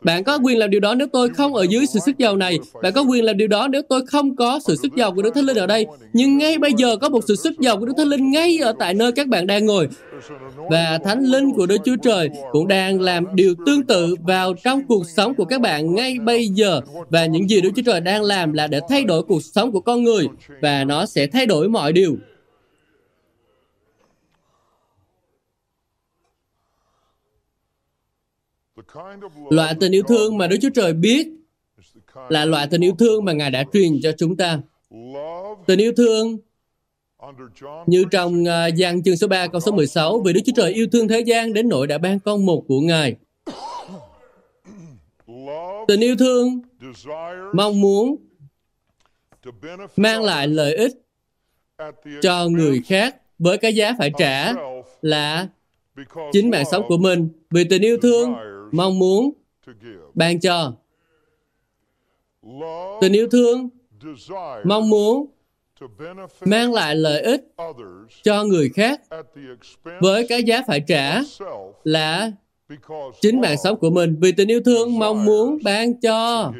Bạn 0.00 0.24
có 0.24 0.38
quyền 0.44 0.58
làm 0.58 0.70
điều 0.70 0.80
đó 0.80 0.94
nếu 0.94 1.08
tôi 1.12 1.28
không 1.28 1.54
ở 1.54 1.62
dưới 1.62 1.86
sự 1.86 2.00
sức 2.06 2.18
giàu 2.18 2.36
này. 2.36 2.58
Bạn 2.82 2.92
có 2.92 3.02
quyền 3.02 3.24
làm 3.24 3.36
điều 3.36 3.48
đó 3.48 3.68
nếu 3.68 3.82
tôi 3.88 4.06
không 4.06 4.36
có 4.36 4.60
sự 4.66 4.76
sức 4.76 4.92
giàu 4.96 5.14
của 5.14 5.22
Đức 5.22 5.34
Thánh 5.34 5.44
Linh 5.44 5.56
ở 5.56 5.66
đây. 5.66 5.86
Nhưng 6.12 6.38
ngay 6.38 6.58
bây 6.58 6.72
giờ 6.72 6.96
có 6.96 7.08
một 7.08 7.20
sự 7.28 7.36
sức 7.36 7.58
giàu 7.58 7.78
của 7.78 7.86
Đức 7.86 7.92
Thánh 7.96 8.08
Linh 8.08 8.30
ngay 8.30 8.58
ở 8.58 8.74
tại 8.78 8.94
nơi 8.94 9.12
các 9.12 9.28
bạn 9.28 9.46
đang 9.46 9.66
ngồi. 9.66 9.88
Và 10.70 10.98
Thánh 11.04 11.22
Linh 11.22 11.52
của 11.52 11.66
Đức 11.66 11.76
Chúa 11.84 11.96
Trời 12.02 12.30
cũng 12.52 12.68
đang 12.68 13.00
làm 13.00 13.26
điều 13.34 13.54
tương 13.66 13.86
tự 13.86 14.14
vào 14.20 14.54
trong 14.64 14.86
cuộc 14.86 15.06
sống 15.06 15.34
của 15.34 15.44
các 15.44 15.60
bạn 15.60 15.94
ngay 15.94 16.18
bây 16.18 16.46
giờ. 16.46 16.80
Và 17.08 17.26
những 17.26 17.50
gì 17.50 17.60
Đức 17.60 17.70
Chúa 17.76 17.82
Trời 17.86 18.00
đang 18.00 18.22
làm 18.22 18.52
là 18.52 18.66
để 18.66 18.80
thay 18.88 19.04
đổi 19.04 19.22
cuộc 19.22 19.42
sống 19.42 19.72
của 19.72 19.80
con 19.80 20.02
người. 20.02 20.26
Và 20.62 20.84
nó 20.84 21.06
sẽ 21.06 21.26
thay 21.26 21.46
đổi 21.46 21.68
mọi 21.68 21.92
điều. 21.92 22.16
Loại 29.50 29.74
tình 29.80 29.92
yêu 29.92 30.02
thương 30.08 30.38
mà 30.38 30.46
Đức 30.46 30.56
Chúa 30.62 30.70
Trời 30.74 30.92
biết 30.92 31.28
là 32.28 32.44
loại 32.44 32.66
tình 32.70 32.80
yêu 32.80 32.94
thương 32.98 33.24
mà 33.24 33.32
Ngài 33.32 33.50
đã 33.50 33.64
truyền 33.72 33.92
cho 34.02 34.12
chúng 34.18 34.36
ta. 34.36 34.60
Tình 35.66 35.78
yêu 35.78 35.92
thương 35.96 36.38
như 37.86 38.04
trong 38.10 38.42
uh, 38.42 38.74
gian 38.74 39.02
chương 39.02 39.16
số 39.16 39.28
3 39.28 39.46
câu 39.46 39.60
số 39.60 39.72
16 39.72 40.20
Vì 40.20 40.32
Đức 40.32 40.40
Chúa 40.46 40.52
Trời 40.56 40.72
yêu 40.72 40.86
thương 40.92 41.08
thế 41.08 41.20
gian 41.20 41.52
đến 41.52 41.68
nỗi 41.68 41.86
đã 41.86 41.98
ban 41.98 42.20
con 42.20 42.46
một 42.46 42.64
của 42.68 42.80
Ngài. 42.80 43.16
Tình 45.88 46.00
yêu 46.00 46.16
thương, 46.18 46.60
mong 47.52 47.80
muốn 47.80 48.16
mang 49.96 50.22
lại 50.22 50.48
lợi 50.48 50.76
ích 50.76 50.92
cho 52.22 52.48
người 52.48 52.82
khác 52.86 53.16
với 53.38 53.58
cái 53.58 53.74
giá 53.74 53.94
phải 53.98 54.10
trả 54.18 54.52
là 55.02 55.48
chính 56.32 56.50
mạng 56.50 56.64
sống 56.70 56.84
của 56.88 56.98
mình. 56.98 57.28
Vì 57.50 57.64
tình 57.64 57.82
yêu 57.82 57.98
thương 58.02 58.34
mong 58.72 58.98
muốn 58.98 59.30
ban 60.14 60.40
cho. 60.40 60.72
Tình 63.00 63.12
yêu 63.12 63.28
thương 63.30 63.68
mong 64.64 64.90
muốn 64.90 65.37
mang 66.44 66.72
lại 66.72 66.94
lợi 66.94 67.22
ích 67.22 67.40
cho 68.22 68.44
người 68.44 68.70
khác 68.74 69.00
với 70.00 70.26
cái 70.28 70.42
giá 70.42 70.62
phải 70.66 70.80
trả 70.80 71.20
là 71.84 72.32
chính 73.20 73.40
mạng 73.40 73.56
sống 73.64 73.78
của 73.78 73.90
mình. 73.90 74.16
Vì 74.20 74.32
tình 74.32 74.48
yêu 74.48 74.60
thương 74.64 74.98
mong 74.98 75.24
muốn 75.24 75.58
ban 75.64 76.00
cho. 76.00 76.52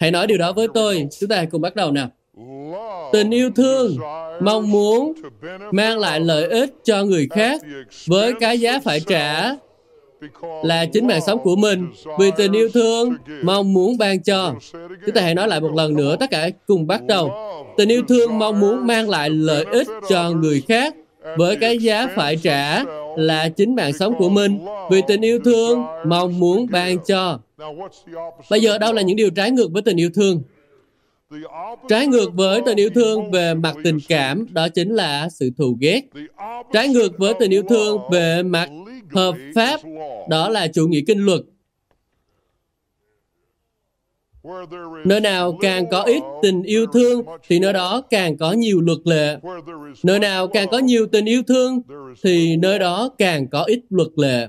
Hãy 0.00 0.10
nói 0.10 0.26
điều 0.26 0.38
đó 0.38 0.52
với 0.52 0.68
tôi. 0.74 1.06
Chúng 1.20 1.28
ta 1.28 1.44
cùng 1.50 1.60
bắt 1.60 1.76
đầu 1.76 1.92
nào. 1.92 2.08
Tình 3.12 3.30
yêu 3.30 3.50
thương 3.56 3.96
mong 4.40 4.70
muốn 4.70 5.12
mang 5.72 5.98
lại 5.98 6.20
lợi 6.20 6.48
ích 6.48 6.74
cho 6.84 7.04
người 7.04 7.28
khác 7.30 7.60
với 8.06 8.32
cái 8.40 8.60
giá 8.60 8.80
phải 8.84 9.00
trả 9.00 9.54
là 10.62 10.86
chính 10.86 11.06
mạng 11.06 11.20
sống 11.26 11.38
của 11.42 11.56
mình. 11.56 11.88
Vì 12.18 12.30
tình 12.36 12.52
yêu 12.52 12.68
thương 12.74 13.16
mong 13.42 13.72
muốn 13.72 13.98
ban 13.98 14.22
cho. 14.22 14.54
Chúng 15.06 15.14
ta 15.14 15.22
hãy 15.22 15.34
nói 15.34 15.48
lại 15.48 15.60
một 15.60 15.74
lần 15.74 15.94
nữa 15.94 16.16
tất 16.20 16.30
cả 16.30 16.50
cùng 16.66 16.86
bắt 16.86 17.02
đầu. 17.04 17.32
Tình 17.76 17.88
yêu 17.88 18.02
thương 18.08 18.38
mong 18.38 18.60
muốn 18.60 18.86
mang 18.86 19.10
lại 19.10 19.30
lợi 19.30 19.64
ích 19.72 19.88
cho 20.08 20.30
người 20.30 20.62
khác 20.68 20.94
với 21.36 21.56
cái 21.56 21.78
giá 21.78 22.06
phải 22.16 22.36
trả 22.36 22.84
là 23.16 23.48
chính 23.48 23.74
mạng 23.74 23.92
sống 23.92 24.14
của 24.18 24.28
mình. 24.28 24.58
Vì 24.90 25.00
tình 25.08 25.20
yêu 25.20 25.38
thương 25.44 25.84
mong 26.06 26.38
muốn 26.38 26.66
ban 26.70 26.98
cho. 26.98 27.38
Bây 28.50 28.60
giờ 28.60 28.78
đâu 28.78 28.92
là 28.92 29.02
những 29.02 29.16
điều 29.16 29.30
trái 29.30 29.50
ngược 29.50 29.72
với 29.72 29.82
tình 29.82 29.96
yêu 29.96 30.10
thương? 30.14 30.42
Trái 31.88 32.06
ngược 32.06 32.34
với 32.34 32.60
tình 32.66 32.78
yêu 32.78 32.90
thương 32.94 33.30
về 33.30 33.54
mặt 33.54 33.74
tình 33.84 33.98
cảm, 34.08 34.46
đó 34.52 34.68
chính 34.68 34.94
là 34.94 35.28
sự 35.28 35.50
thù 35.58 35.76
ghét. 35.80 36.00
Trái 36.72 36.88
ngược 36.88 37.18
với 37.18 37.34
tình 37.40 37.50
yêu 37.50 37.62
thương 37.68 37.98
về 38.10 38.42
mặt 38.42 38.68
hợp 39.14 39.34
pháp 39.54 39.80
đó 40.28 40.48
là 40.48 40.68
chủ 40.68 40.86
nghĩa 40.86 41.00
kinh 41.06 41.18
luật. 41.18 41.40
Nơi 45.04 45.20
nào 45.20 45.58
càng 45.60 45.84
có 45.90 46.02
ít 46.02 46.22
tình 46.42 46.62
yêu 46.62 46.86
thương 46.86 47.22
thì 47.48 47.58
nơi 47.58 47.72
đó 47.72 48.02
càng 48.10 48.36
có 48.36 48.52
nhiều 48.52 48.80
luật 48.80 48.98
lệ. 49.04 49.36
Nơi 50.02 50.18
nào 50.18 50.48
càng 50.48 50.68
có 50.68 50.78
nhiều 50.78 51.06
tình 51.06 51.24
yêu 51.24 51.42
thương 51.42 51.82
thì 52.22 52.56
nơi 52.56 52.78
đó 52.78 53.10
càng 53.18 53.48
có 53.48 53.62
ít 53.62 53.80
luật 53.90 54.08
lệ. 54.16 54.46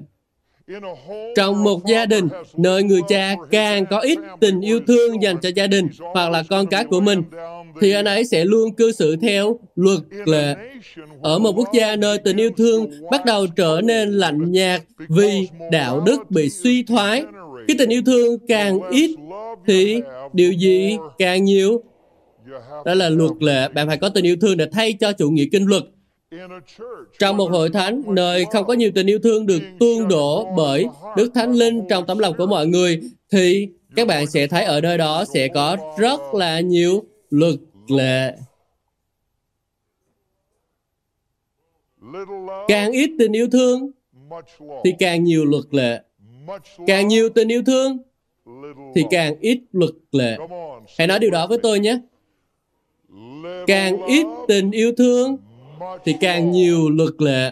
Trong 1.36 1.64
một 1.64 1.86
gia 1.86 2.06
đình 2.06 2.28
nơi 2.58 2.84
người 2.84 3.02
cha 3.08 3.36
càng 3.52 3.86
có 3.86 4.00
ít 4.00 4.20
tình 4.40 4.62
yêu 4.62 4.80
thương 4.88 5.22
dành 5.22 5.38
cho 5.42 5.50
gia 5.56 5.68
đình 5.68 5.88
hoặc 6.14 6.30
là 6.30 6.44
con 6.50 6.68
cái 6.68 6.86
của 6.86 7.02
mình 7.02 7.24
thì 7.82 7.92
anh 7.92 8.06
ấy 8.06 8.26
sẽ 8.26 8.46
luôn 8.46 8.76
cư 8.76 8.92
xử 8.92 9.16
theo 9.16 9.60
luật 9.76 10.00
lệ. 10.26 10.56
ở 11.22 11.40
một 11.40 11.54
quốc 11.58 11.70
gia 11.74 11.96
nơi 11.96 12.18
tình 12.18 12.38
yêu 12.38 12.52
thương 12.58 12.92
bắt 13.12 13.26
đầu 13.26 13.48
trở 13.48 13.82
nên 13.84 14.12
lạnh 14.12 14.52
nhạt 14.52 14.82
vì 15.10 15.48
đạo 15.72 16.04
đức 16.06 16.32
bị 16.32 16.50
suy 16.50 16.84
thoái 16.84 17.24
khi 17.68 17.76
tình 17.78 17.90
yêu 17.90 18.02
thương 18.06 18.38
càng 18.48 18.80
ít 18.90 19.16
thì 19.68 20.02
điều 20.34 20.52
gì 20.52 20.98
càng 21.18 21.44
nhiều? 21.44 21.84
đó 22.86 22.94
là 22.94 23.10
luật 23.10 23.32
lệ. 23.40 23.68
Bạn 23.68 23.88
phải 23.88 23.98
có 23.98 24.10
tình 24.10 24.26
yêu 24.26 24.36
thương 24.42 24.58
để 24.58 24.68
thay 24.72 24.94
cho 24.94 25.14
chủ 25.14 25.30
nghĩa 25.30 25.46
kinh 25.52 25.66
luật. 25.66 25.84
trong 27.20 27.38
một 27.38 27.52
hội 27.52 27.70
thánh, 27.70 28.02
nơi 28.08 28.46
không 28.52 28.66
có 28.66 28.74
nhiều 28.74 28.92
tình 28.96 29.08
yêu 29.08 29.20
thương 29.24 29.46
được 29.46 29.62
tuôn 29.80 30.08
đổ 30.08 30.54
bởi 30.58 30.86
Đức 31.18 31.32
Thánh 31.36 31.52
Linh 31.52 31.82
trong 31.90 32.06
tấm 32.06 32.20
lòng 32.20 32.34
của 32.38 32.46
mọi 32.46 32.68
người, 32.68 33.02
thì 33.32 33.68
các 33.96 34.08
bạn 34.08 34.28
sẽ 34.28 34.48
thấy 34.48 34.64
ở 34.64 34.82
nơi 34.82 34.98
đó 34.98 35.26
sẽ 35.34 35.48
có 35.48 35.78
rất 36.00 36.20
là 36.34 36.60
nhiều 36.60 37.04
luật 37.34 37.56
lệ. 37.88 38.36
Càng 42.68 42.92
ít 42.92 43.12
tình 43.20 43.32
yêu 43.32 43.48
thương, 43.52 43.92
thì 44.84 44.94
càng 45.00 45.24
nhiều 45.24 45.46
luật 45.46 45.64
lệ. 45.72 46.02
Càng 46.88 47.08
nhiều 47.08 47.30
tình 47.30 47.48
yêu 47.48 47.64
thương, 47.66 47.98
thì 48.96 49.04
càng 49.10 49.36
ít 49.40 49.60
luật 49.72 49.94
lệ. 50.12 50.38
Hãy 50.98 51.08
nói 51.08 51.20
điều 51.20 51.32
đó 51.32 51.48
với 51.48 51.58
tôi 51.64 51.80
nhé. 51.80 52.00
Càng 53.68 54.06
ít 54.06 54.26
tình 54.48 54.72
yêu 54.72 54.92
thương, 54.98 55.38
thì 56.06 56.16
càng 56.22 56.52
nhiều 56.52 56.90
luật 56.90 57.14
lệ 57.22 57.52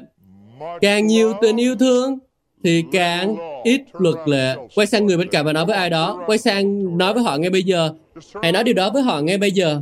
càng 0.81 1.07
nhiều 1.07 1.33
tình 1.41 1.57
yêu 1.57 1.75
thương 1.75 2.19
thì 2.63 2.83
càng 2.91 3.35
ít 3.63 3.81
luật 3.93 4.15
lệ 4.25 4.55
quay 4.75 4.87
sang 4.87 5.05
người 5.05 5.17
bên 5.17 5.29
cạnh 5.29 5.45
và 5.45 5.53
nói 5.53 5.65
với 5.65 5.75
ai 5.75 5.89
đó 5.89 6.23
quay 6.25 6.37
sang 6.37 6.97
nói 6.97 7.13
với 7.13 7.23
họ 7.23 7.37
ngay 7.37 7.49
bây 7.49 7.63
giờ 7.63 7.93
hãy 8.41 8.51
nói 8.51 8.63
điều 8.63 8.73
đó 8.73 8.89
với 8.93 9.03
họ 9.03 9.21
ngay 9.21 9.37
bây 9.37 9.51
giờ 9.51 9.81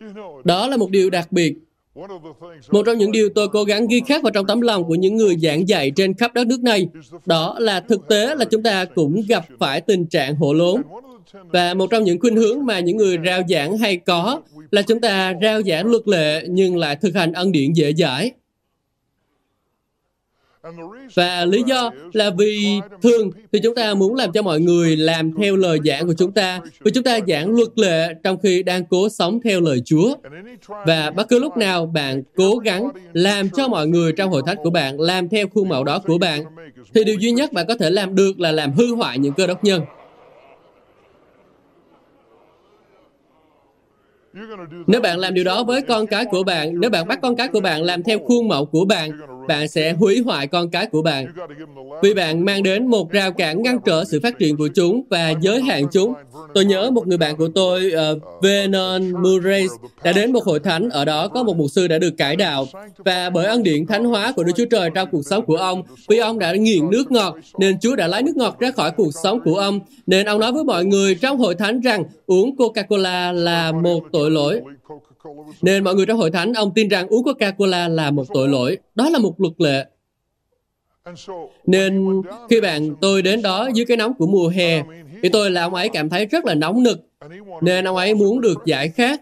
Đó 0.44 0.66
là 0.66 0.76
một 0.76 0.90
điều 0.90 1.10
đặc 1.10 1.32
biệt. 1.32 1.54
Một 2.70 2.82
trong 2.86 2.98
những 2.98 3.12
điều 3.12 3.28
tôi 3.34 3.48
cố 3.48 3.64
gắng 3.64 3.86
ghi 3.86 4.02
khắc 4.06 4.22
vào 4.22 4.30
trong 4.30 4.46
tấm 4.46 4.60
lòng 4.60 4.84
của 4.84 4.94
những 4.94 5.16
người 5.16 5.36
giảng 5.42 5.68
dạy 5.68 5.90
trên 5.90 6.14
khắp 6.14 6.34
đất 6.34 6.46
nước 6.46 6.62
này, 6.62 6.86
đó 7.26 7.56
là 7.58 7.80
thực 7.80 8.08
tế 8.08 8.34
là 8.34 8.44
chúng 8.44 8.62
ta 8.62 8.84
cũng 8.84 9.22
gặp 9.28 9.44
phải 9.58 9.80
tình 9.80 10.06
trạng 10.06 10.36
hổ 10.36 10.52
lốn. 10.52 10.82
Và 11.32 11.74
một 11.74 11.90
trong 11.90 12.04
những 12.04 12.20
khuynh 12.20 12.36
hướng 12.36 12.66
mà 12.66 12.80
những 12.80 12.96
người 12.96 13.18
rao 13.26 13.42
giảng 13.48 13.78
hay 13.78 13.96
có 13.96 14.40
là 14.70 14.82
chúng 14.82 15.00
ta 15.00 15.34
rao 15.42 15.62
giảng 15.62 15.86
luật 15.86 16.08
lệ 16.08 16.44
nhưng 16.48 16.76
lại 16.76 16.96
thực 16.96 17.14
hành 17.14 17.32
ân 17.32 17.52
điển 17.52 17.72
dễ 17.72 17.92
dãi. 17.92 18.32
Và 21.14 21.44
lý 21.44 21.62
do 21.66 21.90
là 22.12 22.30
vì 22.38 22.80
thường 23.02 23.30
thì 23.52 23.58
chúng 23.62 23.74
ta 23.74 23.94
muốn 23.94 24.14
làm 24.14 24.32
cho 24.32 24.42
mọi 24.42 24.60
người 24.60 24.96
làm 24.96 25.32
theo 25.32 25.56
lời 25.56 25.78
giảng 25.84 26.06
của 26.06 26.14
chúng 26.18 26.32
ta, 26.32 26.60
vì 26.80 26.90
chúng 26.90 27.04
ta 27.04 27.18
giảng 27.28 27.50
luật 27.50 27.68
lệ 27.76 28.14
trong 28.24 28.38
khi 28.42 28.62
đang 28.62 28.84
cố 28.84 29.08
sống 29.08 29.40
theo 29.44 29.60
lời 29.60 29.82
Chúa. 29.84 30.14
Và 30.86 31.10
bất 31.10 31.28
cứ 31.28 31.38
lúc 31.38 31.56
nào 31.56 31.86
bạn 31.86 32.22
cố 32.36 32.56
gắng 32.56 32.88
làm 33.12 33.50
cho 33.50 33.68
mọi 33.68 33.86
người 33.86 34.12
trong 34.12 34.30
hội 34.30 34.42
thánh 34.46 34.56
của 34.62 34.70
bạn 34.70 35.00
làm 35.00 35.28
theo 35.28 35.48
khuôn 35.48 35.68
mẫu 35.68 35.84
đó 35.84 35.98
của 36.06 36.18
bạn, 36.18 36.44
thì 36.94 37.04
điều 37.04 37.16
duy 37.16 37.30
nhất 37.30 37.52
bạn 37.52 37.66
có 37.68 37.74
thể 37.74 37.90
làm 37.90 38.14
được 38.14 38.40
là 38.40 38.52
làm 38.52 38.72
hư 38.72 38.94
hoại 38.94 39.18
những 39.18 39.34
cơ 39.34 39.46
đốc 39.46 39.64
nhân. 39.64 39.82
Nếu 44.86 45.00
bạn 45.00 45.18
làm 45.18 45.34
điều 45.34 45.44
đó 45.44 45.64
với 45.64 45.82
con 45.82 46.06
cái 46.06 46.24
của 46.24 46.42
bạn, 46.42 46.80
nếu 46.80 46.90
bạn 46.90 47.08
bắt 47.08 47.18
con 47.22 47.36
cái 47.36 47.48
của 47.48 47.60
bạn 47.60 47.82
làm 47.82 48.02
theo 48.02 48.18
khuôn 48.18 48.48
mẫu 48.48 48.66
của 48.66 48.84
bạn, 48.84 49.10
bạn 49.50 49.68
sẽ 49.68 49.92
hủy 49.92 50.20
hoại 50.20 50.46
con 50.46 50.70
cái 50.70 50.86
của 50.86 51.02
bạn. 51.02 51.26
Vì 52.02 52.14
bạn 52.14 52.44
mang 52.44 52.62
đến 52.62 52.86
một 52.86 53.10
rào 53.10 53.32
cản 53.32 53.62
ngăn 53.62 53.78
trở 53.84 54.04
sự 54.04 54.20
phát 54.22 54.38
triển 54.38 54.56
của 54.56 54.68
chúng 54.74 55.02
và 55.10 55.34
giới 55.40 55.60
hạn 55.60 55.84
chúng. 55.92 56.14
Tôi 56.54 56.64
nhớ 56.64 56.90
một 56.90 57.06
người 57.06 57.18
bạn 57.18 57.36
của 57.36 57.48
tôi, 57.54 57.92
uh, 58.12 58.42
Vernon 58.42 59.12
Murray, 59.22 59.66
đã 60.04 60.12
đến 60.12 60.32
một 60.32 60.44
hội 60.44 60.60
thánh, 60.60 60.90
ở 60.90 61.04
đó 61.04 61.28
có 61.28 61.42
một 61.42 61.56
mục 61.56 61.66
sư 61.70 61.88
đã 61.88 61.98
được 61.98 62.16
cải 62.18 62.36
đạo. 62.36 62.66
Và 62.98 63.30
bởi 63.30 63.46
ân 63.46 63.62
điển 63.62 63.86
thánh 63.86 64.04
hóa 64.04 64.32
của 64.36 64.44
Đức 64.44 64.52
Chúa 64.56 64.64
Trời 64.70 64.90
trong 64.94 65.08
cuộc 65.12 65.22
sống 65.22 65.44
của 65.46 65.56
ông, 65.56 65.82
vì 66.08 66.18
ông 66.18 66.38
đã 66.38 66.52
nghiện 66.54 66.90
nước 66.90 67.10
ngọt, 67.10 67.36
nên 67.58 67.80
Chúa 67.80 67.96
đã 67.96 68.06
lấy 68.06 68.22
nước 68.22 68.36
ngọt 68.36 68.56
ra 68.58 68.70
khỏi 68.70 68.90
cuộc 68.96 69.10
sống 69.22 69.40
của 69.44 69.56
ông. 69.56 69.80
Nên 70.06 70.26
ông 70.26 70.40
nói 70.40 70.52
với 70.52 70.64
mọi 70.64 70.84
người 70.84 71.14
trong 71.14 71.38
hội 71.38 71.54
thánh 71.54 71.80
rằng 71.80 72.04
uống 72.26 72.56
Coca-Cola 72.56 73.32
là 73.32 73.72
một 73.72 74.02
tội 74.12 74.30
lỗi. 74.30 74.60
Nên 75.62 75.84
mọi 75.84 75.94
người 75.94 76.06
trong 76.06 76.18
hội 76.18 76.30
thánh, 76.30 76.52
ông 76.52 76.72
tin 76.74 76.88
rằng 76.88 77.08
uống 77.08 77.24
Coca-Cola 77.24 77.88
là 77.88 78.10
một 78.10 78.24
tội 78.34 78.48
lỗi. 78.48 78.78
Đó 78.94 79.10
là 79.10 79.18
một 79.18 79.40
luật 79.40 79.54
lệ. 79.58 79.86
Nên 81.66 82.22
khi 82.50 82.60
bạn 82.60 82.94
tôi 83.00 83.22
đến 83.22 83.42
đó 83.42 83.68
dưới 83.74 83.86
cái 83.86 83.96
nóng 83.96 84.14
của 84.14 84.26
mùa 84.26 84.48
hè, 84.48 84.82
thì 85.22 85.28
tôi 85.28 85.50
là 85.50 85.62
ông 85.62 85.74
ấy 85.74 85.88
cảm 85.88 86.08
thấy 86.08 86.26
rất 86.26 86.44
là 86.44 86.54
nóng 86.54 86.82
nực. 86.82 86.98
Nên 87.60 87.84
ông 87.84 87.96
ấy 87.96 88.14
muốn 88.14 88.40
được 88.40 88.58
giải 88.66 88.88
khát. 88.88 89.20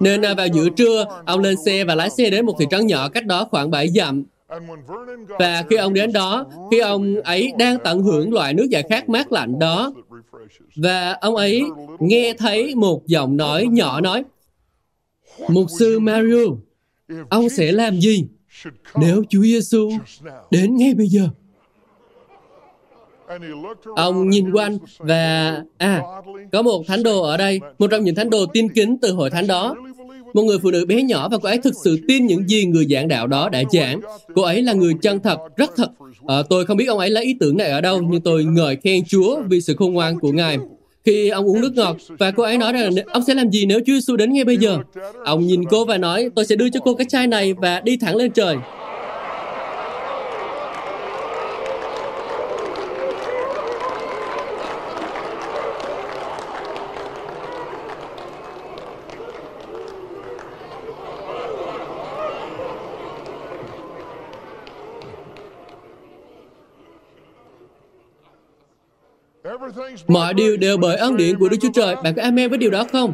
Nên 0.00 0.22
à, 0.22 0.34
vào 0.34 0.46
giữa 0.46 0.68
trưa, 0.76 1.04
ông 1.26 1.40
lên 1.40 1.56
xe 1.66 1.84
và 1.84 1.94
lái 1.94 2.10
xe 2.10 2.30
đến 2.30 2.46
một 2.46 2.54
thị 2.58 2.66
trấn 2.70 2.86
nhỏ 2.86 3.08
cách 3.08 3.26
đó 3.26 3.48
khoảng 3.50 3.70
7 3.70 3.88
dặm. 3.88 4.24
Và 5.38 5.64
khi 5.70 5.76
ông 5.76 5.94
đến 5.94 6.12
đó, 6.12 6.46
khi 6.70 6.78
ông 6.78 7.14
ấy 7.24 7.52
đang 7.58 7.78
tận 7.84 8.02
hưởng 8.02 8.32
loại 8.32 8.54
nước 8.54 8.66
giải 8.70 8.82
khát 8.90 9.08
mát 9.08 9.32
lạnh 9.32 9.58
đó, 9.58 9.92
và 10.76 11.12
ông 11.12 11.36
ấy 11.36 11.62
nghe 11.98 12.34
thấy 12.38 12.74
một 12.74 13.06
giọng 13.06 13.36
nói 13.36 13.66
nhỏ 13.70 14.00
nói, 14.00 14.24
Mục 15.48 15.66
sư 15.78 15.98
Mario, 15.98 16.44
ông 17.30 17.48
sẽ 17.48 17.72
làm 17.72 18.00
gì 18.00 18.24
nếu 19.00 19.22
Chúa 19.28 19.42
Giêsu 19.42 19.90
đến 20.50 20.76
ngay 20.76 20.94
bây 20.94 21.06
giờ? 21.06 21.28
Ông 23.96 24.30
nhìn 24.30 24.52
quanh 24.52 24.78
và, 24.98 25.56
à, 25.78 26.02
có 26.52 26.62
một 26.62 26.84
thánh 26.86 27.02
đồ 27.02 27.22
ở 27.22 27.36
đây, 27.36 27.60
một 27.78 27.86
trong 27.90 28.04
những 28.04 28.14
thánh 28.14 28.30
đồ 28.30 28.46
tiên 28.46 28.68
kính 28.74 28.96
từ 29.02 29.12
hội 29.12 29.30
thánh 29.30 29.46
đó. 29.46 29.76
Một 30.34 30.42
người 30.42 30.58
phụ 30.58 30.70
nữ 30.70 30.86
bé 30.86 31.02
nhỏ 31.02 31.28
và 31.28 31.38
cô 31.38 31.48
ấy 31.48 31.58
thực 31.58 31.74
sự 31.84 31.98
tin 32.08 32.26
những 32.26 32.48
gì 32.48 32.64
người 32.64 32.86
giảng 32.90 33.08
đạo 33.08 33.26
đó 33.26 33.48
đã 33.48 33.62
giảng. 33.72 34.00
Cô 34.34 34.42
ấy 34.42 34.62
là 34.62 34.72
người 34.72 34.94
chân 35.02 35.20
thật, 35.20 35.38
rất 35.56 35.70
thật. 35.76 35.90
À, 36.26 36.42
tôi 36.50 36.66
không 36.66 36.76
biết 36.76 36.86
ông 36.86 36.98
ấy 36.98 37.10
lấy 37.10 37.24
ý 37.24 37.36
tưởng 37.40 37.56
này 37.56 37.70
ở 37.70 37.80
đâu, 37.80 38.02
nhưng 38.10 38.20
tôi 38.20 38.44
ngợi 38.44 38.76
khen 38.76 39.04
Chúa 39.04 39.40
vì 39.48 39.60
sự 39.60 39.74
khôn 39.74 39.92
ngoan 39.92 40.18
của 40.18 40.32
Ngài. 40.32 40.58
Khi 41.04 41.28
ông 41.28 41.46
uống 41.46 41.60
nước 41.60 41.72
ngọt 41.76 41.96
và 42.18 42.30
cô 42.30 42.42
ấy 42.42 42.58
nói 42.58 42.72
rằng 42.72 42.90
ông 43.06 43.24
sẽ 43.26 43.34
làm 43.34 43.50
gì 43.50 43.66
nếu 43.66 43.80
Chúa 43.86 43.92
Giêsu 43.92 44.16
đến 44.16 44.32
ngay 44.32 44.44
bây 44.44 44.56
giờ. 44.56 44.78
Ông 45.24 45.46
nhìn 45.46 45.64
cô 45.70 45.84
và 45.84 45.98
nói 45.98 46.30
tôi 46.34 46.44
sẽ 46.44 46.56
đưa 46.56 46.70
cho 46.70 46.80
cô 46.80 46.94
cái 46.94 47.06
chai 47.10 47.26
này 47.26 47.54
và 47.54 47.80
đi 47.80 47.96
thẳng 47.96 48.16
lên 48.16 48.30
trời. 48.32 48.56
Mọi 70.08 70.34
điều 70.34 70.56
đều 70.56 70.76
bởi 70.76 70.96
ân 70.96 71.16
điển 71.16 71.38
của 71.38 71.48
Đức 71.48 71.56
Chúa 71.62 71.68
Trời. 71.74 71.96
Bạn 72.04 72.14
có 72.14 72.22
amen 72.22 72.48
với 72.48 72.58
điều 72.58 72.70
đó 72.70 72.84
không? 72.92 73.12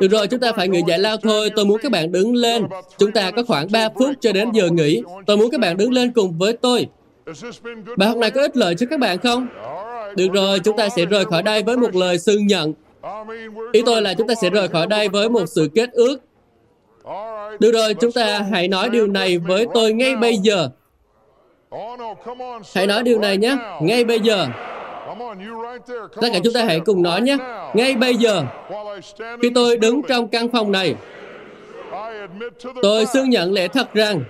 Được 0.00 0.08
rồi, 0.10 0.26
chúng 0.26 0.40
ta 0.40 0.52
phải 0.52 0.68
nghỉ 0.68 0.80
giải 0.88 0.98
lao 0.98 1.16
thôi. 1.16 1.50
Tôi 1.56 1.64
muốn 1.64 1.78
các 1.82 1.92
bạn 1.92 2.12
đứng 2.12 2.34
lên. 2.34 2.66
Chúng 2.98 3.12
ta 3.12 3.30
có 3.30 3.42
khoảng 3.42 3.72
3 3.72 3.88
phút 3.98 4.10
cho 4.20 4.32
đến 4.32 4.50
giờ 4.52 4.68
nghỉ. 4.70 5.02
Tôi 5.26 5.36
muốn 5.36 5.50
các 5.50 5.60
bạn 5.60 5.76
đứng 5.76 5.92
lên 5.92 6.12
cùng 6.12 6.38
với 6.38 6.52
tôi. 6.52 6.86
Bài 7.96 8.08
học 8.08 8.18
này 8.18 8.30
có 8.30 8.40
ích 8.40 8.56
lợi 8.56 8.74
cho 8.74 8.86
các 8.90 9.00
bạn 9.00 9.18
không? 9.18 9.46
Được 10.16 10.28
rồi, 10.32 10.58
chúng 10.58 10.76
ta 10.76 10.88
sẽ 10.88 11.04
rời 11.06 11.24
khỏi 11.24 11.42
đây 11.42 11.62
với 11.62 11.76
một 11.76 11.96
lời 11.96 12.18
xưng 12.18 12.46
nhận. 12.46 12.74
Ý 13.72 13.82
tôi 13.86 14.02
là 14.02 14.14
chúng 14.14 14.28
ta 14.28 14.34
sẽ 14.42 14.50
rời 14.50 14.68
khỏi 14.68 14.86
đây 14.86 15.08
với 15.08 15.28
một 15.28 15.44
sự 15.46 15.68
kết 15.74 15.90
ước. 15.92 16.16
Được 17.60 17.72
rồi, 17.72 17.94
chúng 17.94 18.12
ta 18.12 18.46
hãy 18.52 18.68
nói 18.68 18.90
điều 18.90 19.06
này 19.06 19.38
với 19.38 19.66
tôi 19.74 19.92
ngay 19.92 20.16
bây 20.16 20.36
giờ. 20.36 20.68
Hãy 22.74 22.86
nói 22.86 23.02
điều 23.02 23.18
này 23.18 23.36
nhé, 23.36 23.56
ngay 23.82 24.04
bây 24.04 24.20
giờ. 24.20 24.46
Tất 26.20 26.28
cả 26.32 26.38
chúng 26.44 26.52
ta 26.52 26.64
hãy 26.64 26.80
cùng 26.80 27.02
nói 27.02 27.20
nhé. 27.20 27.36
Ngay 27.74 27.94
bây 27.94 28.14
giờ, 28.14 28.44
khi 29.42 29.50
tôi 29.54 29.76
đứng 29.76 30.02
trong 30.08 30.28
căn 30.28 30.48
phòng 30.48 30.72
này, 30.72 30.94
tôi 32.82 33.06
xưng 33.06 33.30
nhận 33.30 33.52
lẽ 33.52 33.68
thật 33.68 33.94
rằng 33.94 34.24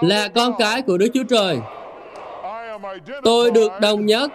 là 0.00 0.28
con 0.28 0.52
cái 0.58 0.82
của 0.82 0.98
Đức 0.98 1.08
Chúa 1.14 1.24
Trời. 1.28 1.58
Tôi 3.22 3.50
được 3.50 3.72
đồng 3.80 4.06
nhất 4.06 4.30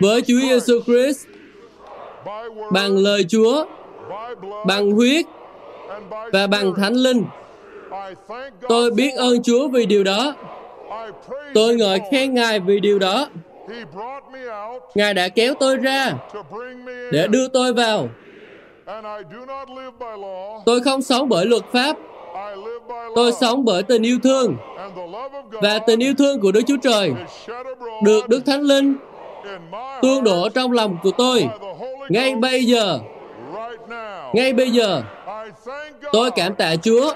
với 0.00 0.22
Chúa 0.22 0.40
Giêsu 0.40 0.80
Christ 0.86 1.26
bằng 2.72 2.96
lời 2.96 3.24
Chúa, 3.28 3.64
bằng 4.66 4.90
huyết 4.90 5.26
và 6.32 6.46
bằng 6.46 6.74
Thánh 6.74 6.94
Linh. 6.94 7.24
Tôi 8.68 8.90
biết 8.90 9.10
ơn 9.16 9.42
Chúa 9.42 9.68
vì 9.68 9.86
điều 9.86 10.04
đó. 10.04 10.34
Tôi 11.54 11.74
ngợi 11.74 12.00
khen 12.12 12.34
Ngài 12.34 12.60
vì 12.60 12.80
điều 12.80 12.98
đó. 12.98 13.28
Ngài 14.94 15.14
đã 15.14 15.28
kéo 15.28 15.54
tôi 15.60 15.76
ra 15.76 16.12
để 17.12 17.26
đưa 17.30 17.48
tôi 17.48 17.72
vào. 17.72 18.08
Tôi 20.66 20.80
không 20.80 21.02
sống 21.02 21.28
bởi 21.28 21.46
luật 21.46 21.62
pháp. 21.72 21.96
Tôi 23.14 23.32
sống 23.32 23.64
bởi 23.64 23.82
tình 23.82 24.02
yêu 24.02 24.18
thương. 24.22 24.56
Và 25.50 25.78
tình 25.78 26.00
yêu 26.00 26.14
thương 26.18 26.40
của 26.40 26.52
Đức 26.52 26.60
Chúa 26.66 26.76
Trời 26.82 27.12
được 28.04 28.28
Đức 28.28 28.40
Thánh 28.46 28.62
Linh 28.62 28.96
tuôn 30.02 30.24
đổ 30.24 30.48
trong 30.48 30.72
lòng 30.72 30.96
của 31.02 31.10
tôi 31.10 31.48
ngay 32.08 32.34
bây 32.34 32.64
giờ. 32.64 32.98
Ngay 34.32 34.52
bây 34.52 34.70
giờ, 34.70 35.02
tôi 36.12 36.30
cảm 36.30 36.54
tạ 36.54 36.76
Chúa 36.82 37.14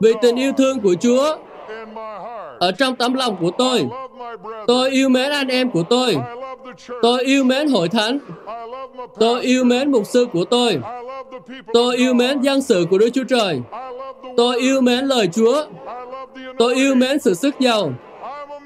vì 0.00 0.12
tình 0.22 0.36
yêu 0.36 0.52
thương 0.52 0.80
của 0.80 0.94
Chúa 1.00 1.36
ở 2.60 2.72
trong 2.78 2.96
tấm 2.96 3.14
lòng 3.14 3.36
của 3.40 3.50
tôi. 3.58 3.86
Tôi 4.66 4.90
yêu 4.90 5.08
mến 5.08 5.30
anh 5.30 5.48
em 5.48 5.70
của 5.70 5.82
tôi. 5.82 6.16
Tôi 7.02 7.24
yêu 7.24 7.44
mến 7.44 7.68
hội 7.68 7.88
thánh. 7.88 8.18
Tôi 9.20 9.42
yêu 9.42 9.64
mến 9.64 9.92
mục 9.92 10.06
sư 10.06 10.26
của 10.32 10.44
tôi. 10.44 10.78
Tôi 11.72 11.96
yêu 11.96 12.14
mến 12.14 12.40
dân 12.40 12.62
sự 12.62 12.86
của 12.90 12.98
Đức 12.98 13.08
Chúa 13.14 13.24
Trời. 13.24 13.60
Tôi 14.36 14.60
yêu 14.60 14.80
mến 14.80 15.04
lời 15.04 15.28
Chúa. 15.32 15.64
Tôi 16.58 16.74
yêu 16.74 16.94
mến 16.94 17.18
sự 17.18 17.34
sức 17.34 17.54
giàu. 17.60 17.92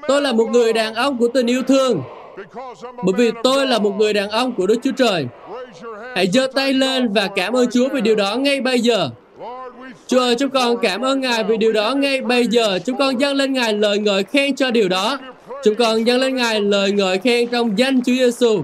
Tôi 0.07 0.21
là 0.21 0.31
một 0.31 0.45
người 0.45 0.73
đàn 0.73 0.93
ông 0.93 1.17
của 1.17 1.27
tình 1.27 1.47
yêu 1.47 1.63
thương. 1.63 2.01
Bởi 2.81 3.13
vì 3.17 3.31
tôi 3.43 3.67
là 3.67 3.79
một 3.79 3.91
người 3.97 4.13
đàn 4.13 4.29
ông 4.29 4.55
của 4.55 4.67
Đức 4.67 4.79
Chúa 4.83 4.91
Trời. 4.97 5.27
Hãy 6.15 6.27
giơ 6.27 6.47
tay 6.55 6.73
lên 6.73 7.13
và 7.13 7.27
cảm 7.35 7.53
ơn 7.53 7.71
Chúa 7.71 7.89
vì 7.93 8.01
điều 8.01 8.15
đó 8.15 8.35
ngay 8.35 8.61
bây 8.61 8.79
giờ. 8.79 9.09
Chúa 10.07 10.19
ơi, 10.19 10.35
chúng 10.39 10.49
con 10.49 10.77
cảm 10.81 11.01
ơn 11.01 11.21
Ngài 11.21 11.43
vì 11.43 11.57
điều 11.57 11.73
đó 11.73 11.95
ngay 11.95 12.21
bây 12.21 12.47
giờ. 12.47 12.79
Chúng 12.85 12.97
con 12.97 13.21
dâng 13.21 13.35
lên 13.35 13.53
Ngài 13.53 13.73
lời 13.73 13.97
ngợi 13.97 14.23
khen 14.23 14.55
cho 14.55 14.71
điều 14.71 14.89
đó. 14.89 15.17
Chúng 15.63 15.75
con 15.75 16.07
dâng 16.07 16.19
lên 16.19 16.35
Ngài 16.35 16.61
lời 16.61 16.91
ngợi 16.91 17.17
khen 17.17 17.47
trong 17.47 17.77
danh 17.79 18.01
Chúa 18.01 18.13
Giêsu. 18.13 18.61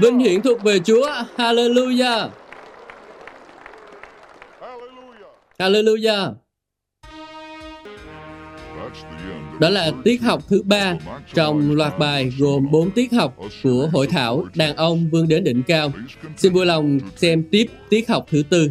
Vinh 0.00 0.18
hiển 0.18 0.42
thuộc 0.42 0.62
về 0.62 0.78
Chúa. 0.78 1.10
Hallelujah. 1.36 2.28
Hallelujah. 5.58 6.32
Đó 9.60 9.68
là 9.68 9.90
tiết 10.04 10.22
học 10.22 10.42
thứ 10.48 10.62
ba 10.62 10.94
trong 11.34 11.76
loạt 11.76 11.98
bài 11.98 12.32
gồm 12.38 12.70
4 12.70 12.90
tiết 12.90 13.12
học 13.12 13.36
của 13.62 13.88
hội 13.92 14.06
thảo 14.06 14.44
Đàn 14.54 14.76
ông 14.76 15.08
vươn 15.12 15.28
đến 15.28 15.44
đỉnh 15.44 15.62
cao. 15.62 15.92
Xin 16.36 16.52
vui 16.52 16.66
lòng 16.66 16.98
xem 17.16 17.44
tiếp 17.50 17.66
tiết 17.88 18.08
học 18.08 18.26
thứ 18.30 18.42
tư. 18.50 18.70